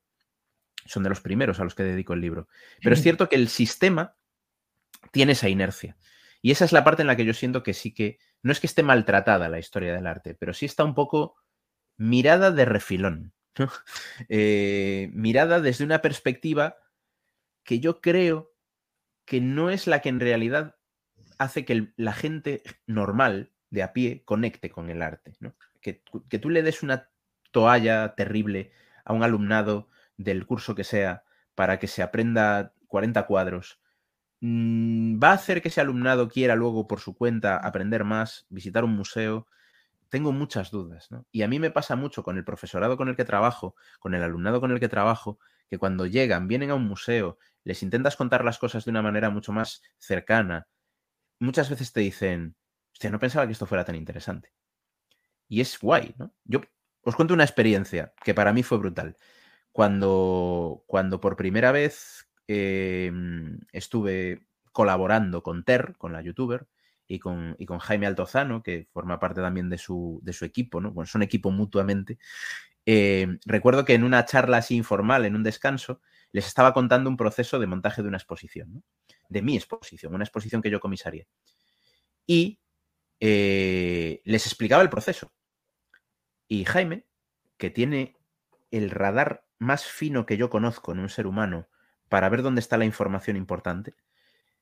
son 0.86 1.04
de 1.04 1.10
los 1.10 1.22
primeros 1.22 1.60
a 1.60 1.64
los 1.64 1.76
que 1.76 1.84
dedico 1.84 2.14
el 2.14 2.22
libro. 2.22 2.48
Pero 2.82 2.96
es 2.96 3.02
cierto 3.02 3.30
que 3.30 3.36
el 3.36 3.50
sistema 3.50 4.16
tiene 5.12 5.34
esa 5.34 5.50
inercia. 5.50 5.98
Y 6.42 6.52
esa 6.52 6.66
es 6.66 6.72
la 6.72 6.84
parte 6.84 7.02
en 7.02 7.08
la 7.08 7.16
que 7.16 7.26
yo 7.26 7.34
siento 7.34 7.64
que 7.64 7.74
sí 7.74 7.94
que, 7.94 8.20
no 8.42 8.52
es 8.52 8.60
que 8.60 8.68
esté 8.68 8.84
maltratada 8.84 9.50
la 9.50 9.60
historia 9.60 9.94
del 9.94 10.08
arte, 10.08 10.36
pero 10.36 10.54
sí 10.54 10.66
está 10.66 10.84
un 10.84 10.94
poco 10.94 11.36
mirada 11.98 12.52
de 12.52 12.66
refilón, 12.66 13.34
eh, 14.30 15.10
mirada 15.14 15.62
desde 15.62 15.86
una 15.86 16.02
perspectiva 16.02 16.78
que 17.64 17.80
yo 17.80 18.02
creo 18.02 18.52
que 19.26 19.40
no 19.40 19.70
es 19.70 19.88
la 19.88 20.02
que 20.02 20.10
en 20.10 20.20
realidad 20.20 20.76
hace 21.38 21.64
que 21.64 21.94
la 21.96 22.14
gente 22.14 22.62
normal 22.88 23.54
de 23.70 23.84
a 23.84 23.94
pie 23.94 24.24
conecte 24.26 24.70
con 24.70 24.90
el 24.90 25.02
arte. 25.02 25.34
Que, 25.82 26.04
que 26.30 26.40
tú 26.40 26.50
le 26.50 26.62
des 26.62 26.84
una 26.84 27.10
toalla 27.52 28.16
terrible 28.16 28.72
a 29.06 29.14
un 29.14 29.24
alumnado 29.24 29.90
del 30.24 30.46
curso 30.46 30.76
que 30.76 30.84
sea 30.84 31.24
para 31.56 31.80
que 31.80 31.88
se 31.88 32.02
aprenda 32.02 32.74
40 32.88 33.26
cuadros, 33.26 33.80
mm, 34.42 35.22
¿va 35.22 35.32
a 35.32 35.34
hacer 35.34 35.62
que 35.62 35.70
ese 35.70 35.82
alumnado 35.82 36.30
quiera 36.30 36.56
luego 36.56 36.88
por 36.88 37.00
su 37.00 37.16
cuenta 37.16 37.58
aprender 37.58 38.04
más, 38.04 38.46
visitar 38.50 38.84
un 38.84 38.96
museo? 38.96 39.48
Tengo 40.10 40.32
muchas 40.32 40.72
dudas. 40.72 41.10
Y 41.32 41.42
a 41.44 41.48
mí 41.48 41.60
me 41.60 41.72
pasa 41.72 41.96
mucho 41.96 42.24
con 42.24 42.38
el 42.38 42.46
profesorado 42.46 42.98
con 42.98 43.10
el 43.10 43.16
que 43.16 43.26
trabajo, 43.26 43.76
con 44.00 44.14
el 44.14 44.24
alumnado 44.24 44.62
con 44.62 44.72
el 44.72 44.80
que 44.80 44.90
trabajo, 44.90 45.40
que 45.68 45.78
cuando 45.80 46.06
llegan, 46.06 46.48
vienen 46.48 46.70
a 46.72 46.76
un 46.76 46.88
museo, 46.88 47.40
les 47.64 47.82
intentas 47.84 48.16
contar 48.16 48.46
las 48.46 48.60
cosas 48.60 48.86
de 48.86 48.92
una 48.92 49.02
manera 49.02 49.30
mucho 49.30 49.54
más 49.54 49.82
cercana, 49.98 50.68
muchas 51.40 51.70
veces 51.70 51.94
te 51.94 52.02
dicen, 52.02 52.56
hostia, 52.94 53.10
no 53.10 53.20
pensaba 53.20 53.46
que 53.48 53.54
esto 53.54 53.66
fuera 53.66 53.86
tan 53.86 53.96
interesante. 53.96 54.54
Y 55.48 55.62
es 55.62 55.80
guay, 55.80 56.14
¿no? 56.18 56.34
Yo 56.46 56.62
os 57.04 57.16
cuento 57.16 57.34
una 57.34 57.44
experiencia 57.44 58.14
que 58.24 58.34
para 58.34 58.54
mí 58.54 58.64
fue 58.64 58.78
brutal 58.78 59.18
cuando, 59.74 60.84
cuando 60.88 61.20
por 61.20 61.36
primera 61.36 61.74
vez 61.74 62.30
em, 62.48 63.60
estuve 63.74 64.48
colaborando 64.72 65.44
con 65.44 65.66
Ter, 65.66 65.96
con 65.98 66.14
la 66.14 66.22
youtuber, 66.22 66.68
y 67.08 67.20
con, 67.20 67.58
con, 67.68 67.80
Jaime 67.80 68.08
Altozano, 68.08 68.64
que 68.64 68.88
forma 68.94 69.20
parte 69.20 69.42
también 69.42 69.70
de 69.70 69.78
su, 69.78 70.22
de 70.24 70.32
su 70.32 70.46
equipo, 70.46 70.80
¿no? 70.80 70.92
Bueno, 70.92 71.08
son 71.08 71.22
equipo 71.22 71.52
mutuamente. 71.52 72.18
Em, 72.86 73.40
recuerdo 73.46 73.84
que 73.84 73.94
en 73.94 74.04
una 74.04 74.26
charla 74.26 74.58
así 74.58 74.76
informal, 74.76 75.26
en 75.26 75.36
un 75.36 75.44
descanso, 75.44 76.02
les 76.32 76.48
estaba 76.48 76.74
contando 76.74 77.10
un 77.10 77.18
proceso 77.18 77.60
de 77.60 77.68
montaje 77.68 78.02
de 78.02 78.08
una 78.08 78.18
exposición, 78.18 78.84
de 79.28 79.42
mi 79.42 79.56
exposición, 79.56 80.14
una 80.14 80.24
exposición 80.24 80.62
que 80.62 80.70
yo 80.70 80.80
comisaría. 80.80 81.26
Y 82.26 82.60
eh, 83.20 84.22
les 84.24 84.46
explicaba 84.46 84.84
el 84.84 84.90
proceso. 84.90 85.34
Y 86.48 86.66
Jaime, 86.66 87.06
que 87.58 87.70
tiene 87.70 88.18
el 88.74 88.90
radar 88.90 89.46
más 89.60 89.86
fino 89.86 90.26
que 90.26 90.36
yo 90.36 90.50
conozco 90.50 90.92
en 90.92 91.00
un 91.00 91.10
ser 91.10 91.28
humano 91.28 91.68
para 92.10 92.28
ver 92.30 92.42
dónde 92.42 92.60
está 92.60 92.78
la 92.78 92.86
información 92.86 93.38
importante, 93.38 93.96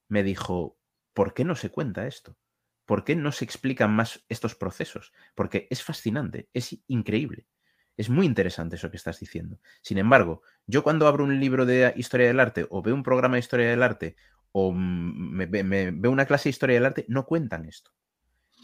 me 0.07 0.23
dijo, 0.23 0.77
¿por 1.13 1.33
qué 1.33 1.45
no 1.45 1.55
se 1.55 1.69
cuenta 1.69 2.07
esto? 2.07 2.37
¿Por 2.85 3.05
qué 3.05 3.15
no 3.15 3.31
se 3.31 3.45
explican 3.45 3.91
más 3.91 4.25
estos 4.27 4.55
procesos? 4.55 5.13
Porque 5.33 5.67
es 5.69 5.81
fascinante, 5.81 6.49
es 6.53 6.77
increíble. 6.87 7.47
Es 7.95 8.09
muy 8.09 8.25
interesante 8.25 8.75
eso 8.75 8.91
que 8.91 8.97
estás 8.97 9.19
diciendo. 9.19 9.59
Sin 9.81 9.97
embargo, 9.97 10.41
yo 10.65 10.83
cuando 10.83 11.07
abro 11.07 11.23
un 11.23 11.39
libro 11.39 11.65
de 11.65 11.93
historia 11.95 12.27
del 12.27 12.39
arte 12.39 12.67
o 12.69 12.81
veo 12.81 12.95
un 12.95 13.03
programa 13.03 13.35
de 13.35 13.41
historia 13.41 13.69
del 13.69 13.83
arte 13.83 14.15
o 14.51 14.73
me, 14.73 15.45
veo 15.45 16.11
una 16.11 16.25
clase 16.25 16.45
de 16.45 16.51
historia 16.51 16.75
del 16.75 16.85
arte, 16.85 17.05
no 17.07 17.25
cuentan 17.25 17.65
esto. 17.65 17.91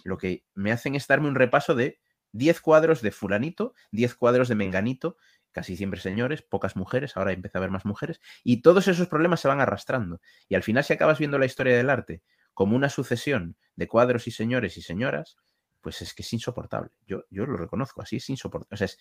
Lo 0.04 0.18
que 0.18 0.46
me 0.54 0.72
hacen 0.72 0.96
es 0.96 1.08
darme 1.08 1.30
un 1.30 1.36
repaso 1.36 1.76
de 1.76 2.00
10 2.34 2.62
cuadros 2.62 3.02
de 3.02 3.12
fulanito, 3.12 3.74
10 3.92 4.16
cuadros 4.16 4.48
de 4.48 4.56
menganito, 4.56 5.18
casi 5.58 5.76
siempre 5.76 6.00
señores, 6.00 6.44
pocas 6.44 6.76
mujeres, 6.76 7.18
ahora 7.18 7.32
empieza 7.32 7.58
a 7.58 7.62
haber 7.62 7.72
más 7.72 7.84
mujeres, 7.84 8.22
y 8.44 8.62
todos 8.62 8.88
esos 8.88 9.08
problemas 9.08 9.40
se 9.40 9.48
van 9.48 9.60
arrastrando. 9.60 10.22
Y 10.48 10.54
al 10.54 10.62
final 10.62 10.84
si 10.84 10.94
acabas 10.94 11.18
viendo 11.18 11.40
la 11.40 11.48
historia 11.48 11.76
del 11.76 11.90
arte 11.90 12.22
como 12.54 12.76
una 12.76 12.90
sucesión 12.90 13.58
de 13.76 13.88
cuadros 13.88 14.28
y 14.28 14.32
señores 14.32 14.78
y 14.78 14.84
señoras, 14.84 15.36
pues 15.82 16.04
es 16.04 16.14
que 16.14 16.22
es 16.22 16.32
insoportable. 16.32 16.92
Yo, 17.08 17.24
yo 17.32 17.48
lo 17.48 17.58
reconozco, 17.58 18.04
así 18.04 18.18
es 18.18 18.30
insoportable. 18.30 18.76
O 18.76 18.78
sea, 18.78 18.86
es, 18.86 19.00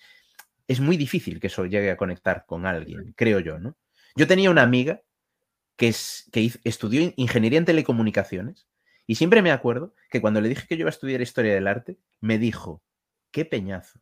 es 0.67 0.81
muy 0.81 0.97
difícil 0.97 1.41
que 1.41 1.49
eso 1.49 1.67
llegue 1.67 1.91
a 1.91 1.99
conectar 1.99 2.47
con 2.47 2.65
alguien, 2.65 3.13
creo 3.15 3.41
yo, 3.41 3.59
¿no? 3.59 3.77
Yo 4.17 4.27
tenía 4.27 4.51
una 4.51 4.63
amiga 4.63 5.03
que, 5.77 5.89
es, 5.89 6.31
que 6.33 6.51
estudió 6.65 7.13
ingeniería 7.17 7.59
en 7.59 7.67
telecomunicaciones 7.67 8.67
y 9.07 9.17
siempre 9.17 9.43
me 9.43 9.53
acuerdo 9.53 9.95
que 10.09 10.23
cuando 10.23 10.41
le 10.41 10.49
dije 10.49 10.67
que 10.67 10.77
yo 10.77 10.85
iba 10.85 10.89
a 10.89 10.97
estudiar 10.97 11.21
historia 11.21 11.53
del 11.53 11.67
arte, 11.67 11.99
me 12.23 12.39
dijo, 12.39 12.83
qué 13.31 13.45
peñazo. 13.45 14.01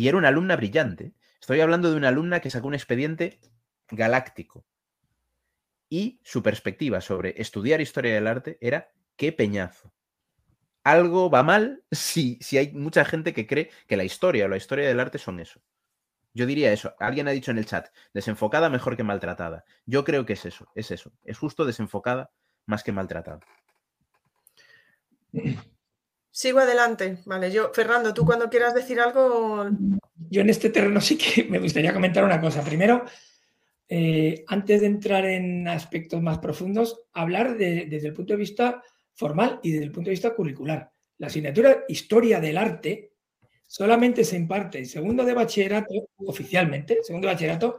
Y 0.00 0.08
era 0.08 0.16
una 0.16 0.28
alumna 0.28 0.56
brillante. 0.56 1.12
Estoy 1.42 1.60
hablando 1.60 1.90
de 1.90 1.96
una 1.98 2.08
alumna 2.08 2.40
que 2.40 2.48
sacó 2.48 2.68
un 2.68 2.72
expediente 2.72 3.38
galáctico. 3.90 4.64
Y 5.90 6.22
su 6.24 6.42
perspectiva 6.42 7.02
sobre 7.02 7.34
estudiar 7.36 7.82
historia 7.82 8.14
del 8.14 8.26
arte 8.26 8.56
era 8.62 8.92
qué 9.16 9.30
peñazo. 9.30 9.92
Algo 10.84 11.28
va 11.28 11.42
mal 11.42 11.84
si, 11.92 12.38
si 12.40 12.56
hay 12.56 12.72
mucha 12.72 13.04
gente 13.04 13.34
que 13.34 13.46
cree 13.46 13.70
que 13.86 13.98
la 13.98 14.04
historia 14.04 14.46
o 14.46 14.48
la 14.48 14.56
historia 14.56 14.88
del 14.88 15.00
arte 15.00 15.18
son 15.18 15.38
eso. 15.38 15.60
Yo 16.32 16.46
diría 16.46 16.72
eso. 16.72 16.94
Alguien 16.98 17.28
ha 17.28 17.32
dicho 17.32 17.50
en 17.50 17.58
el 17.58 17.66
chat, 17.66 17.88
desenfocada 18.14 18.70
mejor 18.70 18.96
que 18.96 19.04
maltratada. 19.04 19.66
Yo 19.84 20.02
creo 20.04 20.24
que 20.24 20.32
es 20.32 20.46
eso, 20.46 20.66
es 20.74 20.90
eso. 20.92 21.12
Es 21.24 21.36
justo 21.36 21.66
desenfocada 21.66 22.32
más 22.64 22.82
que 22.82 22.92
maltratada. 22.92 23.40
Sigo 26.30 26.60
adelante. 26.60 27.18
Vale, 27.24 27.50
yo, 27.50 27.72
Fernando, 27.74 28.14
tú 28.14 28.24
cuando 28.24 28.48
quieras 28.48 28.74
decir 28.74 29.00
algo. 29.00 29.68
Yo 30.28 30.40
en 30.40 30.50
este 30.50 30.70
terreno 30.70 31.00
sí 31.00 31.18
que 31.18 31.44
me 31.50 31.58
gustaría 31.58 31.92
comentar 31.92 32.24
una 32.24 32.40
cosa. 32.40 32.62
Primero, 32.62 33.04
eh, 33.88 34.44
antes 34.46 34.80
de 34.80 34.86
entrar 34.86 35.24
en 35.26 35.66
aspectos 35.66 36.22
más 36.22 36.38
profundos, 36.38 37.02
hablar 37.12 37.56
desde 37.56 38.06
el 38.06 38.14
punto 38.14 38.34
de 38.34 38.38
vista 38.38 38.82
formal 39.14 39.58
y 39.62 39.72
desde 39.72 39.86
el 39.86 39.92
punto 39.92 40.08
de 40.08 40.12
vista 40.12 40.34
curricular. 40.34 40.90
La 41.18 41.26
asignatura 41.26 41.84
Historia 41.88 42.40
del 42.40 42.56
Arte 42.56 43.12
solamente 43.66 44.24
se 44.24 44.36
imparte 44.36 44.78
en 44.78 44.86
segundo 44.86 45.24
de 45.24 45.34
bachillerato, 45.34 46.08
oficialmente, 46.16 47.00
segundo 47.02 47.26
de 47.26 47.34
bachillerato, 47.34 47.78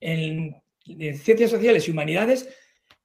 en, 0.00 0.54
en 0.86 1.18
Ciencias 1.18 1.50
Sociales 1.50 1.86
y 1.86 1.92
Humanidades, 1.92 2.48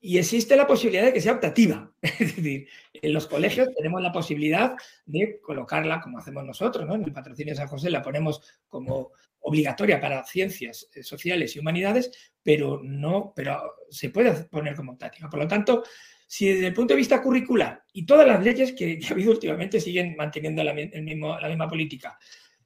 y 0.01 0.17
existe 0.17 0.55
la 0.55 0.65
posibilidad 0.65 1.05
de 1.05 1.13
que 1.13 1.21
sea 1.21 1.33
optativa. 1.33 1.91
Es 2.01 2.35
decir, 2.35 2.67
en 2.93 3.13
los 3.13 3.27
colegios 3.27 3.69
tenemos 3.75 4.01
la 4.01 4.11
posibilidad 4.11 4.75
de 5.05 5.39
colocarla 5.41 5.99
como 5.99 6.19
hacemos 6.19 6.43
nosotros, 6.45 6.87
¿no? 6.87 6.95
En 6.95 7.03
el 7.03 7.13
patrocinio 7.13 7.53
de 7.53 7.57
San 7.57 7.67
José 7.67 7.89
la 7.89 8.01
ponemos 8.01 8.41
como 8.67 9.11
obligatoria 9.41 9.99
para 9.99 10.23
ciencias 10.23 10.89
eh, 10.93 11.03
sociales 11.03 11.55
y 11.55 11.59
humanidades, 11.59 12.11
pero 12.43 12.81
no, 12.83 13.33
pero 13.35 13.61
se 13.89 14.09
puede 14.09 14.31
poner 14.45 14.75
como 14.75 14.93
optativa. 14.93 15.29
Por 15.29 15.39
lo 15.39 15.47
tanto, 15.47 15.83
si 16.27 16.47
desde 16.47 16.67
el 16.67 16.73
punto 16.73 16.93
de 16.93 16.99
vista 16.99 17.21
curricular 17.21 17.83
y 17.93 18.05
todas 18.05 18.27
las 18.27 18.43
leyes 18.43 18.73
que, 18.73 18.99
ha 19.07 19.13
habido 19.13 19.31
últimamente 19.31 19.79
siguen 19.79 20.15
manteniendo 20.15 20.63
la, 20.63 20.73
misma 20.73 21.67
política, 21.67 22.17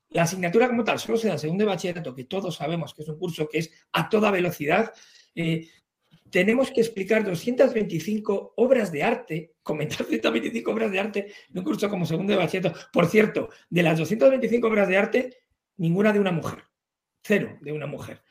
la 0.09 0.23
asignatura 0.23 0.67
como 0.67 0.83
tal 0.83 0.99
solo 0.99 1.17
se 1.17 1.27
da 1.27 1.33
en 1.33 1.39
segundo 1.39 1.63
de 1.63 1.69
bachillerato, 1.69 2.13
que 2.13 2.25
todos 2.25 2.55
sabemos 2.55 2.93
que 2.93 3.03
es 3.03 3.09
un 3.09 3.17
curso 3.17 3.47
que 3.47 3.59
es 3.59 3.71
a 3.93 4.09
toda 4.09 4.31
velocidad, 4.31 4.91
eh, 5.35 5.67
tenemos 6.33 6.71
que 6.71 6.81
explicar 6.81 7.23
225 7.23 8.55
obras 8.57 8.91
de 8.91 9.03
arte, 9.03 9.53
comentar 9.61 9.99
225 9.99 10.71
obras 10.71 10.91
de 10.91 10.99
arte 10.99 11.27
en 11.51 11.59
un 11.59 11.63
curso 11.63 11.87
como 11.87 12.07
segundo 12.07 12.33
de 12.33 12.39
bachillerato. 12.39 12.75
Por 12.91 13.05
cierto, 13.05 13.49
de 13.69 13.83
las 13.83 13.99
225 13.99 14.67
obras 14.67 14.87
de 14.87 14.97
arte, 14.97 15.37
ninguna 15.77 16.11
de 16.11 16.19
una 16.19 16.31
mujer. 16.31 16.63
Cero 17.23 17.59
de 17.61 17.71
una 17.71 17.85
mujer. 17.85 18.23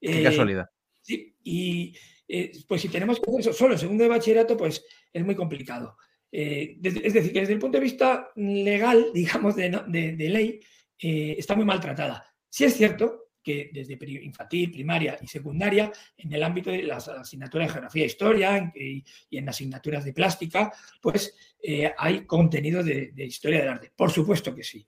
Qué 0.00 0.22
casualidad. 0.22 0.70
Sí, 1.02 1.36
y 1.44 1.94
eh, 2.26 2.50
pues 2.66 2.80
si 2.80 2.88
tenemos 2.88 3.20
que 3.20 3.28
hacer 3.28 3.40
eso 3.40 3.52
solo 3.52 3.74
en 3.74 3.78
segundo 3.78 4.04
de 4.04 4.10
bachillerato, 4.10 4.56
pues 4.56 4.82
es 5.12 5.22
muy 5.22 5.34
complicado. 5.34 5.98
Eh, 6.32 6.78
es 6.82 7.12
decir, 7.12 7.30
que 7.30 7.40
desde 7.40 7.52
el 7.52 7.58
punto 7.58 7.76
de 7.76 7.84
vista 7.84 8.30
legal, 8.36 9.10
digamos, 9.12 9.54
de, 9.54 10.16
ley, 10.16 10.60
eh, 10.98 11.34
está 11.36 11.54
muy 11.54 11.66
maltratada. 11.66 12.24
Sí 12.48 12.64
es 12.64 12.74
cierto 12.74 13.29
que 13.42 13.70
desde 13.72 13.98
infantil, 14.22 14.70
primaria 14.70 15.18
y 15.20 15.26
secundaria, 15.26 15.90
en 16.16 16.32
el 16.32 16.42
ámbito 16.42 16.70
de 16.70 16.82
las 16.82 17.08
asignaturas 17.08 17.68
de 17.68 17.72
geografía 17.72 18.02
e 18.02 18.06
historia 18.06 18.72
y, 18.74 19.04
en 19.30 19.48
asignaturas 19.48 20.04
de 20.04 20.12
plástica, 20.12 20.72
pues 21.00 21.34
eh, 21.62 21.92
hay 21.96 22.24
contenido 22.26 22.82
de, 22.82 23.12
historia 23.16 23.60
del 23.60 23.68
arte. 23.68 23.92
Por 23.94 24.10
supuesto 24.10 24.54
que 24.54 24.62
sí. 24.62 24.86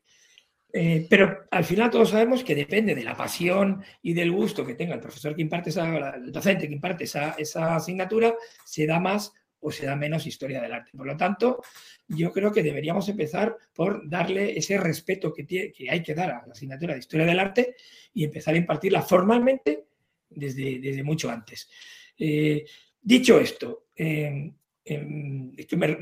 Eh, 0.75 1.07
pero 1.09 1.45
al 1.51 1.65
final 1.65 1.91
todos 1.91 2.11
sabemos 2.11 2.43
que 2.43 2.55
depende 2.55 2.95
de 2.95 3.05
la 3.05 3.15
pasión 3.15 3.85
y 4.01 4.15
del 4.15 4.33
gusto 4.33 4.65
que 4.65 4.75
tenga 4.75 4.95
el 4.95 5.01
profesor 5.01 5.37
que 5.37 5.43
imparte 5.43 5.69
esa, 5.69 6.15
el 6.15 6.33
docente 6.33 6.67
que 6.67 6.75
imparte 6.75 7.05
esa, 7.05 7.33
esa 7.33 7.77
asignatura, 7.77 8.35
se 8.65 8.87
da 8.87 8.99
más 8.99 9.35
o 9.63 9.71
se 9.71 9.87
da 9.87 9.97
menos 9.97 10.27
historia 10.27 10.61
del 10.61 10.73
arte. 10.73 10.91
Por 10.97 11.07
lo 11.07 11.17
tanto, 11.17 11.63
yo 12.09 12.33
creo 12.33 12.53
que 12.53 12.63
deberíamos 12.63 13.09
empezar 13.09 13.57
por 13.73 14.09
darle 14.09 14.59
ese 14.59 14.77
respeto 14.77 15.33
que, 15.33 15.47
que 15.47 15.91
hay 15.91 16.03
que 16.03 16.15
dar 16.15 16.31
a 16.31 16.47
la 16.47 16.53
asignatura 16.53 16.95
de 16.95 17.01
historia 17.01 17.27
del 17.27 17.39
arte 17.39 17.77
y 18.13 18.25
empezar 18.25 18.55
a 18.55 18.59
impartirla 18.59 19.03
formalmente 19.03 19.87
desde, 20.29 20.79
desde 20.81 21.03
mucho 21.03 21.31
antes. 21.31 21.71
Eh, 22.19 22.65
dicho 23.01 23.39
esto, 23.39 23.87
em, 23.95 24.53
em, 24.85 25.53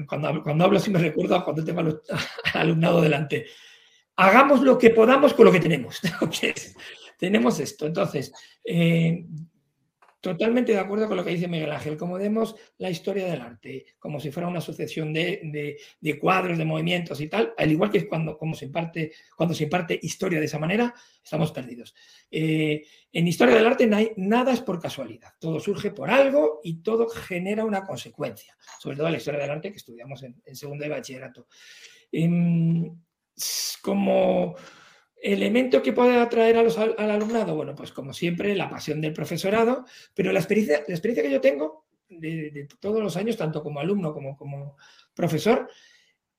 cuando, 0.07 0.43
cuando 0.43 0.65
hablo 0.65 0.79
así 0.79 0.91
me 0.91 0.99
recuerdo 0.99 1.43
cuando 1.45 1.65
tengo 1.65 1.81
al, 1.81 2.01
alumnado 2.55 3.03
delante. 3.03 3.47
Hagamos 4.17 4.63
lo 4.63 4.79
que 4.79 4.91
podamos 4.91 5.35
con 5.35 5.47
lo 5.47 5.53
que 5.53 5.61
tenemos. 5.61 6.01
tenemos 7.19 7.61
esto. 7.61 7.87
Entonces, 7.87 8.33
eh, 8.65 9.25
Totalmente 10.21 10.73
de 10.73 10.79
acuerdo 10.79 11.09
con 11.09 11.16
lo 11.16 11.25
que 11.25 11.31
dice 11.31 11.49
Miguel 11.49 11.73
Ángel. 11.73 11.97
Como 11.97 12.18
vemos 12.18 12.55
la 12.77 12.91
historia 12.91 13.27
del 13.27 13.41
arte, 13.41 13.87
como 13.99 14.21
si 14.21 14.31
fuera 14.31 14.49
una 14.49 14.61
sucesión 14.61 15.14
de, 15.14 15.79
cuadros, 16.21 16.59
de 16.59 16.64
movimientos 16.66 17.23
y 17.23 17.29
tal, 17.29 17.55
al 17.57 17.73
igual 17.73 17.91
que 17.91 18.07
cuando, 18.07 18.37
como 18.37 18.55
se 18.55 18.66
imparte, 18.66 19.12
cuando 19.35 19.55
se 19.55 19.64
imparte 19.64 19.99
historia 20.03 20.39
de 20.39 20.45
esa 20.45 20.59
manera, 20.59 20.95
estamos 21.25 21.53
perdidos. 21.53 21.95
Eh, 22.31 22.83
en 23.11 23.29
historia 23.29 23.55
del 23.55 23.66
arte 23.66 23.89
nada 24.16 24.53
es 24.53 24.61
por 24.61 24.79
casualidad. 24.79 25.33
Todo 25.39 25.59
surge 25.59 25.91
por 25.91 26.11
algo 26.11 26.61
y 26.62 26.83
todo 26.83 27.09
genera 27.09 27.64
una 27.64 27.83
consecuencia. 27.83 28.55
Sobre 28.79 28.99
todo 28.99 29.09
la 29.09 29.16
historia 29.16 29.41
del 29.41 29.51
arte 29.51 29.71
que 29.71 29.79
estudiamos 29.79 30.23
en, 30.23 30.37
segundo 30.55 30.85
de 30.85 30.91
bachillerato. 30.91 31.47
Em, 32.12 32.95
como 33.81 34.55
¿Elemento 35.23 35.83
que 35.83 35.93
puede 35.93 36.18
atraer 36.18 36.57
a 36.57 36.62
los, 36.62 36.79
al 36.79 37.11
alumnado? 37.11 37.55
Bueno, 37.55 37.75
pues 37.75 37.93
como 37.93 38.12
siempre, 38.12 38.55
la 38.57 38.71
pasión 38.71 39.01
del 39.01 39.12
profesorado, 39.12 39.85
pero 40.14 40.33
la 40.33 40.39
experiencia, 40.39 40.83
la 40.89 40.95
experiencia 40.95 41.23
que 41.23 41.31
yo 41.31 41.41
tengo 41.41 41.85
de, 42.09 42.66
todos 42.81 43.03
los 43.03 43.16
años, 43.16 43.37
tanto 43.37 43.62
como 43.62 43.81
alumno 43.81 44.14
como 44.14 44.37
como 44.37 44.77
profesor, 45.14 45.68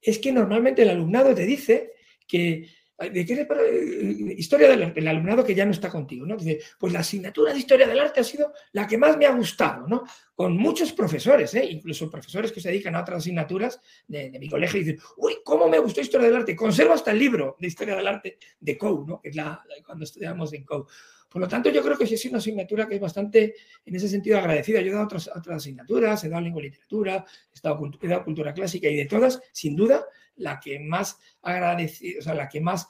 es 0.01 0.17
que 0.17 0.32
normalmente 0.32 0.82
el 0.82 0.89
alumnado 0.89 1.36
te 1.36 1.45
dice 1.45 1.91
que 2.27 2.67
¿De 3.09 3.25
qué 3.25 3.33
eh, 3.33 4.35
historia 4.37 4.69
del, 4.69 5.07
alumnado 5.07 5.43
que 5.43 5.55
ya 5.55 5.65
no 5.65 5.71
está 5.71 5.89
contigo, 5.89 6.25
¿no? 6.25 6.37
Dice, 6.37 6.59
pues 6.77 6.93
la 6.93 6.99
asignatura 6.99 7.51
de 7.51 7.59
historia 7.59 7.87
del 7.87 7.99
arte 7.99 8.19
ha 8.19 8.23
sido 8.23 8.53
la 8.73 8.85
que 8.85 8.97
más 8.97 9.17
me 9.17 9.25
ha 9.25 9.31
gustado, 9.31 9.87
¿no? 9.87 10.03
Con 10.35 10.55
muchos 10.57 10.93
profesores, 10.93 11.53
¿eh? 11.55 11.65
incluso 11.65 12.11
profesores 12.11 12.51
que 12.51 12.61
se 12.61 12.69
dedican 12.69 12.95
a 12.95 13.01
otras 13.01 13.19
asignaturas 13.19 13.79
de, 14.07 14.29
mi 14.39 14.49
colegio 14.49 14.79
y 14.79 14.83
dicen, 14.83 15.01
uy, 15.17 15.37
cómo 15.43 15.67
me 15.67 15.79
gustó 15.79 16.01
historia 16.01 16.27
del 16.27 16.35
arte. 16.37 16.55
Conservo 16.55 16.93
hasta 16.93 17.11
el 17.11 17.19
libro 17.19 17.55
de 17.59 17.67
historia 17.67 17.95
del 17.95 18.07
arte 18.07 18.37
de 18.59 18.77
COU, 18.77 19.05
¿no? 19.07 19.21
Que 19.21 19.29
es 19.29 19.35
la, 19.35 19.63
cuando 19.85 20.03
estudiamos 20.03 20.53
en 20.53 20.63
COU. 20.63 20.85
Por 21.31 21.41
lo 21.41 21.47
tanto, 21.47 21.69
yo 21.69 21.81
creo 21.81 21.97
que 21.97 22.05
sí 22.05 22.15
es 22.15 22.25
una 22.25 22.39
asignatura 22.39 22.87
que 22.87 22.95
es 22.95 23.01
bastante, 23.01 23.55
en 23.85 23.95
ese 23.95 24.09
sentido, 24.09 24.37
agradecida. 24.37 24.81
Yo 24.81 24.89
he 24.89 24.93
dado 24.93 25.05
otras, 25.05 25.29
asignaturas, 25.29 26.23
he 26.25 26.29
dado 26.29 26.41
lengua 26.41 26.61
y 26.61 26.65
literatura, 26.65 27.25
he 27.53 28.05
he 28.05 28.07
dado 28.09 28.25
cultura 28.25 28.53
clásica 28.53 28.89
y 28.89 28.97
de 28.97 29.05
todas, 29.05 29.41
sin 29.53 29.75
duda, 29.77 30.05
la 30.41 30.59
que 30.59 30.79
más 30.79 31.17
agradecido, 31.41 32.19
o 32.19 32.23
sea, 32.23 32.33
la 32.33 32.49
que 32.49 32.61
más 32.61 32.87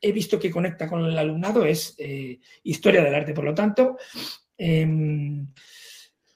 he 0.00 0.12
visto 0.12 0.38
que 0.38 0.50
conecta 0.50 0.88
con 0.88 1.04
el 1.04 1.18
alumnado 1.18 1.64
es 1.64 1.94
eh, 1.98 2.38
historia 2.62 3.02
del 3.02 3.14
arte. 3.14 3.34
Por 3.34 3.44
lo 3.44 3.54
tanto, 3.54 3.96
em, 4.56 5.46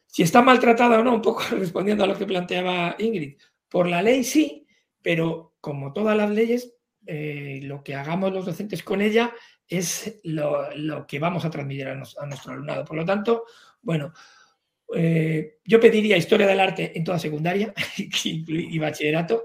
si 0.07 0.23
está 0.23 0.43
maltratada 0.43 1.01
o 1.01 1.05
no, 1.05 1.15
un 1.15 1.23
poco 1.23 1.43
respondiendo 1.53 2.05
a 2.05 2.07
lo 2.07 2.17
que 2.17 2.27
planteaba 2.27 2.97
Ingrid, 2.99 3.39
por 3.69 3.89
la 3.89 4.03
ley 4.03 4.25
sí, 4.25 4.67
pero 5.03 5.57
como 5.61 5.93
todas 5.93 6.17
las 6.17 6.31
leyes, 6.31 6.75
eh, 7.07 7.61
lo 7.63 7.83
que 7.83 7.95
hagamos 7.95 8.33
los 8.33 8.47
docentes 8.47 8.83
con 8.83 9.01
ella 9.01 9.33
es 9.69 10.21
lo, 10.25 11.07
que 11.07 11.19
vamos 11.19 11.45
a 11.45 11.51
transmitir 11.51 11.89
a, 11.89 11.95
nuestro 11.95 12.53
alumnado. 12.53 12.85
Por 12.85 12.97
lo 12.97 13.05
tanto, 13.05 13.45
bueno, 13.83 14.13
eh, 14.95 15.59
yo 15.65 15.81
pediría 15.81 16.17
historia 16.17 16.47
del 16.47 16.61
arte 16.61 16.97
en 16.97 17.03
toda 17.03 17.19
secundaria 17.19 17.75
y 17.97 18.79
bachillerato 18.79 19.45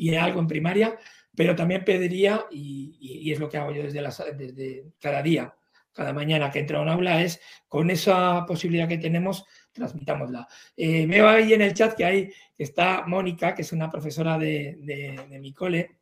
y 0.00 0.14
algo 0.14 0.40
en 0.40 0.46
primaria, 0.46 0.98
pero 1.36 1.54
también 1.54 1.84
pediría, 1.84 2.46
y, 2.50 3.30
es 3.30 3.38
lo 3.38 3.50
que 3.50 3.58
hago 3.58 3.70
yo 3.72 3.82
desde, 3.82 4.02
desde 4.34 4.84
cada 4.98 5.22
día, 5.22 5.54
cada 5.92 6.14
mañana 6.14 6.50
que 6.50 6.60
entra 6.60 6.78
a 6.78 6.82
un 6.82 6.88
aula, 6.88 7.22
es 7.22 7.38
con 7.68 7.90
esa 7.90 8.46
posibilidad 8.46 8.88
que 8.88 8.96
tenemos, 8.96 9.44
transmitámosla. 9.72 10.48
Eh, 10.74 11.06
veo 11.06 11.28
ahí 11.28 11.52
en 11.52 11.60
el 11.60 11.74
chat 11.74 11.94
que 11.94 12.06
hay, 12.06 12.32
está 12.56 13.04
Mónica, 13.06 13.54
que 13.54 13.60
es 13.60 13.72
una 13.72 13.90
profesora 13.90 14.38
de, 14.38 14.76
de, 14.80 15.38
mi 15.38 15.52
cole, 15.52 15.98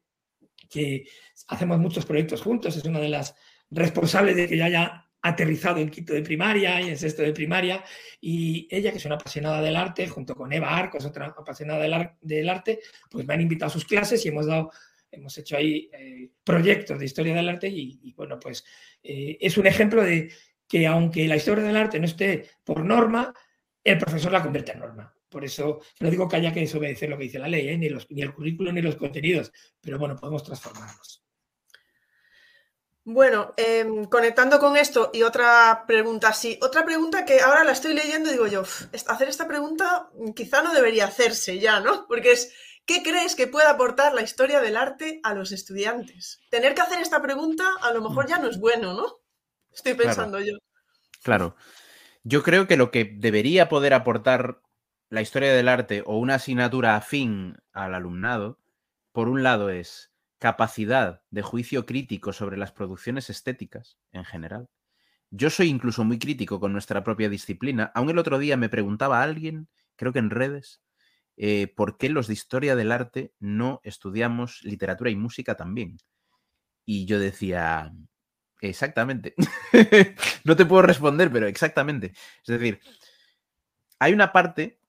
que 0.70 1.04
hacemos 1.48 1.78
muchos 1.80 2.06
proyectos 2.06 2.40
juntos, 2.40 2.76
es 2.76 2.84
una 2.84 3.00
de 3.00 3.08
las 3.08 3.34
responsables 3.70 4.36
de 4.36 4.46
que 4.46 4.56
ya 4.56 4.66
haya 4.66 5.07
aterrizado 5.28 5.78
en 5.78 5.90
quinto 5.90 6.12
de 6.12 6.22
primaria 6.22 6.80
y 6.80 6.88
en 6.88 6.98
sexto 6.98 7.22
de 7.22 7.32
primaria, 7.32 7.84
y 8.20 8.66
ella, 8.70 8.90
que 8.90 8.98
es 8.98 9.04
una 9.04 9.14
apasionada 9.14 9.62
del 9.62 9.76
arte, 9.76 10.08
junto 10.08 10.34
con 10.34 10.52
Eva 10.52 10.76
Arcos, 10.76 11.04
otra 11.04 11.26
apasionada 11.26 11.80
del, 12.20 12.48
arte, 12.48 12.80
pues 13.10 13.26
me 13.26 13.34
han 13.34 13.40
invitado 13.40 13.68
a 13.68 13.72
sus 13.72 13.84
clases 13.84 14.24
y 14.24 14.28
hemos 14.28 14.46
dado, 14.46 14.70
hemos 15.10 15.36
hecho 15.38 15.56
ahí 15.56 15.88
eh, 15.92 16.30
proyectos 16.44 16.98
de 16.98 17.04
historia 17.04 17.34
del 17.34 17.48
arte 17.48 17.68
y, 17.68 18.12
bueno, 18.14 18.38
pues 18.40 18.64
eh, 19.02 19.38
es 19.40 19.56
un 19.56 19.66
ejemplo 19.66 20.02
de 20.02 20.30
que 20.66 20.86
aunque 20.86 21.26
la 21.26 21.36
historia 21.36 21.64
del 21.64 21.76
arte 21.76 21.98
no 21.98 22.06
esté 22.06 22.50
por 22.64 22.84
norma, 22.84 23.32
el 23.84 23.98
profesor 23.98 24.32
la 24.32 24.42
convierte 24.42 24.72
en 24.72 24.80
norma. 24.80 25.14
Por 25.28 25.44
eso 25.44 25.80
no 26.00 26.10
digo 26.10 26.28
que 26.28 26.36
haya 26.36 26.52
que 26.52 26.60
desobedecer 26.60 27.08
lo 27.08 27.18
que 27.18 27.24
dice 27.24 27.38
la 27.38 27.48
ley, 27.48 27.76
ni, 27.76 27.88
los, 27.88 28.10
ni 28.10 28.22
el 28.22 28.32
currículo 28.32 28.72
ni 28.72 28.82
los 28.82 28.96
contenidos, 28.96 29.52
pero 29.80 29.98
bueno, 29.98 30.16
podemos 30.16 30.42
transformarlos. 30.42 31.27
Bueno, 33.10 33.54
em, 33.56 34.04
conectando 34.04 34.58
con 34.58 34.76
esto 34.76 35.08
y 35.14 35.22
otra 35.22 35.84
pregunta, 35.86 36.34
sí, 36.34 36.58
otra 36.60 36.84
pregunta 36.84 37.24
que 37.24 37.40
ahora 37.40 37.64
la 37.64 37.72
estoy 37.72 37.94
leyendo 37.94 38.28
y 38.28 38.32
digo 38.32 38.46
yo, 38.48 38.64
hacer 39.06 39.30
esta 39.30 39.48
pregunta 39.48 40.10
quizá 40.36 40.60
no 40.60 40.74
debería 40.74 41.06
hacerse 41.06 41.58
ya, 41.58 41.80
¿no? 41.80 42.06
Porque 42.08 42.32
es, 42.32 42.52
¿qué 42.84 43.02
crees 43.02 43.34
que 43.34 43.46
puede 43.46 43.66
aportar 43.66 44.12
la 44.12 44.20
historia 44.20 44.60
del 44.60 44.76
arte 44.76 45.20
a 45.22 45.32
los 45.32 45.52
estudiantes? 45.52 46.42
Tener 46.50 46.74
que 46.74 46.82
hacer 46.82 47.00
esta 47.00 47.22
pregunta 47.22 47.64
a 47.80 47.94
lo 47.94 48.02
mejor 48.02 48.26
ya 48.26 48.36
no 48.36 48.46
es 48.46 48.60
bueno, 48.60 48.92
¿no? 48.92 49.20
Estoy 49.72 49.94
pensando 49.94 50.38
yo. 50.40 50.58
Claro. 51.22 51.56
Yo 52.24 52.42
creo 52.42 52.66
que 52.66 52.76
lo 52.76 52.90
que 52.90 53.10
debería 53.10 53.70
poder 53.70 53.94
aportar 53.94 54.60
la 55.08 55.22
historia 55.22 55.54
del 55.54 55.68
arte 55.68 56.02
o 56.04 56.18
una 56.18 56.34
asignatura 56.34 56.94
afín 56.94 57.56
al 57.72 57.94
alumnado, 57.94 58.58
por 59.12 59.30
un 59.30 59.42
lado 59.42 59.70
es 59.70 60.12
capacidad 60.38 61.22
de 61.30 61.42
juicio 61.42 61.84
crítico 61.84 62.32
sobre 62.32 62.56
las 62.56 62.72
producciones 62.72 63.28
estéticas 63.28 63.98
en 64.12 64.24
general. 64.24 64.68
Yo 65.30 65.50
soy 65.50 65.68
incluso 65.68 66.04
muy 66.04 66.18
crítico 66.18 66.60
con 66.60 66.72
nuestra 66.72 67.04
propia 67.04 67.28
disciplina. 67.28 67.92
Aún 67.94 68.10
el 68.10 68.18
otro 68.18 68.38
día 68.38 68.56
me 68.56 68.68
preguntaba 68.68 69.22
alguien, 69.22 69.68
creo 69.96 70.12
que 70.12 70.20
en 70.20 70.30
redes, 70.30 70.80
eh, 71.36 71.66
por 71.76 71.98
qué 71.98 72.08
los 72.08 72.28
de 72.28 72.32
historia 72.32 72.76
del 72.76 72.92
arte 72.92 73.32
no 73.38 73.80
estudiamos 73.84 74.62
literatura 74.62 75.10
y 75.10 75.16
música 75.16 75.56
también. 75.56 75.98
Y 76.86 77.04
yo 77.04 77.18
decía, 77.18 77.92
exactamente. 78.60 79.34
no 80.44 80.56
te 80.56 80.64
puedo 80.64 80.82
responder, 80.82 81.30
pero 81.30 81.46
exactamente. 81.46 82.12
Es 82.46 82.46
decir, 82.58 82.80
hay 83.98 84.12
una 84.12 84.32
parte, 84.32 84.80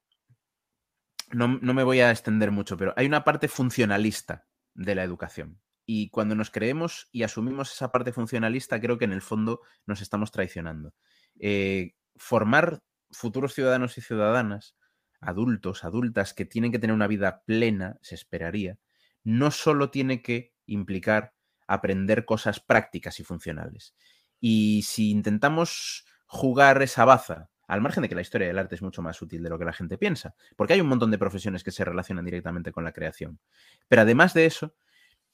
no, 1.31 1.59
no 1.61 1.73
me 1.73 1.83
voy 1.83 1.99
a 1.99 2.11
extender 2.11 2.51
mucho, 2.51 2.77
pero 2.77 2.93
hay 2.95 3.07
una 3.07 3.23
parte 3.23 3.47
funcionalista 3.47 4.48
de 4.79 4.95
la 4.95 5.03
educación. 5.03 5.59
Y 5.85 6.09
cuando 6.09 6.35
nos 6.35 6.51
creemos 6.51 7.09
y 7.11 7.23
asumimos 7.23 7.73
esa 7.73 7.91
parte 7.91 8.13
funcionalista, 8.13 8.79
creo 8.79 8.97
que 8.97 9.05
en 9.05 9.11
el 9.11 9.21
fondo 9.21 9.61
nos 9.85 10.01
estamos 10.01 10.31
traicionando. 10.31 10.93
Eh, 11.39 11.95
formar 12.15 12.81
futuros 13.11 13.53
ciudadanos 13.53 13.97
y 13.97 14.01
ciudadanas, 14.01 14.75
adultos, 15.19 15.83
adultas, 15.83 16.33
que 16.33 16.45
tienen 16.45 16.71
que 16.71 16.79
tener 16.79 16.93
una 16.93 17.07
vida 17.07 17.43
plena, 17.45 17.97
se 18.01 18.15
esperaría, 18.15 18.77
no 19.23 19.51
solo 19.51 19.89
tiene 19.89 20.21
que 20.21 20.53
implicar 20.65 21.33
aprender 21.67 22.25
cosas 22.25 22.59
prácticas 22.59 23.19
y 23.19 23.23
funcionales. 23.23 23.95
Y 24.39 24.83
si 24.83 25.11
intentamos 25.11 26.05
jugar 26.25 26.81
esa 26.81 27.03
baza, 27.03 27.48
al 27.69 27.81
margen 27.81 28.01
de 28.01 28.09
que 28.09 28.15
la 28.15 28.21
historia 28.21 28.47
del 28.47 28.57
arte 28.57 28.73
es 28.73 28.81
mucho 28.81 29.03
más 29.03 29.21
útil 29.21 29.43
de 29.43 29.49
lo 29.49 29.59
que 29.59 29.63
la 29.63 29.73
gente 29.73 29.99
piensa, 29.99 30.33
porque 30.55 30.73
hay 30.73 30.81
un 30.81 30.87
montón 30.87 31.11
de 31.11 31.19
profesiones 31.19 31.63
que 31.63 31.69
se 31.71 31.85
relacionan 31.85 32.25
directamente 32.25 32.71
con 32.71 32.83
la 32.83 32.93
creación. 32.93 33.39
Pero 33.87 34.01
además 34.01 34.33
de 34.33 34.47
eso, 34.47 34.73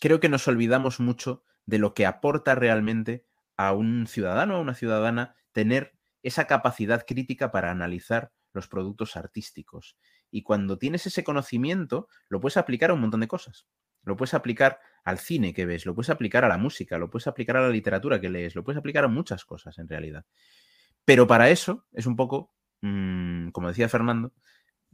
creo 0.01 0.19
que 0.19 0.27
nos 0.27 0.45
olvidamos 0.49 0.99
mucho 0.99 1.43
de 1.65 1.79
lo 1.79 1.93
que 1.93 2.05
aporta 2.05 2.53
realmente 2.53 3.25
a 3.55 3.71
un 3.71 4.05
ciudadano 4.05 4.57
o 4.57 4.61
una 4.61 4.75
ciudadana 4.75 5.36
tener 5.53 5.93
esa 6.23 6.45
capacidad 6.45 7.05
crítica 7.07 7.51
para 7.51 7.71
analizar 7.71 8.33
los 8.51 8.67
productos 8.67 9.15
artísticos. 9.15 9.95
Y 10.29 10.43
cuando 10.43 10.77
tienes 10.77 11.07
ese 11.07 11.23
conocimiento, 11.23 12.09
lo 12.27 12.41
puedes 12.41 12.57
aplicar 12.57 12.89
a 12.89 12.95
un 12.95 13.01
montón 13.01 13.21
de 13.21 13.29
cosas. 13.29 13.65
Lo 14.03 14.17
puedes 14.17 14.33
aplicar 14.33 14.81
al 15.05 15.19
cine 15.19 15.53
que 15.53 15.65
ves, 15.65 15.86
lo 15.86 15.95
puedes 15.95 16.09
aplicar 16.09 16.43
a 16.43 16.49
la 16.49 16.57
música, 16.57 16.97
lo 16.97 17.09
puedes 17.09 17.27
aplicar 17.27 17.55
a 17.55 17.61
la 17.61 17.69
literatura 17.69 18.19
que 18.19 18.29
lees, 18.29 18.55
lo 18.55 18.63
puedes 18.65 18.77
aplicar 18.77 19.05
a 19.05 19.07
muchas 19.07 19.45
cosas 19.45 19.77
en 19.77 19.88
realidad. 19.88 20.25
Pero 21.05 21.27
para 21.27 21.49
eso 21.49 21.85
es 21.93 22.05
un 22.05 22.15
poco, 22.15 22.53
mm, 22.81 23.49
como 23.49 23.67
decía 23.69 23.87
Fernando, 23.87 24.33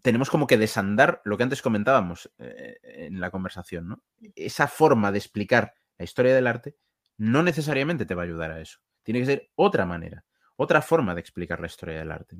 tenemos 0.01 0.29
como 0.29 0.47
que 0.47 0.57
desandar 0.57 1.21
lo 1.25 1.37
que 1.37 1.43
antes 1.43 1.61
comentábamos 1.61 2.31
eh, 2.39 2.77
en 2.83 3.19
la 3.19 3.31
conversación, 3.31 3.87
¿no? 3.87 4.03
Esa 4.35 4.67
forma 4.67 5.11
de 5.11 5.19
explicar 5.19 5.73
la 5.97 6.05
historia 6.05 6.35
del 6.35 6.47
arte 6.47 6.75
no 7.17 7.43
necesariamente 7.43 8.05
te 8.05 8.15
va 8.15 8.23
a 8.23 8.25
ayudar 8.25 8.51
a 8.51 8.61
eso. 8.61 8.79
Tiene 9.03 9.19
que 9.19 9.25
ser 9.27 9.51
otra 9.55 9.85
manera, 9.85 10.25
otra 10.55 10.81
forma 10.81 11.13
de 11.13 11.21
explicar 11.21 11.59
la 11.59 11.67
historia 11.67 11.99
del 11.99 12.11
arte. 12.11 12.35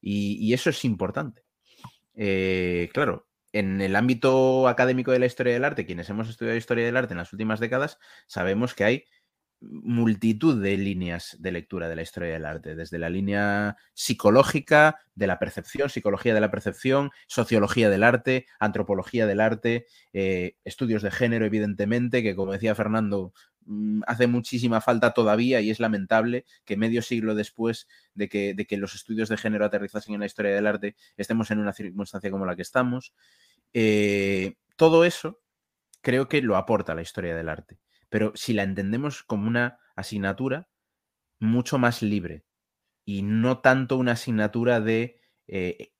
Y, 0.00 0.52
eso 0.52 0.70
es 0.70 0.84
importante. 0.84 1.44
Eh, 2.14 2.90
claro, 2.92 3.28
en 3.52 3.80
el 3.80 3.96
ámbito 3.96 4.68
académico 4.68 5.10
de 5.10 5.18
la 5.18 5.26
historia 5.26 5.54
del 5.54 5.64
arte, 5.64 5.86
quienes 5.86 6.08
hemos 6.10 6.28
estudiado 6.28 6.56
historia 6.56 6.84
del 6.84 6.96
arte 6.96 7.14
en 7.14 7.18
las 7.18 7.32
últimas 7.32 7.60
décadas, 7.60 7.98
sabemos 8.26 8.74
que 8.74 8.84
hay 8.84 9.04
multitud 9.60 10.62
de 10.62 10.76
líneas 10.78 11.36
de 11.38 11.52
lectura 11.52 11.88
de 11.88 11.96
la 11.96 12.02
historia 12.02 12.32
del 12.32 12.46
arte, 12.46 12.74
desde 12.74 12.98
la 12.98 13.10
línea 13.10 13.76
psicológica, 13.92 14.98
de 15.14 15.26
la 15.26 15.38
percepción, 15.38 15.90
psicología 15.90 16.32
de 16.32 16.40
la 16.40 16.50
percepción, 16.50 17.10
sociología 17.26 17.90
del 17.90 18.02
arte, 18.02 18.46
antropología 18.58 19.26
del 19.26 19.40
arte, 19.40 19.86
eh, 20.14 20.56
estudios 20.64 21.02
de 21.02 21.10
género, 21.10 21.44
evidentemente, 21.44 22.22
que 22.22 22.34
como 22.34 22.52
decía 22.52 22.74
Fernando, 22.74 23.34
mm, 23.66 24.02
hace 24.06 24.26
muchísima 24.26 24.80
falta 24.80 25.12
todavía 25.12 25.60
y 25.60 25.70
es 25.70 25.78
lamentable 25.78 26.46
que 26.64 26.78
medio 26.78 27.02
siglo 27.02 27.34
después 27.34 27.86
de 28.14 28.28
que, 28.30 28.54
de 28.54 28.66
que 28.66 28.78
los 28.78 28.94
estudios 28.94 29.28
de 29.28 29.36
género 29.36 29.66
aterrizasen 29.66 30.14
en 30.14 30.20
la 30.20 30.26
historia 30.26 30.54
del 30.54 30.66
arte 30.66 30.96
estemos 31.18 31.50
en 31.50 31.58
una 31.58 31.74
circunstancia 31.74 32.30
como 32.30 32.46
la 32.46 32.56
que 32.56 32.62
estamos. 32.62 33.12
Eh, 33.74 34.54
todo 34.76 35.04
eso 35.04 35.40
creo 36.00 36.28
que 36.28 36.40
lo 36.40 36.56
aporta 36.56 36.94
la 36.94 37.02
historia 37.02 37.36
del 37.36 37.50
arte 37.50 37.78
pero 38.10 38.32
si 38.34 38.52
la 38.52 38.64
entendemos 38.64 39.22
como 39.22 39.48
una 39.48 39.78
asignatura 39.96 40.68
mucho 41.38 41.78
más 41.78 42.02
libre 42.02 42.44
y 43.04 43.22
no 43.22 43.60
tanto 43.60 43.96
una 43.96 44.12
asignatura 44.12 44.80
de 44.80 45.20
eh, 45.46 45.92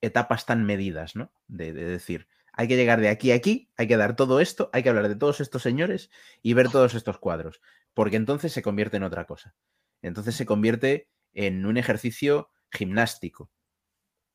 etapas 0.00 0.46
tan 0.46 0.64
medidas, 0.64 1.14
¿no? 1.14 1.32
De, 1.48 1.72
decir, 1.72 2.28
hay 2.52 2.68
que 2.68 2.76
llegar 2.76 3.00
de 3.00 3.08
aquí 3.08 3.32
a 3.32 3.34
aquí, 3.34 3.70
hay 3.76 3.86
que 3.86 3.96
dar 3.96 4.16
todo 4.16 4.40
esto, 4.40 4.70
hay 4.72 4.82
que 4.82 4.88
hablar 4.88 5.08
de 5.08 5.16
todos 5.16 5.40
estos 5.40 5.62
señores 5.62 6.10
y 6.42 6.54
ver 6.54 6.70
todos 6.70 6.94
estos 6.94 7.18
cuadros, 7.18 7.60
porque 7.92 8.16
entonces 8.16 8.52
se 8.52 8.62
convierte 8.62 8.96
en 8.96 9.02
otra 9.02 9.26
cosa. 9.26 9.54
Entonces 10.00 10.36
se 10.36 10.46
convierte 10.46 11.10
en 11.34 11.66
un 11.66 11.76
ejercicio 11.76 12.50
gimnástico. 12.70 13.50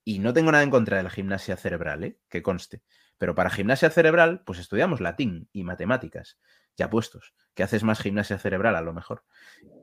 Y 0.05 0.19
no 0.19 0.34
tengo 0.34 0.51
nada 0.51 0.63
en 0.63 0.69
contra 0.69 0.97
de 0.97 1.03
la 1.03 1.09
gimnasia 1.09 1.55
cerebral, 1.55 2.03
¿eh? 2.03 2.19
que 2.28 2.43
conste. 2.43 2.82
Pero 3.17 3.36
para 3.36 3.49
gimnasia 3.49 3.89
cerebral, 3.89 4.43
pues 4.45 4.59
estudiamos 4.59 4.99
latín 4.99 5.47
y 5.53 5.63
matemáticas 5.63 6.38
ya 6.78 6.89
puestos, 6.89 7.34
que 7.53 7.63
haces 7.63 7.84
más 7.84 7.99
gimnasia 7.99 8.39
cerebral 8.39 8.76
a 8.76 8.82
lo 8.82 8.93
mejor. 8.93 9.24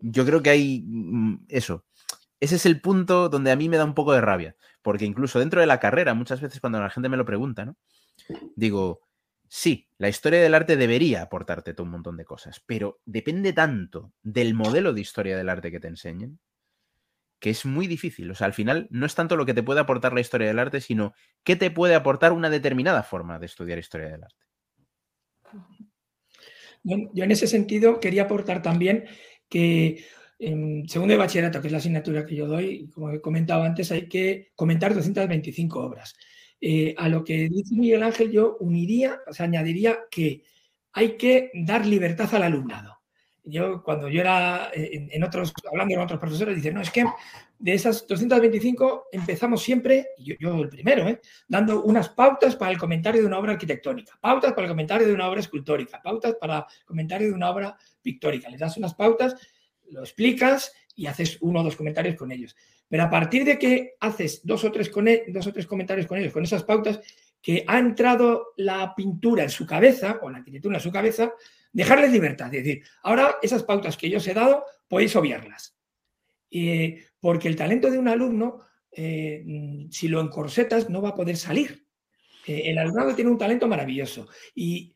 Yo 0.00 0.24
creo 0.24 0.42
que 0.42 0.50
hay 0.50 0.84
mm, 0.86 1.46
eso. 1.48 1.84
Ese 2.40 2.56
es 2.56 2.66
el 2.66 2.80
punto 2.80 3.28
donde 3.28 3.50
a 3.50 3.56
mí 3.56 3.68
me 3.68 3.76
da 3.76 3.84
un 3.84 3.94
poco 3.94 4.12
de 4.12 4.20
rabia, 4.20 4.56
porque 4.82 5.04
incluso 5.04 5.38
dentro 5.38 5.60
de 5.60 5.66
la 5.66 5.78
carrera, 5.78 6.14
muchas 6.14 6.40
veces 6.40 6.60
cuando 6.60 6.80
la 6.80 6.90
gente 6.90 7.08
me 7.08 7.18
lo 7.18 7.26
pregunta, 7.26 7.66
¿no? 7.66 7.76
Digo, 8.56 9.00
sí, 9.48 9.88
la 9.98 10.08
historia 10.08 10.40
del 10.40 10.54
arte 10.54 10.76
debería 10.76 11.22
aportarte 11.22 11.74
todo 11.74 11.84
un 11.84 11.92
montón 11.92 12.16
de 12.16 12.24
cosas, 12.24 12.62
pero 12.64 13.00
depende 13.04 13.52
tanto 13.52 14.12
del 14.22 14.54
modelo 14.54 14.94
de 14.94 15.02
historia 15.02 15.36
del 15.36 15.50
arte 15.50 15.70
que 15.70 15.80
te 15.80 15.88
enseñen, 15.88 16.38
que 17.40 17.50
es 17.50 17.66
muy 17.66 17.86
difícil. 17.86 18.30
O 18.30 18.34
sea, 18.34 18.46
al 18.46 18.54
final 18.54 18.86
no 18.90 19.06
es 19.06 19.14
tanto 19.14 19.36
lo 19.36 19.46
que 19.46 19.54
te 19.54 19.62
puede 19.62 19.80
aportar 19.80 20.12
la 20.12 20.20
historia 20.20 20.48
del 20.48 20.58
arte, 20.58 20.80
sino 20.80 21.14
qué 21.42 21.56
te 21.56 21.70
puede 21.70 21.94
aportar 21.94 22.32
una 22.32 22.50
determinada 22.50 23.02
forma 23.02 23.38
de 23.38 23.46
estudiar 23.46 23.78
historia 23.78 24.08
del 24.08 24.24
arte. 24.24 24.49
Yo 26.82 27.24
en 27.24 27.30
ese 27.30 27.46
sentido 27.46 28.00
quería 28.00 28.22
aportar 28.22 28.62
también 28.62 29.04
que 29.48 30.04
en 30.38 30.88
segundo 30.88 31.12
de 31.12 31.18
bachillerato, 31.18 31.60
que 31.60 31.68
es 31.68 31.72
la 31.72 31.78
asignatura 31.78 32.24
que 32.24 32.34
yo 32.34 32.46
doy, 32.46 32.88
como 32.88 33.10
he 33.10 33.20
comentado 33.20 33.62
antes, 33.62 33.92
hay 33.92 34.08
que 34.08 34.52
comentar 34.54 34.94
225 34.94 35.80
obras. 35.80 36.14
Eh, 36.60 36.94
a 36.96 37.08
lo 37.08 37.24
que 37.24 37.48
dice 37.50 37.74
Miguel 37.74 38.02
Ángel, 38.02 38.30
yo 38.30 38.56
uniría, 38.60 39.20
o 39.26 39.34
sea, 39.34 39.46
añadiría 39.46 40.00
que 40.10 40.44
hay 40.92 41.16
que 41.16 41.50
dar 41.54 41.86
libertad 41.86 42.34
al 42.34 42.44
alumnado. 42.44 42.99
Yo, 43.50 43.82
cuando 43.82 44.08
yo 44.08 44.20
era 44.20 44.70
eh, 44.72 45.08
en, 45.10 45.24
otros, 45.24 45.52
hablando 45.70 45.94
con 45.94 46.04
otros 46.04 46.20
profesores, 46.20 46.56
dicen, 46.56 46.74
no, 46.74 46.80
es 46.80 46.90
que 46.90 47.04
de 47.58 47.74
esas 47.74 48.06
225 48.06 49.08
empezamos 49.12 49.62
siempre, 49.62 50.08
yo, 50.18 50.34
yo 50.38 50.62
el 50.62 50.68
primero, 50.68 51.08
¿eh? 51.08 51.20
dando 51.48 51.82
unas 51.82 52.08
pautas 52.08 52.56
para 52.56 52.70
el 52.70 52.78
comentario 52.78 53.20
de 53.20 53.26
una 53.26 53.38
obra 53.38 53.52
arquitectónica, 53.52 54.18
pautas 54.20 54.52
para 54.52 54.66
el 54.66 54.70
comentario 54.70 55.06
de 55.06 55.12
una 55.12 55.28
obra 55.28 55.40
escultórica, 55.40 56.00
pautas 56.02 56.36
para 56.40 56.58
el 56.58 56.86
comentario 56.86 57.28
de 57.28 57.34
una 57.34 57.50
obra 57.50 57.76
pictórica. 58.00 58.48
Les 58.48 58.60
das 58.60 58.76
unas 58.76 58.94
pautas, 58.94 59.36
lo 59.90 60.00
explicas 60.00 60.72
y 60.94 61.06
haces 61.06 61.38
uno 61.40 61.60
o 61.60 61.64
dos 61.64 61.76
comentarios 61.76 62.16
con 62.16 62.32
ellos. 62.32 62.56
Pero 62.88 63.04
a 63.04 63.10
partir 63.10 63.44
de 63.44 63.58
que 63.58 63.94
haces 64.00 64.40
dos 64.44 64.64
o 64.64 64.72
tres, 64.72 64.90
e, 65.06 65.24
dos 65.28 65.46
o 65.46 65.52
tres 65.52 65.66
comentarios 65.66 66.06
con 66.06 66.18
ellos, 66.18 66.32
con 66.32 66.42
esas 66.42 66.64
pautas, 66.64 67.00
que 67.40 67.64
ha 67.66 67.78
entrado 67.78 68.52
la 68.56 68.94
pintura 68.94 69.44
en 69.44 69.50
su 69.50 69.66
cabeza, 69.66 70.18
o 70.22 70.28
la 70.28 70.38
arquitectura 70.38 70.76
en 70.76 70.82
su 70.82 70.90
cabeza, 70.90 71.32
dejarles 71.72 72.12
libertad. 72.12 72.54
Es 72.54 72.64
decir, 72.64 72.82
ahora 73.02 73.36
esas 73.42 73.62
pautas 73.62 73.96
que 73.96 74.10
yo 74.10 74.18
os 74.18 74.26
he 74.26 74.34
dado, 74.34 74.64
podéis 74.88 75.14
obviarlas 75.16 75.76
eh, 76.50 77.04
porque 77.20 77.48
el 77.48 77.56
talento 77.56 77.90
de 77.90 77.98
un 77.98 78.08
alumno, 78.08 78.66
eh, 78.90 79.42
mm, 79.44 79.90
si 79.90 80.08
lo 80.08 80.20
encorsetas, 80.20 80.90
no 80.90 81.00
va 81.00 81.10
a 81.10 81.14
poder 81.14 81.36
salir. 81.36 81.86
el 82.46 82.78
alumnado 82.78 83.14
tiene 83.14 83.30
un 83.30 83.38
talento 83.38 83.68
maravilloso 83.68 84.28
y 84.54 84.92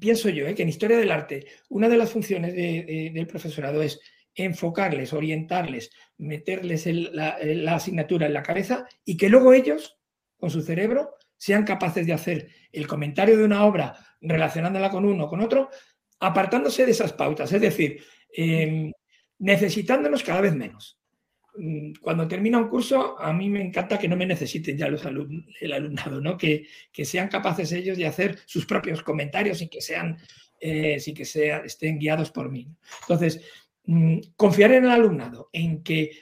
pienso 0.00 0.28
yo 0.30 0.52
que 0.54 0.62
en 0.62 0.68
historia 0.68 0.96
del 0.96 1.12
arte 1.12 1.46
una 1.68 1.88
de 1.88 1.96
las 1.96 2.10
funciones 2.10 2.54
del 2.54 3.26
profesorado 3.26 3.82
es 3.82 4.00
enfocarles, 4.34 5.12
orientarles, 5.12 5.90
meterles 6.18 6.86
la, 6.86 7.38
la 7.40 7.74
asignatura 7.76 8.26
en 8.26 8.32
la 8.32 8.42
cabeza 8.42 8.86
y 9.04 9.16
que 9.16 9.28
luego 9.28 9.52
ellos, 9.52 9.98
con 10.36 10.50
su 10.50 10.62
cerebro, 10.62 11.14
sean 11.36 11.64
capaces 11.64 12.06
de 12.06 12.14
hacer 12.14 12.48
el 12.72 12.86
comentario 12.86 13.36
de 13.36 13.44
una 13.44 13.64
obra 13.64 13.94
relacionándola 14.20 14.90
con 14.90 15.04
uno 15.04 15.24
o 15.24 15.28
con 15.28 15.40
otro, 15.40 15.70
apartándose 16.22 16.86
de 16.86 16.92
esas 16.92 17.12
pautas, 17.12 17.52
es 17.52 17.60
decir, 17.60 18.00
em, 18.32 18.92
necesitándonos 19.40 20.22
cada 20.22 20.40
vez 20.40 20.54
menos. 20.54 20.98
Mm, 21.56 21.94
cuando 22.00 22.28
termina 22.28 22.58
un 22.58 22.68
curso, 22.68 23.20
a 23.20 23.32
mí 23.32 23.50
me 23.50 23.60
encanta 23.60 23.98
que 23.98 24.08
no 24.08 24.16
me 24.16 24.24
necesiten 24.24 24.78
ya 24.78 24.88
los 24.88 25.04
el 25.04 25.72
alumnado, 25.72 26.20
¿no? 26.20 26.38
que, 26.38 26.66
sean 27.04 27.28
capaces 27.28 27.72
ellos 27.72 27.98
de 27.98 28.06
hacer 28.06 28.38
sus 28.46 28.66
propios 28.66 29.02
comentarios 29.02 29.60
y 29.62 29.68
que 29.68 29.80
sean, 29.80 30.16
eh, 30.60 31.02
que 31.14 31.24
sea, 31.24 31.58
estén 31.58 31.98
guiados 31.98 32.30
por 32.30 32.50
mí. 32.50 32.68
Entonces, 33.02 33.40
mm, 33.86 34.18
confiar 34.36 34.72
en 34.72 34.84
el 34.84 34.90
alumnado, 34.90 35.50
en 35.52 35.82
que 35.82 36.12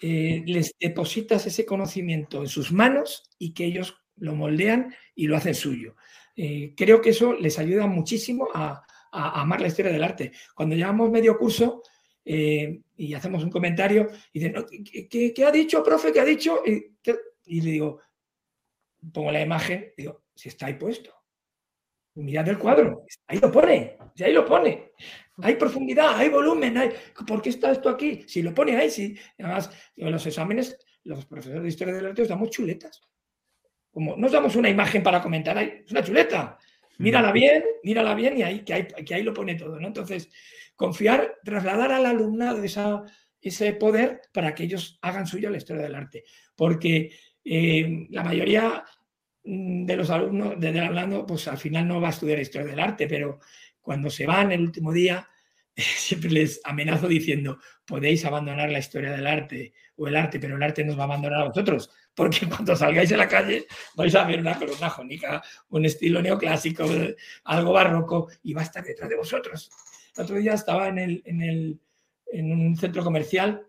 eh, 0.00 0.42
les 0.46 0.74
depositas 0.78 1.46
ese 1.46 1.66
conocimiento 1.66 2.40
en 2.42 2.48
sus 2.48 2.70
manos 2.70 3.24
y 3.38 3.52
que 3.54 3.64
ellos 3.64 3.96
lo 4.16 4.36
moldean 4.36 4.94
y 5.16 5.26
lo 5.26 5.36
hacen 5.36 5.54
suyo. 5.54 5.96
Eh, 6.36 6.74
creo 6.76 7.00
que 7.00 7.10
eso 7.10 7.34
les 7.34 7.58
ayuda 7.58 7.86
muchísimo 7.86 8.48
a, 8.54 8.84
amar 9.12 9.60
la 9.60 9.68
historia 9.68 9.92
del 9.92 10.02
arte. 10.02 10.32
Cuando 10.54 10.74
llevamos 10.74 11.10
medio 11.10 11.38
curso 11.38 11.82
eh, 12.24 12.80
y 12.96 13.14
hacemos 13.14 13.44
un 13.44 13.50
comentario, 13.50 14.08
y 14.32 14.40
dicen, 14.40 14.66
¿qué, 15.08 15.44
ha 15.44 15.50
dicho, 15.50 15.82
profe? 15.82 16.12
¿Qué 16.12 16.20
ha 16.20 16.24
dicho? 16.24 16.62
Y, 16.64 17.60
le 17.60 17.70
digo, 17.70 18.00
pongo 19.12 19.30
la 19.30 19.40
imagen, 19.40 19.92
digo, 19.96 20.24
si 20.34 20.48
está 20.48 20.66
ahí 20.66 20.74
puesto. 20.74 21.14
Mirad 22.14 22.48
el 22.48 22.58
cuadro, 22.58 23.04
ahí 23.26 23.38
lo 23.38 23.50
pone, 23.50 23.96
si 24.14 24.24
ahí 24.24 24.32
lo 24.32 24.44
pone. 24.44 24.92
Hay 25.38 25.56
profundidad, 25.56 26.14
hay 26.14 26.28
volumen, 26.28 26.76
hay... 26.76 26.90
¿por 27.26 27.40
qué 27.40 27.48
está 27.48 27.72
esto 27.72 27.88
aquí? 27.88 28.24
Si 28.26 28.42
lo 28.42 28.54
pone 28.54 28.76
ahí, 28.76 28.90
sí. 28.90 29.16
Además, 29.38 29.70
en 29.96 30.12
los 30.12 30.26
exámenes, 30.26 30.78
los 31.04 31.24
profesores 31.24 31.62
de 31.62 31.68
historia 31.68 31.94
del 31.94 32.06
arte 32.06 32.22
os 32.22 32.28
damos 32.28 32.50
chuletas 32.50 33.00
como 33.92 34.16
nos 34.16 34.32
damos 34.32 34.56
una 34.56 34.70
imagen 34.70 35.02
para 35.02 35.20
comentar, 35.20 35.56
es 35.58 35.90
una 35.92 36.02
chuleta, 36.02 36.58
mírala 37.02 37.32
bien, 37.32 37.64
mírala 37.82 38.14
bien 38.14 38.38
y 38.38 38.42
ahí, 38.42 38.60
que, 38.60 38.74
ahí, 38.74 38.86
que 39.04 39.14
ahí 39.14 39.22
lo 39.22 39.34
pone 39.34 39.56
todo, 39.56 39.78
¿no? 39.78 39.86
Entonces, 39.86 40.30
confiar, 40.76 41.36
trasladar 41.44 41.92
al 41.92 42.06
alumnado 42.06 42.62
esa, 42.62 43.02
ese 43.40 43.72
poder 43.74 44.22
para 44.32 44.54
que 44.54 44.64
ellos 44.64 44.98
hagan 45.02 45.26
suya 45.26 45.50
la 45.50 45.58
historia 45.58 45.82
del 45.82 45.94
arte. 45.94 46.24
Porque 46.54 47.10
eh, 47.44 48.06
la 48.10 48.22
mayoría 48.22 48.84
mm, 49.44 49.84
de 49.84 49.96
los 49.96 50.10
alumnos 50.10 50.58
de 50.58 50.80
hablando, 50.80 51.26
pues 51.26 51.48
al 51.48 51.58
final 51.58 51.88
no 51.88 52.00
va 52.00 52.08
a 52.08 52.12
estudiar 52.12 52.38
historia 52.38 52.68
del 52.68 52.80
arte, 52.80 53.06
pero 53.08 53.40
cuando 53.80 54.08
se 54.08 54.26
van 54.26 54.52
el 54.52 54.62
último 54.62 54.92
día, 54.92 55.28
siempre 55.76 56.30
les 56.30 56.60
amenazo 56.64 57.08
diciendo, 57.08 57.58
podéis 57.84 58.24
abandonar 58.24 58.70
la 58.70 58.78
historia 58.78 59.12
del 59.12 59.26
arte 59.26 59.72
o 59.96 60.06
el 60.06 60.16
arte, 60.16 60.38
pero 60.38 60.56
el 60.56 60.62
arte 60.62 60.84
nos 60.84 60.96
va 60.96 61.02
a 61.02 61.04
abandonar 61.04 61.40
a 61.40 61.48
vosotros, 61.48 61.90
porque 62.14 62.46
cuando 62.48 62.76
salgáis 62.76 63.12
a 63.12 63.16
la 63.16 63.28
calle 63.28 63.66
vais 63.94 64.14
a 64.14 64.24
ver 64.24 64.40
una 64.40 64.58
columna 64.58 64.90
jónica, 64.90 65.42
un 65.70 65.86
estilo 65.86 66.20
neoclásico, 66.20 66.84
algo 67.44 67.72
barroco, 67.72 68.28
y 68.42 68.52
va 68.52 68.60
a 68.60 68.64
estar 68.64 68.84
detrás 68.84 69.08
de 69.08 69.16
vosotros. 69.16 69.70
El 70.16 70.24
otro 70.24 70.36
día 70.36 70.54
estaba 70.54 70.88
en, 70.88 70.98
el, 70.98 71.22
en, 71.24 71.42
el, 71.42 71.80
en 72.26 72.52
un 72.52 72.76
centro 72.76 73.02
comercial 73.02 73.66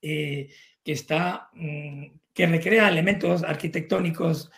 eh, 0.00 0.50
que 0.82 0.92
está, 0.92 1.50
mm, 1.52 2.06
que 2.34 2.46
recrea 2.46 2.88
elementos 2.88 3.44
arquitectónicos 3.44 4.50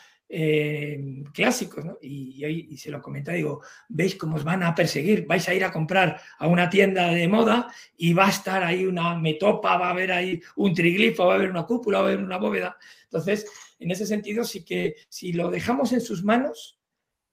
clásicos, 1.33 1.85
¿no? 1.85 1.99
Y, 2.03 2.45
y, 2.45 2.77
se 2.77 2.91
lo 2.91 3.01
comenta, 3.01 3.33
digo, 3.33 3.63
veis 3.89 4.17
cómo 4.17 4.37
os 4.37 4.45
van 4.45 4.63
a 4.63 4.75
perseguir, 4.75 5.27
vais 5.27 5.49
a 5.49 5.55
ir 5.55 5.65
a 5.65 5.71
comprar 5.71 6.21
a 6.39 6.49
una 6.49 6.69
tienda 6.69 7.09
de 7.09 7.29
moda 7.29 7.69
y 7.97 8.15
va 8.15 8.27
a 8.27 8.31
estar 8.31 8.65
ahí 8.65 8.85
una 8.87 9.17
metopa, 9.17 9.77
va 9.77 9.89
a 9.89 9.91
haber 9.91 10.13
ahí 10.13 10.41
un 10.57 10.75
triglifo, 10.75 11.27
va 11.27 11.35
a 11.35 11.37
haber 11.37 11.51
una 11.51 11.67
cúpula, 11.67 12.01
va 12.01 12.07
a 12.07 12.09
haber 12.09 12.25
una 12.25 12.39
bóveda. 12.39 12.77
Entonces, 13.05 13.47
en 13.79 13.91
ese 13.91 14.07
sentido, 14.07 14.45
sí 14.45 14.65
que 14.65 14.97
si 15.09 15.33
lo 15.33 15.51
dejamos 15.51 15.93
en 15.93 16.01
sus 16.01 16.25
manos, 16.25 16.81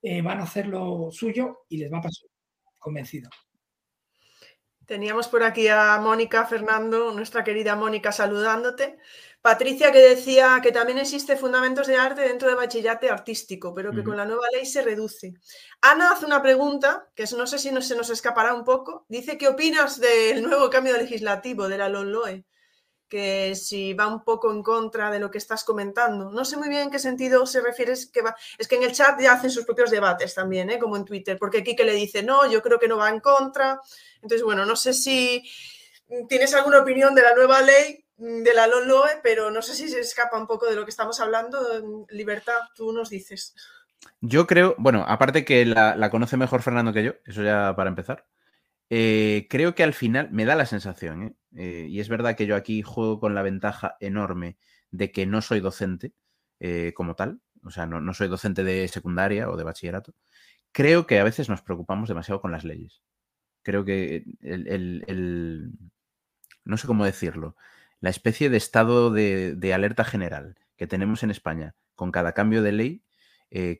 eh, 0.02 0.22
van 0.22 0.40
a 0.40 0.44
hacer 0.44 0.68
lo 0.68 1.10
suyo 1.12 1.66
y 1.70 1.78
les 1.78 1.92
va 1.92 2.00
a 2.00 2.02
pasar 2.02 2.30
convencido. 2.78 3.30
Teníamos 4.86 5.28
por 5.28 5.44
aquí 5.44 5.68
a 5.68 5.98
Mónica 6.02 6.46
Fernando, 6.46 7.12
nuestra 7.14 7.44
querida 7.44 7.76
Mónica, 7.76 8.12
saludándote. 8.12 8.98
Patricia 9.42 9.92
que 9.92 10.00
decía 10.00 10.60
que 10.62 10.72
también 10.72 11.00
existe 11.00 11.36
fundamentos 11.36 11.88
de 11.88 11.96
arte 11.96 12.22
dentro 12.22 12.48
de 12.48 12.56
bachillate 12.56 13.10
artístico, 13.10 13.74
pero 13.74 13.92
que 13.92 14.04
con 14.04 14.16
la 14.16 14.26
nueva 14.26 14.48
ley 14.54 14.66
se 14.66 14.84
reduce. 14.84 15.34
Ana 15.82 16.12
hace 16.12 16.28
una 16.28 16.44
pregunta, 16.44 17.08
que 17.16 17.26
no 17.36 17.48
sé 17.48 17.58
si 17.58 17.72
no, 17.72 17.82
se 17.82 17.96
nos 17.96 18.12
escapará 18.12 18.54
un 18.54 18.64
poco. 18.64 19.06
Dice, 19.10 19.40
¿qué 19.40 19.48
opinas 19.48 20.00
del 20.00 20.44
nuevo 20.44 20.70
cambio 20.70 20.96
legislativo 20.96 21.68
de 21.68 21.78
la 21.80 21.90
LOLOE? 21.90 22.46
Que 23.12 23.56
si 23.56 23.94
va 23.94 24.08
un 24.08 24.24
poco 24.24 24.52
en 24.52 24.64
contra 24.64 25.12
de 25.12 25.20
lo 25.20 25.30
que 25.30 25.38
estás 25.38 25.66
comentando. 25.66 26.32
No 26.32 26.46
sé 26.46 26.56
muy 26.56 26.70
bien 26.70 26.84
en 26.84 26.92
qué 26.92 27.00
sentido 27.00 27.46
se 27.46 27.60
refiere. 27.60 27.92
Es 27.92 28.08
que, 28.08 28.22
va... 28.22 28.36
es 28.58 28.68
que 28.68 28.78
en 28.78 28.84
el 28.84 28.94
chat 28.94 29.20
ya 29.22 29.34
hacen 29.34 29.52
sus 29.52 29.66
propios 29.66 29.92
debates 29.92 30.34
también, 30.34 30.70
¿eh? 30.70 30.80
como 30.80 30.96
en 30.96 31.04
Twitter, 31.04 31.38
porque 31.38 31.64
Kike 31.64 31.84
le 31.84 31.94
dice, 31.94 32.24
no, 32.24 32.50
yo 32.50 32.62
creo 32.62 32.80
que 32.80 32.88
no 32.88 32.98
va 32.98 33.10
en 33.10 33.20
contra. 33.20 33.82
Entonces, 34.16 34.44
bueno, 34.44 34.66
no 34.66 34.78
sé 34.78 34.94
si 34.94 35.44
tienes 36.30 36.54
alguna 36.54 36.80
opinión 36.80 37.14
de 37.14 37.24
la 37.24 37.36
nueva 37.36 37.62
ley 37.62 38.06
Mm, 38.22 38.44
de 38.44 38.54
la 38.54 38.68
LOLOE, 38.68 39.20
pero 39.24 39.50
no 39.50 39.64
sé 39.64 39.74
si 39.74 39.90
se 39.90 40.00
escapa 40.00 40.38
un 40.38 40.46
poco 40.46 40.68
de 40.68 40.76
lo 40.76 40.84
que 40.86 40.92
estamos 40.92 41.20
hablando. 41.20 41.58
Libertad, 42.10 42.60
tú 42.76 42.94
nos 42.94 43.10
dices. 43.10 43.56
Yo 44.20 44.46
creo, 44.46 44.76
bueno, 44.78 45.04
aparte 45.08 45.44
que 45.44 45.66
la, 45.66 46.10
conoce 46.12 46.38
mejor 46.38 46.62
Fernando 46.62 46.94
que 46.94 47.04
yo, 47.04 47.14
eso 47.26 47.42
ya 47.42 47.76
para 47.76 47.90
empezar. 47.90 48.28
Eh, 48.94 49.48
creo 49.50 49.74
que 49.74 49.84
al 49.84 49.94
final 49.94 50.30
me 50.32 50.44
da 50.44 50.54
la 50.54 50.66
sensación, 50.66 51.24
¿eh? 51.24 51.34
Eh, 51.56 51.88
y 51.90 52.02
es 52.02 52.10
verdad 52.10 52.36
que 52.36 52.46
yo 52.46 52.58
aquí 52.58 52.82
juego 52.82 53.22
con 53.22 53.34
la 53.34 53.42
ventaja 53.42 53.96
enorme 54.02 54.58
de 54.92 55.14
que 55.14 55.26
no 55.26 55.42
soy 55.42 55.62
docente 55.62 56.14
como 56.94 57.16
tal, 57.16 57.42
o 57.64 57.72
sea, 57.72 57.88
no, 57.88 58.14
soy 58.14 58.28
docente 58.28 58.64
de 58.64 58.88
secundaria 58.88 59.50
o 59.50 59.58
de 59.58 59.64
bachillerato. 59.64 60.14
Creo 60.72 61.08
que 61.08 61.20
a 61.20 61.24
veces 61.24 61.50
nos 61.50 61.62
preocupamos 61.64 62.10
demasiado 62.10 62.42
con 62.42 62.52
las 62.52 62.66
leyes. 62.66 63.02
Creo 63.64 63.84
que 63.86 64.26
el 64.42 65.72
no 66.66 66.78
sé 66.78 66.86
cómo 66.88 67.06
decirlo, 67.06 67.56
la 68.00 68.10
especie 68.10 68.50
de 68.50 68.58
estado 68.58 69.10
de, 69.12 69.74
alerta 69.74 70.04
general 70.04 70.58
que 70.76 70.88
tenemos 70.88 71.24
en 71.24 71.32
España 71.32 71.76
con 71.96 72.12
cada 72.12 72.34
cambio 72.34 72.62
de 72.62 72.72
ley, 72.74 73.04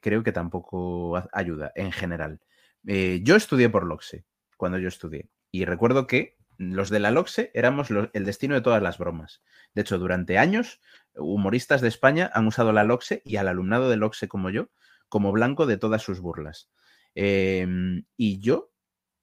creo 0.02 0.24
que 0.24 0.32
tampoco 0.32 1.22
ayuda 1.34 1.72
en 1.76 1.92
general. 1.92 2.40
Yo 2.84 3.36
estudié 3.36 3.70
por 3.70 3.86
LOXE 3.86 4.26
cuando 4.62 4.78
yo 4.78 4.90
estudié 4.90 5.28
y 5.50 5.66
recuerdo 5.66 6.06
que 6.06 6.38
los 6.60 6.92
de 6.92 7.00
la 7.00 7.10
LOXE 7.10 7.50
éramos 7.56 7.90
el 7.90 8.26
destino 8.26 8.54
de 8.54 8.62
todas 8.62 8.84
las 8.84 9.00
bromas. 9.00 9.42
De 9.74 9.82
hecho, 9.82 9.98
durante 9.98 10.38
años, 10.38 10.80
humoristas 11.16 11.82
de 11.82 11.88
España 11.88 12.30
han 12.32 12.46
usado 12.46 12.72
la 12.72 12.84
LOXE 12.84 13.24
y 13.26 13.38
al 13.38 13.48
alumnado 13.48 13.90
de 13.90 13.98
LOXE 13.98 14.28
como 14.28 14.52
yo 14.52 14.70
como 15.10 15.32
blanco 15.32 15.66
de 15.66 15.78
todas 15.78 16.04
sus 16.04 16.20
burlas. 16.20 16.70
Em, 17.16 18.06
y 18.18 18.40
yo, 18.40 18.72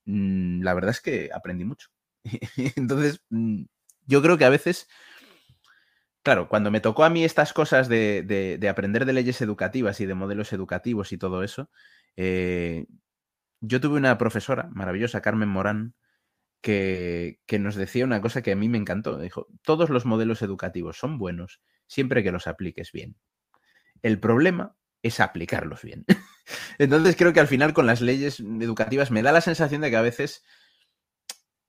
mm, 0.06 0.62
la 0.64 0.74
verdad 0.74 0.90
es 0.90 1.00
que 1.00 1.30
aprendí 1.32 1.64
mucho. 1.64 1.88
Entonces, 2.76 3.22
mm, 3.30 3.66
yo 4.06 4.20
creo 4.20 4.38
que 4.38 4.44
a 4.44 4.50
veces, 4.50 4.88
claro, 6.24 6.48
cuando 6.48 6.72
me 6.72 6.80
tocó 6.80 7.04
a 7.04 7.10
mí 7.10 7.22
estas 7.22 7.52
cosas 7.52 7.88
de, 7.88 8.58
aprender 8.68 9.04
de 9.04 9.12
leyes 9.12 9.40
educativas 9.40 10.00
y 10.00 10.06
de 10.06 10.14
modelos 10.14 10.52
educativos 10.52 11.12
y 11.12 11.18
todo 11.18 11.44
eso, 11.44 11.70
eh, 12.16 12.86
yo 13.60 13.80
tuve 13.80 13.96
una 13.96 14.18
profesora 14.18 14.68
maravillosa, 14.72 15.20
Carmen 15.20 15.48
Morán, 15.48 15.94
que, 16.60 17.40
que, 17.46 17.58
nos 17.58 17.76
decía 17.76 18.04
una 18.04 18.20
cosa 18.20 18.42
que 18.42 18.52
a 18.52 18.56
mí 18.56 18.68
me 18.68 18.78
encantó. 18.78 19.18
Dijo, 19.18 19.46
todos 19.62 19.90
los 19.90 20.04
modelos 20.04 20.42
educativos 20.42 20.98
son 20.98 21.18
buenos 21.18 21.60
siempre 21.86 22.22
que 22.22 22.32
los 22.32 22.46
apliques 22.46 22.92
bien. 22.92 23.16
El 24.02 24.18
problema 24.18 24.76
es 25.02 25.20
aplicarlos 25.20 25.82
bien. 25.82 26.04
Entonces 26.78 27.16
creo 27.16 27.32
que 27.32 27.40
al 27.40 27.46
final 27.46 27.72
con 27.72 27.86
las 27.86 28.00
leyes 28.00 28.40
educativas 28.40 29.10
me 29.10 29.22
da 29.22 29.32
la 29.32 29.40
sensación 29.40 29.82
de 29.82 29.90
que 29.90 29.96
a 29.96 30.02
veces 30.02 30.44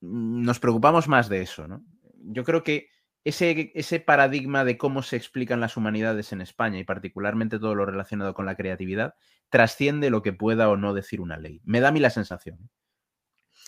nos 0.00 0.58
preocupamos 0.58 1.08
más 1.08 1.28
de 1.28 1.42
eso, 1.42 1.68
¿no? 1.68 1.84
yo 2.22 2.44
creo 2.44 2.62
que 2.62 2.88
ese, 3.24 3.72
ese 3.74 4.00
paradigma 4.00 4.64
de 4.64 4.78
cómo 4.78 5.02
se 5.02 5.16
explican 5.16 5.60
las 5.60 5.76
humanidades 5.76 6.32
en 6.32 6.40
España 6.40 6.78
y 6.78 6.84
particularmente 6.84 7.58
todo 7.58 7.74
lo 7.74 7.84
relacionado 7.84 8.34
con 8.34 8.46
la 8.46 8.56
creatividad 8.56 9.14
trasciende 9.50 10.10
lo 10.10 10.22
que 10.22 10.32
pueda 10.32 10.68
o 10.70 10.76
no 10.76 10.94
decir 10.94 11.20
una 11.20 11.36
ley. 11.36 11.60
Me 11.64 11.80
da 11.80 11.88
a 11.88 11.92
mí 11.92 12.00
la 12.00 12.10
sensación. 12.10 12.58
¿eh? 12.62 12.68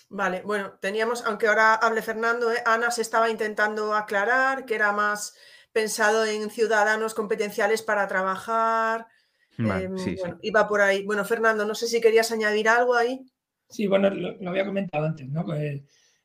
Vale, 0.09 0.43
bueno, 0.43 0.79
teníamos, 0.81 1.25
aunque 1.27 1.49
ahora 1.49 1.75
hable 1.75 2.03
Fernando, 2.03 2.53
¿eh? 2.53 2.63
Ana 2.65 2.91
se 2.91 3.03
estaba 3.03 3.31
intentando 3.31 3.95
aclarar 3.95 4.65
que 4.65 4.75
era 4.75 4.93
más 4.93 5.35
pensado 5.73 6.25
en 6.25 6.51
ciudadanos 6.51 7.15
competenciales 7.15 7.83
para 7.83 8.07
trabajar. 8.07 9.07
Em, 9.59 9.97
iba 10.43 10.69
por 10.69 10.81
ahí. 10.81 11.05
Bueno, 11.05 11.25
Fernando, 11.25 11.65
no 11.65 11.75
sé 11.75 11.87
si 11.87 12.01
querías 12.01 12.31
añadir 12.31 12.69
algo 12.69 12.95
ahí. 12.95 13.21
Sí, 13.69 13.87
bueno, 13.87 14.11
lo, 14.11 14.51
había 14.51 14.67
comentado 14.67 15.07
antes, 15.07 15.29
¿no? 15.29 15.47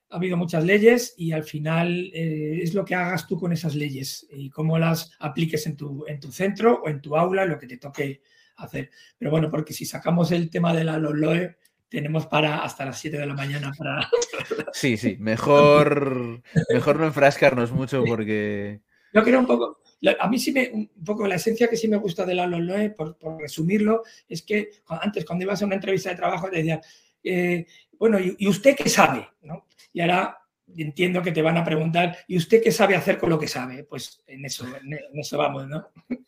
ha 0.09 0.15
habido 0.15 0.38
muchas 0.38 0.63
leyes 0.63 1.13
y 1.17 1.31
al 1.31 1.43
final 1.43 2.11
eh, 2.13 2.59
es 2.61 2.73
lo 2.73 2.85
que 2.85 2.95
hagas 2.95 3.27
tú 3.27 3.38
con 3.38 3.51
esas 3.51 3.75
leyes 3.75 4.25
y 4.31 4.49
cómo 4.49 4.77
las 4.77 5.11
apliques 5.19 5.65
en 5.67 5.75
tu, 5.75 6.05
en 6.07 6.19
tu 6.19 6.31
centro 6.31 6.81
o 6.84 6.89
en 6.89 7.01
tu 7.01 7.17
aula, 7.17 7.45
lo 7.45 7.59
que 7.59 7.67
te 7.67 7.77
toque 7.77 8.21
hacer. 8.57 8.91
Pero 9.17 9.31
bueno, 9.31 9.49
porque 9.49 9.73
si 9.73 9.85
sacamos 9.85 10.31
el 10.31 10.49
tema 10.49 10.73
de 10.73 10.84
la 10.84 10.97
LOLOE, 10.97 11.57
tenemos 11.89 12.27
para 12.27 12.63
hasta 12.63 12.85
las 12.85 12.99
7 12.99 13.17
de 13.17 13.25
la 13.25 13.34
mañana 13.34 13.71
para... 13.77 14.09
Sí, 14.73 14.97
sí, 14.97 15.17
mejor, 15.19 16.41
mejor 16.69 16.99
no 16.99 17.05
enfrascarnos 17.05 17.71
mucho 17.71 18.03
porque... 18.05 18.81
Yo 19.13 19.23
creo 19.23 19.39
un 19.39 19.47
poco, 19.47 19.79
a 20.19 20.27
mí 20.27 20.38
sí 20.38 20.51
me, 20.51 20.69
un 20.71 21.03
poco 21.05 21.27
la 21.27 21.35
esencia 21.35 21.67
que 21.67 21.77
sí 21.77 21.88
me 21.88 21.97
gusta 21.97 22.25
de 22.25 22.35
la 22.35 22.45
LOLOE, 22.45 22.91
por, 22.91 23.17
por 23.17 23.39
resumirlo, 23.39 24.03
es 24.27 24.43
que 24.43 24.69
antes 24.88 25.25
cuando 25.25 25.45
ibas 25.45 25.61
a 25.61 25.65
una 25.65 25.75
entrevista 25.75 26.09
de 26.09 26.15
trabajo 26.15 26.49
te 26.49 26.57
decían, 26.57 26.81
eh, 27.23 27.65
bueno, 27.97 28.19
¿y, 28.19 28.47
usted 28.47 28.75
qué 28.75 28.89
sabe? 28.89 29.27
¿no? 29.41 29.67
Y 29.93 30.01
ahora 30.01 30.38
entiendo 30.75 31.21
que 31.21 31.31
te 31.31 31.41
van 31.41 31.57
a 31.57 31.63
preguntar, 31.63 32.17
¿y 32.27 32.38
usted 32.38 32.61
qué 32.61 32.71
sabe 32.71 32.95
hacer 32.95 33.17
con 33.17 33.29
lo 33.29 33.39
que 33.39 33.47
sabe? 33.47 33.84
Pues 33.85 34.21
en 34.27 34.45
eso, 34.45 34.65
en 34.67 35.19
eso 35.19 35.38
vamos, 35.38 35.67
¿no? 35.67 35.89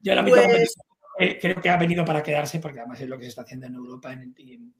Yo 0.00 0.14
la 0.14 0.24
pues... 0.24 0.74
Eh, 1.18 1.38
creo 1.40 1.60
que 1.60 1.70
ha 1.70 1.76
venido 1.76 2.04
para 2.04 2.22
quedarse 2.22 2.58
porque 2.58 2.80
además 2.80 3.00
es 3.00 3.08
lo 3.08 3.16
que 3.16 3.24
se 3.24 3.30
está 3.30 3.42
haciendo 3.42 3.66
en 3.66 3.74
Europa 3.74 4.12
y 4.36 4.54
en, 4.54 4.74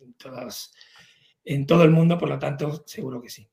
en 1.45 1.67
todo 1.67 1.83
el 1.83 1.91
mundo, 1.91 2.19
por 2.19 2.29
lo 2.29 2.39
tanto, 2.39 2.85
seguro 2.87 3.21
que 3.21 3.31
sí. 3.31 3.49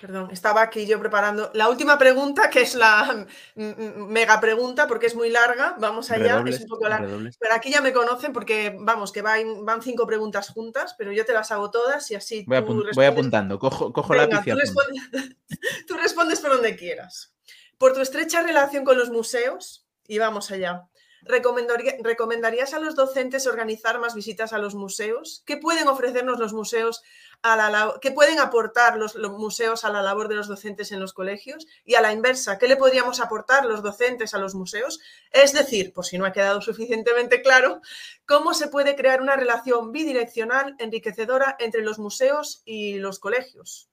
Perdón, 0.00 0.28
estaba 0.32 0.60
aquí 0.60 0.86
yo 0.86 0.98
preparando 0.98 1.50
la 1.54 1.68
última 1.68 1.96
pregunta, 1.96 2.50
que 2.50 2.62
es 2.62 2.74
la 2.74 3.26
mega 3.54 4.40
pregunta, 4.40 4.88
porque 4.88 5.06
es 5.06 5.14
muy 5.14 5.30
larga. 5.30 5.76
Vamos 5.78 6.10
allá, 6.10 6.42
es 6.46 6.60
un 6.62 6.66
poco 6.66 6.88
larga. 6.88 7.08
Pero 7.38 7.54
aquí 7.54 7.70
ya 7.70 7.80
me 7.80 7.92
conocen 7.92 8.32
porque, 8.32 8.76
vamos, 8.78 9.12
que 9.12 9.22
van, 9.22 9.64
van, 9.64 9.82
cinco 9.82 10.04
preguntas 10.04 10.50
juntas, 10.50 10.94
pero 10.98 11.12
yo 11.12 11.24
te 11.24 11.32
las 11.32 11.52
hago 11.52 11.70
todas 11.70 12.10
y 12.10 12.16
así 12.16 12.44
voy, 12.46 12.64
tú 12.64 12.84
voy 12.92 13.06
apuntando, 13.06 13.58
cojo, 13.58 13.92
cojo 13.92 14.14
lápiz 14.14 14.40
y 14.44 14.50
tú, 14.50 14.56
respondes, 14.56 15.02
tú 15.86 15.96
respondes 15.96 16.40
por 16.40 16.50
donde 16.50 16.76
quieras. 16.76 17.32
Por 17.78 17.92
tu 17.92 18.00
estrecha 18.00 18.42
relación 18.42 18.84
con 18.84 18.98
los 18.98 19.10
museos, 19.10 19.84
y 20.06 20.18
vamos 20.18 20.50
allá. 20.50 20.88
¿Recomendarías 21.24 22.74
a 22.74 22.78
los 22.78 22.94
docentes 22.94 23.46
organizar 23.46 23.98
más 23.98 24.14
visitas 24.14 24.52
a 24.52 24.58
los 24.58 24.74
museos? 24.74 25.42
¿Qué 25.46 25.56
pueden 25.56 25.88
ofrecernos 25.88 26.38
los 26.38 26.52
museos 26.52 27.02
a 27.42 27.56
la 27.56 27.98
qué 28.00 28.10
pueden 28.10 28.38
aportar 28.38 28.96
los, 28.96 29.16
museos 29.16 29.84
a 29.84 29.90
la 29.90 30.02
labor 30.02 30.28
de 30.28 30.34
los 30.34 30.48
docentes 30.48 30.92
en 30.92 31.00
los 31.00 31.12
colegios? 31.12 31.66
Y 31.84 31.94
a 31.94 32.02
la 32.02 32.12
inversa, 32.12 32.58
¿qué 32.58 32.68
le 32.68 32.76
podríamos 32.76 33.20
aportar 33.20 33.64
los 33.64 33.82
docentes 33.82 34.34
a 34.34 34.38
los 34.38 34.54
museos? 34.54 35.00
Es 35.30 35.52
decir, 35.52 35.92
por 35.92 36.04
si 36.04 36.18
no 36.18 36.26
ha 36.26 36.32
quedado 36.32 36.60
suficientemente 36.60 37.42
claro, 37.42 37.80
¿cómo 38.26 38.52
se 38.52 38.68
puede 38.68 38.94
crear 38.94 39.22
una 39.22 39.36
relación 39.36 39.92
bidireccional 39.92 40.76
enriquecedora 40.78 41.56
entre 41.58 41.82
los 41.82 41.98
museos 41.98 42.62
y 42.64 42.98
los 42.98 43.18
colegios? 43.18 43.88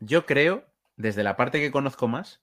Yo 0.00 0.26
creo, 0.26 0.64
desde 0.96 1.22
la 1.22 1.36
parte 1.36 1.60
que 1.60 1.72
conozco 1.72 2.08
más, 2.08 2.40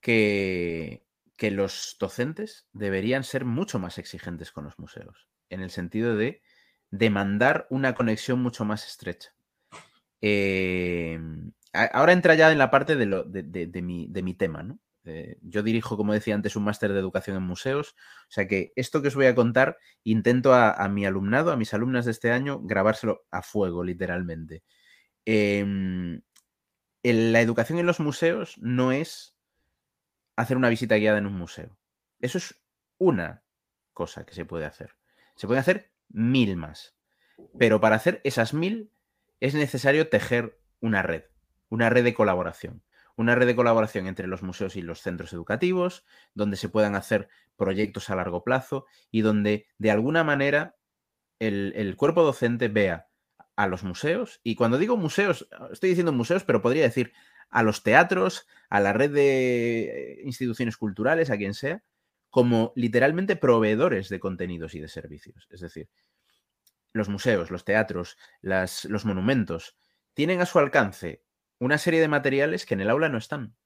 que 0.00 1.05
que 1.36 1.50
los 1.50 1.96
docentes 2.00 2.66
deberían 2.72 3.24
ser 3.24 3.44
mucho 3.44 3.78
más 3.78 3.98
exigentes 3.98 4.52
con 4.52 4.64
los 4.64 4.78
museos, 4.78 5.28
en 5.50 5.60
el 5.60 5.70
sentido 5.70 6.16
de 6.16 6.42
demandar 6.90 7.66
una 7.70 7.94
conexión 7.94 8.40
mucho 8.40 8.64
más 8.64 8.86
estrecha. 8.86 9.34
Em, 10.20 11.52
ahora 11.72 12.12
entra 12.12 12.34
ya 12.34 12.50
en 12.50 12.58
la 12.58 12.70
parte 12.70 12.96
de, 12.96 13.06
de, 13.06 13.82
mi, 13.82 14.34
tema, 14.34 14.62
¿no? 14.62 14.80
Eh, 15.04 15.38
yo 15.42 15.62
dirijo, 15.62 15.96
como 15.96 16.14
decía 16.14 16.34
antes, 16.34 16.56
un 16.56 16.64
máster 16.64 16.92
de 16.92 16.98
educación 16.98 17.36
en 17.36 17.42
museos, 17.44 17.94
o 18.28 18.30
sea 18.30 18.48
que 18.48 18.72
esto 18.74 19.02
que 19.02 19.08
os 19.08 19.14
voy 19.14 19.26
a 19.26 19.34
contar, 19.34 19.76
intento 20.02 20.52
a, 20.54 20.88
mi 20.88 21.06
alumnado, 21.06 21.52
a 21.52 21.56
mis 21.56 21.74
alumnas 21.74 22.06
de 22.06 22.10
este 22.12 22.32
año, 22.32 22.60
grabárselo 22.62 23.24
a 23.30 23.42
fuego, 23.42 23.84
literalmente. 23.84 24.64
Em, 25.24 26.22
la 27.04 27.40
educación 27.40 27.78
en 27.78 27.86
los 27.86 28.00
museos 28.00 28.56
no 28.58 28.90
es 28.90 29.35
hacer 30.36 30.56
una 30.56 30.68
visita 30.68 30.96
guiada 30.96 31.18
en 31.18 31.26
un 31.26 31.34
museo. 31.34 31.76
Eso 32.20 32.38
es 32.38 32.62
una 32.98 33.42
cosa 33.92 34.24
que 34.24 34.34
se 34.34 34.44
puede 34.44 34.64
hacer. 34.64 34.96
Se 35.34 35.46
puede 35.46 35.60
hacer 35.60 35.90
mil 36.08 36.56
más. 36.56 36.94
Pero 37.58 37.80
para 37.80 37.96
hacer 37.96 38.20
esas 38.24 38.54
mil 38.54 38.90
es 39.40 39.54
necesario 39.54 40.08
tejer 40.08 40.58
una 40.80 41.02
red, 41.02 41.24
una 41.68 41.90
red 41.90 42.04
de 42.04 42.14
colaboración. 42.14 42.82
Una 43.16 43.34
red 43.34 43.46
de 43.46 43.56
colaboración 43.56 44.06
entre 44.06 44.26
los 44.26 44.42
museos 44.42 44.76
y 44.76 44.82
los 44.82 45.00
centros 45.00 45.32
educativos, 45.32 46.04
donde 46.34 46.56
se 46.56 46.68
puedan 46.68 46.94
hacer 46.94 47.28
proyectos 47.56 48.10
a 48.10 48.16
largo 48.16 48.44
plazo 48.44 48.86
y 49.10 49.22
donde 49.22 49.66
de 49.78 49.90
alguna 49.90 50.22
manera 50.22 50.76
el 51.38 51.96
cuerpo 51.96 52.22
docente 52.22 52.68
vea 52.68 53.08
a 53.56 53.66
los 53.66 53.84
museos. 53.84 54.40
Y 54.42 54.54
cuando 54.54 54.78
digo 54.78 54.96
museos, 54.96 55.48
estoy 55.72 55.90
diciendo 55.90 56.12
museos, 56.12 56.44
pero 56.44 56.62
podría 56.62 56.82
decir 56.82 57.12
a 57.50 57.62
los 57.62 57.82
teatros, 57.82 58.46
a 58.68 58.80
la 58.80 58.92
red 58.92 59.12
de 59.12 60.20
instituciones 60.24 60.76
culturales, 60.76 61.30
a 61.30 61.36
quien 61.36 61.54
sea, 61.54 61.82
como 62.30 62.72
literalmente 62.76 63.36
proveedores 63.36 64.08
de 64.08 64.20
contenidos 64.20 64.74
y 64.74 64.80
de 64.80 64.88
servicios. 64.88 65.48
Es 65.50 65.60
decir, 65.60 65.88
los 66.92 67.08
museos, 67.08 67.50
los 67.50 67.64
teatros, 67.64 68.16
los 68.42 69.04
monumentos, 69.04 69.76
tienen 70.14 70.40
a 70.40 70.46
su 70.46 70.58
alcance 70.58 71.22
una 71.58 71.78
serie 71.78 72.00
de 72.00 72.08
materiales 72.08 72.66
que 72.66 72.74
en 72.74 72.80
el 72.80 72.90
aula 72.90 73.08
no 73.08 73.18
están. 73.18 73.56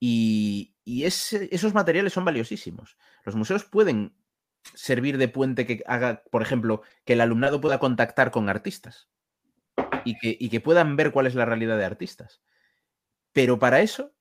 Y, 0.00 0.74
esos 0.84 1.74
materiales 1.74 2.12
son 2.12 2.24
valiosísimos. 2.24 2.96
Los 3.24 3.34
museos 3.34 3.64
pueden 3.64 4.16
servir 4.74 5.18
de 5.18 5.28
puente 5.28 5.66
que 5.66 5.82
haga, 5.86 6.22
por 6.30 6.40
ejemplo, 6.40 6.82
que 7.04 7.12
el 7.12 7.20
alumnado 7.20 7.60
pueda 7.60 7.78
contactar 7.78 8.30
con 8.30 8.48
artistas 8.48 9.08
y 10.16 10.48
que, 10.48 10.60
puedan 10.60 10.96
ver 10.96 11.12
cuál 11.12 11.26
es 11.26 11.34
la 11.34 11.44
realidad 11.44 11.76
de 11.78 11.84
artistas. 11.84 12.42
Pero 13.32 13.58
para 13.58 13.80
eso, 13.80 14.14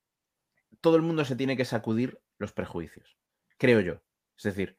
todo 0.82 0.96
el 0.96 1.02
mundo 1.02 1.26
se 1.26 1.36
tiene 1.36 1.58
que 1.58 1.66
sacudir 1.66 2.20
los 2.38 2.52
prejuicios, 2.52 3.18
creo 3.58 3.80
yo. 3.80 4.02
Es 4.38 4.44
decir, 4.44 4.78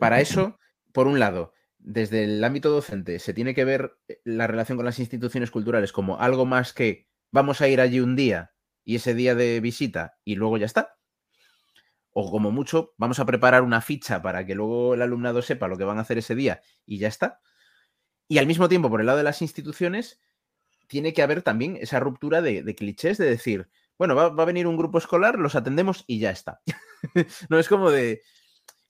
para 0.00 0.20
eso, 0.20 0.58
por 0.92 1.06
un 1.06 1.18
lado, 1.18 1.52
desde 1.78 2.24
el 2.24 2.42
ámbito 2.42 2.70
docente 2.70 3.18
se 3.18 3.32
tiene 3.32 3.54
que 3.54 3.64
ver 3.64 3.98
eh, 4.08 4.20
la 4.24 4.46
relación 4.46 4.76
con 4.76 4.84
las 4.84 4.98
instituciones 4.98 5.50
culturales 5.50 5.92
como 5.92 6.20
algo 6.20 6.44
más 6.44 6.72
que 6.72 7.06
vamos 7.30 7.60
a 7.60 7.68
ir 7.68 7.80
allí 7.80 8.00
un 8.00 8.16
día 8.16 8.52
y 8.84 8.96
ese 8.96 9.14
día 9.14 9.34
de 9.34 9.60
visita 9.60 10.18
y 10.24 10.34
luego 10.34 10.56
ya 10.56 10.66
está. 10.66 10.96
O 12.10 12.30
como 12.30 12.50
mucho, 12.50 12.94
vamos 12.96 13.20
a 13.20 13.26
preparar 13.26 13.62
una 13.62 13.80
ficha 13.80 14.22
para 14.22 14.44
que 14.44 14.54
luego 14.54 14.94
el 14.94 15.02
alumnado 15.02 15.40
sepa 15.42 15.68
lo 15.68 15.76
que 15.76 15.84
van 15.84 15.98
a 15.98 16.00
hacer 16.00 16.18
ese 16.18 16.34
día 16.34 16.62
y 16.84 16.98
ya 16.98 17.06
está. 17.06 17.40
Y 18.26 18.38
al 18.38 18.46
mismo 18.46 18.68
tiempo, 18.68 18.90
por 18.90 19.00
el 19.00 19.06
lado 19.06 19.18
de 19.18 19.24
las 19.24 19.40
instituciones, 19.40 20.20
tiene 20.88 21.12
que 21.12 21.22
haber 21.22 21.42
también 21.42 21.78
esa 21.80 22.00
ruptura 22.00 22.42
de, 22.42 22.74
clichés 22.74 23.18
de 23.18 23.26
decir, 23.26 23.68
bueno, 23.96 24.14
va, 24.14 24.26
a 24.26 24.44
venir 24.44 24.66
un 24.66 24.76
grupo 24.76 24.98
escolar, 24.98 25.38
los 25.38 25.54
atendemos 25.54 26.04
y 26.06 26.18
ya 26.18 26.30
está. 26.30 26.60
no 27.48 27.58
es 27.58 27.68
como 27.68 27.90
de... 27.90 28.22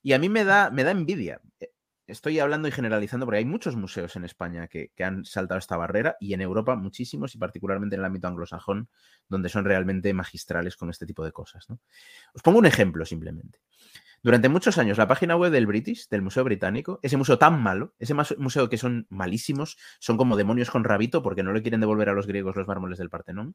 Y 0.03 0.13
a 0.13 0.19
mí 0.19 0.29
me 0.29 0.45
da, 0.45 0.71
me 0.71 0.85
da 0.85 0.93
envidia. 0.93 1.41
Eh, 1.61 1.73
estoy 2.07 2.39
hablando 2.39 2.69
y 2.69 2.73
generalizando 2.73 3.27
porque 3.27 3.39
hay 3.39 3.45
muchos 3.45 3.77
museos 3.77 4.17
en 4.17 4.25
España 4.25 4.69
que, 4.69 4.93
han 5.01 5.25
saltado 5.25 5.59
esta 5.59 5.77
barrera 5.77 6.17
y 6.21 6.33
en 6.33 6.41
Europa 6.41 6.77
muchísimos 6.77 7.35
y 7.35 7.39
particularmente 7.39 7.97
en 7.97 8.01
el 8.01 8.07
ámbito 8.07 8.29
anglosajón 8.29 8.89
donde 9.29 9.49
son 9.49 9.65
realmente 9.65 10.15
magistrales 10.15 10.77
con 10.77 10.89
este 10.89 11.05
tipo 11.05 11.25
de 11.25 11.33
cosas. 11.33 11.69
¿no? 11.69 11.81
Os 12.33 12.43
pongo 12.43 12.59
un 12.59 12.67
ejemplo 12.67 13.05
simplemente. 13.05 13.61
Durante 14.23 14.49
muchos 14.49 14.79
años, 14.79 14.99
la 14.99 15.07
página 15.07 15.37
web 15.37 15.53
del 15.53 15.67
British, 15.67 16.09
del 16.09 16.23
Museo 16.23 16.43
Británico, 16.43 16.99
ese 17.03 17.17
museo 17.17 17.39
tan 17.39 17.63
malo, 17.63 17.95
ese 17.99 18.15
museo 18.15 18.69
que 18.69 18.77
son 18.77 19.07
malísimos, 19.11 19.79
son 20.01 20.17
como 20.17 20.37
demonios 20.37 20.71
con 20.71 20.85
rabito 20.85 21.23
porque 21.23 21.45
no 21.45 21.53
le 21.53 21.63
quieren 21.63 21.81
devolver 21.81 22.09
a 22.09 22.15
los 22.15 22.27
griegos 22.27 22.57
los 22.57 22.67
mármoles 22.67 22.99
del 22.99 23.11
Partenón, 23.11 23.55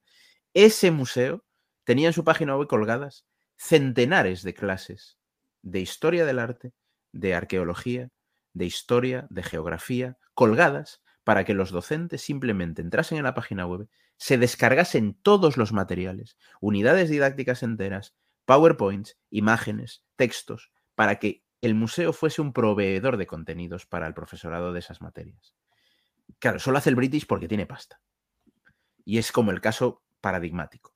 ese 0.54 0.92
museo 0.92 1.44
tenía 1.84 2.08
en 2.08 2.14
su 2.14 2.24
página 2.24 2.56
web 2.56 2.68
colgadas 2.68 3.26
centenares 3.58 4.44
de 4.44 4.54
clases 4.54 5.18
de 5.62 5.80
historia 5.80 6.26
del 6.26 6.40
arte, 6.40 6.74
de 7.12 7.34
arqueología, 7.34 8.10
de 8.54 8.66
historia, 8.66 9.28
de 9.30 9.44
geografía, 9.44 10.18
colgadas 10.34 11.02
para 11.24 11.46
que 11.46 11.54
los 11.54 11.72
docentes 11.72 12.22
simplemente 12.22 12.82
entrasen 12.82 13.18
en 13.18 13.24
la 13.24 13.34
página 13.34 13.66
web, 13.66 13.88
se 14.18 14.38
descargasen 14.38 15.16
todos 15.22 15.58
los 15.58 15.72
materiales, 15.72 16.38
unidades 16.60 17.10
didácticas 17.10 17.64
enteras, 17.64 18.14
PowerPoints, 18.46 19.18
imágenes, 19.30 20.04
textos, 20.16 20.72
para 20.96 21.20
que 21.20 21.44
el 21.62 21.76
museo 21.76 22.12
fuese 22.14 22.42
un 22.42 22.54
proveedor 22.54 23.18
de 23.18 23.28
contenidos 23.28 23.86
para 23.86 24.08
el 24.08 24.14
profesorado 24.14 24.74
de 24.74 24.80
esas 24.80 25.02
materias. 25.02 25.56
Claro, 26.40 26.60
solo 26.60 26.78
hace 26.78 26.90
el 26.90 26.96
British 26.96 27.26
porque 27.26 27.48
tiene 27.48 27.66
pasta. 27.66 28.02
Y 29.06 29.18
es 29.18 29.32
como 29.32 29.52
el 29.52 29.62
caso 29.62 30.04
paradigmático. 30.20 30.94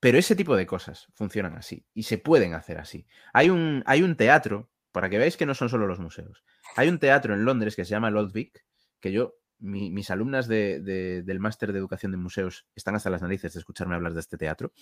Pero 0.00 0.18
ese 0.18 0.34
tipo 0.34 0.56
de 0.56 0.66
cosas 0.66 1.08
funcionan 1.14 1.56
así 1.56 1.86
y 1.92 2.04
se 2.04 2.18
pueden 2.18 2.54
hacer 2.54 2.78
así. 2.78 3.06
Hay 3.32 3.50
un, 3.50 3.82
hay 3.86 4.02
un 4.02 4.16
teatro, 4.16 4.70
para 4.92 5.08
que 5.08 5.18
veáis 5.18 5.36
que 5.36 5.46
no 5.46 5.54
son 5.54 5.68
solo 5.68 5.86
los 5.86 6.00
museos. 6.00 6.42
Hay 6.76 6.88
un 6.88 6.98
teatro 6.98 7.34
en 7.34 7.44
Londres 7.44 7.76
que 7.76 7.84
se 7.84 7.90
llama 7.90 8.10
Vic, 8.32 8.64
que 8.98 9.12
yo, 9.12 9.34
mis 9.58 10.10
alumnas 10.10 10.48
del 10.48 11.38
máster 11.40 11.72
de 11.72 11.78
educación 11.78 12.12
de 12.12 12.18
museos 12.18 12.66
están 12.74 12.96
hasta 12.96 13.10
las 13.10 13.22
narices 13.22 13.52
de 13.52 13.60
escucharme 13.60 13.94
hablar 13.94 14.14
de 14.14 14.20
este 14.20 14.38
teatro. 14.38 14.72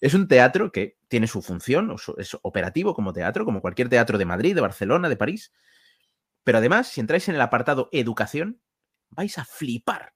Es 0.00 0.14
un 0.14 0.28
teatro 0.28 0.72
que 0.72 0.98
tiene 1.08 1.26
su 1.26 1.42
función, 1.42 1.94
es 2.16 2.36
operativo 2.42 2.94
como 2.94 3.12
teatro, 3.12 3.44
como 3.44 3.60
cualquier 3.60 3.88
teatro 3.88 4.16
de 4.16 4.24
Madrid, 4.24 4.54
de 4.54 4.60
Barcelona, 4.62 5.08
de 5.08 5.16
París. 5.16 5.52
Pero 6.44 6.58
además, 6.58 6.88
si 6.88 7.00
entráis 7.00 7.28
en 7.28 7.34
el 7.34 7.40
apartado 7.40 7.88
educación, 7.92 8.60
vais 9.10 9.36
a 9.38 9.44
flipar 9.44 10.14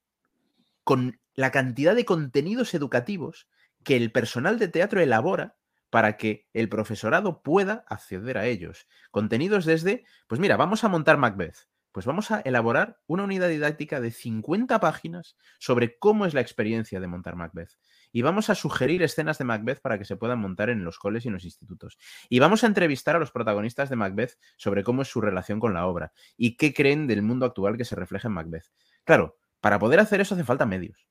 con 0.84 1.20
la 1.34 1.50
cantidad 1.50 1.94
de 1.94 2.04
contenidos 2.04 2.74
educativos 2.74 3.48
que 3.82 3.96
el 3.96 4.12
personal 4.12 4.58
de 4.58 4.68
teatro 4.68 5.00
elabora 5.00 5.56
para 5.90 6.16
que 6.16 6.48
el 6.52 6.68
profesorado 6.68 7.42
pueda 7.42 7.84
acceder 7.88 8.38
a 8.38 8.46
ellos. 8.46 8.88
Contenidos 9.10 9.64
desde, 9.64 10.04
pues 10.26 10.40
mira, 10.40 10.56
vamos 10.56 10.82
a 10.82 10.88
montar 10.88 11.18
Macbeth. 11.18 11.68
Pues 11.92 12.06
vamos 12.06 12.32
a 12.32 12.40
elaborar 12.40 12.98
una 13.06 13.22
unidad 13.22 13.48
didáctica 13.48 14.00
de 14.00 14.10
50 14.10 14.80
páginas 14.80 15.36
sobre 15.60 15.96
cómo 15.98 16.26
es 16.26 16.34
la 16.34 16.40
experiencia 16.40 16.98
de 16.98 17.06
montar 17.06 17.36
Macbeth. 17.36 17.78
Y 18.14 18.22
vamos 18.22 18.48
a 18.48 18.54
sugerir 18.54 19.02
escenas 19.02 19.38
de 19.38 19.44
Macbeth 19.44 19.80
para 19.80 19.98
que 19.98 20.04
se 20.04 20.14
puedan 20.14 20.38
montar 20.38 20.70
en 20.70 20.84
los 20.84 21.00
coles 21.00 21.24
y 21.24 21.28
en 21.28 21.34
los 21.34 21.44
institutos. 21.44 21.98
Y 22.28 22.38
vamos 22.38 22.62
a 22.62 22.68
entrevistar 22.68 23.16
a 23.16 23.18
los 23.18 23.32
protagonistas 23.32 23.90
de 23.90 23.96
Macbeth 23.96 24.38
sobre 24.56 24.84
cómo 24.84 25.02
es 25.02 25.08
su 25.08 25.20
relación 25.20 25.58
con 25.58 25.74
la 25.74 25.84
obra 25.84 26.12
y 26.36 26.56
qué 26.56 26.72
creen 26.72 27.08
del 27.08 27.22
mundo 27.22 27.44
actual 27.44 27.76
que 27.76 27.84
se 27.84 27.96
refleja 27.96 28.28
en 28.28 28.34
Macbeth. 28.34 28.70
Claro, 29.02 29.36
para 29.60 29.80
poder 29.80 29.98
hacer 29.98 30.20
eso 30.20 30.36
hace 30.36 30.44
falta 30.44 30.64
medios. 30.64 31.08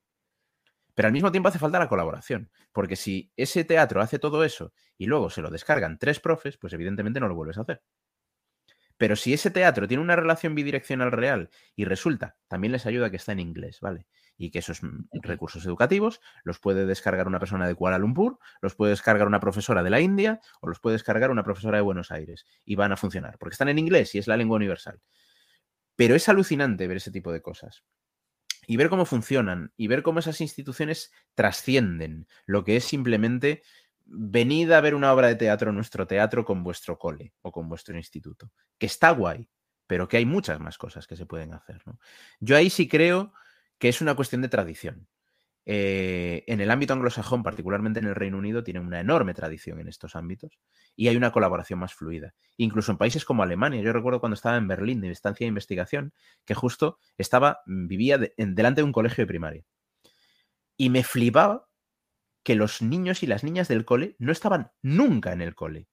Pero 0.94 1.08
al 1.08 1.12
mismo 1.12 1.30
tiempo 1.30 1.50
hace 1.50 1.58
falta 1.58 1.78
la 1.78 1.90
colaboración, 1.90 2.50
porque 2.72 2.96
si 2.96 3.30
ese 3.36 3.64
teatro 3.64 4.00
hace 4.00 4.18
todo 4.18 4.42
eso 4.42 4.72
y 4.96 5.04
luego 5.04 5.28
se 5.28 5.42
lo 5.42 5.50
descargan 5.50 5.98
tres 5.98 6.20
profes, 6.20 6.56
pues 6.56 6.72
evidentemente 6.72 7.20
no 7.20 7.28
lo 7.28 7.34
vuelves 7.34 7.58
a 7.58 7.62
hacer. 7.62 7.82
Pero 8.96 9.14
si 9.14 9.34
ese 9.34 9.50
teatro 9.50 9.86
tiene 9.86 10.02
una 10.02 10.16
relación 10.16 10.54
bidireccional 10.54 11.12
real 11.12 11.50
y 11.76 11.84
resulta, 11.84 12.38
también 12.48 12.72
les 12.72 12.86
ayuda 12.86 13.10
que 13.10 13.16
está 13.16 13.32
en 13.32 13.40
inglés, 13.40 13.80
¿vale? 13.80 14.06
Y 14.36 14.50
que 14.50 14.58
esos 14.58 14.82
mm, 14.82 15.06
recursos 15.22 15.64
educativos 15.66 16.20
los 16.42 16.58
puede 16.58 16.86
descargar 16.86 17.28
una 17.28 17.38
persona 17.38 17.66
de 17.66 17.74
Kuala 17.74 17.98
Lumpur, 17.98 18.38
los 18.60 18.74
puede 18.74 18.90
descargar 18.90 19.26
una 19.26 19.40
profesora 19.40 19.82
de 19.82 19.90
la 19.90 20.00
India 20.00 20.40
o 20.60 20.68
los 20.68 20.80
puede 20.80 20.94
descargar 20.94 21.30
una 21.30 21.44
profesora 21.44 21.78
de 21.78 21.82
Buenos 21.82 22.10
Aires 22.10 22.46
y 22.64 22.74
van 22.74 22.92
a 22.92 22.96
funcionar, 22.96 23.38
porque 23.38 23.54
están 23.54 23.68
en 23.68 23.78
inglés 23.78 24.14
y 24.14 24.18
es 24.18 24.26
la 24.26 24.36
lengua 24.36 24.56
universal. 24.56 25.00
Pero 25.96 26.14
es 26.14 26.28
alucinante 26.28 26.88
ver 26.88 26.96
ese 26.96 27.10
tipo 27.10 27.32
de 27.32 27.42
cosas 27.42 27.84
y 28.66 28.76
ver 28.76 28.88
cómo 28.88 29.04
funcionan 29.04 29.72
y 29.76 29.88
ver 29.88 30.02
cómo 30.02 30.18
esas 30.18 30.40
instituciones 30.40 31.12
trascienden 31.34 32.26
lo 32.46 32.64
que 32.64 32.76
es 32.76 32.84
simplemente 32.84 33.62
venid 34.06 34.70
a 34.72 34.80
ver 34.80 34.94
una 34.94 35.12
obra 35.12 35.28
de 35.28 35.36
teatro 35.36 35.70
en 35.70 35.76
nuestro 35.76 36.06
teatro 36.06 36.44
con 36.44 36.62
vuestro 36.62 36.98
cole 36.98 37.32
o 37.42 37.52
con 37.52 37.68
vuestro 37.68 37.96
instituto, 37.96 38.50
que 38.78 38.86
está 38.86 39.10
guay, 39.10 39.48
pero 39.86 40.08
que 40.08 40.18
hay 40.18 40.26
muchas 40.26 40.60
más 40.60 40.78
cosas 40.78 41.06
que 41.06 41.16
se 41.16 41.26
pueden 41.26 41.54
hacer. 41.54 41.82
Yo 42.40 42.56
ahí 42.56 42.70
sí 42.70 42.88
creo 42.88 43.32
que 43.78 43.88
es 43.88 44.00
una 44.00 44.14
cuestión 44.14 44.42
de 44.42 44.48
tradición. 44.48 45.08
Eh, 45.66 46.44
en 46.46 46.60
el 46.60 46.70
ámbito 46.70 46.92
anglosajón, 46.92 47.42
particularmente 47.42 47.98
en 48.00 48.06
el 48.06 48.14
Reino 48.14 48.36
Unido, 48.36 48.62
tiene 48.62 48.80
una 48.80 49.00
enorme 49.00 49.32
tradición 49.32 49.80
en 49.80 49.88
estos 49.88 50.14
ámbitos 50.14 50.58
y 50.94 51.08
hay 51.08 51.16
una 51.16 51.32
colaboración 51.32 51.78
más 51.78 51.94
fluida. 51.94 52.34
Incluso 52.58 52.92
en 52.92 52.98
países 52.98 53.24
como 53.24 53.42
Alemania, 53.42 53.80
yo 53.80 53.92
recuerdo 53.92 54.20
cuando 54.20 54.34
estaba 54.34 54.56
en 54.56 54.68
Berlín 54.68 55.00
de 55.00 55.10
estancia 55.10 55.44
de 55.44 55.48
investigación, 55.48 56.12
que 56.44 56.54
justo 56.54 56.98
estaba, 57.16 57.60
mm, 57.66 57.86
vivía 57.86 58.18
delante 58.18 58.82
de 58.82 58.84
un 58.84 58.92
colegio 58.92 59.22
de 59.22 59.28
primaria. 59.28 59.64
Y 60.76 60.90
me 60.90 61.02
flipaba 61.02 61.68
que 62.42 62.54
los 62.54 62.82
niños 62.82 63.22
y 63.22 63.26
las 63.26 63.42
niñas 63.42 63.68
del 63.68 63.84
cole 63.84 64.16
no 64.18 64.32
estaban 64.32 64.70
nunca 64.82 65.32
en 65.32 65.40
el 65.40 65.54
cole. 65.54 65.88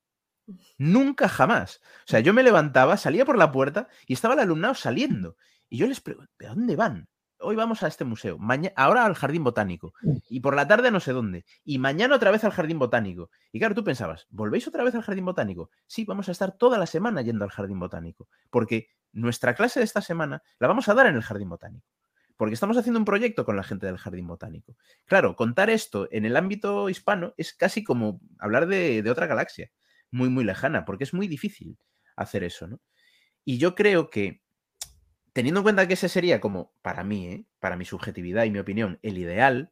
Nunca 0.78 1.30
jamás. 1.30 1.82
O 2.06 2.08
sea, 2.08 2.20
yo 2.20 2.34
me 2.34 2.44
levantaba, 2.44 2.98
salía 2.98 3.26
por 3.26 3.38
la 3.38 3.52
puerta 3.52 3.88
y 4.06 4.14
estaba 4.14 4.34
el 4.34 4.42
alumnado 4.42 4.76
saliendo. 4.76 5.38
Y 5.70 5.78
yo 5.78 5.88
les 5.88 6.02
pregunto, 6.02 6.32
¿de 6.38 6.48
dónde 6.48 6.76
van? 6.76 7.08
Hoy 7.42 7.56
vamos 7.56 7.84
a 7.84 7.88
este 7.88 8.04
museo, 8.04 8.38
ahora 8.76 9.06
al 9.06 9.16
jardín 9.16 9.44
botánico, 9.44 9.94
y 10.30 10.40
por 10.40 10.56
la 10.56 10.68
tarde 10.68 10.92
no 10.92 11.00
sé 11.00 11.12
dónde, 11.14 11.46
y 11.64 11.80
mañana 11.80 12.16
otra 12.16 12.32
vez 12.32 12.44
al 12.44 12.52
jardín 12.52 12.80
botánico. 12.80 13.30
Y 13.52 13.60
claro, 13.60 13.76
tú 13.76 13.84
pensabas, 13.84 14.28
¿volvéis 14.30 14.68
otra 14.68 14.84
vez 14.84 14.96
al 14.96 15.02
jardín 15.02 15.26
botánico? 15.26 15.70
Sí, 15.88 16.06
vamos 16.06 16.30
a 16.30 16.32
estar 16.32 16.52
toda 16.54 16.78
la 16.78 16.86
semana 16.86 17.22
yendo 17.22 17.44
al 17.44 17.52
jardín 17.52 17.80
botánico, 17.80 18.28
porque 18.50 18.90
nuestra 19.12 19.56
clase 19.56 19.80
de 19.80 19.86
esta 19.86 20.02
semana 20.02 20.44
la 20.60 20.68
vamos 20.68 20.88
a 20.88 20.94
dar 20.94 21.08
en 21.08 21.16
el 21.16 21.24
jardín 21.24 21.50
botánico, 21.50 21.86
porque 22.38 22.54
estamos 22.54 22.78
haciendo 22.78 23.00
un 23.00 23.06
proyecto 23.06 23.46
con 23.46 23.56
la 23.56 23.64
gente 23.64 23.86
del 23.86 23.98
jardín 23.98 24.28
botánico. 24.28 24.78
Claro, 25.06 25.36
contar 25.36 25.70
esto 25.70 26.08
en 26.12 26.26
el 26.26 26.38
ámbito 26.38 26.90
hispano 26.90 27.34
es 27.38 27.54
casi 27.54 27.84
como 27.84 28.22
hablar 28.40 28.68
de, 28.68 29.02
de 29.02 29.12
otra 29.12 29.28
galaxia, 29.28 29.72
muy, 30.12 30.30
muy 30.30 30.44
lejana, 30.44 30.86
porque 30.86 31.04
es 31.04 31.14
muy 31.14 31.28
difícil 31.28 31.78
hacer 32.16 32.44
eso, 32.44 32.68
¿no? 32.68 32.80
Y 33.44 33.58
yo 33.58 33.74
creo 33.74 34.10
que 34.10 34.44
teniendo 35.34 35.60
en 35.60 35.64
cuenta 35.64 35.88
que 35.88 35.94
ese 35.94 36.10
sería 36.10 36.42
como, 36.42 36.74
para 36.82 37.04
mí, 37.04 37.28
¿eh? 37.28 37.46
para 37.60 37.78
mi 37.78 37.86
subjetividad 37.86 38.44
y 38.46 38.52
mi 38.52 38.60
opinión, 38.60 39.00
el 39.02 39.18
ideal, 39.18 39.72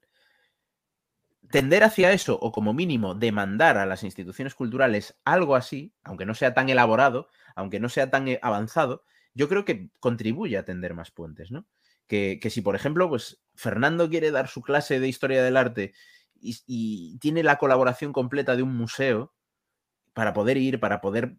tender 1.51 1.83
hacia 1.83 2.11
eso 2.11 2.37
o 2.39 2.51
como 2.51 2.73
mínimo 2.73 3.15
demandar 3.15 3.77
a 3.77 3.85
las 3.85 4.03
instituciones 4.03 4.55
culturales 4.55 5.17
algo 5.25 5.55
así, 5.55 5.93
aunque 6.03 6.25
no 6.25 6.35
sea 6.35 6.53
tan 6.53 6.69
elaborado, 6.69 7.27
aunque 7.55 7.79
no 7.79 7.89
sea 7.89 8.09
tan 8.09 8.27
eh, 8.27 8.39
avanzado, 8.41 9.03
yo 9.33 9.49
creo 9.49 9.65
que 9.65 9.89
contribuye 9.99 10.57
a 10.57 10.65
tender 10.65 10.93
más 10.93 11.11
puentes, 11.11 11.51
¿no? 11.51 11.65
Que, 12.07 12.39
si, 12.49 12.61
por 12.61 12.75
ejemplo, 12.75 13.07
pues 13.07 13.39
Fernando 13.53 14.09
quiere 14.09 14.31
dar 14.31 14.47
su 14.47 14.63
clase 14.63 14.99
de 14.99 15.07
historia 15.07 15.43
del 15.43 15.55
arte 15.55 15.93
y, 16.41 16.57
y 16.65 17.19
tiene 17.19 17.43
la 17.43 17.57
colaboración 17.59 18.13
completa 18.13 18.55
de 18.55 18.63
un 18.63 18.75
museo 18.75 19.31
para 20.13 20.33
poder 20.33 20.57
ir, 20.57 20.79
para 20.79 21.01
poder 21.01 21.35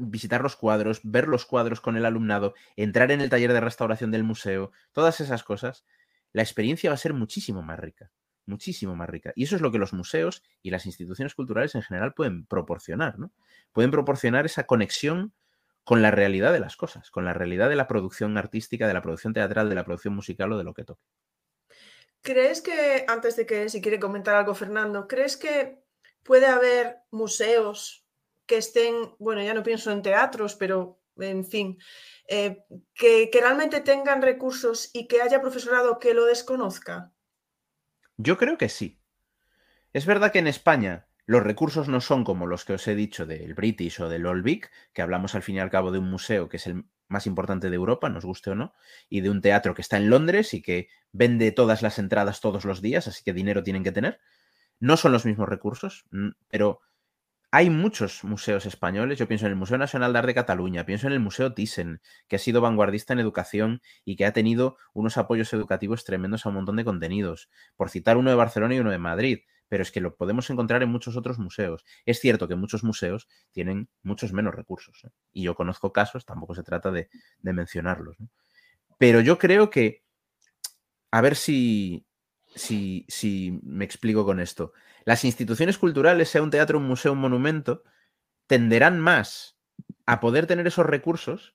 visitar 0.00 0.42
los 0.42 0.56
cuadros, 0.56 1.00
ver 1.02 1.28
los 1.28 1.46
cuadros 1.46 1.80
con 1.80 1.96
el 1.96 2.06
alumnado, 2.06 2.54
entrar 2.76 3.10
en 3.12 3.20
el 3.20 3.30
taller 3.30 3.52
de 3.52 3.60
restauración 3.60 4.10
del 4.10 4.24
museo, 4.24 4.72
todas 4.92 5.20
esas 5.20 5.42
cosas, 5.42 5.84
la 6.32 6.42
experiencia 6.42 6.90
va 6.90 6.94
a 6.94 6.98
ser 6.98 7.12
muchísimo 7.12 7.62
más 7.62 7.78
rica, 7.78 8.10
muchísimo 8.46 8.96
más 8.96 9.08
rica. 9.08 9.32
Y 9.36 9.44
eso 9.44 9.56
es 9.56 9.62
lo 9.62 9.70
que 9.70 9.78
los 9.78 9.92
museos 9.92 10.42
y 10.62 10.70
las 10.70 10.86
instituciones 10.86 11.34
culturales 11.34 11.74
en 11.74 11.82
general 11.82 12.14
pueden 12.14 12.46
proporcionar, 12.46 13.18
¿no? 13.18 13.32
Pueden 13.72 13.90
proporcionar 13.90 14.46
esa 14.46 14.64
conexión 14.64 15.32
con 15.84 16.02
la 16.02 16.10
realidad 16.10 16.52
de 16.52 16.60
las 16.60 16.76
cosas, 16.76 17.10
con 17.10 17.24
la 17.24 17.32
realidad 17.32 17.68
de 17.68 17.76
la 17.76 17.88
producción 17.88 18.36
artística, 18.38 18.86
de 18.86 18.94
la 18.94 19.02
producción 19.02 19.32
teatral, 19.32 19.68
de 19.68 19.74
la 19.74 19.84
producción 19.84 20.14
musical 20.14 20.52
o 20.52 20.58
de 20.58 20.64
lo 20.64 20.74
que 20.74 20.84
toque. 20.84 21.02
¿Crees 22.22 22.60
que, 22.60 23.04
antes 23.08 23.36
de 23.36 23.46
que 23.46 23.68
si 23.68 23.80
quiere 23.80 23.98
comentar 23.98 24.34
algo 24.34 24.54
Fernando, 24.54 25.08
¿crees 25.08 25.36
que 25.36 25.82
puede 26.22 26.46
haber 26.46 26.98
museos 27.10 27.99
que 28.50 28.56
estén, 28.56 29.14
bueno, 29.20 29.40
ya 29.44 29.54
no 29.54 29.62
pienso 29.62 29.92
en 29.92 30.02
teatros, 30.02 30.56
pero 30.56 31.00
en 31.18 31.44
fin, 31.44 31.78
eh, 32.26 32.64
que, 32.94 33.30
realmente 33.32 33.80
tengan 33.80 34.22
recursos 34.22 34.90
y 34.92 35.06
que 35.06 35.22
haya 35.22 35.40
profesorado 35.40 36.00
que 36.00 36.14
lo 36.14 36.24
desconozca? 36.24 37.12
Yo 38.16 38.36
creo 38.36 38.58
que 38.58 38.68
sí. 38.68 39.00
Es 39.92 40.04
verdad 40.04 40.32
que 40.32 40.40
en 40.40 40.48
España 40.48 41.06
los 41.26 41.44
recursos 41.44 41.86
no 41.86 42.00
son 42.00 42.24
como 42.24 42.48
los 42.48 42.64
que 42.64 42.72
os 42.72 42.88
he 42.88 42.96
dicho 42.96 43.24
del 43.24 43.54
British 43.54 44.00
o 44.00 44.08
del 44.08 44.26
Old 44.26 44.42
Vic, 44.42 44.72
que 44.92 45.02
hablamos 45.02 45.36
al 45.36 45.44
fin 45.44 45.54
y 45.54 45.60
al 45.60 45.70
cabo 45.70 45.92
de 45.92 46.00
un 46.00 46.10
museo 46.10 46.48
que 46.48 46.56
es 46.56 46.66
el 46.66 46.86
más 47.06 47.28
importante 47.28 47.70
de 47.70 47.76
Europa, 47.76 48.08
nos 48.08 48.24
guste 48.24 48.50
o 48.50 48.56
no, 48.56 48.74
y 49.08 49.20
de 49.20 49.30
un 49.30 49.42
teatro 49.42 49.74
que 49.76 49.82
está 49.82 49.96
en 49.96 50.10
Londres 50.10 50.54
y 50.54 50.60
que 50.60 50.88
vende 51.12 51.52
todas 51.52 51.82
las 51.82 52.00
entradas 52.00 52.40
todos 52.40 52.64
los 52.64 52.82
días, 52.82 53.06
así 53.06 53.22
que 53.22 53.32
dinero 53.32 53.62
tienen 53.62 53.84
que 53.84 53.92
tener. 53.92 54.18
No 54.80 54.96
son 54.96 55.12
los 55.12 55.24
mismos 55.24 55.48
recursos, 55.48 56.04
pero 56.48 56.80
hay 57.52 57.68
muchos 57.68 58.22
museos 58.24 58.64
españoles. 58.66 59.18
Yo 59.18 59.26
pienso 59.26 59.46
en 59.46 59.52
el 59.52 59.58
Museo 59.58 59.78
Nacional 59.78 60.12
de 60.12 60.18
Arte 60.20 60.28
de 60.28 60.34
Cataluña, 60.34 60.86
pienso 60.86 61.06
en 61.08 61.12
el 61.12 61.20
Museo 61.20 61.52
Thyssen, 61.52 62.00
que 62.28 62.36
ha 62.36 62.38
sido 62.38 62.60
vanguardista 62.60 63.12
en 63.12 63.18
educación 63.18 63.82
y 64.04 64.16
que 64.16 64.24
ha 64.24 64.32
tenido 64.32 64.76
unos 64.92 65.16
apoyos 65.16 65.52
educativos 65.52 66.04
tremendos 66.04 66.46
a 66.46 66.50
un 66.50 66.56
montón 66.56 66.76
de 66.76 66.84
contenidos. 66.84 67.50
Por 67.76 67.90
citar 67.90 68.16
uno 68.16 68.30
de 68.30 68.36
Barcelona 68.36 68.74
y 68.74 68.80
uno 68.80 68.90
de 68.90 68.98
Madrid, 68.98 69.40
pero 69.68 69.82
es 69.82 69.90
que 69.90 70.00
lo 70.00 70.16
podemos 70.16 70.48
encontrar 70.50 70.82
en 70.82 70.90
muchos 70.90 71.16
otros 71.16 71.38
museos. 71.38 71.84
Es 72.06 72.20
cierto 72.20 72.46
que 72.46 72.54
muchos 72.54 72.84
museos 72.84 73.28
tienen 73.50 73.88
muchos 74.02 74.32
menos 74.32 74.54
recursos. 74.54 75.02
¿eh? 75.04 75.10
Y 75.32 75.42
yo 75.42 75.54
conozco 75.56 75.92
casos, 75.92 76.24
tampoco 76.24 76.54
se 76.54 76.62
trata 76.62 76.92
de, 76.92 77.08
mencionarlos. 77.42 78.16
Pero 78.96 79.20
yo 79.20 79.38
creo 79.38 79.70
que, 79.70 80.04
a 81.10 81.20
ver 81.20 81.34
si, 81.34 82.06
si, 82.54 83.06
si 83.08 83.58
me 83.62 83.84
explico 83.84 84.24
con 84.24 84.38
esto 84.38 84.72
las 85.04 85.24
instituciones 85.24 85.78
culturales, 85.78 86.28
sea 86.28 86.42
un 86.42 86.50
teatro, 86.50 86.78
un 86.78 86.86
museo, 86.86 87.12
un 87.12 87.18
monumento, 87.18 87.82
tenderán 88.46 89.00
más 89.00 89.58
a 90.06 90.20
poder 90.20 90.46
tener 90.46 90.66
esos 90.66 90.86
recursos 90.86 91.54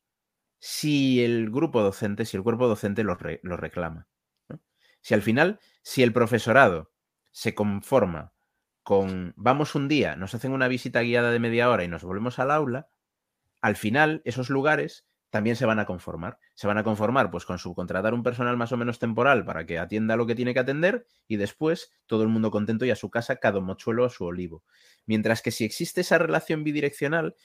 si 0.60 1.24
el 1.24 1.52
grupo 1.52 1.82
docente, 1.82 2.26
si 2.26 2.38
el 2.38 2.44
cuerpo 2.44 2.68
docente 2.68 3.04
los, 3.04 3.20
reclama. 3.20 4.08
Si 5.02 5.14
al 5.14 5.22
final, 5.22 5.60
si 5.84 6.04
el 6.04 6.14
profesorado 6.14 6.92
se 7.32 7.54
conforma 7.54 8.34
con 8.82 9.34
vamos 9.36 9.76
un 9.76 9.88
día, 9.88 10.16
nos 10.16 10.34
hacen 10.34 10.52
una 10.52 10.68
visita 10.68 11.02
guiada 11.02 11.32
de 11.32 11.40
media 11.40 11.70
hora 11.70 11.84
y 11.84 11.88
nos 11.88 12.04
volvemos 12.04 12.40
al 12.40 12.52
aula, 12.52 12.90
al 13.62 13.76
final 13.76 14.22
esos 14.26 14.50
lugares 14.50 15.06
también 15.36 15.57
se 15.57 15.66
van 15.66 15.80
a 15.80 15.86
conformar. 15.86 16.40
Se 16.53 16.66
van 16.66 16.78
a 16.78 16.84
conformar 16.86 17.30
pues 17.30 17.44
con 17.44 17.60
subcontratar 17.60 18.14
un 18.14 18.24
personal 18.24 18.56
más 18.56 18.72
o 18.72 18.78
menos 18.78 18.99
temporal 18.99 19.44
para 19.44 19.66
que 19.66 19.78
atienda 19.78 20.16
lo 20.16 20.26
que 20.26 20.34
tiene 20.34 20.53
que 20.53 20.62
atender 20.62 21.06
y 21.28 21.36
después 21.36 21.91
todo 22.06 22.24
el 22.24 22.30
mundo 22.30 22.52
contento 22.52 22.86
y 22.86 22.91
a 22.91 22.95
su 22.95 23.10
casa 23.10 23.36
cada 23.36 23.60
mochuelo 23.60 24.06
a 24.06 24.10
su 24.10 24.24
olivo. 24.24 24.64
Mientras 25.06 25.41
que 25.41 25.52
si 25.52 25.66
existe 25.66 25.99
esa 25.99 26.20
relación 26.20 26.64
bidireccional, 26.64 27.36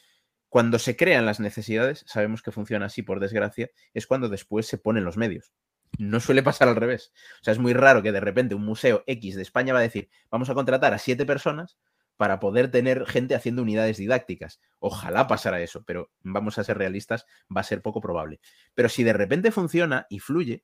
cuando 0.48 0.78
se 0.78 0.94
crean 0.94 1.26
las 1.26 1.40
necesidades, 1.40 2.04
sabemos 2.06 2.42
que 2.42 2.52
funciona 2.52 2.86
así 2.86 3.02
por 3.02 3.18
desgracia, 3.18 3.70
es 3.92 4.06
cuando 4.06 4.28
después 4.28 4.68
se 4.68 4.78
ponen 4.78 5.02
los 5.02 5.16
medios. 5.16 5.52
No 5.98 6.20
suele 6.20 6.44
pasar 6.44 6.68
al 6.68 6.76
revés. 6.76 7.12
O 7.40 7.44
sea, 7.44 7.54
es 7.54 7.58
muy 7.58 7.72
raro 7.72 8.04
que 8.04 8.12
de 8.12 8.20
repente 8.20 8.54
un 8.54 8.64
museo 8.64 9.02
X 9.08 9.34
de 9.34 9.42
España 9.42 9.72
va 9.72 9.80
a 9.80 9.82
decir, 9.82 10.10
vamos 10.30 10.48
a 10.48 10.54
contratar 10.54 10.94
a 10.94 10.98
siete 10.98 11.26
personas 11.26 11.76
para 12.20 12.38
poder 12.38 12.70
tener 12.70 13.06
gente 13.06 13.34
haciendo 13.34 13.62
unidades 13.62 13.96
didácticas. 13.96 14.60
Ojalá 14.78 15.26
pasara 15.26 15.62
eso, 15.62 15.84
pero 15.86 16.10
vamos 16.20 16.58
a 16.58 16.64
ser 16.64 16.76
realistas, 16.76 17.24
va 17.48 17.62
a 17.62 17.64
ser 17.64 17.80
poco 17.80 18.02
probable. 18.02 18.42
Pero 18.74 18.90
si 18.90 19.04
de 19.04 19.14
repente 19.14 19.50
funciona 19.50 20.06
y 20.10 20.18
fluye, 20.18 20.62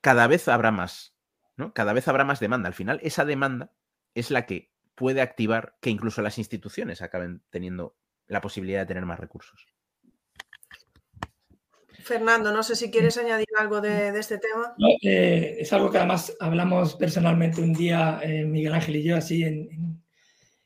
cada 0.00 0.26
vez 0.26 0.48
habrá 0.48 0.72
más, 0.72 1.14
¿no? 1.56 1.72
Cada 1.72 1.92
vez 1.92 2.08
habrá 2.08 2.24
más 2.24 2.40
demanda. 2.40 2.66
Al 2.66 2.74
final, 2.74 2.98
esa 3.04 3.24
demanda 3.24 3.70
es 4.12 4.32
la 4.32 4.44
que 4.44 4.72
puede 4.96 5.20
activar 5.20 5.76
que 5.80 5.90
incluso 5.90 6.20
las 6.20 6.38
instituciones 6.38 7.00
acaben 7.00 7.44
teniendo 7.50 7.96
la 8.26 8.40
posibilidad 8.40 8.80
de 8.80 8.86
tener 8.86 9.06
más 9.06 9.20
recursos. 9.20 9.68
Fernando, 12.06 12.52
no 12.52 12.62
sé 12.62 12.76
si 12.76 12.88
quieres 12.88 13.18
añadir 13.18 13.48
algo 13.58 13.80
de, 13.80 14.16
este 14.16 14.38
tema. 14.38 14.74
Eh, 15.02 15.56
es 15.58 15.72
algo 15.72 15.90
que 15.90 15.98
además 15.98 16.34
hablamos 16.38 16.94
personalmente 16.94 17.60
un 17.60 17.72
día, 17.72 18.20
eh, 18.22 18.44
Miguel 18.44 18.74
Ángel 18.74 18.96
y 18.96 19.02
yo, 19.02 19.16
así 19.16 19.42
en, 19.42 20.00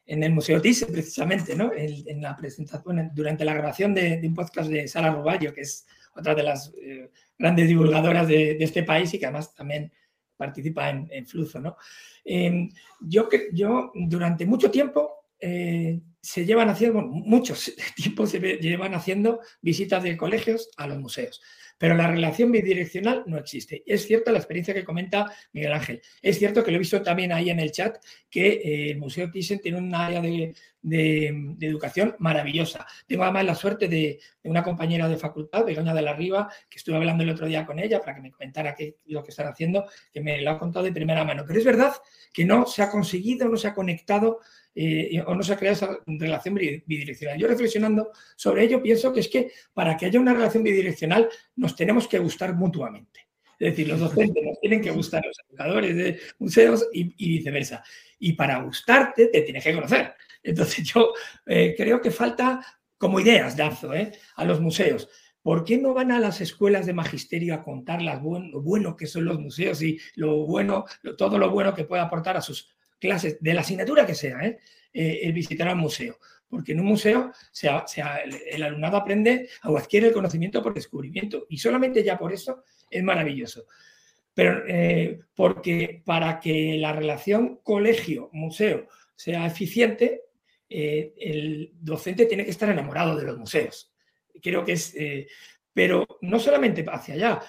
el 0.06 0.32
Museo 0.32 0.60
TISE, 0.60 0.86
precisamente, 0.86 1.56
¿no? 1.56 1.72
En, 1.74 2.20
la 2.20 2.36
presentación, 2.36 3.10
durante 3.14 3.44
la 3.44 3.54
grabación 3.54 3.94
de, 3.94 4.20
un 4.22 4.34
podcast 4.34 4.68
de 4.68 4.86
Sara 4.86 5.12
Ruballo, 5.12 5.54
que 5.54 5.62
es 5.62 5.86
otra 6.14 6.34
de 6.34 6.42
las 6.42 6.74
eh, 6.82 7.10
grandes 7.38 7.68
divulgadoras 7.68 8.28
de, 8.28 8.58
este 8.60 8.82
país 8.82 9.14
y 9.14 9.18
que 9.18 9.26
además 9.26 9.54
también 9.54 9.90
participa 10.36 10.90
en, 10.90 11.26
Fluzo, 11.26 11.58
¿no? 11.60 11.76
Yo, 13.00 13.28
yo 13.52 13.92
durante 13.94 14.44
mucho 14.44 14.70
tiempo 14.70 15.24
se 16.22 16.44
llevan 16.44 16.68
haciendo, 16.68 17.02
muchos 17.02 17.72
tipos 17.96 18.30
se 18.30 18.38
llevan 18.38 18.94
haciendo 18.94 19.40
visitas 19.60 20.02
de 20.02 20.16
colegios 20.16 20.70
a 20.76 20.86
los 20.86 20.98
museos, 20.98 21.40
pero 21.80 21.94
la 21.94 22.06
relación 22.06 22.52
bidireccional 22.52 23.24
no 23.26 23.38
existe. 23.38 23.82
Es 23.86 24.06
cierta 24.06 24.30
la 24.30 24.36
experiencia 24.36 24.74
que 24.74 24.84
comenta 24.84 25.32
Miguel 25.54 25.72
Ángel. 25.72 26.02
Es 26.20 26.38
cierto 26.38 26.62
que 26.62 26.70
lo 26.70 26.76
he 26.76 26.78
visto 26.78 27.00
también 27.00 27.32
ahí 27.32 27.48
en 27.48 27.58
el 27.58 27.72
chat, 27.72 27.96
que 28.28 28.48
eh, 28.48 28.90
el 28.90 28.98
Museo 28.98 29.30
Thyssen 29.30 29.60
tiene 29.60 29.78
un 29.78 29.94
área 29.94 30.20
de, 30.20 30.54
educación 31.62 32.16
maravillosa. 32.18 32.86
Tengo 33.06 33.22
además 33.22 33.46
la 33.46 33.54
suerte 33.54 33.88
de, 33.88 34.20
una 34.42 34.62
compañera 34.62 35.08
de 35.08 35.16
facultad, 35.16 35.64
Begoña 35.64 35.94
de 35.94 36.02
la 36.02 36.12
Riva, 36.12 36.52
que 36.68 36.76
estuve 36.76 36.96
hablando 36.96 37.22
el 37.22 37.30
otro 37.30 37.46
día 37.46 37.64
con 37.64 37.78
ella 37.78 37.98
para 38.00 38.14
que 38.14 38.20
me 38.20 38.30
comentara 38.30 38.74
qué, 38.74 38.96
lo 39.06 39.24
que 39.24 39.30
están 39.30 39.46
haciendo, 39.46 39.86
que 40.12 40.20
me 40.20 40.42
lo 40.42 40.50
ha 40.50 40.58
contado 40.58 40.84
de 40.84 40.92
primera 40.92 41.24
mano. 41.24 41.44
Pero 41.46 41.58
es 41.58 41.64
verdad 41.64 41.94
que 42.30 42.44
no 42.44 42.66
se 42.66 42.82
ha 42.82 42.90
conseguido, 42.90 43.48
no 43.48 43.56
se 43.56 43.68
ha 43.68 43.74
conectado 43.74 44.40
eh, 44.72 45.20
o 45.26 45.34
no 45.34 45.42
se 45.42 45.52
ha 45.52 45.56
creado 45.56 45.74
esa 45.74 45.98
relación 46.06 46.54
bidireccional. 46.54 47.38
Yo 47.38 47.48
reflexionando 47.48 48.12
sobre 48.36 48.64
ello 48.64 48.80
pienso 48.80 49.12
que 49.12 49.20
es 49.20 49.28
que 49.28 49.50
para 49.74 49.96
que 49.96 50.06
haya 50.06 50.20
una 50.20 50.32
relación 50.32 50.62
bidireccional 50.62 51.28
tenemos 51.76 52.08
que 52.08 52.18
gustar 52.18 52.54
mutuamente. 52.54 53.28
Es 53.58 53.72
decir, 53.72 53.88
los 53.88 54.00
docentes 54.00 54.42
nos 54.42 54.58
tienen 54.58 54.80
que 54.80 54.90
gustar 54.90 55.22
los 55.24 55.36
educadores 55.48 55.94
de 55.94 56.20
museos 56.38 56.88
y, 56.92 57.04
viceversa. 57.18 57.84
Y 58.18 58.32
para 58.32 58.62
gustarte 58.62 59.26
te 59.26 59.42
tienes 59.42 59.62
que 59.62 59.74
conocer. 59.74 60.14
Entonces 60.42 60.84
yo 60.84 61.12
eh, 61.46 61.74
creo 61.76 62.00
que 62.00 62.10
falta 62.10 62.64
como 62.96 63.20
ideas, 63.20 63.56
Dazo, 63.56 63.92
¿eh? 63.92 64.12
a 64.36 64.44
los 64.44 64.60
museos. 64.60 65.08
¿Por 65.42 65.64
qué 65.64 65.78
no 65.78 65.94
van 65.94 66.12
a 66.12 66.20
las 66.20 66.40
escuelas 66.40 66.86
de 66.86 66.92
magisterio 66.92 67.54
a 67.54 67.62
contar 67.62 68.02
lo 68.02 68.20
bueno 68.20 68.96
que 68.96 69.06
son 69.06 69.24
los 69.24 69.38
museos 69.38 69.82
y 69.82 69.98
lo 70.16 70.46
bueno, 70.46 70.84
todo 71.16 71.38
lo 71.38 71.50
bueno 71.50 71.74
que 71.74 71.84
puede 71.84 72.02
aportar 72.02 72.36
a 72.36 72.42
sus 72.42 72.74
clases, 72.98 73.38
de 73.40 73.54
la 73.54 73.62
asignatura 73.62 74.04
que 74.04 74.14
sea, 74.14 74.40
¿eh? 74.40 74.58
Eh, 74.92 75.20
el 75.22 75.32
visitar 75.32 75.68
al 75.68 75.76
museo. 75.76 76.18
Porque 76.50 76.72
en 76.72 76.80
un 76.80 76.86
museo 76.86 77.32
el, 78.50 78.62
alumnado 78.62 78.98
aprende 78.98 79.48
o 79.64 79.78
adquiere 79.78 80.08
el 80.08 80.12
conocimiento 80.12 80.62
por 80.62 80.74
descubrimiento. 80.74 81.46
Y 81.48 81.56
solamente 81.58 82.02
ya 82.02 82.18
por 82.18 82.32
eso 82.32 82.64
es 82.90 83.02
maravilloso. 83.02 83.64
Pero 84.34 84.64
eh, 84.66 85.20
porque 85.34 86.02
para 86.04 86.40
que 86.40 86.76
la 86.76 86.92
relación 86.92 87.60
colegio-museo 87.62 88.88
sea 89.14 89.46
eficiente, 89.46 90.22
el 90.68 91.72
docente 91.80 92.26
tiene 92.26 92.44
que 92.44 92.50
estar 92.50 92.68
enamorado 92.68 93.16
de 93.16 93.24
los 93.24 93.38
museos. 93.38 93.92
Creo 94.42 94.64
que 94.64 94.72
es, 94.72 94.94
pero 95.72 96.06
no 96.20 96.38
solamente 96.38 96.84
hacia 96.88 97.14
allá, 97.14 97.40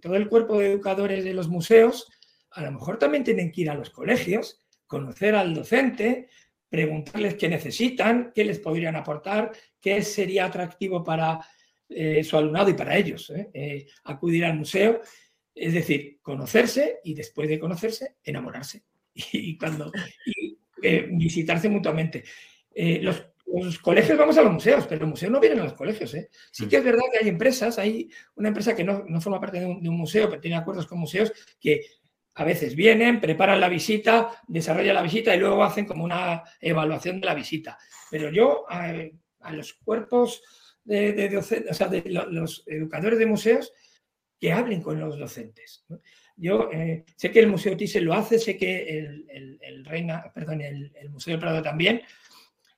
todo 0.00 0.14
el 0.14 0.28
cuerpo 0.28 0.58
de 0.58 0.72
educadores 0.72 1.24
de 1.24 1.34
los 1.34 1.48
museos 1.48 2.08
a 2.50 2.62
lo 2.62 2.72
mejor 2.72 2.98
también 2.98 3.24
tienen 3.24 3.52
que 3.52 3.62
ir 3.62 3.70
a 3.70 3.74
los 3.74 3.90
colegios, 3.90 4.60
conocer 4.86 5.34
al 5.34 5.54
docente, 5.54 6.28
preguntarles 6.68 7.34
qué 7.34 7.48
necesitan, 7.48 8.32
qué 8.34 8.44
les 8.44 8.58
podrían 8.58 8.96
aportar, 8.96 9.52
qué 9.80 10.02
sería 10.02 10.46
atractivo 10.46 11.02
para 11.02 11.40
eh, 11.88 12.22
su 12.22 12.36
alumnado 12.36 12.68
y 12.68 12.74
para 12.74 12.96
ellos, 12.96 13.30
¿eh? 13.30 13.50
Eh, 13.54 13.86
acudir 14.04 14.44
al 14.44 14.56
museo. 14.56 15.00
Es 15.54 15.72
decir, 15.72 16.18
conocerse 16.22 17.00
y 17.02 17.14
después 17.14 17.48
de 17.48 17.58
conocerse, 17.58 18.16
enamorarse 18.22 18.84
y, 19.14 19.56
cuando 19.56 19.90
visitarse 21.10 21.68
mutuamente. 21.68 22.22
Los, 23.00 23.32
colegios 23.82 24.18
vamos 24.18 24.38
a 24.38 24.42
los 24.42 24.52
museos, 24.52 24.86
pero 24.86 25.00
los 25.00 25.10
museos 25.10 25.32
no 25.32 25.40
vienen 25.40 25.60
a 25.60 25.64
los 25.64 25.72
colegios. 25.72 26.14
Sí 26.52 26.68
que 26.68 26.76
es 26.76 26.84
verdad 26.84 27.02
que 27.10 27.24
hay 27.24 27.28
empresas, 27.28 27.78
hay 27.78 28.08
una 28.36 28.48
empresa 28.48 28.76
que 28.76 28.84
no, 28.84 29.20
forma 29.20 29.40
parte 29.40 29.58
de 29.58 29.66
un, 29.66 29.96
museo, 29.96 30.28
pero 30.28 30.40
tiene 30.40 30.56
acuerdos 30.56 30.86
con 30.86 30.98
museos, 30.98 31.32
que 31.58 31.80
a 32.38 32.44
veces 32.44 32.76
vienen, 32.76 33.20
preparan 33.20 33.60
la 33.60 33.68
visita, 33.68 34.30
desarrollan 34.46 34.94
la 34.94 35.02
visita 35.02 35.34
y 35.34 35.40
luego 35.40 35.64
hacen 35.64 35.84
como 35.86 36.04
una 36.04 36.44
evaluación 36.60 37.20
de 37.20 37.26
la 37.26 37.34
visita. 37.34 37.76
Pero 38.12 38.30
yo 38.30 38.64
a, 38.68 38.92
los 39.52 39.72
cuerpos 39.74 40.40
de, 40.84 41.28
docentes, 41.30 41.72
o 41.72 41.74
sea, 41.74 41.88
de 41.88 42.04
los 42.06 42.62
educadores 42.68 43.18
de 43.18 43.26
museos, 43.26 43.72
que 44.38 44.52
hablen 44.52 44.80
con 44.80 45.00
los 45.00 45.18
docentes. 45.18 45.84
Yo 46.36 46.70
eh, 46.72 47.04
sé 47.16 47.32
que 47.32 47.40
el 47.40 47.48
Museo 47.48 47.76
Thyssen 47.76 48.04
lo 48.04 48.14
hace, 48.14 48.38
sé 48.38 48.56
que 48.56 49.00
el, 49.00 49.84
Reina, 49.84 50.30
perdón, 50.32 50.60
el, 50.60 50.92
Museo 51.10 51.32
del 51.32 51.40
Prado 51.40 51.60
también, 51.60 52.02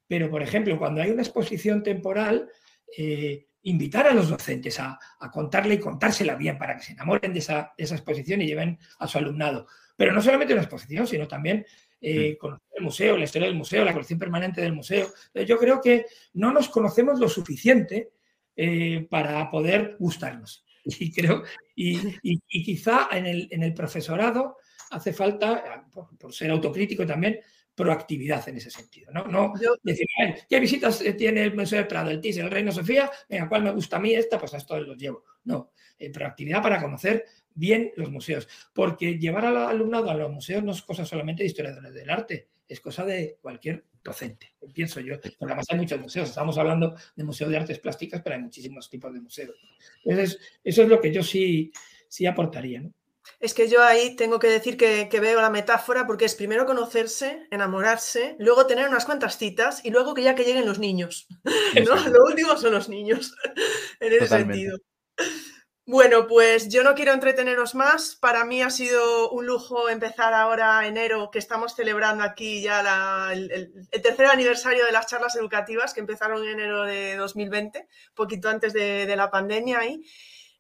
pero 0.09 0.31
por 0.31 0.43
ejemplo, 0.43 0.79
cuando 0.79 1.03
hay 1.03 1.11
una 1.11 1.21
exposición 1.21 1.83
temporal, 1.83 2.49
eh, 2.97 3.47
invitar 3.63 4.07
a 4.07 4.15
los 4.15 4.29
docentes 4.29 4.79
a, 4.81 4.99
contarle 5.33 5.75
y 5.75 5.81
contársela 5.81 6.35
bien 6.35 6.59
para 6.59 6.77
que 6.77 6.83
se 6.83 6.93
enamoren 6.93 7.33
de 7.33 7.41
esa, 7.41 7.73
exposición 7.77 8.41
y 8.43 8.47
lleven 8.47 8.79
a 8.99 9.07
su 9.07 9.19
alumnado. 9.19 9.67
Pero 9.97 10.13
no 10.13 10.23
solamente 10.23 10.55
una 10.55 10.63
exposición, 10.63 11.07
sino 11.07 11.29
también 11.29 11.67
eh, 12.01 12.39
conocer 12.39 12.67
el 12.77 12.85
museo, 12.85 13.17
la 13.17 13.25
historia 13.25 13.49
del 13.49 13.57
museo, 13.57 13.85
la 13.85 13.93
colección 13.93 14.19
permanente 14.19 14.61
del 14.61 14.73
museo. 14.73 15.13
Yo 15.47 15.59
creo 15.59 15.81
que 15.81 16.07
no 16.35 16.53
nos 16.53 16.69
conocemos 16.69 17.21
lo 17.21 17.29
suficiente 17.29 18.13
eh, 18.57 19.07
para 19.11 19.51
poder 19.51 19.97
gustarnos. 19.99 20.65
Y 20.83 21.13
creo, 21.13 21.43
y, 21.75 22.39
quizá 22.65 23.09
en 23.13 23.63
el, 23.63 23.75
profesorado 23.75 24.57
hace 24.91 25.13
falta, 25.13 25.87
por 26.19 26.33
ser 26.33 26.51
autocrítico 26.51 27.07
también, 27.07 27.39
proactividad 27.81 28.47
en 28.49 28.59
ese 28.59 28.71
sentido. 28.71 29.11
No, 29.11 29.25
no 29.25 29.55
decir, 29.83 30.07
¿qué 30.49 30.61
visitas 30.61 31.01
eh, 31.01 31.15
tiene 31.15 31.43
el 31.45 31.55
Museo 31.55 31.79
de 31.79 31.87
Prado, 31.87 32.11
el 32.11 32.21
TIS, 32.21 32.37
el 32.37 32.51
Reino 32.51 32.71
Sofía? 32.71 33.11
Venga, 33.29 33.49
¿cuál 33.49 33.63
me 33.63 33.73
gusta 33.73 33.97
a 33.97 34.01
mí 34.01 34.13
esta? 34.13 34.39
Pues 34.39 34.53
a 34.53 34.59
esto 34.59 34.79
los 34.79 34.99
llevo. 34.99 35.25
No, 35.45 35.73
eh, 35.99 36.11
proactividad 36.11 36.63
para 36.63 36.81
conocer 36.81 37.25
bien 37.55 37.93
los 37.97 38.11
museos. 38.11 38.47
Porque 38.75 39.19
llevar 39.19 39.47
al 39.47 39.57
alumnado 39.57 40.11
a 40.11 40.15
los 40.15 40.31
museos 40.31 40.63
no 40.63 40.73
es 40.73 40.83
cosa 40.83 41.07
solamente 41.07 41.43
de 41.43 41.49
historiadores 41.49 41.95
del 41.95 42.11
arte, 42.11 42.49
es 42.69 42.81
cosa 42.81 43.05
de 43.05 43.39
cualquier 43.41 43.87
docente, 44.05 44.55
pienso 44.75 45.01
yo. 45.01 45.15
Porque 45.15 45.53
además 45.53 45.67
hay 45.71 45.79
muchos 45.79 46.01
museos, 46.01 46.29
estamos 46.29 46.59
hablando 46.59 46.95
de 47.17 47.25
museos 47.25 47.51
de 47.51 47.57
artes 47.57 47.79
plásticas, 47.79 48.21
pero 48.23 48.37
hay 48.37 48.43
muchísimos 48.43 48.91
tipos 48.91 49.13
de 49.13 49.21
museos. 49.21 49.57
Entonces, 50.05 50.39
eso 50.63 50.83
es 50.83 50.89
lo 50.89 51.01
que 51.01 51.13
yo 51.13 51.23
sí, 51.23 51.73
sí 52.09 52.27
aportaría. 52.27 52.83
¿no? 52.83 52.93
Es 53.41 53.55
que 53.55 53.69
yo 53.69 53.83
ahí 53.83 54.17
tengo 54.17 54.39
que 54.39 54.49
decir 54.49 54.77
que, 54.77 55.09
veo 55.19 55.41
la 55.41 55.49
metáfora 55.49 56.07
porque 56.07 56.27
es 56.27 56.35
primero 56.35 56.67
conocerse, 56.67 57.49
enamorarse, 57.51 58.37
luego 58.39 58.67
tener 58.67 58.87
unas 58.87 59.07
cuantas 59.07 59.39
citas 59.39 59.81
y 59.83 59.91
luego 59.91 60.13
que 60.13 60.23
ya 60.23 60.35
que 60.35 60.45
lleguen 60.45 60.67
los 60.67 60.79
niños. 60.79 61.27
Lo 61.75 62.25
último 62.25 62.59
son 62.59 62.73
los 62.73 62.91
niños, 62.91 63.35
en 64.01 64.13
ese 64.13 64.29
sentido. 64.29 64.79
Bueno, 65.87 66.27
pues 66.29 66.69
yo 66.69 66.85
no 66.85 66.95
quiero 66.95 67.13
entreteneros 67.13 67.75
más. 67.75 68.15
Para 68.15 68.45
mí 68.45 68.61
ha 68.63 68.71
sido 68.71 69.31
un 69.31 69.47
lujo 69.47 69.89
empezar 69.89 70.35
ahora 70.35 70.87
enero, 70.87 71.31
que 71.33 71.39
estamos 71.39 71.75
celebrando 71.75 72.23
aquí 72.23 72.63
ya 72.63 73.33
el, 73.33 73.73
tercer 74.03 74.27
aniversario 74.27 74.85
de 74.85 74.93
las 74.93 75.07
charlas 75.07 75.35
educativas 75.35 75.95
que 75.95 76.01
empezaron 76.01 76.45
en 76.45 76.51
enero 76.51 76.85
de 76.85 77.17
2020, 77.17 77.89
poquito 78.15 78.51
antes 78.51 78.75
de, 78.75 79.07
de 79.07 79.17
la 79.17 79.31
pandemia. 79.31 79.85
Y 79.87 80.05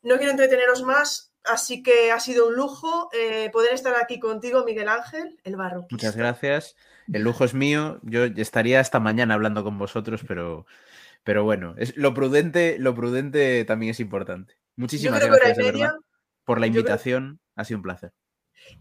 no 0.02 0.16
quiero 0.16 0.32
entreteneros 0.32 0.82
más. 0.82 1.29
Así 1.44 1.82
que 1.82 2.12
ha 2.12 2.20
sido 2.20 2.48
un 2.48 2.54
lujo 2.54 3.08
eh, 3.12 3.50
poder 3.52 3.72
estar 3.72 3.94
aquí 3.96 4.20
contigo, 4.20 4.64
Miguel 4.64 4.88
Ángel, 4.88 5.38
el 5.44 5.56
barro. 5.56 5.86
Muchas 5.90 6.16
gracias. 6.16 6.76
El 7.12 7.22
lujo 7.22 7.44
es 7.44 7.54
mío. 7.54 7.98
Yo 8.02 8.24
estaría 8.24 8.80
hasta 8.80 9.00
mañana 9.00 9.34
hablando 9.34 9.64
con 9.64 9.78
vosotros, 9.78 10.22
pero, 10.26 10.66
pero 11.24 11.44
bueno, 11.44 11.74
es, 11.78 11.96
lo, 11.96 12.14
prudente, 12.14 12.76
lo 12.78 12.94
prudente 12.94 13.64
también 13.64 13.90
es 13.90 14.00
importante. 14.00 14.54
Muchísimas 14.76 15.24
gracias 15.24 15.92
por 16.44 16.60
la 16.60 16.66
invitación. 16.66 17.40
Ha 17.56 17.64
sido 17.64 17.78
un 17.78 17.82
placer. 17.82 18.12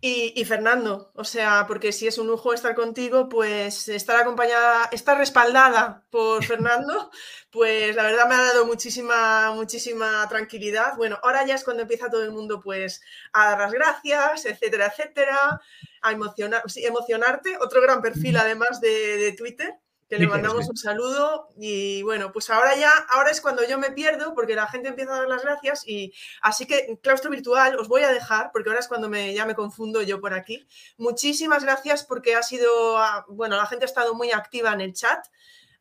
Y, 0.02 0.46
Fernando, 0.46 1.12
o 1.14 1.26
sea, 1.26 1.66
porque 1.68 1.92
si 1.92 2.08
es 2.08 2.18
un 2.18 2.28
lujo 2.28 2.54
estar 2.54 2.74
contigo, 2.74 3.28
pues 3.28 3.90
estar 3.90 4.16
acompañada, 4.16 4.88
estar 4.94 5.18
respaldada 5.18 6.06
por 6.10 6.44
Fernando, 6.46 7.12
pues 7.52 7.94
la 7.96 8.04
verdad 8.04 8.28
me 8.30 8.36
ha 8.36 8.42
dado 8.42 8.66
muchísima, 8.66 9.52
muchísima 9.54 10.26
tranquilidad. 10.30 10.96
Bueno, 10.96 11.20
ahora 11.22 11.46
ya 11.46 11.56
es 11.56 11.66
cuando 11.66 11.82
empieza 11.84 12.10
todo 12.10 12.24
el 12.24 12.32
mundo 12.32 12.62
pues 12.62 13.02
a 13.34 13.50
dar 13.50 13.60
las 13.60 13.74
gracias, 13.74 14.46
etcétera, 14.46 14.88
etcétera, 14.88 15.62
a 16.02 16.12
emocionar, 16.12 16.64
sí, 16.68 16.86
emocionarte. 16.86 17.58
Otro 17.60 17.82
gran 17.82 18.02
perfil 18.02 18.38
además 18.38 18.80
de, 18.80 19.36
Twitter 19.38 19.76
que 20.10 20.18
le 20.18 20.26
mandamos 20.26 20.68
un 20.68 20.76
saludo 20.76 21.50
y 21.56 22.02
bueno, 22.02 22.32
pues 22.32 22.50
ahora 22.50 22.76
ya, 22.76 22.92
ahora 23.10 23.30
es 23.30 23.42
cuando 23.42 23.64
yo 23.68 23.78
me 23.78 23.92
pierdo 23.92 24.34
porque 24.34 24.56
la 24.56 24.68
gente 24.68 24.90
empieza 24.90 25.14
a 25.14 25.20
dar 25.20 25.28
las 25.28 25.44
gracias 25.44 25.88
y 25.88 26.14
así 26.42 26.66
que 26.66 26.98
claustro 27.04 27.30
virtual 27.30 27.78
os 27.78 27.88
voy 27.88 28.02
a 28.02 28.12
dejar 28.12 28.50
porque 28.52 28.70
ahora 28.70 28.80
es 28.80 28.88
cuando 28.88 29.08
me, 29.08 29.36
ya 29.36 29.46
me 29.46 29.54
confundo 29.54 30.02
yo 30.02 30.20
por 30.20 30.34
aquí. 30.34 30.68
Muchísimas 30.98 31.64
gracias 31.64 32.04
porque 32.04 32.36
ha 32.36 32.42
sido, 32.42 32.98
ah, 32.98 33.24
bueno, 33.28 33.56
la 33.56 33.68
gente 33.68 33.86
ha 33.86 33.88
estado 33.88 34.16
muy 34.16 34.32
activa 34.32 34.74
en 34.74 34.82
el 34.82 34.94
chat, 34.94 35.24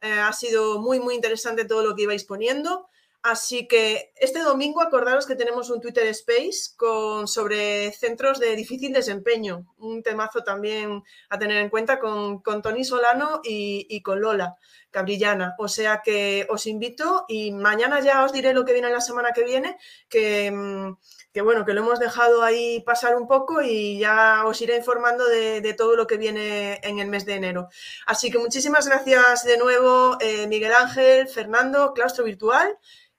eh, 0.03 0.21
ha 0.21 0.33
sido 0.35 0.79
muy, 0.79 1.01
muy 1.01 1.15
interesante 1.15 1.65
todo 1.65 1.83
lo 1.83 1.97
que 1.97 2.03
ibais 2.03 2.25
poniendo. 2.25 2.87
Así 3.23 3.67
que 3.67 4.13
este 4.15 4.41
domingo 4.41 4.81
acordaros 4.81 5.27
que 5.27 5.35
tenemos 5.35 5.71
un 5.71 5.81
Twitter 5.81 6.07
Space 6.07 6.77
con, 6.77 7.27
sobre 7.27 7.91
centros 7.91 8.39
de 8.39 8.55
difícil 8.55 8.93
desempeño, 8.93 9.67
un 9.79 10.05
temazo 10.05 10.45
también 10.45 11.03
a 11.29 11.39
tener 11.39 11.57
en 11.57 11.69
cuenta 11.69 11.99
con, 11.99 12.41
con 12.43 12.63
Tony 12.63 12.85
Solano 12.85 13.41
y, 13.43 14.01
con 14.03 14.21
Lola 14.21 14.57
Cabrillana. 14.93 15.57
O 15.59 15.67
sea 15.67 16.01
que 16.03 16.47
os 16.49 16.67
invito 16.67 17.25
y 17.29 17.51
mañana 17.51 18.01
ya 18.01 18.25
os 18.25 18.33
diré 18.33 18.55
lo 18.55 18.65
que 18.65 18.73
viene 18.73 18.89
la 18.89 19.01
semana 19.01 19.33
que 19.33 19.43
viene, 19.43 19.77
que, 20.09 20.53
mm, 20.53 20.97
que 21.33 21.43
bueno, 21.43 21.65
que 21.65 21.73
lo 21.73 21.83
hemos 21.83 21.99
dejado 21.99 22.43
ahí 22.43 22.81
pasar 22.87 23.17
un 23.17 23.27
poco 23.27 23.63
y 23.63 23.99
ya 23.99 24.45
os 24.47 24.61
iré 24.63 24.77
informando 24.77 25.27
de, 25.27 25.75
todo 25.75 25.97
lo 25.97 26.07
que 26.07 26.17
viene 26.17 26.81
en 26.85 27.01
el 27.01 27.09
mes 27.09 27.27
de 27.27 27.35
enero. 27.35 27.69
Así 28.07 28.31
que 28.31 28.39
muchísimas 28.39 28.87
gracias 28.89 29.45
de 29.45 29.59
nuevo, 29.59 30.17
eh, 30.21 30.47
Miguel 30.47 30.73
Ángel, 30.73 31.29
Fernando, 31.29 31.93
Claustro 31.95 32.25
Virtual. 32.25 32.79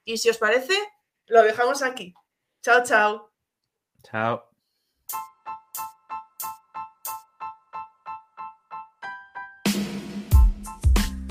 Y 0.09 0.17
si 0.17 0.27
os 0.27 0.39
parece, 0.39 0.73
lo 1.27 1.43
dejamos 1.43 1.83
aquí. 1.83 2.15
Chao, 2.63 2.81
chao. 2.83 3.29
Chao. 4.01 4.43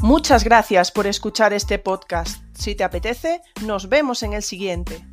Muchas 0.01 0.45
gracias 0.45 0.93
por 0.93 1.09
escuchar 1.09 1.53
este 1.53 1.81
podcast. 1.81 2.41
Si 2.57 2.77
te 2.77 2.85
apetece, 2.85 3.41
nos 3.63 3.89
vemos 3.89 4.23
en 4.23 4.35
el 4.35 4.45
siguiente. 4.45 5.05